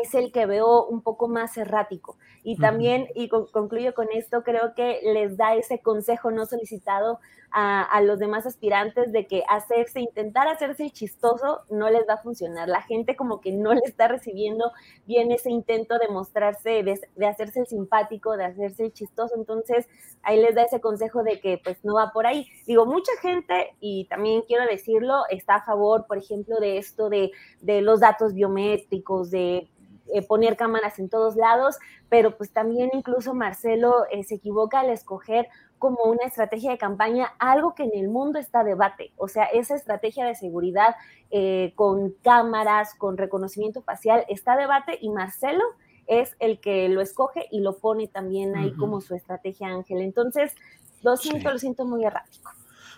es 0.02 0.14
el 0.14 0.32
que 0.32 0.46
veo 0.46 0.86
un 0.86 1.02
poco 1.02 1.28
más 1.28 1.56
errático. 1.56 2.16
Y 2.42 2.56
también, 2.56 3.08
y 3.14 3.28
concluyo 3.28 3.94
con 3.94 4.08
esto, 4.12 4.42
creo 4.42 4.74
que 4.74 5.00
les 5.02 5.36
da 5.36 5.54
ese 5.54 5.80
consejo 5.80 6.30
no 6.30 6.46
solicitado 6.46 7.20
a, 7.50 8.00
los 8.02 8.18
demás 8.18 8.46
aspirantes 8.46 9.12
de 9.12 9.26
que 9.26 9.42
hacerse, 9.48 10.00
intentar 10.00 10.48
hacerse 10.48 10.90
chistoso 10.90 11.62
no 11.70 11.90
les 11.90 12.06
va 12.08 12.14
a 12.14 12.22
funcionar. 12.22 12.68
La 12.68 12.82
gente 12.82 13.16
como 13.16 13.40
que 13.40 13.52
no 13.52 13.72
le 13.74 13.80
está 13.84 14.08
recibiendo 14.08 14.72
bien 15.06 15.32
ese 15.32 15.50
intento 15.50 15.98
de 15.98 16.08
mostrarse, 16.08 16.82
de, 16.82 17.00
de 17.16 17.26
hacerse 17.26 17.64
simpático, 17.66 18.36
de 18.36 18.44
hacerse 18.44 18.90
chistoso. 18.92 19.34
Entonces, 19.36 19.88
ahí 20.22 20.40
les 20.40 20.54
da 20.54 20.62
ese 20.62 20.80
consejo 20.80 21.22
de 21.22 21.40
que 21.40 21.60
pues 21.62 21.78
no 21.84 21.94
va 21.94 22.12
por 22.12 22.26
ahí. 22.26 22.46
Digo, 22.66 22.86
mucha 22.86 23.12
gente, 23.20 23.74
y 23.80 24.06
también 24.06 24.42
quiero 24.46 24.64
decirlo, 24.66 25.22
está 25.30 25.56
a 25.56 25.64
favor, 25.64 26.06
por 26.06 26.18
ejemplo, 26.18 26.58
de 26.60 26.78
esto 26.78 27.08
de, 27.08 27.30
de 27.60 27.80
los 27.80 28.00
datos 28.00 28.34
biométricos, 28.34 29.30
de 29.30 29.68
eh, 30.12 30.22
poner 30.22 30.56
cámaras 30.56 30.98
en 30.98 31.08
todos 31.08 31.36
lados, 31.36 31.76
pero 32.08 32.36
pues 32.36 32.52
también 32.52 32.90
incluso 32.92 33.34
Marcelo 33.34 34.04
eh, 34.10 34.24
se 34.24 34.36
equivoca 34.36 34.80
al 34.80 34.90
escoger 34.90 35.48
como 35.78 36.04
una 36.04 36.24
estrategia 36.24 36.70
de 36.70 36.78
campaña 36.78 37.32
algo 37.38 37.74
que 37.74 37.84
en 37.84 37.92
el 37.94 38.08
mundo 38.08 38.38
está 38.38 38.64
debate, 38.64 39.12
o 39.16 39.28
sea, 39.28 39.44
esa 39.44 39.76
estrategia 39.76 40.24
de 40.24 40.34
seguridad 40.34 40.96
eh, 41.30 41.72
con 41.76 42.12
cámaras, 42.22 42.94
con 42.94 43.16
reconocimiento 43.16 43.82
facial, 43.82 44.24
está 44.28 44.56
debate 44.56 44.98
y 45.00 45.10
Marcelo 45.10 45.62
es 46.06 46.34
el 46.40 46.58
que 46.58 46.88
lo 46.88 47.00
escoge 47.00 47.46
y 47.50 47.60
lo 47.60 47.76
pone 47.76 48.08
también 48.08 48.56
ahí 48.56 48.72
como 48.72 49.00
su 49.00 49.14
estrategia 49.14 49.68
Ángel. 49.68 50.00
Entonces, 50.00 50.54
lo 51.02 51.16
siento, 51.16 51.52
lo 51.52 51.58
siento 51.58 51.84
muy 51.84 52.04
errático. 52.04 52.50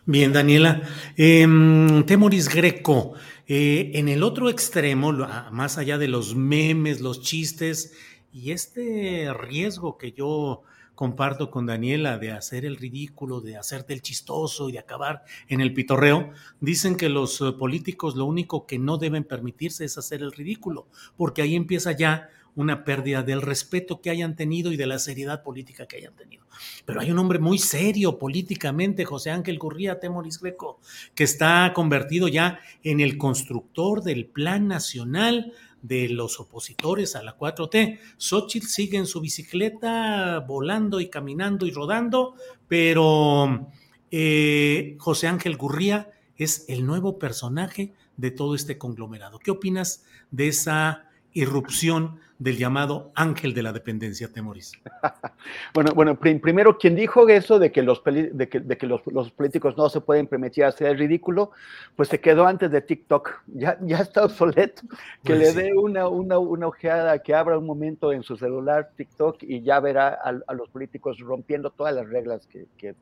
Bien, 0.06 0.32
Daniela. 0.32 0.80
Em, 1.16 2.04
Temoris 2.04 2.48
Greco, 2.48 3.12
eh, 3.52 3.98
en 3.98 4.08
el 4.08 4.22
otro 4.22 4.48
extremo, 4.48 5.12
más 5.12 5.76
allá 5.76 5.98
de 5.98 6.06
los 6.06 6.36
memes, 6.36 7.00
los 7.00 7.20
chistes 7.20 7.94
y 8.32 8.52
este 8.52 9.34
riesgo 9.34 9.98
que 9.98 10.12
yo 10.12 10.62
comparto 10.94 11.50
con 11.50 11.66
Daniela 11.66 12.16
de 12.18 12.30
hacer 12.30 12.64
el 12.64 12.76
ridículo, 12.76 13.40
de 13.40 13.56
hacerte 13.56 13.92
el 13.92 14.02
chistoso 14.02 14.68
y 14.68 14.72
de 14.72 14.78
acabar 14.78 15.24
en 15.48 15.60
el 15.60 15.74
pitorreo, 15.74 16.30
dicen 16.60 16.96
que 16.96 17.08
los 17.08 17.40
eh, 17.40 17.50
políticos 17.58 18.14
lo 18.14 18.24
único 18.24 18.66
que 18.66 18.78
no 18.78 18.98
deben 18.98 19.24
permitirse 19.24 19.84
es 19.84 19.98
hacer 19.98 20.22
el 20.22 20.30
ridículo, 20.30 20.86
porque 21.16 21.42
ahí 21.42 21.56
empieza 21.56 21.90
ya 21.90 22.28
una 22.54 22.84
pérdida 22.84 23.22
del 23.22 23.42
respeto 23.42 24.00
que 24.00 24.10
hayan 24.10 24.36
tenido 24.36 24.72
y 24.72 24.76
de 24.76 24.86
la 24.86 24.98
seriedad 24.98 25.42
política 25.42 25.86
que 25.86 25.96
hayan 25.96 26.14
tenido. 26.14 26.44
Pero 26.84 27.00
hay 27.00 27.10
un 27.10 27.18
hombre 27.18 27.38
muy 27.38 27.58
serio 27.58 28.18
políticamente, 28.18 29.04
José 29.04 29.30
Ángel 29.30 29.58
Gurría 29.58 30.00
Temoris 30.00 30.40
Greco, 30.40 30.80
que 31.14 31.24
está 31.24 31.72
convertido 31.74 32.28
ya 32.28 32.60
en 32.82 33.00
el 33.00 33.16
constructor 33.16 34.02
del 34.02 34.26
Plan 34.26 34.68
Nacional 34.68 35.52
de 35.82 36.08
los 36.10 36.40
opositores 36.40 37.16
a 37.16 37.22
la 37.22 37.36
4T. 37.36 37.98
Xochitl 38.18 38.66
sigue 38.66 38.98
en 38.98 39.06
su 39.06 39.20
bicicleta 39.20 40.40
volando 40.40 41.00
y 41.00 41.08
caminando 41.08 41.66
y 41.66 41.70
rodando, 41.70 42.34
pero 42.68 43.70
eh, 44.10 44.96
José 44.98 45.26
Ángel 45.26 45.56
Gurría 45.56 46.10
es 46.36 46.64
el 46.68 46.86
nuevo 46.86 47.18
personaje 47.18 47.94
de 48.16 48.30
todo 48.30 48.54
este 48.54 48.76
conglomerado. 48.76 49.38
¿Qué 49.38 49.50
opinas 49.50 50.04
de 50.30 50.48
esa 50.48 51.09
irrupción 51.32 52.20
del 52.38 52.56
llamado 52.56 53.12
ángel 53.14 53.52
de 53.52 53.62
la 53.62 53.72
dependencia, 53.72 54.32
Temoris? 54.32 54.72
bueno, 55.74 55.92
bueno, 55.94 56.18
primero, 56.18 56.78
quien 56.78 56.96
dijo 56.96 57.28
eso 57.28 57.58
de 57.58 57.70
que 57.70 57.82
los, 57.82 58.02
de 58.02 58.48
que, 58.48 58.60
de 58.60 58.78
que 58.78 58.86
los, 58.86 59.02
los, 59.06 59.30
políticos 59.30 59.76
no 59.76 59.90
se 59.90 60.00
pueden 60.00 60.26
permitir 60.26 60.64
hacer 60.64 60.88
el 60.88 60.98
ridículo, 60.98 61.50
pues 61.96 62.08
se 62.08 62.18
quedó 62.18 62.46
antes 62.46 62.70
de 62.70 62.80
TikTok, 62.80 63.42
ya, 63.46 63.78
ya 63.82 63.98
está 63.98 64.24
obsoleto, 64.24 64.82
que 65.22 65.34
pues 65.34 65.54
le 65.54 65.62
dé 65.62 65.74
una, 65.74 66.08
una, 66.08 66.38
una, 66.38 66.66
ojeada, 66.66 67.22
que 67.22 67.34
abra 67.34 67.58
un 67.58 67.66
momento 67.66 68.12
en 68.12 68.22
su 68.22 68.36
celular 68.36 68.90
TikTok 68.96 69.42
y 69.42 69.60
ya 69.60 69.78
verá 69.80 70.08
a, 70.08 70.40
a 70.46 70.54
los 70.54 70.70
políticos 70.70 71.18
rompiendo 71.18 71.70
todas 71.70 71.94
las 71.94 72.08
reglas 72.08 72.46
que, 72.46 72.66
que, 72.78 72.94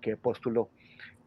que 0.00 0.16
postuló. 0.16 0.70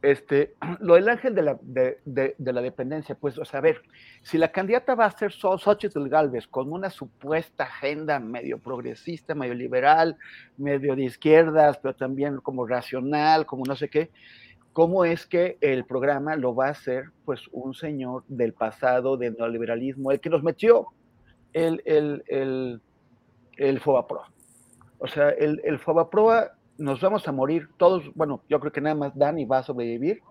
Este, 0.01 0.53
lo 0.79 0.95
del 0.95 1.09
ángel 1.09 1.35
de 1.35 1.41
la, 1.41 1.57
de, 1.61 1.99
de, 2.05 2.53
la 2.53 2.61
dependencia, 2.61 3.15
pues, 3.15 3.37
o 3.37 3.45
sea, 3.45 3.59
a 3.59 3.61
ver, 3.61 3.81
si 4.21 4.37
la 4.37 4.51
candidata 4.51 4.95
va 4.95 5.05
a 5.05 5.17
ser 5.17 5.31
Xochitl 5.31 6.07
Galvez 6.07 6.47
con 6.47 6.71
una 6.71 6.89
supuesta 6.89 7.63
agenda 7.63 8.19
medio 8.19 8.59
progresista, 8.59 9.33
medio 9.33 9.53
liberal, 9.53 10.17
medio 10.57 10.95
de 10.95 11.03
izquierdas, 11.03 11.77
pero 11.79 11.95
también 11.95 12.37
como 12.37 12.67
racional, 12.67 13.45
como 13.45 13.65
no 13.65 13.75
sé 13.75 13.89
qué, 13.89 14.11
¿cómo 14.73 15.05
es 15.05 15.25
que 15.25 15.57
el 15.61 15.85
programa 15.85 16.35
lo 16.35 16.53
va 16.53 16.67
a 16.67 16.71
hacer, 16.71 17.05
pues, 17.25 17.41
un 17.51 17.73
señor 17.73 18.23
del 18.27 18.53
pasado, 18.53 19.17
del 19.17 19.35
neoliberalismo, 19.37 20.11
el 20.11 20.19
que 20.19 20.29
nos 20.29 20.43
metió 20.43 20.87
el, 21.53 21.81
el, 21.85 22.23
el, 22.27 22.81
el? 23.57 23.81
O 24.99 25.07
sea, 25.07 25.29
el, 25.29 25.61
el 25.63 25.79
Fobaproa 25.79 26.56
nos 26.77 27.01
vamos 27.01 27.27
a 27.27 27.31
morir 27.31 27.69
todos, 27.77 28.13
bueno, 28.13 28.41
yo 28.49 28.59
creo 28.59 28.71
que 28.71 28.81
nada 28.81 28.95
más 28.95 29.15
Dani 29.15 29.45
va 29.45 29.59
a 29.59 29.63
sobrevivir 29.63 30.21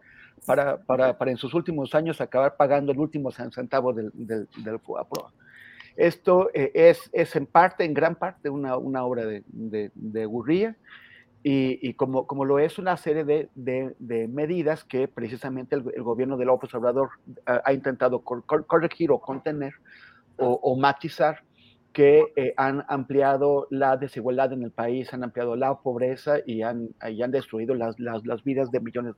para, 0.44 0.78
para, 0.78 1.16
para 1.16 1.30
en 1.30 1.36
sus 1.36 1.54
últimos 1.54 1.94
años 1.94 2.20
acabar 2.20 2.56
pagando 2.56 2.92
el 2.92 2.98
último 2.98 3.30
centavo 3.30 3.92
del, 3.92 4.10
del, 4.14 4.48
del 4.58 4.78
Esto 5.96 6.50
eh, 6.54 6.70
es, 6.74 7.08
es 7.12 7.36
en 7.36 7.46
parte, 7.46 7.84
en 7.84 7.94
gran 7.94 8.14
parte, 8.16 8.50
una, 8.50 8.76
una 8.76 9.04
obra 9.04 9.24
de, 9.24 9.42
de, 9.48 9.90
de 9.94 10.26
Gurría 10.26 10.76
y, 11.42 11.78
y, 11.88 11.94
como, 11.94 12.26
como 12.26 12.44
lo 12.44 12.58
es 12.58 12.78
una 12.78 12.96
serie 12.96 13.24
de, 13.24 13.48
de 13.54 14.28
medidas 14.28 14.84
que 14.84 15.08
precisamente 15.08 15.76
el, 15.76 15.84
el, 15.94 16.02
gobierno 16.02 16.36
de 16.36 16.44
López 16.44 16.74
Obrador 16.74 17.10
ha, 17.46 17.62
ha 17.64 17.72
intentado 17.72 18.20
corregir 18.20 19.10
o 19.10 19.20
contener 19.20 19.74
o, 20.38 20.48
o 20.48 20.76
matizar 20.76 21.42
que 21.96 22.30
eh, 22.36 22.52
han 22.58 22.84
ampliado 22.88 23.68
la 23.70 23.96
desigualdad 23.96 24.52
en 24.52 24.62
el 24.62 24.70
país, 24.70 25.14
han 25.14 25.24
ampliado 25.24 25.56
la 25.56 25.76
pobreza 25.76 26.40
y 26.44 26.60
han, 26.60 26.90
y 27.08 27.22
han 27.22 27.30
destruido 27.30 27.74
las, 27.74 27.98
las, 27.98 28.26
las, 28.26 28.44
vidas 28.44 28.70
de 28.70 28.80
millones 28.80 29.14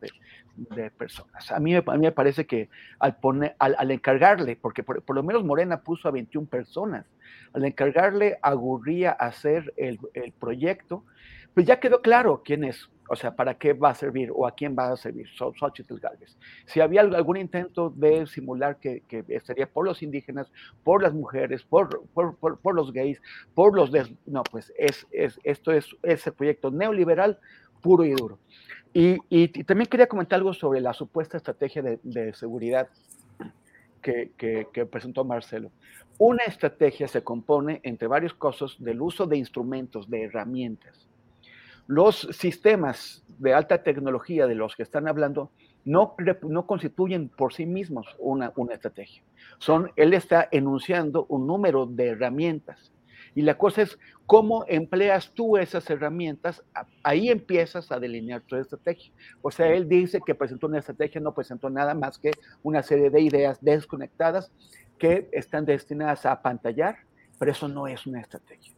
de, 0.54 0.88
personas. 0.92 1.50
A 1.50 1.58
mí, 1.58 1.74
a 1.74 1.82
mí, 1.82 1.98
me 1.98 2.12
parece 2.12 2.46
que 2.46 2.68
al, 3.00 3.16
poner, 3.16 3.56
al, 3.58 3.74
al 3.80 3.90
encargarle, 3.90 4.54
porque 4.54 4.84
por, 4.84 5.02
por, 5.02 5.16
lo 5.16 5.24
menos 5.24 5.42
Morena 5.42 5.80
puso 5.80 6.06
a 6.06 6.12
21 6.12 6.46
personas, 6.46 7.04
al 7.52 7.64
encargarle 7.64 8.38
a 8.42 8.52
Gurría 8.52 9.10
hacer 9.10 9.74
el, 9.76 9.98
el 10.14 10.30
proyecto, 10.30 11.02
pues 11.54 11.66
ya 11.66 11.80
quedó 11.80 12.02
claro 12.02 12.42
quién 12.44 12.64
es, 12.64 12.88
o 13.08 13.16
sea, 13.16 13.34
para 13.34 13.54
qué 13.54 13.72
va 13.72 13.90
a 13.90 13.94
servir 13.94 14.30
o 14.32 14.46
a 14.46 14.52
quién 14.54 14.76
va 14.78 14.92
a 14.92 14.96
servir 14.96 15.26
Xochitl 15.28 15.98
Galvez. 15.98 16.36
Si 16.66 16.80
había 16.80 17.00
algún 17.00 17.36
intento 17.36 17.90
de 17.90 18.26
simular 18.26 18.78
que, 18.78 19.02
que 19.08 19.24
sería 19.40 19.66
por 19.66 19.84
los 19.84 20.02
indígenas, 20.02 20.50
por 20.84 21.02
las 21.02 21.14
mujeres, 21.14 21.64
por, 21.64 22.06
por, 22.14 22.36
por, 22.36 22.58
por 22.58 22.74
los 22.74 22.92
gays, 22.92 23.20
por 23.54 23.74
los... 23.74 23.90
Des... 23.90 24.10
No, 24.26 24.42
pues 24.44 24.72
es, 24.78 25.06
es, 25.10 25.40
esto 25.42 25.72
es 25.72 25.96
ese 26.02 26.32
proyecto 26.32 26.70
neoliberal 26.70 27.38
puro 27.80 28.04
y 28.04 28.12
duro. 28.12 28.38
Y, 28.92 29.14
y, 29.28 29.60
y, 29.60 29.64
también 29.64 29.88
quería 29.88 30.06
comentar 30.06 30.38
algo 30.38 30.54
sobre 30.54 30.80
la 30.80 30.92
supuesta 30.92 31.36
estrategia 31.36 31.82
de, 31.82 32.00
de 32.02 32.32
seguridad 32.34 32.88
que, 34.02 34.66
que, 34.72 34.86
presentó 34.86 35.24
Marcelo. 35.24 35.70
Una 36.18 36.44
estrategia 36.44 37.08
se 37.08 37.22
compone 37.22 37.80
entre 37.84 38.08
varios 38.08 38.34
cosas 38.34 38.76
del 38.78 39.00
uso 39.00 39.26
de 39.26 39.36
instrumentos, 39.36 40.08
de 40.10 40.24
herramientas. 40.24 41.07
Los 41.88 42.28
sistemas 42.32 43.24
de 43.38 43.54
alta 43.54 43.82
tecnología 43.82 44.46
de 44.46 44.54
los 44.54 44.76
que 44.76 44.82
están 44.82 45.08
hablando 45.08 45.50
no, 45.86 46.14
constituyen 46.66 47.30
por 47.30 47.54
sí 47.54 47.64
mismos 47.64 48.06
una, 48.18 48.52
estrategia. 48.70 49.22
Son, 49.58 49.90
él 49.96 50.12
está 50.12 50.48
enunciando 50.50 51.24
un 51.30 51.46
número 51.46 51.86
de 51.86 52.08
herramientas. 52.08 52.92
Y 53.34 53.40
la 53.40 53.56
cosa 53.56 53.82
es 53.82 53.98
cómo 54.26 54.64
empleas 54.68 55.32
tú 55.32 55.56
esas 55.56 55.88
herramientas, 55.88 56.62
ahí 57.02 57.30
empiezas 57.30 57.90
a 57.90 57.98
delinear 57.98 58.42
tu 58.42 58.56
estrategia. 58.56 59.10
O 59.40 59.50
sea, 59.50 59.68
él 59.68 59.88
dice 59.88 60.20
que 60.24 60.34
presentó 60.34 60.66
una 60.66 60.80
estrategia, 60.80 61.20
no 61.20 61.34
presentó 61.34 61.70
nada 61.70 61.94
más 61.94 62.18
que 62.18 62.32
una 62.62 62.82
serie 62.82 63.08
de 63.08 63.20
ideas 63.22 63.58
desconectadas 63.62 64.52
que 64.98 65.28
están 65.32 65.64
destinadas 65.64 66.26
a 66.26 66.42
pantallar, 66.42 66.98
pero 67.38 67.52
eso 67.52 67.66
no 67.66 67.86
es 67.86 68.06
una 68.06 68.20
estrategia. 68.20 68.74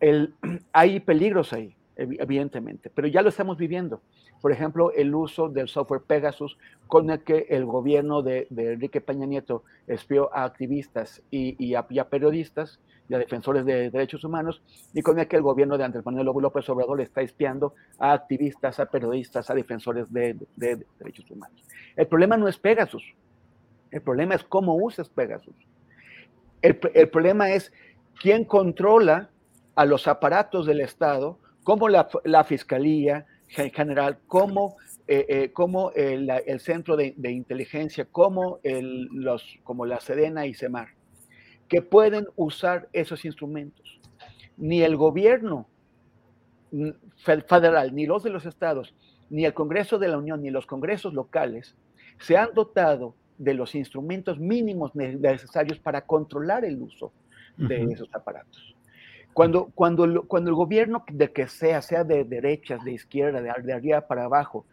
Hay 0.72 1.00
peligros 1.00 1.52
ahí, 1.52 1.75
evidentemente, 1.96 2.90
pero 2.94 3.08
ya 3.08 3.22
lo 3.22 3.28
estamos 3.28 3.56
viviendo 3.56 4.00
por 4.40 4.52
ejemplo, 4.52 4.92
el 4.92 5.14
uso 5.14 5.48
del 5.48 5.68
software 5.68 6.02
Pegasus 6.02 6.58
con 6.86 7.10
el 7.10 7.22
que 7.24 7.46
el 7.50 7.64
gobierno 7.64 8.22
de, 8.22 8.46
Enrique 8.50 9.00
Peña 9.00 9.26
Nieto 9.26 9.64
espió 9.86 10.32
a 10.34 10.44
activistas 10.44 11.22
y, 11.30 11.74
a, 11.74 11.86
periodistas 12.08 12.80
y 13.08 13.14
a 13.14 13.18
defensores 13.18 13.64
de 13.64 13.90
derechos 13.90 14.24
humanos, 14.24 14.62
y 14.92 15.02
con 15.02 15.18
el 15.18 15.26
que 15.26 15.36
el 15.36 15.42
gobierno 15.42 15.78
de 15.78 15.84
Andrés 15.84 16.04
Manuel 16.04 16.26
López 16.26 16.68
Obrador 16.68 17.00
está 17.00 17.22
espiando 17.22 17.74
a 17.98 18.12
activistas, 18.12 18.78
a 18.78 18.86
periodistas, 18.86 19.48
a 19.48 19.54
defensores 19.54 20.12
de, 20.12 20.36
derechos 20.54 21.30
humanos. 21.30 21.64
El 21.96 22.06
problema 22.06 22.36
no 22.36 22.48
es 22.48 22.58
Pegasus, 22.58 23.04
el 23.90 24.02
problema 24.02 24.34
es 24.34 24.44
cómo 24.44 24.76
usas 24.76 25.08
Pegasus. 25.08 25.54
El, 26.62 26.76
problema 27.10 27.50
es 27.50 27.72
quién 28.20 28.44
controla 28.44 29.30
a 29.76 29.84
los 29.84 30.08
aparatos 30.08 30.66
del 30.66 30.80
Estado, 30.80 31.38
como 31.66 31.88
la, 31.88 32.08
la 32.22 32.44
Fiscalía, 32.44 33.26
general, 33.48 34.18
como, 34.28 34.76
eh, 35.08 35.26
eh, 35.28 35.50
como 35.52 35.90
el, 35.96 36.60
centro 36.60 36.96
de, 36.96 37.12
inteligencia, 37.24 38.04
como, 38.04 38.60
el, 38.62 39.06
los, 39.06 39.58
como 39.64 39.84
la 39.84 39.98
Sedena 39.98 40.46
y 40.46 40.54
Semar, 40.54 40.90
que 41.66 41.82
pueden 41.82 42.28
usar 42.36 42.88
esos 42.92 43.24
instrumentos. 43.24 43.98
Ni 44.56 44.82
el 44.82 44.96
gobierno 44.96 45.66
federal, 47.16 47.92
ni 47.96 48.06
los 48.06 48.22
de 48.22 48.30
los 48.30 48.46
estados, 48.46 48.94
ni 49.28 49.44
el 49.44 49.52
Congreso 49.52 49.98
de 49.98 50.06
la 50.06 50.18
Unión, 50.18 50.42
ni 50.42 50.50
los 50.50 50.66
congresos 50.66 51.14
locales 51.14 51.74
se 52.20 52.36
han 52.36 52.54
dotado 52.54 53.16
de 53.38 53.54
los 53.54 53.74
instrumentos 53.74 54.38
mínimos 54.38 54.94
necesarios 54.94 55.80
para 55.80 56.02
controlar 56.02 56.64
el 56.64 56.80
uso 56.80 57.12
de 57.56 57.82
esos 57.90 58.08
aparatos. 58.14 58.75
Cuando, 59.36 59.66
cuando, 59.74 60.22
cuando 60.26 60.48
el 60.48 60.56
gobierno 60.56 61.04
de 61.12 61.30
que 61.30 61.46
sea, 61.46 61.82
sea 61.82 62.04
de 62.04 62.24
derechas, 62.24 62.82
de 62.82 62.92
izquierda, 62.92 63.42
de, 63.42 63.52
de 63.62 63.72
arriba 63.74 64.00
para 64.00 64.24
abajo, 64.24 64.64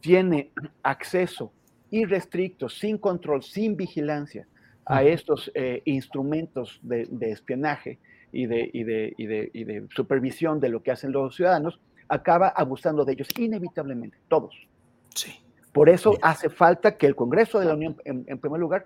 tiene 0.00 0.50
acceso 0.82 1.52
irrestricto, 1.92 2.68
sin 2.68 2.98
control, 2.98 3.44
sin 3.44 3.76
vigilancia 3.76 4.48
a 4.86 5.04
estos 5.04 5.52
eh, 5.54 5.82
instrumentos 5.84 6.80
de, 6.82 7.06
espionaje 7.30 8.00
y 8.32 8.46
de, 8.46 8.68
y, 8.72 8.82
de, 8.82 9.14
y, 9.16 9.26
de, 9.26 9.50
y 9.54 9.62
de 9.62 9.86
supervisión 9.94 10.58
de 10.58 10.70
lo 10.70 10.82
que 10.82 10.90
hacen 10.90 11.12
los 11.12 11.36
ciudadanos, 11.36 11.78
acaba 12.08 12.48
abusando 12.48 13.04
de 13.04 13.12
ellos 13.12 13.28
inevitablemente, 13.38 14.18
todos. 14.26 14.66
Sí. 15.14 15.32
Por 15.70 15.88
eso 15.88 16.18
hace 16.22 16.50
falta 16.50 16.96
que 16.96 17.06
el 17.06 17.14
Congreso 17.14 17.60
de 17.60 17.66
la 17.66 17.74
Unión, 17.74 17.96
en 18.04 18.38
primer 18.40 18.58
lugar, 18.58 18.84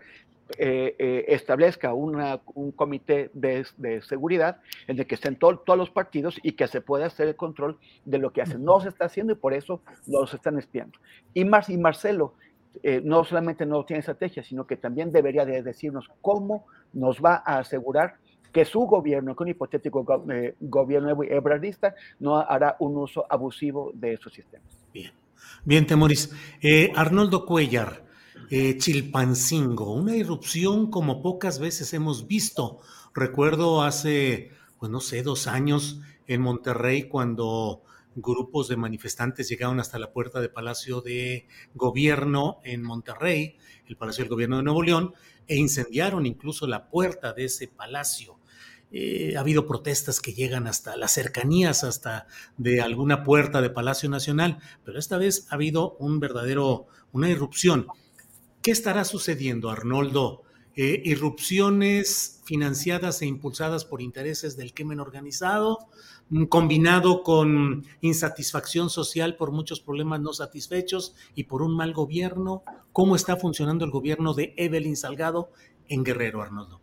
eh, 0.59 0.95
eh, 0.99 1.25
establezca 1.29 1.95
un 1.95 2.73
comité 2.73 3.31
de, 3.33 3.65
seguridad 4.03 4.61
en 4.87 4.99
el 4.99 5.07
que 5.07 5.15
estén 5.15 5.37
todos 5.37 5.79
los 5.79 5.91
partidos 5.91 6.39
y 6.43 6.53
que 6.53 6.67
se 6.67 6.81
pueda 6.81 7.07
hacer 7.07 7.29
el 7.29 7.37
control 7.37 7.79
de 8.05 8.19
lo 8.19 8.33
que 8.33 8.43
hacen. 8.43 8.65
No 8.65 8.81
se 8.81 8.89
está 8.89 9.07
haciendo 9.07 9.33
y 9.33 9.37
por 9.37 9.55
eso 9.55 9.83
los 10.07 10.33
están 10.35 10.59
espiando. 10.59 10.99
Y, 11.35 11.43
y 11.43 11.77
Marcelo 11.79 12.35
eh, 12.83 13.01
no 13.05 13.25
solamente 13.25 13.67
no 13.67 13.85
tiene 13.85 14.01
estrategia, 14.01 14.43
sino 14.43 14.67
que 14.67 14.77
también 14.77 15.13
debería 15.13 15.45
de 15.45 15.63
decirnos 15.63 16.09
cómo 16.21 16.67
nos 16.93 17.21
va 17.21 17.43
a 17.45 17.59
asegurar 17.59 18.15
que 18.53 18.65
su 18.65 18.81
gobierno, 18.81 19.35
que 19.35 19.43
un 19.45 19.49
hipotético 19.49 20.05
gobierno 20.61 21.23
ebrardista, 21.23 21.95
no 22.21 22.37
hará 22.37 22.77
un 22.81 22.97
uso 22.99 23.25
abusivo 23.31 23.93
de 23.95 24.15
esos 24.15 24.33
sistemas. 24.33 24.69
Bien, 24.93 25.11
bien, 25.65 25.87
Temoris. 25.87 26.31
Arnoldo 26.95 27.47
Cuellar, 27.47 28.03
eh, 28.51 28.77
Chilpancingo, 28.79 29.93
una 29.93 30.17
irrupción 30.17 30.91
como 30.91 31.23
pocas 31.23 31.59
veces 31.59 31.93
hemos 31.95 32.27
visto. 32.27 32.81
Recuerdo 33.15 33.83
hace, 33.83 34.51
pues 34.79 34.91
no 34.91 35.01
sé, 35.01 35.23
dos 35.23 35.47
años 35.47 36.01
en 36.27 36.41
Monterrey 36.41 37.05
cuando 37.05 37.83
grupos 38.15 38.69
de 38.69 38.77
manifestantes 38.77 39.49
llegaron 39.49 39.81
hasta 39.81 39.99
la 39.99 40.13
puerta 40.13 40.41
de 40.41 40.49
Palacio 40.49 41.01
de 41.01 41.47
Gobierno 41.75 42.61
en 42.65 42.83
Monterrey, 42.83 43.57
el 43.87 43.97
Palacio 43.97 44.25
del 44.25 44.31
Gobierno 44.31 44.59
de 44.59 44.63
Nuevo 44.63 44.83
León, 44.83 45.15
e 45.47 45.57
incendiaron 45.57 46.27
incluso 46.27 46.67
la 46.67 46.89
puerta 46.89 47.33
de 47.33 47.45
ese 47.45 47.69
palacio. 47.69 48.39
Eh, 48.95 49.37
ha 49.37 49.41
habido 49.41 49.67
protestas 49.67 50.21
que 50.21 50.35
llegan 50.35 50.67
hasta 50.67 50.97
las 50.97 51.13
cercanías, 51.13 51.83
hasta 51.83 52.27
de 52.59 52.83
alguna 52.83 53.25
puerta 53.25 53.63
de 53.63 53.71
Palacio 53.71 54.11
Nacional, 54.11 54.59
pero 54.85 54.99
esta 54.99 55.17
vez 55.17 55.47
ha 55.51 55.55
habido 55.55 55.97
un 55.99 56.21
verdadero, 56.21 56.87
una 57.11 57.31
irrupción. 57.31 57.87
¿Qué 58.63 58.71
estará 58.71 59.05
sucediendo, 59.05 59.71
Arnoldo? 59.71 60.45
Eh, 60.77 61.03
irrupciones 61.05 62.41
financiadas 62.45 63.21
e 63.21 63.27
impulsadas 63.27 63.85
por 63.85 64.01
intereses 64.01 64.57
del 64.57 64.73
crimen 64.73 65.01
organizado, 65.01 65.89
mm, 66.31 66.45
combinado 66.45 67.25
con 67.25 67.85
insatisfacción 68.03 68.89
social 68.89 69.35
por 69.35 69.51
muchos 69.51 69.81
problemas 69.81 70.21
no 70.21 70.33
satisfechos 70.33 71.17
y 71.35 71.45
por 71.45 71.61
un 71.61 71.77
mal 71.77 71.93
gobierno. 71.93 72.63
¿Cómo 72.93 73.17
está 73.17 73.37
funcionando 73.37 73.85
el 73.85 73.91
gobierno 73.91 74.33
de 74.33 74.55
Evelyn 74.57 74.97
Salgado 74.97 75.51
en 75.89 76.05
Guerrero, 76.05 76.41
Arnoldo? 76.41 76.82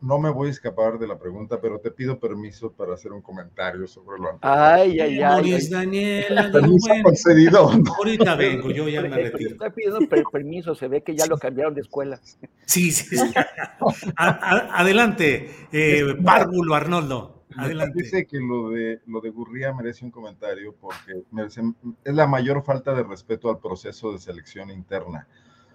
No, 0.00 0.18
me 0.18 0.30
voy 0.30 0.48
a 0.48 0.50
escapar 0.50 0.98
de 0.98 1.06
la 1.06 1.18
pregunta, 1.18 1.60
pero 1.60 1.80
te 1.80 1.90
pido 1.90 2.18
permiso 2.18 2.72
para 2.72 2.94
hacer 2.94 3.12
un 3.12 3.22
comentario 3.22 3.86
sobre 3.86 4.18
lo 4.18 4.30
anterior. 4.30 4.58
Ay, 4.58 5.00
ay, 5.00 5.22
ay. 5.22 5.68
Daniela, 5.68 6.50
permiso 6.52 6.88
concedido. 7.02 7.70
Ahorita 7.98 8.34
vengo, 8.36 8.70
yo 8.70 8.88
ya 8.88 9.02
me 9.02 9.08
retiro. 9.08 9.50
Estoy 9.50 9.70
pidiendo 9.70 10.00
permiso, 10.30 10.74
se 10.74 10.88
ve 10.88 11.02
que 11.02 11.16
ya 11.16 11.26
lo 11.26 11.38
cambiaron 11.38 11.74
de 11.74 11.80
escuela. 11.80 12.20
Sí, 12.64 12.92
sí, 12.92 13.16
sí. 13.16 13.32
adelante, 14.16 15.50
eh, 15.72 16.14
Párvulo 16.24 16.74
Arnoldo. 16.74 17.44
Adelante. 17.56 17.96
Me 17.96 18.02
parece 18.02 18.26
que 18.26 18.38
lo 18.38 18.70
de, 18.70 19.00
lo 19.06 19.20
de 19.20 19.30
Gurría 19.30 19.74
merece 19.74 20.04
un 20.04 20.10
comentario 20.10 20.74
porque 20.80 21.22
es 22.04 22.14
la 22.14 22.26
mayor 22.26 22.64
falta 22.64 22.94
de 22.94 23.02
respeto 23.02 23.50
al 23.50 23.58
proceso 23.58 24.12
de 24.12 24.18
selección 24.18 24.70
interna. 24.70 25.26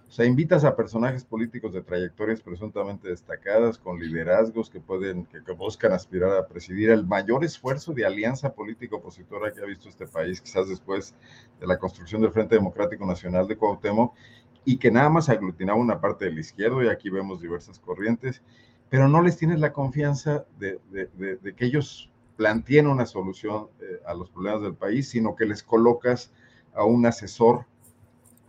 O 0.08 0.12
sea, 0.12 0.26
invitas 0.26 0.64
a 0.64 0.76
personajes 0.76 1.26
políticos 1.26 1.74
de 1.74 1.82
trayectorias 1.82 2.42
presuntamente 2.42 3.10
destacadas, 3.10 3.78
con 3.78 4.00
liderazgos 4.00 4.70
que 4.70 4.80
pueden, 4.80 5.26
que, 5.26 5.52
buscan 5.52 5.92
aspirar 5.92 6.32
a 6.32 6.48
presidir. 6.48 6.92
El 6.92 7.06
mayor 7.06 7.44
esfuerzo 7.44 7.94
de 7.94 8.06
alianza 8.06 8.54
política 8.54 8.96
opositora 8.96 9.52
que 9.52 9.62
ha 9.62 9.66
visto 9.66 9.90
este 9.90 10.08
país, 10.08 10.40
quizás 10.40 10.70
después 10.70 11.14
de 11.60 11.68
la 11.68 11.78
construcción 11.78 12.22
del 12.22 12.32
Frente 12.32 12.56
Democrático 12.56 13.06
Nacional 13.06 13.48
de 13.48 13.58
Cuauhtémoc, 13.58 14.16
y 14.64 14.78
que 14.78 14.92
nada 14.92 15.10
más 15.10 15.28
aglutinaba 15.28 15.78
una 15.78 16.00
parte 16.00 16.26
del 16.26 16.40
izquierdo, 16.40 16.82
y 16.84 16.88
aquí 16.88 17.10
vemos 17.10 17.42
diversas 17.42 17.78
corrientes, 17.78 18.42
pero 18.90 19.10
no 19.10 19.22
les 19.22 19.36
tienes 19.36 19.60
la 19.60 19.74
confianza 19.74 20.46
de, 20.58 20.80
que 21.56 21.66
ellos 21.66 22.10
planteen 22.38 22.88
una 22.88 23.06
solución 23.06 23.68
eh, 23.82 24.02
a 24.06 24.14
los 24.14 24.30
problemas 24.30 24.62
del 24.62 24.76
país, 24.76 25.10
sino 25.10 25.36
que 25.36 25.46
les 25.46 25.64
colocas 25.64 26.32
a 26.74 26.86
un 26.86 27.06
asesor 27.06 27.66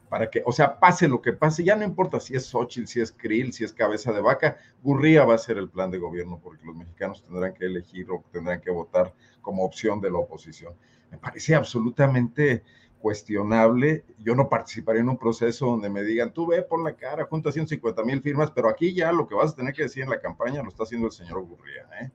para 0.08 0.30
que, 0.30 0.42
o 0.44 0.52
sea, 0.52 0.78
pase 0.78 1.08
lo 1.08 1.20
que 1.20 1.32
pase, 1.32 1.64
ya 1.64 1.76
no 1.76 1.84
importa 1.84 2.20
si 2.20 2.34
es 2.34 2.46
Xochitl, 2.46 2.86
si 2.86 3.00
es 3.00 3.12
Krill, 3.12 3.52
si 3.52 3.64
es 3.64 3.72
cabeza 3.72 4.12
de 4.12 4.20
vaca, 4.20 4.56
Gurría 4.82 5.24
va 5.24 5.34
a 5.34 5.38
ser 5.38 5.58
el 5.58 5.68
plan 5.68 5.90
de 5.90 5.98
gobierno 5.98 6.40
porque 6.42 6.64
los 6.64 6.76
mexicanos 6.76 7.22
tendrán 7.22 7.54
que 7.54 7.66
elegir 7.66 8.10
o 8.10 8.24
tendrán 8.32 8.60
que 8.60 8.70
votar 8.70 9.12
como 9.42 9.64
opción 9.64 10.00
de 10.00 10.10
la 10.10 10.18
oposición. 10.18 10.74
Me 11.10 11.18
parece 11.18 11.54
absolutamente 11.54 12.62
cuestionable. 12.98 14.04
Yo 14.18 14.34
no 14.34 14.48
participaría 14.48 15.00
en 15.00 15.08
un 15.08 15.18
proceso 15.18 15.66
donde 15.66 15.88
me 15.88 16.02
digan, 16.02 16.32
tú 16.32 16.46
ve 16.46 16.62
por 16.62 16.82
la 16.82 16.94
cara, 16.94 17.24
junta 17.24 17.52
150 17.52 18.02
mil 18.04 18.20
firmas, 18.20 18.50
pero 18.50 18.68
aquí 18.68 18.94
ya 18.94 19.12
lo 19.12 19.26
que 19.26 19.34
vas 19.34 19.52
a 19.52 19.56
tener 19.56 19.72
que 19.72 19.82
decir 19.82 20.02
en 20.02 20.10
la 20.10 20.20
campaña 20.20 20.62
lo 20.62 20.68
está 20.68 20.82
haciendo 20.82 21.06
el 21.06 21.12
señor 21.12 21.42
Gurría. 21.42 21.86
¿eh? 22.00 22.10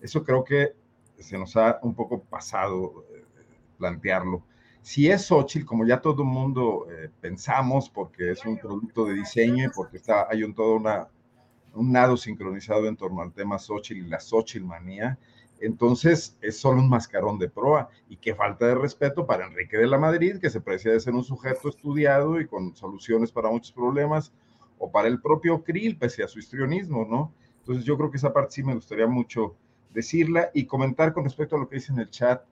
Eso 0.00 0.22
creo 0.24 0.44
que 0.44 0.74
se 1.18 1.38
nos 1.38 1.56
ha 1.56 1.78
un 1.82 1.94
poco 1.94 2.22
pasado 2.22 3.04
eh, 3.14 3.24
plantearlo. 3.78 4.42
Si 4.82 5.10
es 5.10 5.26
Xochitl, 5.26 5.66
como 5.66 5.86
ya 5.86 6.00
todo 6.00 6.22
el 6.22 6.28
mundo 6.28 6.86
eh, 6.90 7.10
pensamos, 7.20 7.90
porque 7.90 8.32
es 8.32 8.44
un 8.46 8.58
producto 8.58 9.04
de 9.04 9.14
diseño 9.14 9.66
y 9.66 9.68
porque 9.68 9.98
está, 9.98 10.26
hay 10.30 10.42
un 10.42 10.54
todo 10.54 10.76
una, 10.76 11.08
un 11.74 11.92
nado 11.92 12.16
sincronizado 12.16 12.86
en 12.86 12.96
torno 12.96 13.20
al 13.22 13.32
tema 13.32 13.58
Xochitl 13.58 14.06
y 14.06 14.08
la 14.08 14.20
Xochitl 14.20 14.64
manía, 14.64 15.18
entonces 15.60 16.38
es 16.40 16.58
solo 16.58 16.80
un 16.80 16.88
mascarón 16.88 17.38
de 17.38 17.50
proa 17.50 17.90
y 18.08 18.16
qué 18.16 18.34
falta 18.34 18.66
de 18.66 18.74
respeto 18.74 19.26
para 19.26 19.46
Enrique 19.46 19.76
de 19.76 19.86
la 19.86 19.98
Madrid, 19.98 20.38
que 20.40 20.48
se 20.48 20.60
precia 20.60 20.90
de 20.90 21.00
ser 21.00 21.14
un 21.14 21.24
sujeto 21.24 21.68
estudiado 21.68 22.40
y 22.40 22.46
con 22.46 22.74
soluciones 22.74 23.30
para 23.30 23.50
muchos 23.50 23.72
problemas, 23.72 24.32
o 24.78 24.90
para 24.90 25.08
el 25.08 25.20
propio 25.20 25.62
Krill, 25.62 25.98
pese 25.98 26.22
a 26.22 26.28
su 26.28 26.38
histrionismo, 26.38 27.04
¿no? 27.04 27.34
Entonces 27.58 27.84
yo 27.84 27.98
creo 27.98 28.10
que 28.10 28.16
esa 28.16 28.32
parte 28.32 28.52
sí 28.52 28.62
me 28.62 28.74
gustaría 28.74 29.06
mucho 29.06 29.54
decirla 29.92 30.50
y 30.54 30.64
comentar 30.64 31.12
con 31.12 31.24
respecto 31.24 31.56
a 31.56 31.58
lo 31.58 31.68
que 31.68 31.76
dice 31.76 31.92
en 31.92 31.98
el 31.98 32.08
chat 32.08 32.42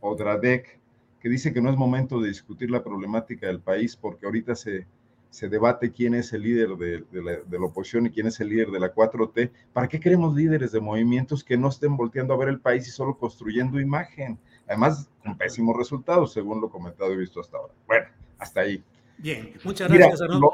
Odradek, 0.00 0.81
que 1.22 1.28
dice 1.28 1.52
que 1.52 1.62
no 1.62 1.70
es 1.70 1.76
momento 1.76 2.20
de 2.20 2.28
discutir 2.28 2.68
la 2.68 2.82
problemática 2.82 3.46
del 3.46 3.60
país 3.60 3.94
porque 3.94 4.26
ahorita 4.26 4.56
se, 4.56 4.86
se 5.30 5.48
debate 5.48 5.92
quién 5.92 6.14
es 6.14 6.32
el 6.32 6.42
líder 6.42 6.70
de, 6.70 7.04
la, 7.12 7.36
de, 7.36 7.58
la, 7.60 7.64
oposición 7.64 8.06
y 8.06 8.10
quién 8.10 8.26
es 8.26 8.40
el 8.40 8.48
líder 8.48 8.72
de 8.72 8.80
la 8.80 8.92
4T. 8.92 9.52
¿Para 9.72 9.86
qué 9.86 10.00
queremos 10.00 10.34
líderes 10.34 10.72
de 10.72 10.80
movimientos 10.80 11.44
que 11.44 11.56
no 11.56 11.68
estén 11.68 11.96
volteando 11.96 12.34
a 12.34 12.36
ver 12.38 12.48
el 12.48 12.58
país 12.58 12.88
y 12.88 12.90
solo 12.90 13.16
construyendo 13.16 13.80
imagen? 13.80 14.36
Además, 14.66 15.08
con 15.22 15.38
pésimos 15.38 15.76
resultados, 15.76 16.32
según 16.32 16.60
lo 16.60 16.68
comentado 16.68 17.12
y 17.12 17.16
visto 17.16 17.40
hasta 17.40 17.56
ahora. 17.56 17.72
Bueno, 17.86 18.06
hasta 18.38 18.62
ahí. 18.62 18.82
Bien, 19.18 19.52
muchas 19.64 19.90
gracias, 19.90 20.20
Arnoldo. 20.20 20.52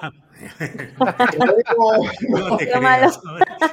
no 2.28 2.56
te 2.56 2.70
creas. 2.70 3.20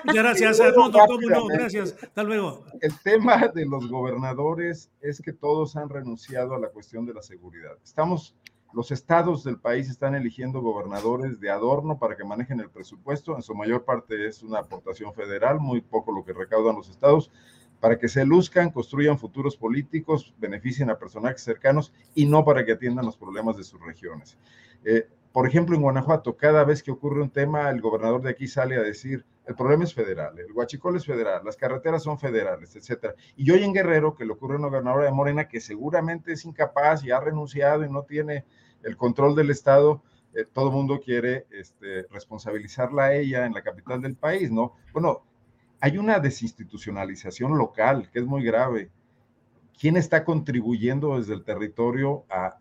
Muchas 0.03 0.24
gracias, 0.24 0.60
Arnoldo. 0.62 0.99
¿Cómo 1.06 1.30
no? 1.30 1.48
Gracias. 1.48 1.95
Hasta 2.02 2.24
luego. 2.24 2.66
El 2.82 2.98
tema 3.02 3.48
de 3.53 3.66
los 3.66 3.90
gobernadores 3.90 4.90
es 5.02 5.22
que 5.22 5.34
todos 5.34 5.76
han 5.76 5.90
renunciado 5.90 6.56
a 6.56 6.60
la 6.60 6.70
cuestión 6.70 7.06
de 7.06 7.14
la 7.14 7.22
seguridad. 7.22 7.74
Estamos, 7.84 8.36
los 8.74 8.91
estados 8.91 9.44
del 9.44 9.60
país 9.60 9.90
están 9.90 10.16
eligiendo 10.16 10.62
gobernadores 10.62 11.40
de 11.40 11.49
adorno 11.49 11.99
para 11.99 12.16
que 12.16 12.24
manejen 12.24 12.60
el 12.62 12.70
presupuesto. 12.70 13.36
En 13.36 13.44
su 13.44 13.53
mayor 13.53 13.84
parte 13.84 14.28
es 14.28 14.44
una 14.44 14.60
aportación 14.60 15.14
federal, 15.14 15.60
muy 15.60 15.82
poco 15.82 16.12
lo 16.12 16.24
que 16.24 16.34
recaudan 16.34 16.76
los 16.76 16.90
estados 16.90 17.32
para 17.80 17.99
que 17.99 18.07
se 18.07 18.26
luzcan, 18.26 18.72
construyan 18.72 19.20
futuros 19.20 19.57
políticos, 19.57 20.34
beneficien 20.40 20.90
a 20.90 20.98
personajes 20.98 21.44
cercanos 21.44 21.94
y 22.16 22.26
no 22.26 22.44
para 22.44 22.66
que 22.66 22.72
atiendan 22.72 23.06
los 23.06 23.18
problemas 23.18 23.57
de 23.57 23.64
sus 23.64 23.80
regiones. 23.80 24.38
Eh, 24.86 25.07
por 25.34 25.48
ejemplo, 25.48 25.76
en 25.76 25.82
Guanajuato, 25.82 26.38
cada 26.38 26.64
vez 26.64 26.82
que 26.82 26.91
ocurre 26.91 27.22
un 27.22 27.30
tema, 27.30 27.70
el 27.70 27.82
gobernador 27.82 28.22
de 28.22 28.30
aquí 28.30 28.48
sale 28.48 28.78
a 28.78 28.82
decir, 28.82 29.26
el 29.45 29.56
problema 29.56 29.84
es 29.84 29.94
federal, 29.94 30.40
el 30.40 30.52
huachicol 30.53 30.95
es 30.95 31.06
federal, 31.06 31.44
las 31.44 31.57
carreteras 31.57 32.03
son 32.03 32.18
federales, 32.18 32.76
etcétera. 32.76 33.16
Y 33.36 33.52
hoy 33.52 33.64
en 33.64 33.74
Guerrero, 33.74 34.16
que 34.16 34.26
le 34.26 34.32
ocurre 34.32 34.56
a 34.56 34.60
una 34.60 34.70
gobernadora 34.70 35.06
de 35.06 35.12
Morena 35.12 35.48
que 35.48 35.60
seguramente 35.60 36.32
es 36.32 36.45
incapaz 36.45 37.03
y 37.03 37.12
ha 37.12 37.20
renunciado 37.20 37.84
y 37.84 37.90
no 37.90 38.03
tiene 38.03 38.45
el 38.84 38.95
control 38.95 39.36
del 39.36 39.49
Estado, 39.49 40.02
eh, 40.34 40.45
todo 40.52 40.70
el 40.70 40.74
mundo 40.74 41.02
quiere 41.03 41.48
este, 41.52 42.03
responsabilizarla 42.12 43.06
a 43.06 43.16
ella 43.16 43.45
en 43.45 43.53
la 43.53 43.62
capital 43.62 44.02
del 44.02 44.16
país, 44.16 44.52
¿no? 44.52 44.76
Bueno, 44.94 45.24
hay 45.82 45.98
una 45.98 46.20
desinstitucionalización 46.20 47.57
local 47.57 48.10
que 48.12 48.20
es 48.20 48.26
muy 48.26 48.44
grave. 48.44 48.90
¿Quién 49.78 49.98
está 49.98 50.24
contribuyendo 50.24 51.18
desde 51.18 51.34
el 51.34 51.44
territorio 51.44 52.24
a 52.30 52.57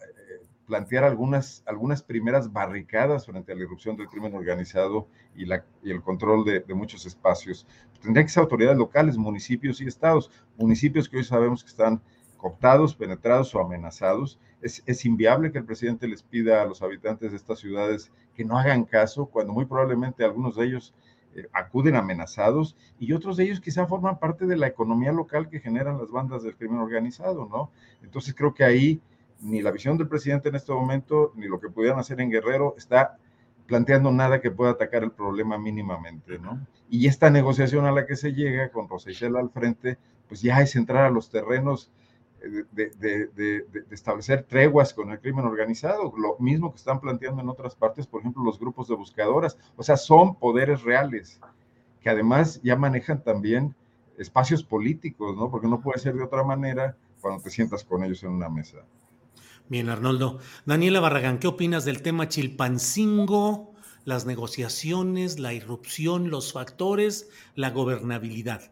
plantear 0.66 1.04
algunas, 1.04 1.62
algunas 1.66 2.02
primeras 2.02 2.52
barricadas 2.52 3.26
frente 3.26 3.52
a 3.52 3.54
la 3.54 3.62
irrupción 3.62 3.96
del 3.96 4.08
crimen 4.08 4.34
organizado 4.34 5.08
y, 5.34 5.44
la, 5.44 5.64
y 5.82 5.90
el 5.90 6.02
control 6.02 6.44
de, 6.44 6.60
de, 6.60 6.74
muchos 6.74 7.06
espacios. 7.06 7.66
Tendría 8.00 8.24
que 8.24 8.30
ser 8.30 8.42
autoridades 8.42 8.78
locales, 8.78 9.16
municipios 9.16 9.80
y 9.80 9.86
estados, 9.86 10.30
municipios 10.56 11.08
que 11.08 11.18
hoy 11.18 11.24
sabemos 11.24 11.62
que 11.62 11.70
están 11.70 12.00
cooptados, 12.36 12.94
penetrados 12.94 13.54
o 13.54 13.60
amenazados. 13.60 14.38
Es, 14.60 14.82
es 14.86 15.04
inviable 15.04 15.52
que 15.52 15.58
el 15.58 15.64
presidente 15.64 16.08
les 16.08 16.22
pida 16.22 16.62
a 16.62 16.66
los 16.66 16.82
habitantes 16.82 17.30
de 17.30 17.36
estas 17.36 17.58
ciudades 17.58 18.10
que 18.34 18.44
no 18.44 18.58
hagan 18.58 18.84
caso, 18.84 19.26
cuando 19.26 19.52
muy 19.52 19.66
probablemente 19.66 20.24
algunos 20.24 20.56
de 20.56 20.66
ellos 20.66 20.94
eh, 21.34 21.48
acuden 21.52 21.96
amenazados 21.96 22.76
y 22.98 23.12
otros 23.12 23.36
de 23.36 23.44
ellos 23.44 23.60
quizá 23.60 23.86
forman 23.86 24.18
parte 24.18 24.46
de 24.46 24.56
la 24.56 24.68
economía 24.68 25.10
local 25.10 25.48
que 25.48 25.58
generan 25.58 25.98
las 25.98 26.10
bandas 26.10 26.44
del 26.44 26.56
crimen 26.56 26.78
organizado, 26.78 27.48
¿no? 27.50 27.70
Entonces 28.02 28.34
creo 28.34 28.54
que 28.54 28.62
ahí 28.62 29.00
ni 29.40 29.62
la 29.62 29.70
visión 29.70 29.98
del 29.98 30.08
presidente 30.08 30.48
en 30.48 30.54
este 30.54 30.72
momento, 30.72 31.32
ni 31.36 31.46
lo 31.46 31.60
que 31.60 31.68
pudieran 31.68 31.98
hacer 31.98 32.20
en 32.20 32.30
Guerrero, 32.30 32.74
está 32.76 33.18
planteando 33.66 34.10
nada 34.12 34.40
que 34.40 34.50
pueda 34.50 34.72
atacar 34.72 35.02
el 35.02 35.12
problema 35.12 35.58
mínimamente, 35.58 36.38
¿no? 36.38 36.66
Y 36.90 37.06
esta 37.06 37.30
negociación 37.30 37.86
a 37.86 37.92
la 37.92 38.06
que 38.06 38.16
se 38.16 38.32
llega 38.32 38.70
con 38.70 38.88
Rosa 38.88 39.10
Isela 39.10 39.40
al 39.40 39.50
frente, 39.50 39.98
pues 40.28 40.42
ya 40.42 40.60
es 40.60 40.76
entrar 40.76 41.04
a 41.04 41.10
los 41.10 41.30
terrenos 41.30 41.90
eh, 42.42 42.64
de, 42.72 43.28
de, 43.34 43.64
establecer 43.90 44.42
treguas 44.42 44.92
con 44.92 45.10
el 45.10 45.18
crimen 45.18 45.46
organizado, 45.46 46.12
lo 46.16 46.36
mismo 46.38 46.70
que 46.70 46.76
están 46.76 47.00
planteando 47.00 47.40
en 47.40 47.48
otras 47.48 47.74
partes, 47.74 48.06
por 48.06 48.20
ejemplo, 48.20 48.44
los 48.44 48.58
grupos 48.58 48.88
de 48.88 48.96
buscadoras, 48.96 49.56
o 49.76 49.82
sea, 49.82 49.96
son 49.96 50.34
poderes 50.36 50.82
reales, 50.82 51.40
que 52.02 52.10
además 52.10 52.60
ya 52.62 52.76
manejan 52.76 53.22
también 53.22 53.74
espacios 54.18 54.62
políticos, 54.62 55.36
¿no? 55.36 55.50
Porque 55.50 55.68
no 55.68 55.80
puede 55.80 55.98
ser 55.98 56.14
de 56.14 56.22
otra 56.22 56.44
manera 56.44 56.96
cuando 57.20 57.42
te 57.42 57.50
sientas 57.50 57.82
con 57.82 58.04
ellos 58.04 58.22
en 58.22 58.30
una 58.30 58.48
mesa. 58.48 58.78
Bien, 59.68 59.88
Arnoldo. 59.88 60.40
Daniela 60.66 61.00
Barragán, 61.00 61.38
¿qué 61.38 61.46
opinas 61.46 61.86
del 61.86 62.02
tema 62.02 62.28
Chilpancingo, 62.28 63.72
las 64.04 64.26
negociaciones, 64.26 65.38
la 65.38 65.54
irrupción, 65.54 66.28
los 66.28 66.52
factores, 66.52 67.30
la 67.54 67.70
gobernabilidad? 67.70 68.70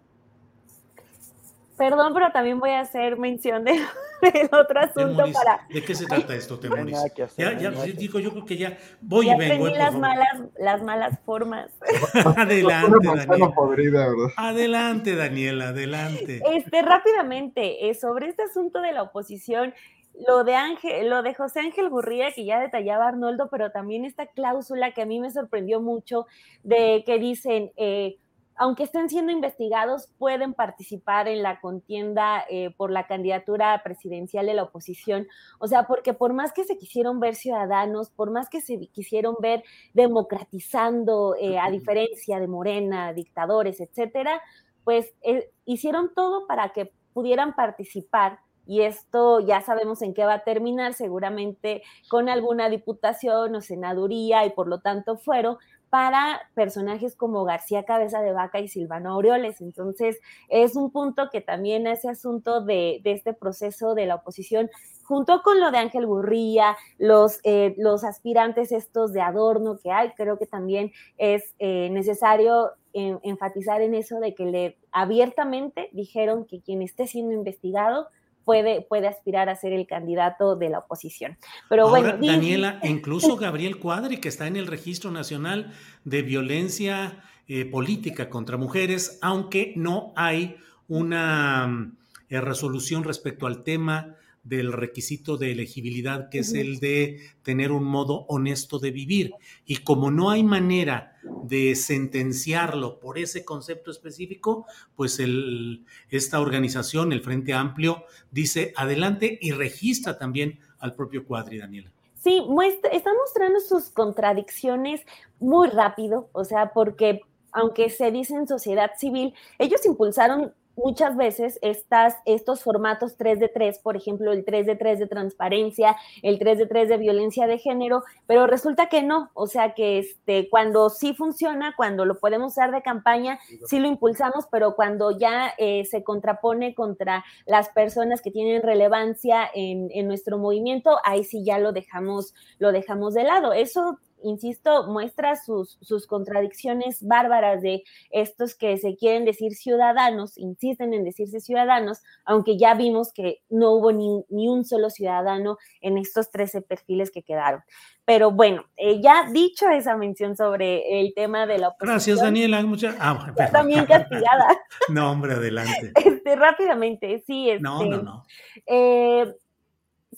Perdón, 1.78 2.12
pero 2.12 2.30
también 2.30 2.60
voy 2.60 2.70
a 2.70 2.80
hacer 2.80 3.16
mención 3.16 3.64
de, 3.64 3.72
del 4.22 4.48
otro 4.52 4.80
asunto 4.80 5.16
Temoris, 5.16 5.34
para... 5.34 5.66
¿De 5.68 5.82
qué 5.82 5.94
se 5.94 6.04
trata 6.04 6.34
esto, 6.34 6.60
Temoris? 6.60 6.94
Hacer, 6.94 7.30
ya, 7.36 7.58
ya, 7.58 7.70
digo, 7.70 8.20
yo 8.20 8.30
creo 8.30 8.44
que 8.44 8.58
ya 8.58 8.76
voy 9.00 9.26
ya 9.26 9.34
y 9.34 9.38
vengo. 9.38 9.66
aprendí 9.66 9.74
eh, 9.74 9.78
las 9.78 9.94
malas, 9.94 10.42
las 10.58 10.82
malas 10.82 11.18
formas. 11.24 11.70
adelante, 12.36 12.98
Daniela. 13.02 13.50
Podrida. 13.54 14.08
Adelante, 14.36 15.16
Daniela, 15.16 15.68
adelante. 15.68 16.42
Este, 16.52 16.82
rápidamente, 16.82 17.88
eh, 17.88 17.94
sobre 17.94 18.28
este 18.28 18.42
asunto 18.42 18.82
de 18.82 18.92
la 18.92 19.02
oposición, 19.02 19.74
lo 20.14 20.44
de 20.44 20.54
Ángel, 20.54 21.08
lo 21.08 21.22
de 21.22 21.34
José 21.34 21.60
Ángel 21.60 21.88
Gurría, 21.88 22.32
que 22.32 22.44
ya 22.44 22.60
detallaba 22.60 23.08
Arnoldo, 23.08 23.48
pero 23.50 23.70
también 23.70 24.04
esta 24.04 24.26
cláusula 24.26 24.92
que 24.92 25.02
a 25.02 25.06
mí 25.06 25.20
me 25.20 25.30
sorprendió 25.30 25.80
mucho, 25.80 26.26
de 26.62 27.02
que 27.06 27.18
dicen, 27.18 27.72
eh, 27.76 28.18
aunque 28.56 28.84
estén 28.84 29.08
siendo 29.08 29.32
investigados, 29.32 30.08
pueden 30.18 30.54
participar 30.54 31.26
en 31.28 31.42
la 31.42 31.60
contienda 31.60 32.44
eh, 32.48 32.70
por 32.76 32.90
la 32.90 33.06
candidatura 33.06 33.80
presidencial 33.82 34.46
de 34.46 34.54
la 34.54 34.64
oposición. 34.64 35.26
O 35.58 35.66
sea, 35.66 35.86
porque 35.86 36.12
por 36.14 36.32
más 36.32 36.52
que 36.52 36.64
se 36.64 36.76
quisieron 36.76 37.18
ver 37.18 37.34
ciudadanos, 37.34 38.10
por 38.10 38.30
más 38.30 38.48
que 38.48 38.60
se 38.60 38.78
quisieron 38.88 39.36
ver 39.40 39.64
democratizando, 39.94 41.34
eh, 41.40 41.58
a 41.58 41.70
diferencia 41.70 42.38
de 42.38 42.46
Morena, 42.46 43.12
dictadores, 43.12 43.80
etcétera, 43.80 44.40
pues 44.84 45.14
eh, 45.22 45.50
hicieron 45.64 46.12
todo 46.14 46.46
para 46.46 46.70
que 46.70 46.92
pudieran 47.14 47.54
participar 47.54 48.40
y 48.66 48.82
esto 48.82 49.40
ya 49.40 49.60
sabemos 49.60 50.02
en 50.02 50.14
qué 50.14 50.24
va 50.24 50.34
a 50.34 50.44
terminar, 50.44 50.94
seguramente 50.94 51.82
con 52.08 52.28
alguna 52.28 52.68
diputación 52.68 53.54
o 53.54 53.60
senaduría 53.60 54.46
y 54.46 54.50
por 54.50 54.68
lo 54.68 54.80
tanto 54.80 55.16
fuero 55.16 55.58
para 55.92 56.40
personajes 56.54 57.16
como 57.16 57.44
García 57.44 57.84
Cabeza 57.84 58.22
de 58.22 58.32
Vaca 58.32 58.60
y 58.60 58.68
Silvano 58.68 59.10
Aureoles. 59.10 59.60
Entonces, 59.60 60.18
es 60.48 60.74
un 60.74 60.90
punto 60.90 61.28
que 61.30 61.42
también 61.42 61.86
ese 61.86 62.08
asunto 62.08 62.62
de, 62.62 63.02
este 63.04 63.34
proceso 63.34 63.94
de 63.94 64.06
la 64.06 64.14
oposición, 64.14 64.70
junto 65.04 65.42
con 65.42 65.60
lo 65.60 65.70
de 65.70 65.76
Ángel 65.76 66.06
Gurría, 66.06 66.78
los, 66.96 67.40
eh, 67.44 67.74
los 67.76 68.04
aspirantes 68.04 68.72
estos 68.72 69.12
de 69.12 69.20
adorno 69.20 69.76
que 69.82 69.90
hay, 69.90 70.12
creo 70.12 70.38
que 70.38 70.46
también 70.46 70.92
es 71.18 71.54
eh, 71.58 71.90
necesario 71.90 72.70
en, 72.94 73.20
enfatizar 73.22 73.82
en 73.82 73.94
eso 73.94 74.18
de 74.18 74.34
que 74.34 74.46
le 74.46 74.78
abiertamente 74.92 75.90
dijeron 75.92 76.46
que 76.46 76.62
quien 76.62 76.80
esté 76.80 77.06
siendo 77.06 77.34
investigado 77.34 78.08
puede, 78.44 78.82
puede 78.82 79.08
aspirar 79.08 79.48
a 79.48 79.56
ser 79.56 79.72
el 79.72 79.86
candidato 79.86 80.56
de 80.56 80.70
la 80.70 80.80
oposición. 80.80 81.36
Pero 81.68 81.88
Ahora, 81.88 82.14
bueno, 82.14 82.26
Daniela, 82.26 82.80
incluso 82.82 83.36
Gabriel 83.38 83.78
Cuadri, 83.78 84.18
que 84.18 84.28
está 84.28 84.46
en 84.46 84.56
el 84.56 84.66
Registro 84.66 85.10
Nacional 85.10 85.72
de 86.04 86.22
Violencia 86.22 87.22
eh, 87.48 87.64
Política 87.64 88.30
contra 88.30 88.56
Mujeres, 88.56 89.18
aunque 89.22 89.72
no 89.76 90.12
hay 90.16 90.56
una 90.88 91.92
eh, 92.28 92.40
resolución 92.40 93.04
respecto 93.04 93.46
al 93.46 93.62
tema 93.62 94.16
del 94.44 94.72
requisito 94.72 95.36
de 95.36 95.52
elegibilidad, 95.52 96.28
que 96.28 96.40
es 96.40 96.52
el 96.54 96.80
de 96.80 97.20
tener 97.42 97.70
un 97.70 97.84
modo 97.84 98.26
honesto 98.28 98.78
de 98.78 98.90
vivir. 98.90 99.32
Y 99.64 99.78
como 99.78 100.10
no 100.10 100.30
hay 100.30 100.42
manera 100.42 101.16
de 101.44 101.74
sentenciarlo 101.76 102.98
por 102.98 103.18
ese 103.18 103.44
concepto 103.44 103.90
específico, 103.90 104.66
pues 104.96 105.20
el, 105.20 105.84
esta 106.10 106.40
organización, 106.40 107.12
el 107.12 107.22
Frente 107.22 107.52
Amplio, 107.52 108.04
dice 108.30 108.72
adelante 108.76 109.38
y 109.40 109.52
registra 109.52 110.18
también 110.18 110.58
al 110.78 110.94
propio 110.94 111.24
Cuadri, 111.24 111.58
Daniela. 111.58 111.92
Sí, 112.14 112.40
muestra, 112.48 112.90
está 112.90 113.10
mostrando 113.14 113.60
sus 113.60 113.90
contradicciones 113.90 115.00
muy 115.40 115.68
rápido, 115.68 116.28
o 116.32 116.44
sea, 116.44 116.72
porque 116.72 117.20
aunque 117.52 117.90
se 117.90 118.10
dice 118.10 118.34
en 118.34 118.48
sociedad 118.48 118.92
civil, 118.96 119.34
ellos 119.58 119.84
impulsaron 119.84 120.54
muchas 120.76 121.16
veces 121.16 121.58
estas, 121.62 122.16
estos 122.24 122.62
formatos 122.62 123.16
3 123.16 123.40
de 123.40 123.48
3, 123.48 123.78
por 123.78 123.96
ejemplo, 123.96 124.32
el 124.32 124.44
3 124.44 124.66
de 124.66 124.76
3 124.76 124.98
de 124.98 125.06
transparencia, 125.06 125.96
el 126.22 126.38
3 126.38 126.58
de 126.58 126.66
3 126.66 126.88
de 126.88 126.96
violencia 126.96 127.46
de 127.46 127.58
género, 127.58 128.04
pero 128.26 128.46
resulta 128.46 128.88
que 128.88 129.02
no, 129.02 129.30
o 129.34 129.46
sea 129.46 129.74
que 129.74 129.98
este, 129.98 130.48
cuando 130.50 130.90
sí 130.90 131.14
funciona, 131.14 131.74
cuando 131.76 132.04
lo 132.04 132.18
podemos 132.18 132.52
usar 132.52 132.70
de 132.72 132.82
campaña, 132.82 133.38
sí 133.66 133.78
lo 133.78 133.88
impulsamos, 133.88 134.46
pero 134.50 134.74
cuando 134.74 135.16
ya 135.16 135.52
eh, 135.58 135.84
se 135.84 136.02
contrapone 136.02 136.74
contra 136.74 137.24
las 137.46 137.68
personas 137.70 138.20
que 138.20 138.30
tienen 138.30 138.62
relevancia 138.62 139.48
en, 139.54 139.88
en, 139.92 140.08
nuestro 140.08 140.38
movimiento, 140.38 140.98
ahí 141.04 141.24
sí 141.24 141.44
ya 141.44 141.58
lo 141.58 141.72
dejamos, 141.72 142.34
lo 142.58 142.72
dejamos 142.72 143.14
de 143.14 143.24
lado. 143.24 143.52
Eso 143.52 143.98
insisto, 144.22 144.88
muestra 144.88 145.36
sus, 145.36 145.78
sus 145.80 146.06
contradicciones 146.06 147.06
bárbaras 147.06 147.62
de 147.62 147.84
estos 148.10 148.54
que 148.54 148.76
se 148.76 148.96
quieren 148.96 149.24
decir 149.24 149.52
ciudadanos, 149.54 150.38
insisten 150.38 150.94
en 150.94 151.04
decirse 151.04 151.40
ciudadanos, 151.40 152.02
aunque 152.24 152.56
ya 152.56 152.74
vimos 152.74 153.12
que 153.12 153.42
no 153.48 153.72
hubo 153.72 153.92
ni, 153.92 154.24
ni 154.28 154.48
un 154.48 154.64
solo 154.64 154.90
ciudadano 154.90 155.58
en 155.80 155.98
estos 155.98 156.30
13 156.30 156.62
perfiles 156.62 157.10
que 157.10 157.22
quedaron. 157.22 157.62
Pero 158.04 158.32
bueno, 158.32 158.64
eh, 158.76 159.00
ya 159.00 159.28
dicho 159.30 159.68
esa 159.68 159.96
mención 159.96 160.36
sobre 160.36 161.00
el 161.00 161.14
tema 161.14 161.46
de 161.46 161.58
la 161.58 161.68
oposición. 161.68 161.94
Gracias, 161.94 162.20
Daniela. 162.20 162.62
Muchas... 162.62 162.96
Ah, 162.98 163.32
también 163.52 163.86
castigada. 163.86 164.48
no, 164.88 165.12
hombre, 165.12 165.34
adelante. 165.34 165.92
Este, 166.22 166.36
rápidamente, 166.36 167.22
sí. 167.26 167.50
Este, 167.50 167.62
no, 167.62 167.84
no, 167.84 168.02
no. 168.02 168.24
Eh, 168.66 169.32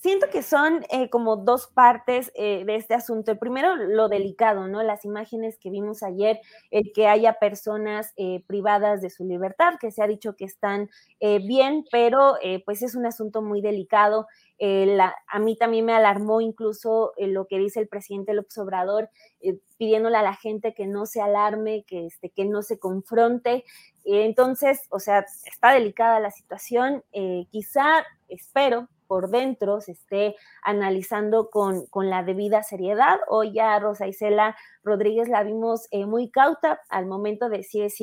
siento 0.05 0.27
que 0.31 0.43
son 0.43 0.85
eh, 0.91 1.09
como 1.09 1.37
dos 1.37 1.67
partes 1.67 2.31
eh, 2.35 2.65
de 2.67 2.77
este 2.77 2.93
asunto. 2.93 3.31
El 3.31 3.39
primero, 3.39 3.75
lo 3.75 4.11
delicado, 4.11 4.69
¿no? 4.69 4.83
Las 4.83 5.07
imágenes 5.07 5.57
que 5.59 5.71
vimos 5.71 6.03
ayer, 6.03 6.43
el 6.71 6.93
que 6.93 7.09
haya 7.09 7.39
personas 7.39 8.13
eh, 8.19 8.45
privadas 8.47 9.01
de 9.01 9.09
su 9.09 9.25
libertad, 9.25 9.77
que 9.81 9.91
se 9.91 10.03
ha 10.03 10.07
dicho 10.07 10.37
que 10.37 10.45
están 10.45 10.91
bien, 11.47 11.87
pero 11.91 12.35
pues 12.67 12.83
es 12.83 12.95
un 12.95 13.07
asunto 13.07 13.41
muy 13.41 13.63
delicado. 13.63 14.27
a 14.61 15.39
mí 15.39 15.57
también 15.57 15.87
me 15.87 15.95
alarmó 15.95 16.43
incluso 16.43 17.13
lo 17.17 17.47
que 17.47 17.59
dice 17.59 17.81
el 17.81 17.89
presidente 17.89 18.35
López 18.35 18.59
Obrador, 18.59 19.09
pidiéndole 19.79 20.19
a 20.19 20.23
la 20.23 20.35
gente 20.35 20.75
que 20.75 20.87
no 20.87 21.07
se 21.07 21.23
alarme, 21.23 21.85
que, 21.87 22.07
este, 22.07 22.29
que 22.29 22.45
no 22.45 22.61
se 22.61 22.79
confronte. 22.79 23.65
entonces, 24.05 24.83
o 24.91 24.99
sea, 24.99 25.25
está 25.47 25.73
delicada 25.73 26.21
la 26.21 26.31
situación. 26.31 27.03
quizá, 27.51 28.05
espero, 28.29 28.89
por 29.07 29.31
dentro 29.31 29.81
se 29.81 29.93
esté 29.93 30.37
analizando 30.63 31.51
con, 31.51 31.87
con 31.87 32.11
la 32.11 32.23
debida 32.23 32.63
seriedad. 32.63 33.19
Hoy 33.29 33.53
ya 33.53 33.79
Rosa 33.79 34.07
Isela 34.07 34.57
Rodríguez 34.83 35.29
la 35.29 35.43
vimos 35.43 35.89
eh, 35.91 36.07
muy 36.07 36.31
cauta 36.31 36.81
al 36.89 37.07
momento 37.07 37.49
de 37.49 37.63
si 37.63 37.83
es 37.83 37.95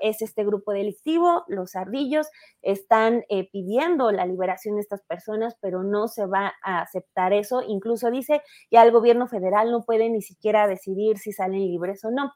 es 0.00 0.22
este 0.22 0.44
grupo 0.44 0.72
delictivo, 0.72 1.44
los 1.48 1.74
ardillos 1.74 2.28
están 2.62 3.24
eh, 3.28 3.48
pidiendo 3.50 4.10
la 4.12 4.26
liberación 4.26 4.76
de 4.76 4.82
estas 4.82 5.02
personas, 5.02 5.56
pero 5.60 5.82
no 5.82 6.08
se 6.08 6.26
va 6.26 6.54
a 6.62 6.82
aceptar 6.82 7.32
eso. 7.32 7.62
Incluso 7.66 8.10
dice, 8.10 8.42
ya 8.70 8.82
el 8.82 8.92
gobierno 8.92 9.26
federal 9.26 9.70
no 9.70 9.84
puede 9.84 10.08
ni 10.10 10.22
siquiera 10.22 10.66
decidir 10.66 11.18
si 11.18 11.32
salen 11.32 11.60
libres 11.60 12.04
o 12.04 12.10
no. 12.10 12.32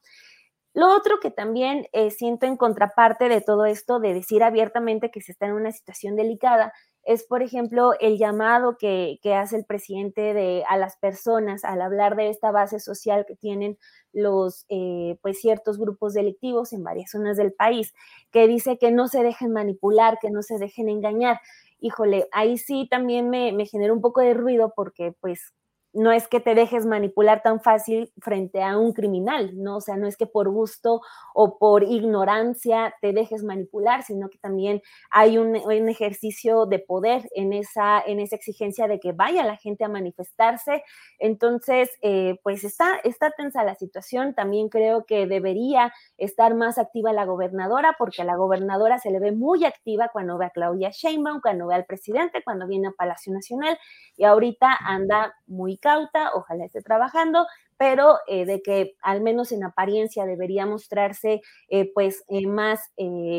Lo 0.74 0.94
otro 0.94 1.20
que 1.20 1.30
también 1.30 1.86
eh, 1.93 2.10
siento 2.10 2.47
en 2.47 2.56
contraparte 2.56 3.28
de 3.28 3.43
todo 3.43 3.66
esto, 3.66 4.01
de 4.01 4.14
decir 4.14 4.43
abiertamente 4.43 5.10
que 5.10 5.20
se 5.20 5.32
está 5.32 5.47
en 5.47 5.52
una 5.52 5.70
situación 5.70 6.16
delicada, 6.16 6.72
es, 7.04 7.24
por 7.24 7.42
ejemplo, 7.42 7.92
el 8.00 8.18
llamado 8.18 8.76
que, 8.78 9.18
hace 9.34 9.56
el 9.56 9.64
presidente 9.64 10.34
de, 10.34 10.64
a 10.68 10.76
las 10.76 10.96
personas 10.96 11.64
al 11.64 11.80
hablar 11.82 12.16
de 12.16 12.28
esta 12.28 12.50
base 12.52 12.78
social 12.80 13.24
que 13.26 13.34
tienen 13.34 13.78
los, 14.12 14.66
eh, 14.68 15.18
pues, 15.22 15.40
ciertos 15.40 15.78
grupos 15.78 16.14
delictivos 16.14 16.72
en 16.72 16.84
varias 16.84 17.10
zonas 17.10 17.36
del 17.36 17.52
país, 17.52 17.94
que 18.30 18.46
dice 18.46 18.78
que 18.78 18.90
no 18.90 19.08
se 19.08 19.22
dejen 19.22 19.52
manipular, 19.52 20.18
que 20.20 20.30
no 20.30 20.42
se 20.42 20.58
dejen 20.58 20.88
engañar. 20.88 21.40
Híjole, 21.80 22.28
ahí 22.32 22.58
sí 22.58 22.86
también 22.90 23.30
me, 23.30 23.52
me 23.52 23.66
genera 23.66 23.92
un 23.92 24.00
poco 24.00 24.20
de 24.20 24.34
ruido 24.34 24.72
porque, 24.76 25.12
pues, 25.20 25.52
no 25.93 26.10
es 26.10 26.27
que 26.27 26.40
te 26.40 26.55
dejes 26.55 26.86
manipular 26.86 27.43
tan 27.43 27.60
fácil 27.60 28.12
frente 28.20 28.62
a 28.62 28.78
un 28.78 28.93
criminal, 28.93 29.52
¿no? 29.55 29.77
O 29.77 29.81
sea, 29.81 29.97
no 29.97 30.06
es 30.06 30.16
que 30.16 30.27
por 30.27 30.48
gusto 30.51 31.01
o 31.35 31.59
por 31.59 31.82
ignorancia 31.82 32.94
te 33.01 33.12
dejes 33.12 33.44
manipular, 33.44 34.02
sino 34.02 34.31
que 34.31 34.39
también 34.39 34.81
hay 35.10 35.39
un, 35.39 35.52
ejercicio 35.93 36.66
de 36.66 36.78
poder 36.78 37.28
en 37.35 37.52
esa, 37.52 38.01
en 38.01 38.20
esa 38.20 38.36
exigencia 38.36 38.89
de 38.89 39.01
que 39.01 39.12
vaya 39.12 39.44
la 39.44 39.56
gente 39.56 39.85
a 39.85 39.89
manifestarse. 39.89 40.82
Entonces, 41.19 41.90
eh, 42.01 42.39
pues 42.43 42.64
está, 42.64 42.97
está 43.05 43.31
tensa 43.31 43.64
la 43.64 43.74
situación. 43.74 44.35
También 44.35 44.69
creo 44.69 45.05
que 45.05 45.27
debería 45.27 45.93
estar 46.16 46.55
más 46.55 46.78
activa 46.78 47.12
la 47.12 47.27
gobernadora, 47.27 47.97
porque 47.98 48.23
a 48.23 48.24
la 48.24 48.36
gobernadora 48.36 48.98
se 48.98 49.10
le 49.10 49.19
ve 49.19 49.32
muy 49.32 49.64
activa 49.64 50.09
cuando 50.12 50.39
ve 50.39 50.47
a 50.47 50.51
Claudia 50.51 50.90
Sheinbaum, 50.90 51.40
cuando 51.40 51.66
ve 51.66 51.74
al 51.74 51.85
presidente, 51.85 52.43
cuando 52.44 52.66
viene 52.66 52.89
a 52.89 52.93
Palacio 52.93 53.32
Nacional, 53.32 53.78
y 54.16 54.24
ahorita 54.24 54.78
anda 54.81 55.35
muy 55.47 55.78
cauta, 55.82 56.30
ojalá 56.34 56.64
esté 56.64 56.80
trabajando, 56.80 57.46
pero 57.76 58.18
eh, 58.28 58.46
de 58.46 58.62
que 58.62 58.94
al 59.02 59.20
menos 59.20 59.52
en 59.52 59.64
apariencia 59.64 60.24
debería 60.24 60.64
mostrarse 60.64 61.42
eh, 61.68 61.90
pues 61.92 62.24
eh, 62.28 62.46
más 62.46 62.80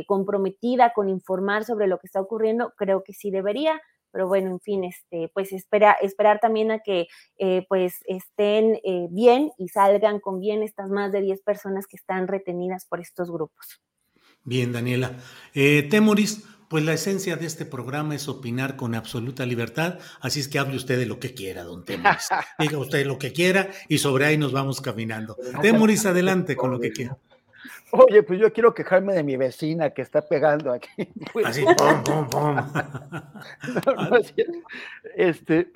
comprometida 0.05 0.91
con 0.93 1.09
informar 1.09 1.63
sobre 1.63 1.87
lo 1.87 1.97
que 1.97 2.07
está 2.07 2.19
ocurriendo, 2.19 2.73
creo 2.77 3.03
que 3.03 3.13
sí 3.13 3.31
debería, 3.31 3.81
pero 4.11 4.27
bueno, 4.27 4.51
en 4.51 4.59
fin, 4.59 4.83
este, 4.83 5.29
pues 5.33 5.53
espera, 5.53 5.93
esperar 5.93 6.39
también 6.39 6.71
a 6.71 6.79
que 6.79 7.07
pues 7.67 7.95
estén 8.05 8.79
bien 9.09 9.51
y 9.57 9.69
salgan 9.69 10.19
con 10.19 10.39
bien 10.39 10.61
estas 10.61 10.89
más 10.89 11.11
de 11.11 11.21
10 11.21 11.41
personas 11.41 11.87
que 11.87 11.95
están 11.95 12.27
retenidas 12.27 12.85
por 12.85 12.99
estos 12.99 13.31
grupos. 13.31 13.81
Bien, 14.43 14.71
Daniela. 14.71 15.13
Temoris, 15.53 16.43
pues 16.73 16.85
la 16.85 16.93
esencia 16.93 17.35
de 17.35 17.45
este 17.45 17.67
programa 17.67 18.15
es 18.15 18.27
opinar 18.27 18.75
con 18.75 18.95
absoluta 18.95 19.45
libertad, 19.45 19.99
así 20.21 20.39
es 20.39 20.47
que 20.47 20.57
hable 20.57 20.75
usted 20.75 20.97
de 20.97 21.05
lo 21.05 21.19
que 21.19 21.35
quiera, 21.35 21.63
don 21.63 21.85
Temuris. 21.85 22.29
Diga 22.57 22.79
usted 22.79 23.05
lo 23.05 23.19
que 23.19 23.31
quiera 23.31 23.69
y 23.87 23.99
sobre 23.99 24.25
ahí 24.25 24.39
nos 24.39 24.53
vamos 24.53 24.81
caminando. 24.81 25.37
Temuris, 25.61 26.07
adelante 26.07 26.55
con 26.55 26.71
lo 26.71 26.79
que 26.79 26.91
quiera. 26.91 27.15
Oye, 27.91 28.23
pues 28.23 28.39
yo 28.39 28.51
quiero 28.51 28.73
quejarme 28.73 29.13
de 29.13 29.21
mi 29.21 29.37
vecina 29.37 29.91
que 29.91 30.01
está 30.01 30.27
pegando 30.27 30.71
aquí. 30.71 30.89
Así, 31.45 31.63
pum, 31.77 32.03
pum, 32.03 32.27
pum. 32.27 32.55
No, 33.85 34.17
este, 35.15 35.67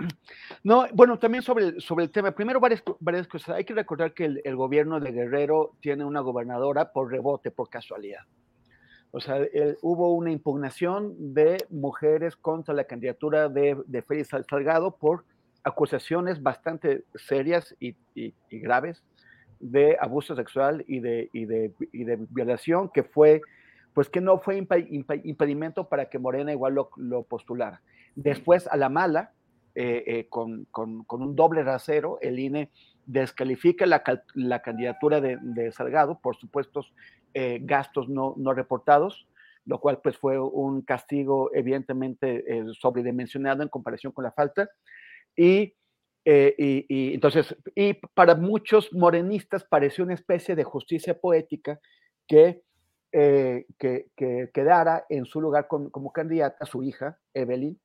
no, 0.64 0.88
bueno, 0.94 1.20
también 1.20 1.44
sobre 1.44 1.66
el, 1.66 1.80
sobre 1.80 2.06
el 2.06 2.10
tema, 2.10 2.32
primero 2.32 2.60
varias, 2.60 2.82
varias 3.00 3.28
cosas. 3.28 3.50
Hay 3.50 3.66
que 3.66 3.76
recordar 3.76 4.16
que 4.16 4.42
el 4.44 4.56
gobierno 4.56 5.00
de 5.00 5.12
Guerrero 5.12 5.76
tiene 5.80 6.04
una 6.06 6.22
gobernadora 6.22 6.92
por 6.92 7.12
rebote, 7.12 7.52
por 7.52 7.70
casualidad. 7.70 8.22
O 9.18 9.20
sea, 9.20 9.42
hubo 9.82 10.14
una 10.14 10.30
impugnación 10.30 11.34
de 11.34 11.58
mujeres 11.72 12.36
contra 12.36 12.76
la 12.76 12.84
candidatura 12.84 13.50
de, 13.50 13.76
de 13.88 14.04
Félix 14.04 14.30
Salgado 14.48 14.96
por 14.96 15.26
acusaciones 15.64 16.44
bastante 16.44 17.04
serias 17.16 17.76
y, 17.80 17.96
graves 18.52 19.04
de 19.60 19.98
abuso 20.00 20.36
sexual 20.36 20.86
y 20.88 21.00
de, 21.00 21.32
de, 21.34 22.28
violación, 22.30 22.90
que 22.94 23.02
fue, 23.02 23.42
pues 23.96 24.08
que 24.08 24.22
no 24.22 24.38
fue 24.38 24.58
impedimento 24.60 25.90
para 25.90 26.12
que 26.12 26.20
Morena 26.20 26.52
igual 26.52 26.76
lo, 26.76 27.24
postulara. 27.24 27.82
Después, 28.16 28.68
a 28.68 28.78
la 28.78 28.90
mala, 28.90 29.32
eh, 29.74 30.04
eh, 30.06 30.28
con, 30.30 30.68
un 30.76 31.36
doble 31.36 31.64
rasero, 31.64 32.20
el 32.22 32.38
INE 32.38 32.70
descalifica 33.08 33.88
la, 33.88 34.04
la 34.36 34.62
candidatura 34.62 35.22
de, 35.22 35.72
Salgado 35.72 36.20
por 36.20 36.36
supuestos 36.36 36.94
eh, 37.34 37.60
gastos 37.62 38.10
no, 38.10 38.34
no, 38.38 38.54
reportados, 38.54 39.28
lo 39.66 39.80
cual 39.80 40.00
pues 40.02 40.18
fue 40.18 40.40
un 40.40 40.82
castigo 40.82 41.52
evidentemente 41.54 42.44
eh, 42.48 42.64
sobredimensionado 42.80 43.64
en 43.64 43.70
comparación 43.70 44.14
con 44.14 44.24
la 44.24 44.32
falta. 44.32 44.70
Y, 45.36 45.76
eh, 46.26 46.56
y, 46.58 47.14
entonces, 47.14 47.56
y 47.76 47.94
para 48.14 48.36
muchos 48.36 48.92
morenistas 48.94 49.64
pareció 49.64 50.04
una 50.04 50.14
especie 50.14 50.56
de 50.56 50.64
justicia 50.64 51.20
poética 51.20 51.80
que, 52.28 52.64
que, 53.12 54.08
que, 54.16 54.50
quedara 54.54 55.06
en 55.10 55.26
su 55.26 55.42
lugar 55.42 55.68
como 55.68 56.12
candidata 56.12 56.66
su 56.66 56.84
hija, 56.84 57.18
Evelyn, 57.34 57.80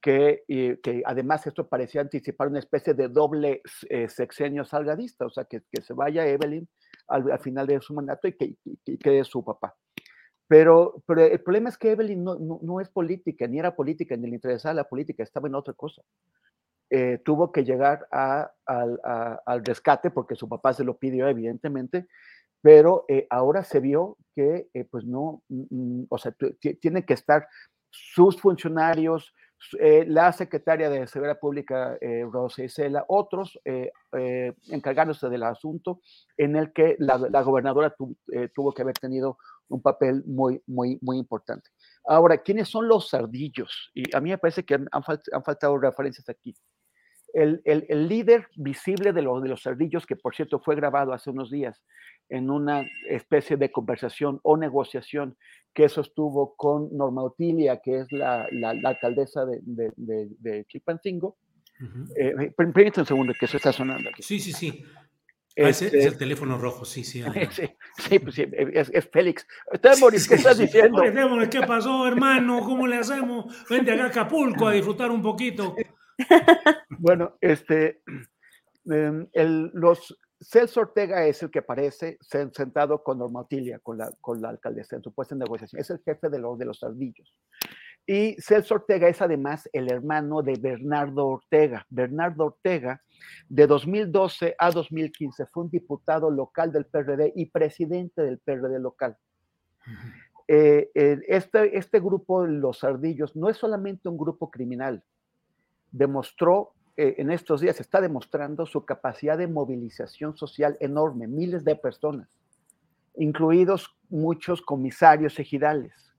que, 0.00 0.42
que, 0.82 1.02
además 1.06 1.46
esto 1.46 1.68
parecía 1.68 2.00
anticipar 2.00 2.48
una 2.48 2.58
especie 2.58 2.92
de 2.92 3.08
doble 3.08 3.62
sexenio 4.08 4.64
salgadista, 4.64 5.26
o 5.26 5.30
sea, 5.30 5.44
que, 5.44 5.62
que 5.70 5.82
se 5.82 5.94
vaya 5.94 6.26
Evelyn 6.26 6.68
al, 7.12 7.38
final 7.38 7.66
de 7.66 7.80
su 7.80 7.94
mandato 7.94 8.28
y 8.28 8.32
que, 8.32 8.56
quede 8.98 9.24
su 9.24 9.44
papá. 9.44 9.74
Pero, 10.48 11.02
pero 11.06 11.24
el 11.24 11.40
problema 11.40 11.68
es 11.68 11.78
que 11.78 11.92
Evelyn 11.92 12.22
no, 12.22 12.36
no, 12.36 12.80
es 12.80 12.88
política, 12.88 13.46
ni 13.46 13.58
era 13.58 13.74
política, 13.74 14.16
ni 14.16 14.28
le 14.28 14.34
interesaba 14.34 14.74
la 14.74 14.88
política, 14.88 15.22
estaba 15.22 15.48
en 15.48 15.54
otra 15.54 15.72
cosa. 15.74 16.02
Eh, 16.90 17.18
tuvo 17.24 17.52
que 17.52 17.64
llegar 17.64 18.06
a, 18.10 18.52
al 18.66 19.64
rescate 19.64 20.10
porque 20.10 20.34
su 20.34 20.48
papá 20.48 20.74
se 20.74 20.84
lo 20.84 20.98
pidió, 20.98 21.26
evidentemente, 21.26 22.06
pero 22.62 23.04
eh, 23.08 23.26
ahora 23.28 23.64
se 23.64 23.80
vio 23.80 24.16
que, 24.34 24.68
eh, 24.72 24.84
pues 24.84 25.04
no, 25.04 25.42
mm, 25.48 25.62
mm, 25.70 26.06
o 26.08 26.18
sea, 26.18 26.34
tienen 26.80 27.02
que 27.02 27.14
estar 27.14 27.48
sus 27.90 28.40
funcionarios, 28.40 29.34
eh, 29.78 30.04
la 30.06 30.32
secretaria 30.32 30.90
de 30.90 31.06
Seguridad 31.06 31.38
Pública, 31.38 31.96
eh, 32.00 32.24
Rosa 32.30 32.64
Isela, 32.64 33.04
otros 33.08 33.58
eh, 33.64 33.92
eh, 34.12 34.52
encargándose 34.68 35.28
del 35.28 35.42
asunto 35.42 36.00
en 36.36 36.56
el 36.56 36.72
que 36.72 36.96
la, 36.98 37.16
gobernadora 37.42 37.94
tuvo 38.54 38.72
que 38.72 38.82
haber 38.82 38.94
tenido 38.94 39.38
un 39.68 39.80
papel 39.80 40.22
muy, 40.26 40.62
muy, 40.66 40.98
muy 41.00 41.18
importante. 41.18 41.70
Ahora, 42.06 42.38
¿quiénes 42.38 42.68
son 42.68 42.88
los 42.88 43.08
sardillos? 43.08 43.90
Y 43.94 44.14
a 44.14 44.20
mí 44.20 44.30
me 44.30 44.38
parece 44.38 44.64
que 44.64 44.74
han, 44.74 45.04
faltado 45.44 45.78
referencias 45.78 46.28
aquí. 46.28 46.54
El, 47.32 47.62
el, 47.64 48.08
líder 48.08 48.48
visible 48.56 49.12
de, 49.12 49.22
de 49.22 49.48
los 49.48 49.62
cerdillos, 49.62 50.04
que 50.04 50.16
por 50.16 50.34
cierto 50.34 50.60
fue 50.60 50.76
grabado 50.76 51.14
hace 51.14 51.30
unos 51.30 51.50
días 51.50 51.80
en 52.28 52.50
una 52.50 52.86
especie 53.08 53.56
de 53.56 53.70
conversación 53.70 54.40
o 54.42 54.56
negociación 54.56 55.36
que 55.74 55.88
sostuvo 55.88 56.54
con 56.56 56.94
Norma 56.96 57.22
Otilia, 57.22 57.80
que 57.82 58.00
es 58.00 58.12
la, 58.12 58.46
la, 58.52 58.70
alcaldesa 58.84 59.44
de, 59.44 59.60
de, 59.96 60.28
de, 60.38 60.64
Chilpancingo. 60.66 61.36
Uh 61.80 61.84
-huh. 61.84 62.12
eh, 62.16 62.52
permítame 62.56 63.02
un 63.02 63.06
segundo, 63.06 63.32
que 63.38 63.46
eso 63.46 63.56
está 63.56 63.72
sonando 63.72 64.10
aquí. 64.10 64.22
Sí, 64.22 64.38
sí, 64.38 64.52
sí. 64.52 64.84
Ah, 65.58 65.68
es 65.68 65.82
el 65.82 65.94
este 65.94 66.16
teléfono 66.16 66.56
rojo, 66.56 66.84
sí, 66.84 67.04
sí. 67.04 67.22
Sí, 67.50 67.68
sí, 67.98 68.18
pues 68.18 68.34
sí 68.34 68.46
es, 68.52 68.90
es, 68.92 69.08
Félix. 69.10 69.46
Temoris, 69.82 70.26
¿qué 70.26 70.36
estás 70.36 70.56
diciendo? 70.56 71.02
Oye, 71.02 71.50
¿qué 71.50 71.60
pasó, 71.60 72.06
hermano? 72.06 72.60
¿Cómo 72.60 72.86
le 72.86 72.96
hacemos? 72.96 73.54
Vente 73.68 73.92
acá 73.92 74.04
a 74.04 74.06
Acapulco 74.06 74.66
a 74.66 74.72
disfrutar 74.72 75.10
un 75.10 75.22
poquito. 75.22 75.74
Bueno, 76.98 77.36
este, 77.40 78.02
em, 78.84 79.26
el, 79.32 79.70
los, 79.74 80.16
Celso 80.42 80.80
Ortega 80.80 81.26
es 81.26 81.42
el 81.42 81.50
que 81.50 81.60
aparece 81.60 82.18
sentado 82.20 83.02
con 83.02 83.18
Normatilia, 83.18 83.78
con 83.78 83.98
la, 83.98 84.10
con 84.20 84.40
la 84.40 84.50
alcaldesa, 84.50 84.96
en 84.96 85.02
su 85.02 85.12
puesta 85.12 85.34
en 85.34 85.40
negociación. 85.40 85.80
Es 85.80 85.90
el 85.90 86.00
jefe 86.04 86.28
de 86.28 86.38
los, 86.38 86.58
de 86.58 86.64
los 86.64 86.82
ardillos. 86.82 87.34
Y 88.06 88.34
Celso 88.40 88.74
Ortega 88.74 89.08
es 89.08 89.22
además 89.22 89.68
el 89.72 89.90
hermano 89.90 90.42
de 90.42 90.58
Bernardo 90.60 91.26
Ortega. 91.28 91.86
Bernardo 91.88 92.46
Ortega, 92.46 93.00
de 93.48 93.66
2012 93.66 94.56
a 94.58 94.70
2015, 94.72 95.46
fue 95.46 95.64
un 95.64 95.70
diputado 95.70 96.30
local 96.30 96.72
del 96.72 96.86
PRD 96.86 97.32
y 97.36 97.46
presidente 97.46 98.22
del 98.22 98.38
PRD 98.38 98.80
local. 98.80 99.16
Eh, 100.48 100.90
este, 100.94 101.78
este 101.78 102.00
grupo, 102.00 102.44
los 102.44 102.82
ardillos, 102.82 103.36
no 103.36 103.48
es 103.48 103.56
solamente 103.56 104.08
un 104.08 104.18
grupo 104.18 104.50
criminal. 104.50 105.04
Demostró 105.92 106.74
eh, 106.96 107.14
en 107.18 107.30
estos 107.30 107.60
días, 107.60 107.80
está 107.80 108.00
demostrando 108.00 108.66
su 108.66 108.84
capacidad 108.84 109.38
de 109.38 109.48
movilización 109.48 110.36
social 110.36 110.76
enorme, 110.80 111.26
miles 111.26 111.64
de 111.64 111.76
personas, 111.76 112.28
incluidos 113.14 113.96
muchos 114.08 114.62
comisarios 114.62 115.38
ejidales 115.38 116.12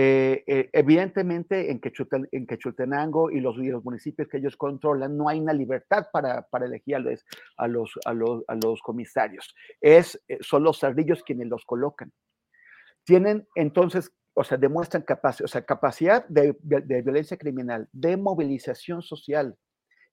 eh, 0.00 0.44
eh, 0.46 0.70
evidentemente, 0.74 1.72
en, 1.72 1.80
Quechultenango 1.80 3.32
y 3.32 3.40
los, 3.40 3.56
municipios 3.82 4.28
que 4.28 4.36
ellos 4.36 4.56
controlan, 4.56 5.16
no 5.16 5.28
hay 5.28 5.40
una 5.40 5.52
libertad 5.52 6.06
para, 6.12 6.46
elegir 6.64 6.94
a 6.94 7.66
los, 7.66 7.98
a, 8.04 8.14
los, 8.14 8.82
comisarios. 8.82 9.56
Es, 9.80 10.22
son 10.40 10.62
los 10.62 10.84
ardillos 10.84 11.24
quienes 11.24 11.48
los 11.48 11.64
colocan. 11.64 12.12
Tienen 13.02 13.48
entonces, 13.56 14.12
o 14.34 14.44
sea, 14.44 14.56
demuestran 14.56 15.04
o 15.08 15.48
sea, 15.48 15.62
capacidad 15.62 16.24
de, 16.28 16.54
violencia 16.62 17.36
criminal, 17.36 17.88
de 17.90 18.16
movilización 18.16 19.02
social 19.02 19.56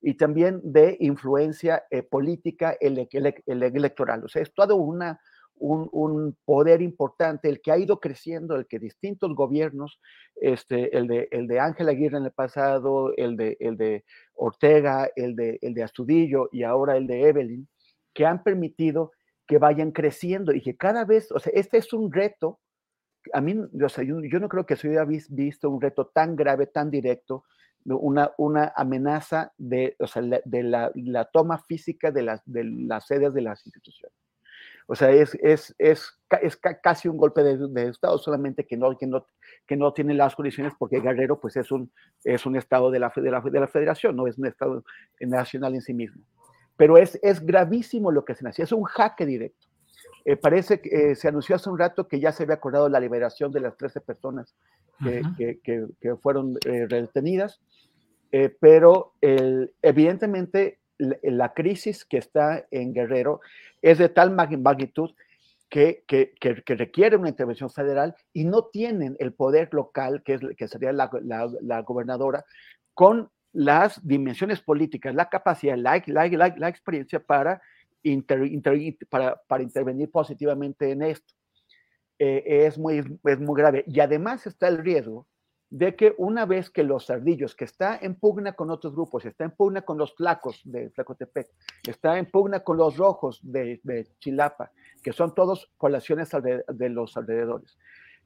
y 0.02 0.16
también 0.16 0.62
de 0.64 0.98
influencia 1.00 1.84
política 2.10 2.78
electoral. 2.80 4.24
O 4.24 4.28
sea, 4.28 4.42
es 4.42 4.54
toda 4.54 4.76
una, 4.76 5.20
un, 5.58 6.38
poder 6.46 6.82
importante, 6.82 7.50
el 7.50 7.62
que 7.62 7.72
ha 7.72 7.78
ido 7.78 8.00
creciendo, 8.00 8.56
el 8.56 8.68
que 8.68 8.80
distintos 8.80 9.34
gobiernos, 9.34 10.00
este, 10.36 10.96
el, 10.98 11.08
de, 11.08 11.28
el 11.32 11.48
de 11.48 11.60
Ángel 11.60 11.90
Aguirre 11.90 12.18
en 12.18 12.26
el 12.26 12.32
pasado, 12.32 13.14
el 13.16 13.38
de, 13.38 13.58
el 13.60 13.78
de 13.78 14.04
Ortega, 14.34 15.10
el 15.16 15.36
de, 15.36 15.60
el 15.62 15.74
de 15.74 15.84
Astudillo 15.84 16.50
y 16.52 16.64
ahora 16.64 16.98
el 16.98 17.08
de 17.08 17.28
Evelyn, 17.30 17.68
que 18.14 18.26
han 18.26 18.44
permitido 18.44 19.12
que 19.48 19.58
vayan 19.58 19.92
creciendo 19.92 20.54
y 20.54 20.62
que 20.62 20.76
cada 20.76 21.06
vez, 21.06 21.32
o 21.32 21.40
sea, 21.40 21.54
este 21.56 21.78
es 21.78 21.94
un 21.94 22.12
reto, 22.12 22.60
a 23.34 23.42
mí, 23.42 23.56
o 23.58 23.90
sea, 23.90 24.04
yo, 24.04 24.16
no 24.20 24.50
creo 24.50 24.66
que 24.66 24.76
se 24.76 24.90
haya 24.90 25.06
visto 25.06 25.70
un 25.70 25.82
reto 25.82 26.08
tan 26.08 26.36
grave, 26.36 26.68
tan 26.68 26.92
directo, 26.92 27.44
una, 27.86 28.32
una 28.38 28.74
amenaza 28.76 29.54
de, 29.58 29.96
o 30.00 30.08
sea, 30.08 30.22
de 30.22 30.64
la, 30.64 30.92
la, 30.96 31.26
toma 31.26 31.60
física 31.60 32.12
de 32.12 32.24
las, 32.24 32.42
de 32.46 32.64
las 32.64 33.08
sedes 33.08 33.34
de 33.34 33.42
las 33.42 33.66
instituciones. 33.66 34.18
O 34.88 34.96
sea, 34.96 35.12
es, 35.12 35.36
es, 35.42 35.74
es, 35.80 36.20
es 36.42 36.58
casi 36.58 37.08
un 37.08 37.18
golpe 37.18 37.44
de, 37.44 37.90
Estado, 37.90 38.18
solamente 38.18 38.66
que 38.66 38.78
no, 38.78 38.96
que, 38.98 39.08
no, 39.08 39.26
que 39.66 39.76
no 39.76 39.94
tiene 39.94 40.14
las 40.14 40.36
condiciones 40.36 40.74
porque 40.78 41.00
Guerrero 41.00 41.40
pues 41.40 41.56
es 41.58 41.72
un, 41.72 41.92
es 42.24 42.46
un 42.46 42.56
Estado 42.56 42.92
la, 42.92 43.12
la, 43.16 43.42
de 43.42 43.60
la 43.60 43.68
federación, 43.68 44.16
no 44.16 44.28
es 44.28 44.38
un 44.38 44.46
Estado 44.46 44.84
nacional 45.20 45.74
en 45.74 45.82
sí 45.82 45.94
mismo. 45.94 46.24
Pero 46.78 46.98
es, 46.98 47.20
es 47.24 47.44
gravísimo 47.44 48.12
lo 48.12 48.26
que 48.26 48.36
se 48.36 48.44
nació, 48.44 48.64
es 48.64 48.72
un 48.72 48.84
jaque 48.84 49.26
directo. 49.26 49.65
Eh, 50.26 50.38
parece 50.38 50.82
que 50.82 51.12
eh, 51.12 51.16
se 51.16 51.28
anunció 51.28 51.56
hace 51.56 51.70
un 51.70 51.78
rato 51.78 52.08
que 52.08 52.20
ya 52.20 52.32
se 52.32 52.44
había 52.44 52.56
acordado 52.56 52.90
la 52.90 53.00
liberación 53.00 53.52
de 53.52 53.60
las 53.60 53.78
13 53.78 54.02
personas 54.02 54.56
que, 55.04 55.22
que, 55.62 55.88
que, 56.02 56.16
fueron 56.16 56.58
eh, 56.66 56.88
retenidas, 56.90 57.62
pero 58.60 59.14
el, 59.22 59.74
evidentemente 59.82 60.80
la, 60.98 61.54
crisis 61.54 62.06
que 62.06 62.18
está 62.18 62.66
en 62.72 62.94
Guerrero 62.94 63.40
es 63.82 63.98
de 63.98 64.10
tal 64.10 64.32
magnitud 64.32 65.12
que, 65.70 66.04
que, 66.08 66.34
que, 66.40 66.76
requiere 66.76 67.18
una 67.18 67.30
intervención 67.30 67.70
federal 67.70 68.16
y 68.34 68.46
no 68.46 68.66
tienen 68.66 69.16
el 69.20 69.34
poder 69.34 69.74
local, 69.74 70.24
que, 70.24 70.36
es, 70.36 70.42
que 70.58 70.68
sería 70.68 70.92
la, 70.92 71.10
la, 71.62 71.82
gobernadora, 71.82 72.46
con 72.94 73.30
las 73.54 74.06
dimensiones 74.06 74.62
políticas, 74.62 75.14
la 75.14 75.30
capacidad, 75.30 75.78
la, 75.78 76.02
la 76.08 76.70
experiencia 76.70 77.20
para, 77.20 77.62
para, 79.10 79.64
intervenir 79.64 80.12
positivamente 80.12 80.92
en 80.92 81.02
esto. 81.02 81.34
Eh, 82.18 82.66
es, 82.66 82.78
muy, 82.78 83.00
es 83.24 83.40
muy 83.40 83.60
grave. 83.60 83.84
Y 83.88 84.00
además 84.00 84.48
está 84.48 84.68
el 84.68 84.78
riesgo 84.78 85.28
de 85.70 85.96
que 85.96 86.14
una 86.18 86.46
vez 86.46 86.70
que 86.70 86.84
los 86.84 87.10
ardillos, 87.10 87.56
que 87.56 87.66
está 87.66 87.98
en 88.02 88.16
pugna 88.16 88.54
con 88.54 88.70
otros 88.70 88.94
grupos, 88.94 89.26
está 89.26 89.44
en 89.44 89.52
pugna 89.52 89.82
con 89.82 89.98
los 89.98 90.16
flacos 90.16 90.62
de 90.64 90.90
Flacotepec, 90.92 91.50
está 91.88 92.18
en 92.18 92.28
pugna 92.28 92.62
con 92.62 92.78
los 92.78 92.96
rojos 92.98 93.40
de, 93.44 94.08
Chilapa, 94.20 94.72
que 95.04 95.12
son 95.12 95.34
todos 95.34 95.72
poblaciones 95.78 96.30
de, 96.32 96.90
los 96.90 97.18
alrededores, 97.18 97.78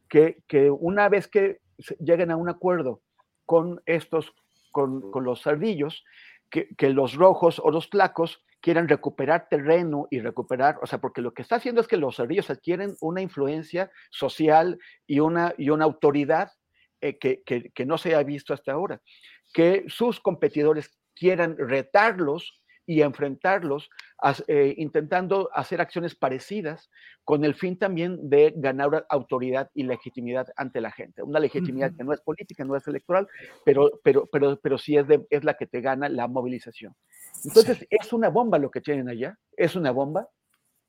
que, 0.08 0.44
que, 0.48 0.70
una 0.70 1.10
vez 1.10 1.28
que 1.28 1.62
lleguen 2.00 2.32
a 2.32 2.36
un 2.36 2.50
acuerdo 2.50 3.02
con 3.46 3.82
estos, 3.86 4.34
con, 4.72 5.10
con 5.10 5.24
los 5.24 5.48
ardillos, 5.48 6.04
que, 6.52 6.68
que, 6.76 6.90
los 6.90 7.16
rojos 7.16 7.60
o 7.60 7.72
los 7.72 7.90
flacos 7.90 8.44
quieran 8.61 8.88
recuperar 8.88 9.48
terreno 9.49 10.07
y 10.10 10.19
recuperar, 10.19 10.77
o 10.81 10.88
sea, 10.88 10.99
porque 10.99 11.22
lo 11.22 11.34
que 11.34 11.41
está 11.41 11.56
haciendo 11.56 11.81
es 11.81 11.88
que 11.88 11.98
los 11.98 12.19
ardillos 12.19 12.49
adquieren 12.49 12.95
una 12.99 13.22
influencia 13.22 13.91
social 14.11 14.77
y 15.07 15.19
una, 15.19 15.53
y 15.57 15.69
una 15.69 15.86
autoridad 15.86 16.52
eh, 17.02 17.18
que, 17.18 17.86
no 17.86 17.98
se 17.98 18.15
ha 18.15 18.23
visto 18.23 18.53
hasta 18.53 18.73
ahora, 18.73 19.02
que 19.53 19.86
sus 19.88 20.19
competidores 20.19 20.91
quieran 21.15 21.56
retarlos 21.57 22.61
y 22.86 23.02
enfrentarlos, 23.02 23.90
eh, 24.48 24.73
intentando 24.77 25.49
hacer 25.53 25.80
acciones 25.80 26.15
parecidas 26.15 26.90
con 27.23 27.45
el 27.45 27.53
fin 27.53 27.77
también 27.77 28.30
de 28.30 28.52
ganar 28.57 29.06
autoridad 29.10 29.69
y 29.76 29.84
legitimidad 29.84 30.48
ante 30.57 30.81
la 30.81 30.91
gente. 30.91 31.22
Una 31.22 31.40
legitimidad 31.40 31.95
que 31.95 32.03
no 32.03 32.14
es 32.14 32.22
política, 32.22 32.65
no 32.65 32.76
es 32.76 32.88
electoral, 32.88 33.27
pero, 33.64 33.91
pero, 34.03 34.27
pero, 34.31 34.60
pero 34.60 34.77
sí 34.77 34.98
es, 34.98 35.06
es 35.30 35.44
la 35.44 35.53
que 35.53 35.68
te 35.68 35.81
gana 35.81 36.10
la 36.10 36.27
movilización. 36.27 36.95
Entonces, 37.46 37.86
es 37.90 38.14
una 38.14 38.30
bomba 38.30 38.58
lo 38.60 38.72
que 38.72 38.82
tienen 38.82 39.10
allá, 39.10 39.38
es 39.58 39.76
una 39.76 39.92
bomba. 39.92 40.30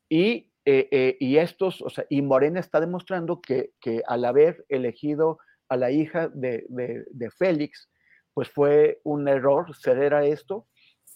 Y, 0.09 0.51
eh, 0.65 1.17
y 1.21 1.37
estos, 1.37 1.81
o 1.83 1.91
sea, 1.91 2.05
y 2.09 2.23
Morena 2.23 2.61
está 2.61 2.81
demostrando 2.81 3.41
que, 3.41 3.73
que 3.81 4.03
al 4.07 4.25
haber 4.25 4.65
elegido 4.69 5.39
a 5.71 5.77
la 5.77 5.91
hija 5.91 6.29
de, 6.29 6.67
de, 6.69 7.31
Félix, 7.31 7.89
pues 8.35 8.51
fue 8.51 9.01
un 9.05 9.29
error 9.29 9.75
ceder 9.75 10.15
a 10.15 10.27
esto 10.27 10.67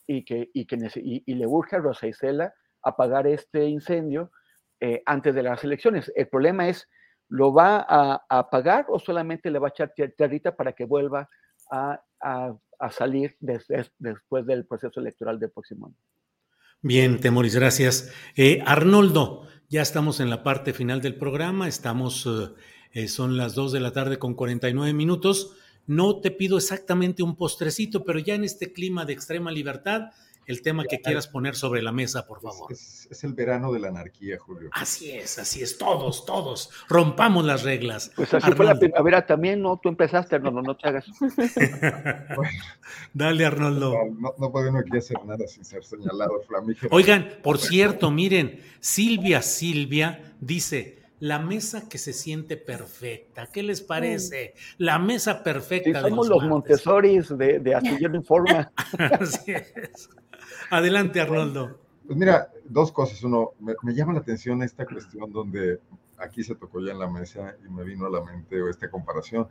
y, 0.07 0.25
que, 0.25 0.49
y, 0.55 0.67
que, 0.67 0.79
y, 0.95 1.35
le 1.35 1.47
urge 1.47 1.77
a 1.77 1.81
Rosa 1.81 2.07
Isela 2.07 2.55
apagar 2.83 3.27
este 3.27 3.67
incendio 3.67 4.31
eh, 4.81 5.03
antes 5.07 5.35
de 5.35 5.43
las 5.43 5.65
elecciones. 5.65 6.13
El 6.15 6.29
problema 6.29 6.69
es, 6.69 6.89
¿lo 7.29 7.53
va 7.53 7.85
a, 7.89 8.25
apagar 8.29 8.87
o 8.89 9.01
solamente 9.01 9.51
le 9.51 9.59
va 9.59 9.69
a 9.69 9.71
echar 9.71 9.93
tierrita 10.17 10.55
para 10.55 10.73
que 10.73 10.85
vuelva 10.85 11.29
a, 11.73 12.01
a, 12.23 12.55
salir 12.91 13.37
después 13.41 14.47
del 14.47 14.67
proceso 14.67 15.01
electoral 15.01 15.39
del 15.39 15.51
próximo 15.51 15.87
año? 15.87 15.97
Bien, 16.83 17.19
Temoris, 17.21 17.57
gracias. 17.57 18.13
Eh, 18.37 18.63
Arnoldo, 18.67 19.47
ya 19.69 19.83
estamos 19.83 20.21
en 20.21 20.31
la 20.31 20.43
parte 20.43 20.73
final 20.73 21.01
del 21.01 21.17
programa, 21.17 21.69
estamos... 21.69 22.27
Eh, 22.27 22.55
eh, 22.95 23.09
son 23.09 23.37
las 23.37 23.57
2 23.57 23.73
de 23.73 23.81
la 23.81 23.93
tarde 23.93 24.19
con 24.19 24.35
49 24.35 24.93
minutos. 24.95 25.57
No 25.87 26.21
te 26.21 26.31
pido 26.31 26.57
exactamente 26.57 27.25
un 27.25 27.37
postrecito, 27.37 28.05
pero 28.05 28.21
ya 28.21 28.37
en 28.37 28.45
este 28.45 28.73
clima 28.73 29.05
de 29.05 29.13
extrema 29.13 29.51
libertad, 29.51 30.13
el 30.47 30.63
tema 30.63 30.85
que 30.85 31.01
quieras 31.01 31.27
poner 31.27 31.55
sobre 31.55 31.83
la 31.83 31.93
mesa, 31.93 32.27
por 32.27 32.41
favor. 32.41 32.73
Es, 32.73 33.09
el 33.23 33.35
verano 33.35 33.73
de 33.73 33.81
la 33.81 33.89
anarquía, 33.89 34.39
Julio. 34.39 34.71
Así 34.73 35.11
es, 35.13 35.39
así 35.39 35.63
es, 35.63 35.79
todos, 35.79 36.27
todos, 36.27 36.71
rompamos 36.89 37.45
las 37.45 37.63
reglas. 37.63 38.13
Pues 38.15 38.35
así 38.35 38.53
fue 38.53 38.67
la 38.67 38.79
primavera 38.79 39.27
también, 39.27 39.63
¿no? 39.63 39.79
Tú 39.83 39.89
empezaste, 39.89 40.37
Arnoldo, 40.37 40.63
no 40.63 40.77
te 40.77 40.89
hagas. 40.89 41.07
Dale, 43.15 43.47
Arnoldo. 43.47 43.95
No, 44.19 44.35
no, 44.39 44.53
puede 44.53 44.71
uno 44.71 44.81
aquí 44.81 44.97
hacer 44.97 45.17
nada 45.25 45.47
sin 45.47 45.65
ser 45.65 45.85
señalado, 45.85 46.43
flamígero. 46.47 46.89
Oigan, 46.95 47.29
por 47.43 47.59
cierto, 47.59 48.11
miren, 48.11 48.61
Silvia 48.81 49.43
Silvia 49.43 50.35
dice, 50.41 51.04
la 51.25 51.39
mesa 51.39 51.89
que 51.89 51.97
se 51.97 52.13
siente 52.13 52.59
perfecta. 52.59 53.47
¿Qué 53.47 53.63
les 53.63 53.81
parece? 53.81 54.53
La 54.77 54.99
mesa 54.99 55.43
perfecta. 55.43 56.03
somos 56.03 56.29
los, 56.29 56.45
Montessoris 56.45 57.31
de, 57.39 57.61
de 57.61 57.75
Astillero 57.75 58.15
Informa. 58.15 58.71
Así 58.99 59.53
es. 59.53 60.11
Adelante, 60.71 61.23
Arnoldo. 61.23 61.81
Pues 62.07 62.19
mira, 62.19 62.53
dos 62.67 62.93
cosas. 62.93 63.23
Uno, 63.25 63.53
me, 63.59 63.95
llama 63.95 64.13
la 64.13 64.19
atención 64.19 64.63
esta 64.63 64.85
cuestión 64.85 65.33
donde 65.33 65.81
aquí 66.19 66.45
se 66.45 66.57
tocó 66.57 66.85
ya 66.85 66.93
en 66.93 66.99
la 66.99 67.09
mesa 67.09 67.57
y 67.67 67.71
me 67.71 67.85
vino 67.85 68.05
a 68.05 68.11
la 68.11 68.23
mente 68.23 68.61
esta 68.69 68.91
comparación. 68.91 69.49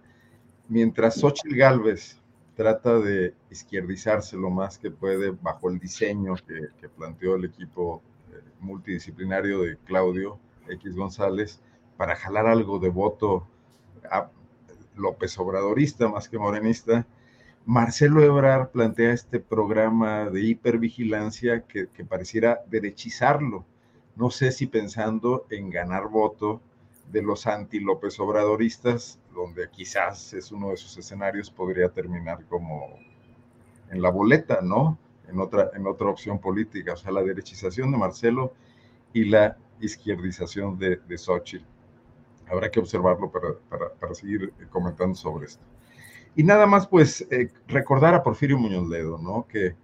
Mientras 0.69 1.15
Xochitl 1.15 1.55
Galvez 1.55 2.21
trata 2.55 2.99
de 2.99 3.33
izquierdizarse 3.49 4.37
lo 4.37 4.51
más 4.51 4.77
que 4.77 4.91
puede 4.91 5.31
bajo 5.31 5.71
el 5.71 5.79
diseño 5.79 6.35
que, 6.35 6.87
planteó 6.87 7.35
el 7.35 7.45
equipo 7.45 8.03
eh, 8.31 8.43
multidisciplinario 8.59 9.63
de 9.63 9.77
Claudio 9.77 10.39
X 10.67 10.95
González 10.95 11.59
para 11.97 12.15
jalar 12.15 12.47
algo 12.47 12.79
de 12.79 12.89
voto 12.89 13.47
a 14.09 14.29
López 14.95 15.37
Obradorista 15.39 16.07
más 16.07 16.29
que 16.29 16.37
morenista, 16.37 17.05
Marcelo 17.65 18.21
Ebrard 18.21 18.69
plantea 18.69 19.13
este 19.13 19.39
programa 19.39 20.29
de 20.29 20.41
hipervigilancia 20.41 21.61
que, 21.61 21.87
que 21.87 22.03
pareciera 22.03 22.61
derechizarlo. 22.67 23.65
No 24.15 24.29
sé 24.29 24.51
si 24.51 24.67
pensando 24.67 25.45
en 25.49 25.69
ganar 25.69 26.09
voto 26.09 26.61
de 27.11 27.21
los 27.21 27.47
anti-López 27.47 28.19
Obradoristas, 28.19 29.19
donde 29.33 29.69
quizás 29.69 30.33
es 30.33 30.51
uno 30.51 30.71
de 30.71 30.77
sus 30.77 30.97
escenarios, 30.97 31.49
podría 31.49 31.89
terminar 31.89 32.43
como 32.45 32.99
en 33.89 34.01
la 34.01 34.09
boleta, 34.09 34.59
¿no? 34.61 34.97
En 35.27 35.39
otra, 35.39 35.71
en 35.73 35.87
otra 35.87 36.09
opción 36.09 36.39
política, 36.39 36.93
o 36.93 36.97
sea, 36.97 37.11
la 37.11 37.23
derechización 37.23 37.91
de 37.91 37.97
Marcelo 37.97 38.53
y 39.13 39.25
la 39.25 39.57
izquierdización 39.85 40.77
de, 40.77 40.97
de 40.97 41.17
Xochitl. 41.17 41.65
Habrá 42.49 42.69
que 42.69 42.79
observarlo 42.79 43.31
para, 43.31 43.53
para, 43.69 43.93
para 43.93 44.13
seguir 44.13 44.53
comentando 44.69 45.15
sobre 45.15 45.45
esto. 45.47 45.63
Y 46.35 46.43
nada 46.43 46.65
más, 46.65 46.87
pues, 46.87 47.25
eh, 47.29 47.49
recordar 47.67 48.15
a 48.15 48.23
Porfirio 48.23 48.57
Muñoz 48.57 48.87
Ledo, 48.89 49.17
¿no? 49.17 49.47
Que, 49.47 49.75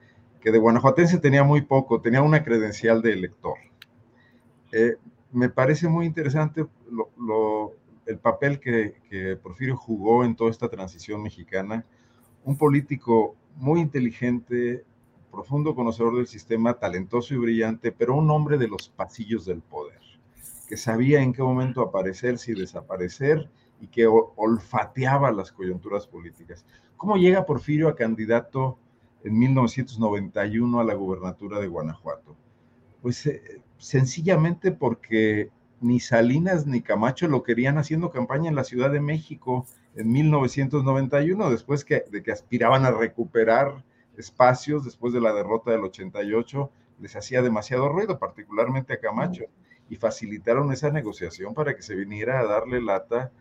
que 0.41 0.51
de 0.51 0.57
guanajuatense 0.57 1.19
tenía 1.19 1.43
muy 1.43 1.61
poco, 1.61 2.01
tenía 2.01 2.21
una 2.21 2.43
credencial 2.43 3.01
de 3.01 3.13
elector. 3.13 3.57
Eh, 4.71 4.95
me 5.31 5.49
parece 5.49 5.87
muy 5.87 6.05
interesante 6.05 6.65
lo, 6.89 7.09
lo, 7.17 7.73
el 8.05 8.17
papel 8.17 8.59
que, 8.59 8.95
que, 9.09 9.35
Porfirio 9.35 9.77
jugó 9.77 10.23
en 10.23 10.35
toda 10.35 10.49
esta 10.49 10.69
transición 10.69 11.21
mexicana. 11.21 11.85
Un 12.43 12.57
político 12.57 13.35
muy 13.55 13.79
inteligente, 13.79 14.85
profundo 15.31 15.75
conocedor 15.75 16.17
del 16.17 16.27
sistema, 16.27 16.75
talentoso 16.75 17.33
y 17.33 17.37
brillante, 17.37 17.91
pero 17.91 18.15
un 18.15 18.29
hombre 18.31 18.57
de 18.57 18.67
los 18.67 18.89
pasillos 18.89 19.45
del 19.45 19.61
poder, 19.61 19.99
que 20.67 20.77
sabía 20.77 21.21
en 21.21 21.33
qué 21.33 21.41
momento 21.41 21.81
aparecerse 21.81 22.51
y 22.51 22.59
desaparecer 22.59 23.49
y 23.81 23.87
que 23.87 24.07
olfateaba 24.07 25.31
las 25.31 25.51
coyunturas 25.51 26.07
políticas. 26.07 26.65
¿Cómo 26.97 27.15
llega 27.15 27.45
Porfirio 27.45 27.87
a 27.87 27.95
candidato 27.95 28.77
en 29.23 29.37
1991 29.37 30.79
a 30.79 30.83
la 30.83 30.93
gubernatura 30.93 31.59
de 31.59 31.67
Guanajuato? 31.67 32.35
Pues 33.01 33.25
eh, 33.25 33.61
sencillamente 33.77 34.71
porque 34.71 35.49
ni 35.81 35.99
Salinas 35.99 36.67
ni 36.67 36.81
Camacho 36.81 37.27
lo 37.27 37.43
querían 37.43 37.77
haciendo 37.77 38.11
campaña 38.11 38.49
en 38.49 38.55
la 38.55 38.65
Ciudad 38.65 38.91
de 38.91 38.99
México 38.99 39.65
en 39.95 40.11
1991, 40.11 41.49
después 41.49 41.85
que, 41.85 42.03
de 42.11 42.21
que 42.21 42.31
aspiraban 42.31 42.85
a 42.85 42.91
recuperar 42.91 43.83
espacios 44.19 44.85
después 44.85 45.13
de 45.13 45.21
la 45.21 45.33
derrota 45.33 45.71
del 45.71 45.83
88, 45.85 46.69
les 46.99 47.15
hacía 47.15 47.41
demasiado 47.41 47.89
ruido, 47.89 48.19
particularmente 48.19 48.93
a 48.93 48.99
Camacho, 48.99 49.45
y 49.89 49.95
facilitaron 49.95 50.71
esa 50.71 50.91
negociación 50.91 51.53
para 51.53 51.75
que 51.75 51.81
se 51.81 51.95
viniera 51.95 52.39
a 52.39 52.45
darle 52.45 52.81
lata 52.81 53.31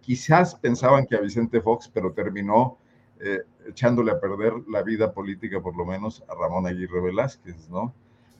quizás 0.00 0.54
pensaban 0.54 1.06
que 1.06 1.16
a 1.16 1.20
Vicente 1.20 1.60
Fox, 1.60 1.90
pero 1.92 2.12
terminó 2.12 2.78
eh, 3.20 3.40
echándole 3.66 4.12
a 4.12 4.20
perder 4.20 4.52
la 4.68 4.82
vida 4.82 5.12
política, 5.12 5.60
por 5.60 5.76
lo 5.76 5.84
menos, 5.84 6.24
a 6.28 6.34
Ramón 6.34 6.66
Aguirre 6.66 7.00
Velázquez, 7.00 7.68
¿no? 7.68 7.92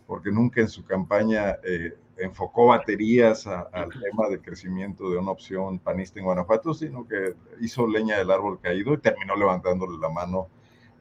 Porque 0.06 0.30
nunca 0.30 0.60
en 0.60 0.68
su 0.68 0.84
campaña 0.84 1.58
eh, 1.64 1.94
enfocó 2.16 2.68
baterías 2.68 3.46
al 3.46 3.90
tema 3.90 4.28
de 4.30 4.40
crecimiento 4.40 5.10
de 5.10 5.18
una 5.18 5.32
opción 5.32 5.78
panista 5.78 6.18
en 6.18 6.26
Guanajuato, 6.26 6.72
sino 6.72 7.06
que 7.06 7.34
hizo 7.60 7.86
leña 7.86 8.18
del 8.18 8.30
árbol 8.30 8.60
caído 8.60 8.94
y 8.94 8.98
terminó 8.98 9.36
levantándole 9.36 9.98
la 9.98 10.08
mano 10.08 10.48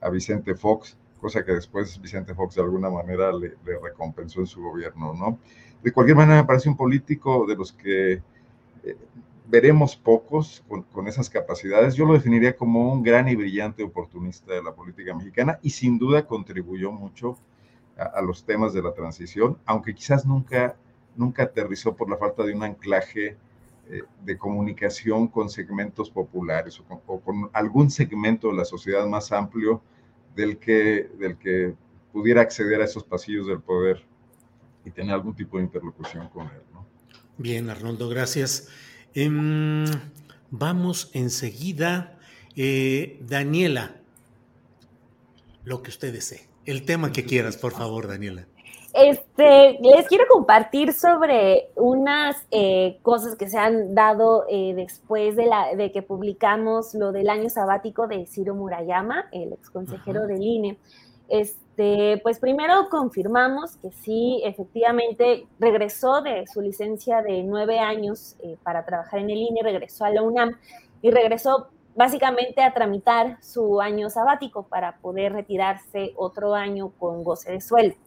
a 0.02 0.10
Vicente 0.10 0.56
Fox, 0.56 0.98
cosa 1.20 1.44
que 1.44 1.54
después 1.54 2.00
Vicente 2.02 2.34
Fox 2.34 2.56
de 2.56 2.62
alguna 2.62 2.90
manera 2.90 3.32
le, 3.32 3.56
recompensó 3.82 4.40
en 4.40 4.48
su 4.48 4.62
gobierno, 4.62 5.14
¿no? 5.14 5.40
De 5.84 5.92
cualquier 5.92 6.18
manera, 6.18 6.42
me 6.42 6.48
parece 6.48 6.70
un 6.70 6.78
político 6.78 7.46
de 7.48 7.56
los 7.56 7.72
que 7.72 8.14
eh, 8.84 8.98
veremos 9.48 9.96
pocos 9.96 10.64
con, 10.68 10.84
con, 10.84 11.08
esas 11.08 11.30
capacidades. 11.30 11.96
Yo 11.96 12.06
lo 12.06 12.14
definiría 12.14 12.56
como 12.56 12.92
un 12.92 13.04
gran 13.04 13.28
y 13.28 13.36
brillante 13.36 13.84
oportunista 13.84 14.54
de 14.54 14.64
la 14.64 14.74
política 14.74 15.14
mexicana 15.14 15.60
y 15.62 15.70
sin 15.70 15.98
duda 15.98 16.26
contribuyó 16.26 16.92
mucho 16.92 17.38
a, 17.98 18.04
a 18.04 18.22
los 18.22 18.44
temas 18.44 18.74
de 18.74 18.82
la 18.82 18.94
transición, 18.94 19.58
aunque 19.66 19.94
quizás 19.94 20.26
nunca, 20.26 20.76
nunca 21.16 21.44
aterrizó 21.44 21.96
por 21.96 22.10
la 22.10 22.18
falta 22.18 22.44
de 22.44 22.54
un 22.54 22.64
anclaje 22.64 23.38
de 24.24 24.38
comunicación 24.38 25.28
con 25.28 25.50
segmentos 25.50 26.10
populares 26.10 26.80
o 26.80 26.84
con, 26.84 27.02
o 27.06 27.20
con, 27.20 27.50
algún 27.54 27.90
segmento 27.90 28.50
de 28.50 28.56
la 28.56 28.66
sociedad 28.66 29.06
más 29.08 29.32
amplio 29.32 29.82
del 30.36 30.58
que, 30.58 31.10
del 31.20 31.38
que 31.38 31.74
pudiera 32.12 32.42
acceder 32.42 32.82
a 32.82 32.86
esos 32.86 33.04
pasillos 33.04 33.48
del 33.48 33.62
poder 33.62 34.04
y 34.86 34.92
tener 34.92 35.14
algún 35.14 35.36
tipo 35.36 35.58
de 35.58 35.64
interlocución 35.64 36.30
con 36.30 36.48
él. 36.48 36.62
¿no? 36.74 36.86
Bien, 37.38 37.70
Arnoldo, 37.70 38.10
gracias. 38.10 38.70
Eh, 39.14 39.30
vamos 40.50 41.12
enseguida. 41.14 42.18
Eh, 42.56 43.20
Daniela, 43.22 43.98
lo 45.64 45.84
que 45.84 45.90
usted 45.90 46.14
desee. 46.14 46.48
El 46.66 46.86
tema 46.86 47.12
que 47.12 47.26
quieras, 47.26 47.58
por 47.58 47.74
favor, 47.74 48.08
Daniela. 48.08 48.48
Este, 49.00 49.78
les 49.80 50.08
quiero 50.08 50.24
compartir 50.28 50.92
sobre 50.92 51.70
unas 51.76 52.36
eh, 52.50 52.98
cosas 53.04 53.36
que 53.36 53.48
se 53.48 53.56
han 53.56 53.94
dado 53.94 54.46
eh, 54.50 54.74
después 54.76 55.36
de, 55.36 55.46
la, 55.46 55.76
de 55.76 55.92
que 55.92 56.02
publicamos 56.02 56.96
lo 56.96 57.12
del 57.12 57.30
año 57.30 57.48
sabático 57.52 58.08
de 58.08 58.26
Ciro 58.26 58.56
Murayama, 58.56 59.26
el 59.32 59.54
ex 59.54 59.70
consejero 59.70 60.26
del 60.26 60.42
INE. 60.42 60.80
Este, 61.30 62.20
pues 62.24 62.40
primero 62.40 62.90
confirmamos 62.90 63.76
que 63.76 63.92
sí, 63.92 64.42
efectivamente 64.44 65.46
regresó 65.60 66.24
de 66.24 66.48
su 66.52 66.62
licencia 66.62 67.22
de 67.22 67.44
nueve 67.44 67.78
años 67.78 68.36
eh, 68.42 68.58
para 68.64 68.84
trabajar 68.84 69.20
en 69.20 69.30
el 69.30 69.38
INE, 69.38 69.62
regresó 69.62 70.06
a 70.06 70.10
la 70.10 70.24
UNAM 70.24 70.58
y 71.04 71.12
regresó 71.12 71.68
básicamente 71.96 72.64
a 72.64 72.74
tramitar 72.74 73.38
su 73.44 73.80
año 73.80 74.10
sabático 74.10 74.64
para 74.64 74.98
poder 74.98 75.34
retirarse 75.34 76.14
otro 76.16 76.56
año 76.56 76.94
con 76.98 77.24
goce 77.24 77.52
de 77.52 77.62
sueldo. 77.62 78.07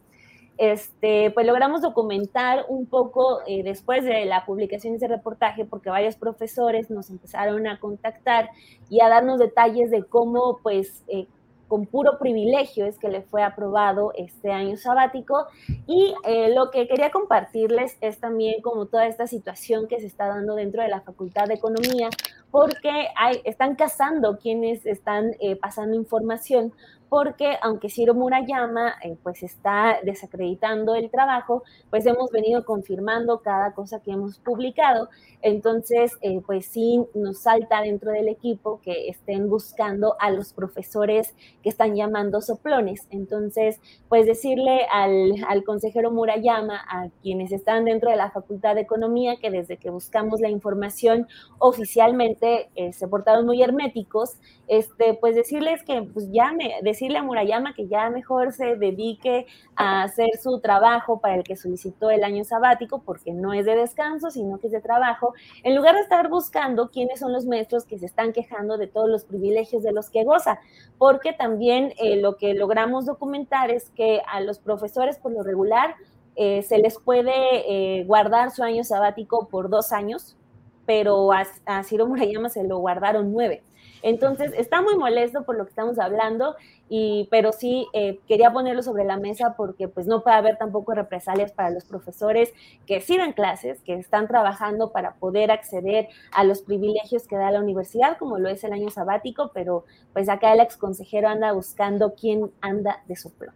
Este, 0.61 1.31
pues 1.31 1.47
logramos 1.47 1.81
documentar 1.81 2.65
un 2.67 2.85
poco 2.85 3.39
eh, 3.47 3.63
después 3.63 4.03
de 4.03 4.25
la 4.25 4.45
publicación 4.45 4.93
de 4.93 4.97
ese 4.97 5.07
reportaje, 5.07 5.65
porque 5.65 5.89
varios 5.89 6.17
profesores 6.17 6.91
nos 6.91 7.09
empezaron 7.09 7.65
a 7.65 7.79
contactar 7.79 8.51
y 8.87 9.01
a 9.01 9.09
darnos 9.09 9.39
detalles 9.39 9.89
de 9.89 10.03
cómo, 10.03 10.59
pues, 10.61 11.03
eh, 11.07 11.25
con 11.67 11.87
puro 11.87 12.19
privilegio 12.19 12.85
es 12.85 12.99
que 12.99 13.07
le 13.07 13.23
fue 13.23 13.41
aprobado 13.41 14.11
este 14.15 14.51
año 14.51 14.77
sabático. 14.77 15.47
Y 15.87 16.13
eh, 16.25 16.53
lo 16.53 16.69
que 16.69 16.87
quería 16.87 17.09
compartirles 17.09 17.97
es 17.99 18.19
también 18.19 18.61
como 18.61 18.85
toda 18.85 19.07
esta 19.07 19.25
situación 19.25 19.87
que 19.87 19.99
se 19.99 20.05
está 20.05 20.27
dando 20.27 20.53
dentro 20.53 20.83
de 20.83 20.89
la 20.89 21.01
Facultad 21.01 21.45
de 21.45 21.55
Economía, 21.55 22.09
porque 22.51 23.07
hay, 23.17 23.41
están 23.45 23.75
cazando 23.75 24.37
quienes 24.37 24.85
están 24.85 25.31
pasando 25.59 25.95
información, 25.95 26.71
porque 27.11 27.57
aunque 27.61 27.89
Ciro 27.89 28.13
Murayama 28.13 28.95
eh, 29.03 29.17
pues 29.21 29.43
está 29.43 29.99
desacreditando 30.01 30.95
el 30.95 31.11
trabajo, 31.11 31.61
pues 31.89 32.05
hemos 32.05 32.31
venido 32.31 32.63
confirmando 32.63 33.41
cada 33.41 33.73
cosa 33.73 33.99
que 33.99 34.11
hemos 34.11 34.39
publicado. 34.39 35.09
Entonces, 35.41 36.13
eh, 36.21 36.39
pues 36.45 36.67
sí 36.67 37.03
nos 37.13 37.39
salta 37.39 37.81
dentro 37.81 38.13
del 38.13 38.29
equipo 38.29 38.79
que 38.81 39.09
estén 39.09 39.49
buscando 39.49 40.15
a 40.21 40.31
los 40.31 40.53
profesores 40.53 41.35
que 41.61 41.67
están 41.67 41.95
llamando 41.95 42.39
soplones. 42.39 43.05
Entonces, 43.09 43.81
pues 44.07 44.25
decirle 44.25 44.85
al, 44.89 45.33
al 45.49 45.65
consejero 45.65 46.11
Murayama, 46.11 46.79
a 46.87 47.09
quienes 47.21 47.51
están 47.51 47.83
dentro 47.83 48.09
de 48.09 48.15
la 48.15 48.31
Facultad 48.31 48.75
de 48.75 48.81
Economía, 48.81 49.35
que 49.35 49.51
desde 49.51 49.75
que 49.75 49.89
buscamos 49.89 50.39
la 50.39 50.49
información 50.49 51.27
oficialmente 51.59 52.69
eh, 52.75 52.93
se 52.93 53.09
portaron 53.09 53.45
muy 53.45 53.61
herméticos, 53.61 54.37
este, 54.69 55.13
pues 55.15 55.35
decirles 55.35 55.83
que 55.83 56.03
pues 56.03 56.31
ya 56.31 56.53
me, 56.53 56.71
decirle 57.01 57.17
a 57.17 57.23
Murayama 57.23 57.73
que 57.73 57.87
ya 57.87 58.11
mejor 58.11 58.53
se 58.53 58.75
dedique 58.75 59.47
a 59.75 60.03
hacer 60.03 60.29
su 60.39 60.59
trabajo 60.59 61.19
para 61.19 61.33
el 61.33 61.43
que 61.43 61.55
solicitó 61.55 62.11
el 62.11 62.23
año 62.23 62.43
sabático, 62.43 63.01
porque 63.03 63.33
no 63.33 63.53
es 63.53 63.65
de 63.65 63.75
descanso, 63.75 64.29
sino 64.29 64.59
que 64.59 64.67
es 64.67 64.73
de 64.73 64.81
trabajo, 64.81 65.33
en 65.63 65.75
lugar 65.75 65.95
de 65.95 66.01
estar 66.01 66.29
buscando 66.29 66.91
quiénes 66.91 67.19
son 67.19 67.33
los 67.33 67.47
maestros 67.47 67.85
que 67.85 67.97
se 67.97 68.05
están 68.05 68.33
quejando 68.33 68.77
de 68.77 68.85
todos 68.85 69.09
los 69.09 69.25
privilegios 69.25 69.81
de 69.81 69.93
los 69.93 70.11
que 70.11 70.23
goza, 70.23 70.59
porque 70.99 71.33
también 71.33 71.91
eh, 71.97 72.17
lo 72.17 72.37
que 72.37 72.53
logramos 72.53 73.07
documentar 73.07 73.71
es 73.71 73.89
que 73.89 74.21
a 74.31 74.39
los 74.39 74.59
profesores 74.59 75.17
por 75.17 75.31
lo 75.31 75.41
regular 75.41 75.95
eh, 76.35 76.61
se 76.61 76.77
les 76.77 76.99
puede 76.99 77.31
eh, 77.33 78.03
guardar 78.03 78.51
su 78.51 78.61
año 78.61 78.83
sabático 78.83 79.47
por 79.47 79.71
dos 79.71 79.91
años, 79.91 80.37
pero 80.85 81.33
a, 81.33 81.47
a 81.65 81.83
Ciro 81.83 82.05
Murayama 82.05 82.49
se 82.49 82.63
lo 82.63 82.77
guardaron 82.77 83.31
nueve. 83.33 83.63
Entonces, 84.03 84.51
está 84.57 84.81
muy 84.81 84.95
molesto 84.97 85.43
por 85.43 85.57
lo 85.57 85.63
que 85.65 85.69
estamos 85.69 85.99
hablando, 85.99 86.55
y, 86.89 87.27
pero 87.31 87.51
sí 87.51 87.87
eh, 87.93 88.19
quería 88.27 88.51
ponerlo 88.51 88.83
sobre 88.83 89.05
la 89.05 89.17
mesa 89.17 89.55
porque 89.55 89.87
pues 89.87 90.07
no 90.07 90.23
puede 90.23 90.35
haber 90.35 90.57
tampoco 90.57 90.93
represalias 90.93 91.51
para 91.51 91.69
los 91.69 91.85
profesores 91.85 92.53
que 92.85 92.99
sí 93.01 93.17
dan 93.17 93.33
clases, 93.33 93.81
que 93.81 93.93
están 93.93 94.27
trabajando 94.27 94.91
para 94.91 95.13
poder 95.15 95.51
acceder 95.51 96.09
a 96.31 96.43
los 96.43 96.61
privilegios 96.61 97.27
que 97.27 97.37
da 97.37 97.51
la 97.51 97.59
universidad, 97.59 98.17
como 98.17 98.39
lo 98.39 98.49
es 98.49 98.63
el 98.63 98.73
año 98.73 98.89
sabático, 98.89 99.51
pero 99.53 99.85
pues 100.13 100.29
acá 100.29 100.53
el 100.53 100.59
ex 100.59 100.77
consejero 100.77 101.29
anda 101.29 101.53
buscando 101.53 102.13
quién 102.15 102.51
anda 102.61 103.03
de 103.07 103.15
soplo. 103.15 103.51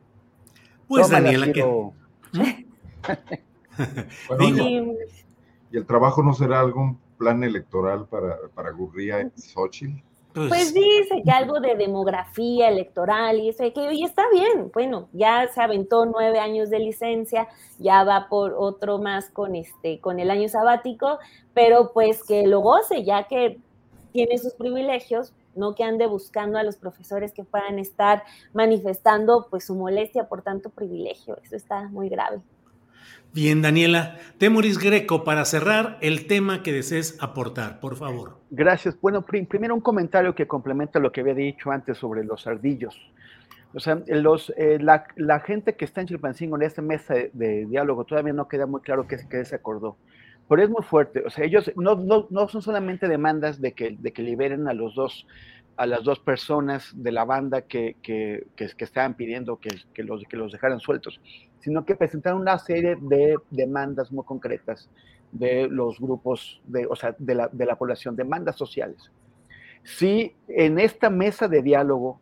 Pues 0.88 1.09
Daniela, 1.09 1.51
que... 1.51 1.91
y, 4.39 5.77
el 5.77 5.85
trabajo 5.85 6.23
no 6.23 6.34
será 6.34 6.61
algún 6.61 6.97
plan 7.17 7.43
electoral 7.43 8.05
para, 8.07 8.38
para 8.53 8.72
Gurría 8.72 9.22
y 9.35 9.41
Xochitl? 9.41 10.01
Pues, 10.36 10.49
pues, 10.49 10.74
dice 10.74 11.24
que 11.24 11.32
algo 11.32 11.62
de 11.62 11.76
demografía 11.76 12.68
electoral 12.68 13.40
y 13.40 13.48
eso, 13.48 13.64
que 13.74 13.94
y 13.94 14.03
está 14.03 14.24
bien, 14.34 14.70
bueno, 14.74 15.07
ya 15.14 15.48
se 15.48 15.62
aventó 15.62 16.06
nueve 16.06 16.40
años 16.40 16.70
de 16.70 16.80
licencia, 16.80 17.48
ya 17.80 18.03
va 18.03 18.28
por 18.28 18.53
otro 18.53 18.98
más 18.98 19.30
con 19.30 19.56
este, 19.56 20.02
con 20.02 20.20
el 20.20 20.30
año 20.30 20.49
sabático, 20.49 21.20
pero 21.53 21.94
pues 21.94 22.22
que 22.22 22.45
lo 22.48 22.60
goce, 22.60 23.06
ya 23.06 23.30
que 23.30 23.60
tiene 24.12 24.38
sus 24.38 24.56
privilegios, 24.56 25.32
no 25.56 25.74
que 25.74 25.86
ande 25.86 26.06
buscando 26.06 26.60
a 26.60 26.64
los 26.64 26.76
profesores 26.76 27.32
que 27.32 27.45
puedan 27.45 27.80
estar 27.80 28.24
manifestando 28.52 29.48
pues 29.49 29.66
su 29.66 29.76
molestia 29.76 30.28
por 30.28 30.41
tanto 30.41 30.70
privilegio, 30.70 31.38
eso 31.44 31.56
está 31.56 31.88
muy 31.88 32.10
grave. 32.10 32.41
Bien, 33.36 33.62
Daniela. 33.62 34.16
Temoris 34.38 34.80
Greco, 34.80 35.26
para 35.26 35.44
cerrar 35.44 35.98
el 35.99 36.26
tema 36.26 36.64
que 36.64 36.72
desees 36.72 37.22
aportar, 37.22 37.82
por 37.82 37.98
favor. 37.98 38.38
Gracias. 38.49 38.98
Bueno, 39.02 39.26
primero 39.26 39.76
un 39.76 39.82
comentario 39.82 40.34
que 40.34 40.48
complementa 40.48 40.99
lo 40.99 41.12
que 41.12 41.20
había 41.20 41.34
dicho 41.34 41.70
antes 41.70 41.98
sobre 41.98 42.24
los 42.24 42.48
ardillos. 42.48 42.95
O 43.74 43.82
sea, 43.82 44.02
los, 44.07 44.53
eh, 44.56 44.78
la, 44.80 45.40
gente 45.41 45.76
que 45.76 45.84
está 45.84 45.99
en 45.99 46.07
Chilpancingo 46.07 46.56
en 46.56 46.62
esta 46.62 46.82
mesa 46.82 47.14
de, 47.34 47.66
diálogo 47.66 48.06
todavía 48.06 48.32
no 48.32 48.48
queda 48.48 48.68
muy 48.68 48.80
claro 48.80 49.06
qué, 49.06 49.44
se 49.44 49.56
acordó. 49.56 49.98
Pero 50.48 50.64
es 50.64 50.70
muy 50.70 50.84
fuerte. 50.84 51.22
O 51.26 51.30
sea, 51.30 51.44
ellos 51.44 51.70
no, 51.76 52.48
son 52.48 52.62
solamente 52.62 53.10
demandas 53.10 53.60
de 53.60 53.74
que, 53.74 53.98
liberen 54.16 54.70
a 54.70 54.74
los 54.74 54.95
dos 54.95 55.28
a 55.76 55.86
las 55.86 56.06
dos 56.06 56.20
personas 56.20 56.94
de 56.95 57.12
la 57.12 57.26
banda 57.26 57.64
que, 57.64 57.98
estaban 58.56 59.16
pidiendo 59.16 59.60
que 59.60 60.03
los 60.03 60.53
dejaran 60.53 60.80
sueltos, 60.80 61.20
sino 61.65 61.83
que 61.83 61.95
presentaron 61.95 62.41
una 62.41 62.59
serie 62.59 62.95
de 63.01 63.37
demandas 63.49 64.11
muy 64.11 64.23
concretas 64.23 64.87
de 65.31 65.67
los 65.67 65.99
grupos, 65.99 66.61
de, 66.67 66.85
o 66.85 66.95
sea, 66.95 67.15
de 67.17 67.33
la, 67.33 67.49
de 67.51 67.65
la 67.65 67.75
población, 67.75 68.15
demandas 68.15 68.55
sociales. 68.55 69.11
Si 69.83 70.35
en 70.47 70.77
esta 70.77 71.09
mesa 71.09 71.47
de 71.47 71.63
diálogo, 71.63 72.19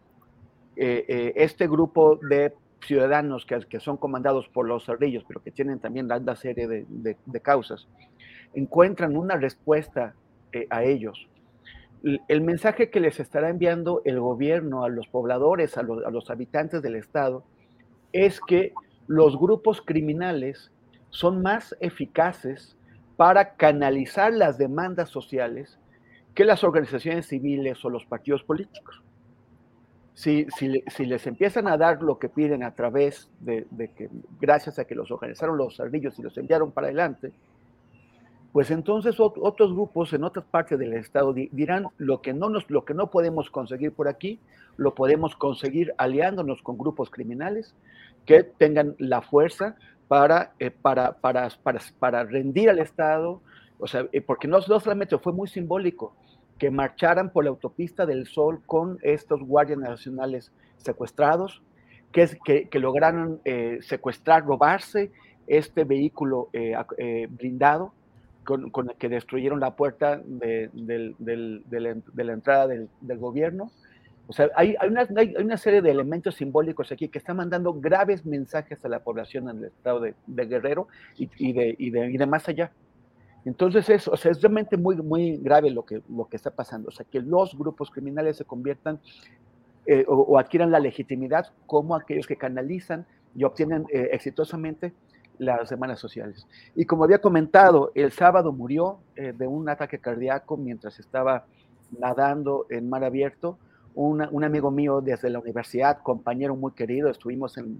eh, 0.78 1.04
eh, 1.10 1.34
este 1.36 1.68
grupo 1.68 2.16
de 2.16 2.54
ciudadanos 2.86 3.46
que, 3.46 3.60
que, 3.68 3.82
son 3.82 3.98
comandados 3.98 4.48
por 4.48 4.66
los 4.66 4.86
cerrillos, 4.86 5.26
pero 5.28 5.44
que 5.44 5.52
tienen 5.52 5.80
también 5.80 6.06
una 6.10 6.38
serie 6.38 6.66
de, 6.66 6.86
de, 6.88 7.40
causas, 7.42 7.90
encuentran 8.54 9.18
una 9.18 9.36
respuesta 9.36 10.16
eh, 10.54 10.68
a 10.70 10.86
ellos, 10.86 11.28
el 12.30 12.42
mensaje 12.42 12.90
que 12.90 13.02
les 13.02 13.20
estará 13.20 13.50
enviando 13.50 14.02
el 14.06 14.22
gobierno 14.22 14.86
a 14.86 14.90
los 14.90 15.08
pobladores, 15.08 15.78
a 15.78 15.84
los, 15.84 16.30
habitantes 16.30 16.82
del 16.82 16.96
Estado, 16.96 17.44
es 18.14 18.40
que 18.40 18.74
los 19.08 19.38
grupos 19.38 19.82
criminales 19.82 20.72
son 21.10 21.42
más 21.42 21.76
eficaces 21.80 22.76
para 23.18 23.56
canalizar 23.56 24.34
las 24.34 24.58
demandas 24.58 25.10
sociales 25.10 25.78
que 26.34 26.46
las 26.46 26.64
organizaciones 26.64 27.28
civiles 27.28 27.84
o 27.86 27.90
los 27.90 28.06
partidos 28.06 28.44
políticos. 28.44 29.04
Si, 30.16 30.48
les 31.00 31.28
empiezan 31.28 31.68
a 31.68 31.78
dar 31.78 32.02
lo 32.02 32.20
que 32.20 32.30
piden 32.30 32.64
a 32.64 32.76
través 32.76 33.30
de, 33.40 33.66
de, 33.72 33.90
que, 33.90 34.10
gracias 34.40 34.80
a 34.80 34.86
que 34.86 34.96
los 34.96 35.12
organizaron 35.12 35.58
los 35.58 35.80
ardillos 35.80 36.18
y 36.20 36.22
los 36.22 36.38
enviaron 36.38 36.72
para 36.72 36.88
adelante, 36.88 37.32
pues 38.54 38.70
entonces 38.70 39.20
otros 39.20 39.74
grupos 39.74 40.14
en 40.14 40.24
otras 40.24 40.46
partes 40.46 40.78
del 40.78 40.94
estado 40.94 41.34
dirán 41.34 41.88
lo 41.98 42.22
que 42.22 42.34
no 42.34 42.50
nos, 42.50 42.70
lo 42.70 42.86
que 42.86 42.94
no 42.94 43.10
podemos 43.10 43.50
conseguir 43.50 43.92
por 43.92 44.08
aquí, 44.08 44.40
lo 44.78 44.94
podemos 44.94 45.36
conseguir 45.36 45.92
aliándonos 45.98 46.62
con 46.62 46.78
grupos 46.78 47.10
criminales 47.10 47.74
que 48.28 48.44
tengan 48.44 48.96
la 49.00 49.24
fuerza 49.24 49.76
para, 50.08 50.54
eh, 50.60 50.70
para, 50.70 51.14
para, 51.14 51.50
para, 52.00 52.24
rendir 52.26 52.70
al 52.70 52.78
Estado, 52.78 53.42
o 53.80 53.88
sea, 53.88 54.08
eh, 54.12 54.22
porque 54.22 54.48
no, 54.48 54.62
solamente 54.62 55.18
fue 55.18 55.34
muy 55.34 55.48
simbólico 55.48 56.16
que 56.60 56.70
marcharan 56.70 57.32
por 57.32 57.46
la 57.46 57.50
autopista 57.50 58.06
del 58.06 58.28
Sol 58.28 58.62
con 58.68 59.00
estos 59.02 59.42
guardias 59.42 59.80
nacionales 59.80 60.52
secuestrados, 60.78 61.64
que, 62.12 62.30
que, 62.46 62.70
que 62.70 62.80
lograron 62.80 63.42
eh, 63.46 63.80
secuestrar, 63.82 64.46
robarse 64.46 65.12
este 65.48 65.84
vehículo 65.84 66.50
blindado, 67.32 67.92
con, 68.44 68.90
el 68.90 68.96
que 68.98 69.10
destruyeron 69.10 69.60
la 69.60 69.76
puerta 69.76 70.22
de, 70.24 70.70
la, 71.16 72.34
entrada 72.34 72.68
del, 72.68 72.90
gobierno. 73.18 73.72
O 74.28 74.34
sea, 74.34 74.50
hay, 74.56 74.76
una, 74.88 75.58
serie 75.58 75.82
de 75.82 75.92
elementos 75.92 76.36
simbólicos 76.36 76.92
aquí 76.92 77.10
que 77.10 77.18
están 77.18 77.38
mandando 77.38 77.74
graves 77.74 78.26
mensajes 78.26 78.84
a 78.86 78.90
la 78.90 79.00
población 79.04 79.50
en 79.50 79.58
el 79.58 79.64
estado 79.66 80.00
de, 80.00 80.16
Guerrero 80.28 80.88
y, 81.18 81.54
de, 81.54 82.26
más 82.28 82.48
allá. 82.48 82.72
Entonces 83.46 83.90
es, 83.90 84.08
o 84.08 84.14
es 84.14 84.42
realmente 84.42 84.78
muy, 84.78 84.96
muy 84.96 85.38
grave 85.38 85.70
lo 85.70 85.84
que, 85.86 86.02
está 86.32 86.52
pasando. 86.52 86.90
O 86.90 86.92
sea, 86.92 87.06
que 87.10 87.20
los 87.20 87.58
grupos 87.58 87.92
criminales 87.92 88.38
se 88.38 88.46
conviertan 88.46 89.00
eh, 89.86 90.06
o, 90.08 90.40
adquieran 90.40 90.72
la 90.72 90.80
legitimidad 90.80 91.48
como 91.66 91.96
aquellos 91.96 92.26
que 92.26 92.38
canalizan 92.38 93.06
y 93.36 93.44
obtienen 93.44 93.86
eh, 93.92 94.10
exitosamente 94.14 94.94
las 95.38 95.70
semanas 95.70 96.00
sociales. 96.00 96.48
Y 96.76 96.86
como 96.86 97.04
había 97.04 97.20
comentado, 97.20 97.92
el 97.96 98.12
sábado 98.12 98.52
murió 98.52 99.00
eh, 99.16 99.34
de 99.36 99.48
un 99.48 99.68
ataque 99.70 100.00
cardíaco 100.00 100.58
mientras 100.58 101.00
estaba 101.00 101.46
nadando 101.98 102.66
en 102.70 102.90
mar 102.90 103.04
abierto. 103.04 103.58
un 103.96 104.44
amigo 104.44 104.72
mío 104.72 105.02
desde 105.02 105.30
la 105.30 105.38
universidad, 105.40 106.00
compañero 106.02 106.56
muy 106.56 106.72
querido, 106.72 107.10
estuvimos 107.10 107.58
en, 107.60 107.78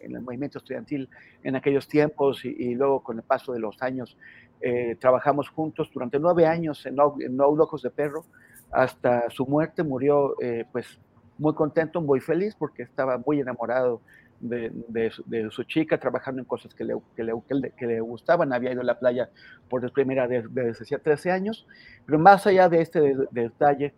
el 0.00 0.22
movimiento 0.22 0.58
estudiantil 0.58 1.08
en 1.42 1.54
aquellos 1.54 1.86
tiempos 1.86 2.44
y, 2.44 2.74
luego 2.74 3.02
con 3.02 3.18
el 3.18 3.22
paso 3.22 3.52
de 3.52 3.58
los 3.58 3.80
años 3.82 4.16
eh, 4.62 4.96
trabajamos 4.98 5.48
juntos 5.50 5.90
durante 5.92 6.18
nueve 6.18 6.46
años 6.46 6.84
en 6.86 6.94
No, 6.94 7.14
en 7.20 7.38
Ojos 7.40 7.82
de 7.82 7.90
Perro. 7.90 8.24
Hasta 8.70 9.28
su 9.30 9.46
muerte 9.46 9.82
murió 9.82 10.34
eh, 10.40 10.64
pues 10.70 10.98
muy 11.38 11.54
contento, 11.54 12.00
muy 12.00 12.20
feliz 12.20 12.54
porque 12.54 12.82
estaba 12.82 13.18
muy 13.18 13.40
enamorado 13.40 14.00
de, 14.40 15.50
su 15.50 15.64
chica, 15.64 15.98
trabajando 15.98 16.40
en 16.40 16.46
cosas 16.46 16.74
que 16.74 16.84
le, 16.84 16.94
que 17.14 17.22
le, 17.22 17.32
que 17.76 17.86
le, 17.86 18.00
gustaban. 18.00 18.52
Había 18.52 18.72
ido 18.72 18.80
a 18.80 18.84
la 18.84 18.98
playa 18.98 19.30
por 19.68 19.90
primera 19.92 20.26
vez 20.26 20.44
desde 20.50 20.82
hacía 20.82 20.98
13 20.98 21.30
años. 21.30 21.66
Pero 22.06 22.18
más 22.18 22.46
allá 22.46 22.68
de 22.68 22.80
este 22.80 23.16
detalle, 23.30 23.94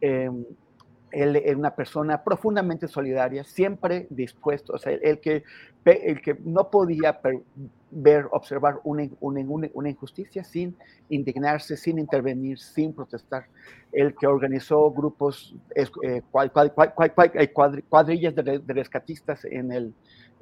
em, 0.00 0.44
él 1.12 1.36
era 1.36 1.56
una 1.56 1.74
persona 1.74 2.22
profundamente 2.22 2.88
solidaria, 2.88 3.44
siempre 3.44 4.06
dispuesto, 4.10 4.74
o 4.74 4.78
sea, 4.78 4.92
el 4.92 5.20
que, 5.20 5.44
no 6.44 6.68
podía 6.70 7.20
ver, 7.90 8.26
observar 8.32 8.80
una, 8.82 9.04
injusticia 9.88 10.42
sin 10.42 10.76
indignarse, 11.08 11.76
sin 11.76 11.98
intervenir, 11.98 12.58
sin 12.58 12.92
protestar, 12.92 13.46
el 13.92 14.14
que 14.16 14.26
organizó 14.26 14.90
grupos, 14.90 15.54
eh, 15.74 16.22
cuadrillas 17.88 18.34
de, 18.34 18.62
rescatistas 18.66 19.44
en 19.44 19.72
el, 19.72 19.94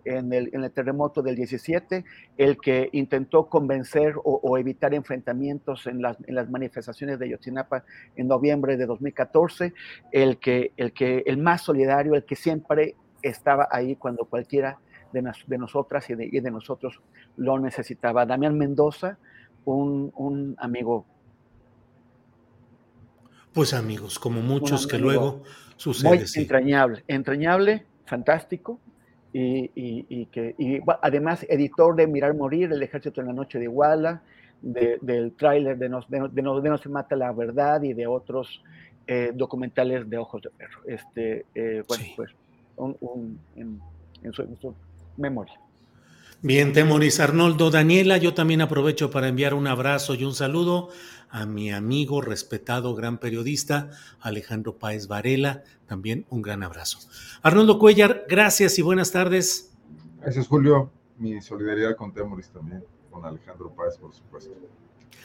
en 0.05 0.33
el, 0.33 0.71
terremoto 0.73 1.23
del 1.23 1.37
17, 1.37 2.05
el 2.37 2.59
que 2.59 2.89
intentó 2.93 3.49
convencer 3.49 4.15
o, 4.23 4.59
evitar 4.59 4.95
enfrentamientos 4.95 5.87
en 5.87 6.03
las, 6.03 6.17
en 6.27 6.35
las, 6.35 6.51
manifestaciones 6.51 7.19
de 7.19 7.31
Yotzinapa 7.31 7.85
en 8.17 8.29
noviembre 8.29 8.77
de 8.77 8.87
2014, 8.87 9.73
el 10.13 10.39
que, 10.39 10.73
el 10.77 10.93
que 10.93 11.23
el 11.27 11.39
más 11.39 11.63
solidario, 11.63 12.15
el 12.15 12.25
que 12.25 12.37
siempre 12.37 12.97
estaba 13.23 13.69
ahí 13.71 13.97
cuando 13.97 14.27
cualquiera 14.27 14.79
de, 15.13 15.33
de 15.47 15.59
nosotras 15.59 16.09
y 16.11 16.15
de, 16.15 16.29
de, 16.29 16.51
nosotros 16.51 17.01
lo 17.37 17.59
necesitaba. 17.59 18.27
Damián 18.27 18.59
Mendoza, 18.59 19.19
un, 19.65 20.13
un 20.17 20.55
amigo. 20.59 21.07
Pues 23.53 23.73
amigos, 23.73 24.19
como 24.19 24.43
muchos 24.43 24.87
que 24.87 24.99
luego 24.99 25.43
sucede. 25.77 26.09
Muy 26.09 26.25
entrañable, 26.35 27.05
entrañable, 27.07 27.87
fantástico, 28.05 28.81
y, 29.37 30.27
que 30.27 30.55
además 31.03 31.45
editor 31.49 31.97
de 31.97 32.07
Mirar 32.07 32.35
Morir, 32.35 32.73
El 32.73 32.83
Ejército 32.83 33.21
en 33.21 33.27
la 33.27 33.33
Noche 33.33 33.59
de 33.59 33.65
Iguala, 33.65 34.23
del 34.63 35.33
tráiler 35.37 35.77
de 35.77 35.89
no, 35.89 36.01
de, 36.09 36.43
no, 36.43 36.79
se 36.79 36.89
mata 36.89 37.17
la 37.17 37.33
verdad 37.33 37.83
y 37.83 37.93
de 37.93 38.07
otros 38.07 38.63
eh, 39.07 39.33
documentales 39.35 40.09
de 40.09 40.19
Ojos 40.19 40.43
de 40.43 40.51
Perro. 40.51 40.81
Este, 40.87 41.45
eh, 41.55 41.83
bueno, 41.87 42.05
pues 42.17 42.31
en, 42.77 44.33
su, 44.33 44.75
memoria. 45.17 45.61
Bien, 46.45 46.75
Temoris 46.75 47.21
Arnoldo. 47.21 47.71
Daniela, 47.71 48.19
yo 48.19 48.35
también 48.35 48.61
aprovecho 48.61 49.11
para 49.11 49.29
enviar 49.29 49.55
un 49.55 49.67
abrazo 49.67 50.15
y 50.15 50.25
un 50.25 50.35
saludo 50.35 50.91
a 51.31 51.47
mi 51.47 51.73
amigo, 51.73 52.21
respetado, 52.21 52.95
gran 52.95 53.17
periodista, 53.17 53.89
Alejandro 54.21 54.77
Páez 54.77 55.09
Varela. 55.09 55.63
También 55.87 56.27
un 56.29 56.43
gran 56.43 56.63
abrazo. 56.63 56.99
Arnoldo 57.41 57.79
Cuellar, 57.79 58.27
gracias 58.29 58.79
y 58.79 58.83
buenas 58.83 59.11
tardes. 59.11 59.73
Gracias, 60.21 60.47
Julio. 60.47 60.91
Mi 61.17 61.41
solidaridad 61.41 61.97
con 61.97 62.13
Temoris 62.13 62.51
también, 62.51 62.85
con 63.11 63.25
Alejandro 63.25 63.71
Páez, 63.71 63.97
por 63.97 64.13
supuesto. 64.13 64.53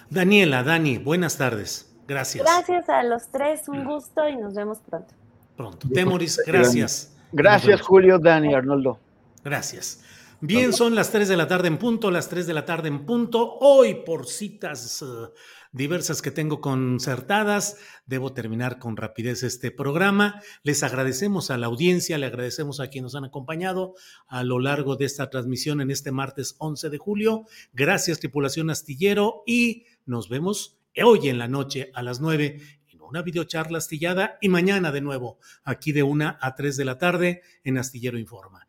Daniela, 0.10 0.64
Dani, 0.64 1.00
buenas 1.00 1.38
tardes. 1.38 1.94
Gracias. 2.08 2.46
Gracias 2.46 2.88
a 2.88 3.04
los 3.04 3.28
tres, 3.28 3.68
un 3.68 3.84
gusto 3.84 4.30
y 4.30 4.38
nos 4.38 4.54
vemos 4.54 4.78
pronto. 4.90 5.14
Pronto. 5.58 5.90
Temoris, 5.90 6.42
gracias. 6.48 7.14
Gracias, 7.34 7.82
Julio, 7.82 8.20
Dani, 8.20 8.54
Arnoldo. 8.54 9.00
Gracias. 9.44 10.02
Bien, 10.42 10.72
son 10.72 10.96
las 10.96 11.12
3 11.12 11.28
de 11.28 11.36
la 11.36 11.50
tarde 11.50 11.68
en 11.68 11.78
punto, 11.78 12.12
las 12.12 12.30
3 12.30 12.48
de 12.48 12.54
la 12.54 12.64
tarde 12.64 12.88
en 12.88 13.06
punto. 13.06 13.58
Hoy, 13.60 14.04
por 14.06 14.26
citas 14.26 15.02
uh, 15.02 15.34
diversas 15.74 16.22
que 16.22 16.32
tengo 16.32 16.62
concertadas, 16.62 17.76
debo 18.06 18.32
terminar 18.32 18.80
con 18.80 18.96
rapidez 18.96 19.44
este 19.44 19.70
programa. 19.70 20.42
Les 20.64 20.82
agradecemos 20.82 21.52
a 21.52 21.58
la 21.58 21.68
audiencia, 21.68 22.18
le 22.18 22.28
agradecemos 22.28 22.80
a 22.80 22.88
quienes 22.88 23.12
nos 23.12 23.16
han 23.16 23.26
acompañado 23.26 23.96
a 24.30 24.46
lo 24.46 24.60
largo 24.60 24.96
de 24.96 25.04
esta 25.04 25.30
transmisión 25.30 25.82
en 25.82 25.92
este 25.92 26.14
martes 26.14 26.56
11 26.60 26.90
de 26.90 26.98
julio. 26.98 27.44
Gracias, 27.74 28.22
tripulación 28.22 28.70
astillero, 28.70 29.44
y 29.46 29.84
nos 30.06 30.30
vemos 30.30 30.78
hoy 31.04 31.28
en 31.28 31.38
la 31.38 31.50
noche 31.50 31.92
a 31.94 32.02
las 32.02 32.22
9 32.22 32.62
en 32.88 33.02
una 33.02 33.24
videocharla 33.24 33.80
astillada 33.80 34.38
y 34.40 34.48
mañana 34.48 34.94
de 34.94 35.02
nuevo 35.02 35.38
aquí 35.66 35.92
de 35.92 36.04
1 36.04 36.38
a 36.40 36.56
3 36.56 36.78
de 36.78 36.86
la 36.86 36.98
tarde 36.98 37.42
en 37.66 37.78
Astillero 37.78 38.18
Informa. 38.18 38.69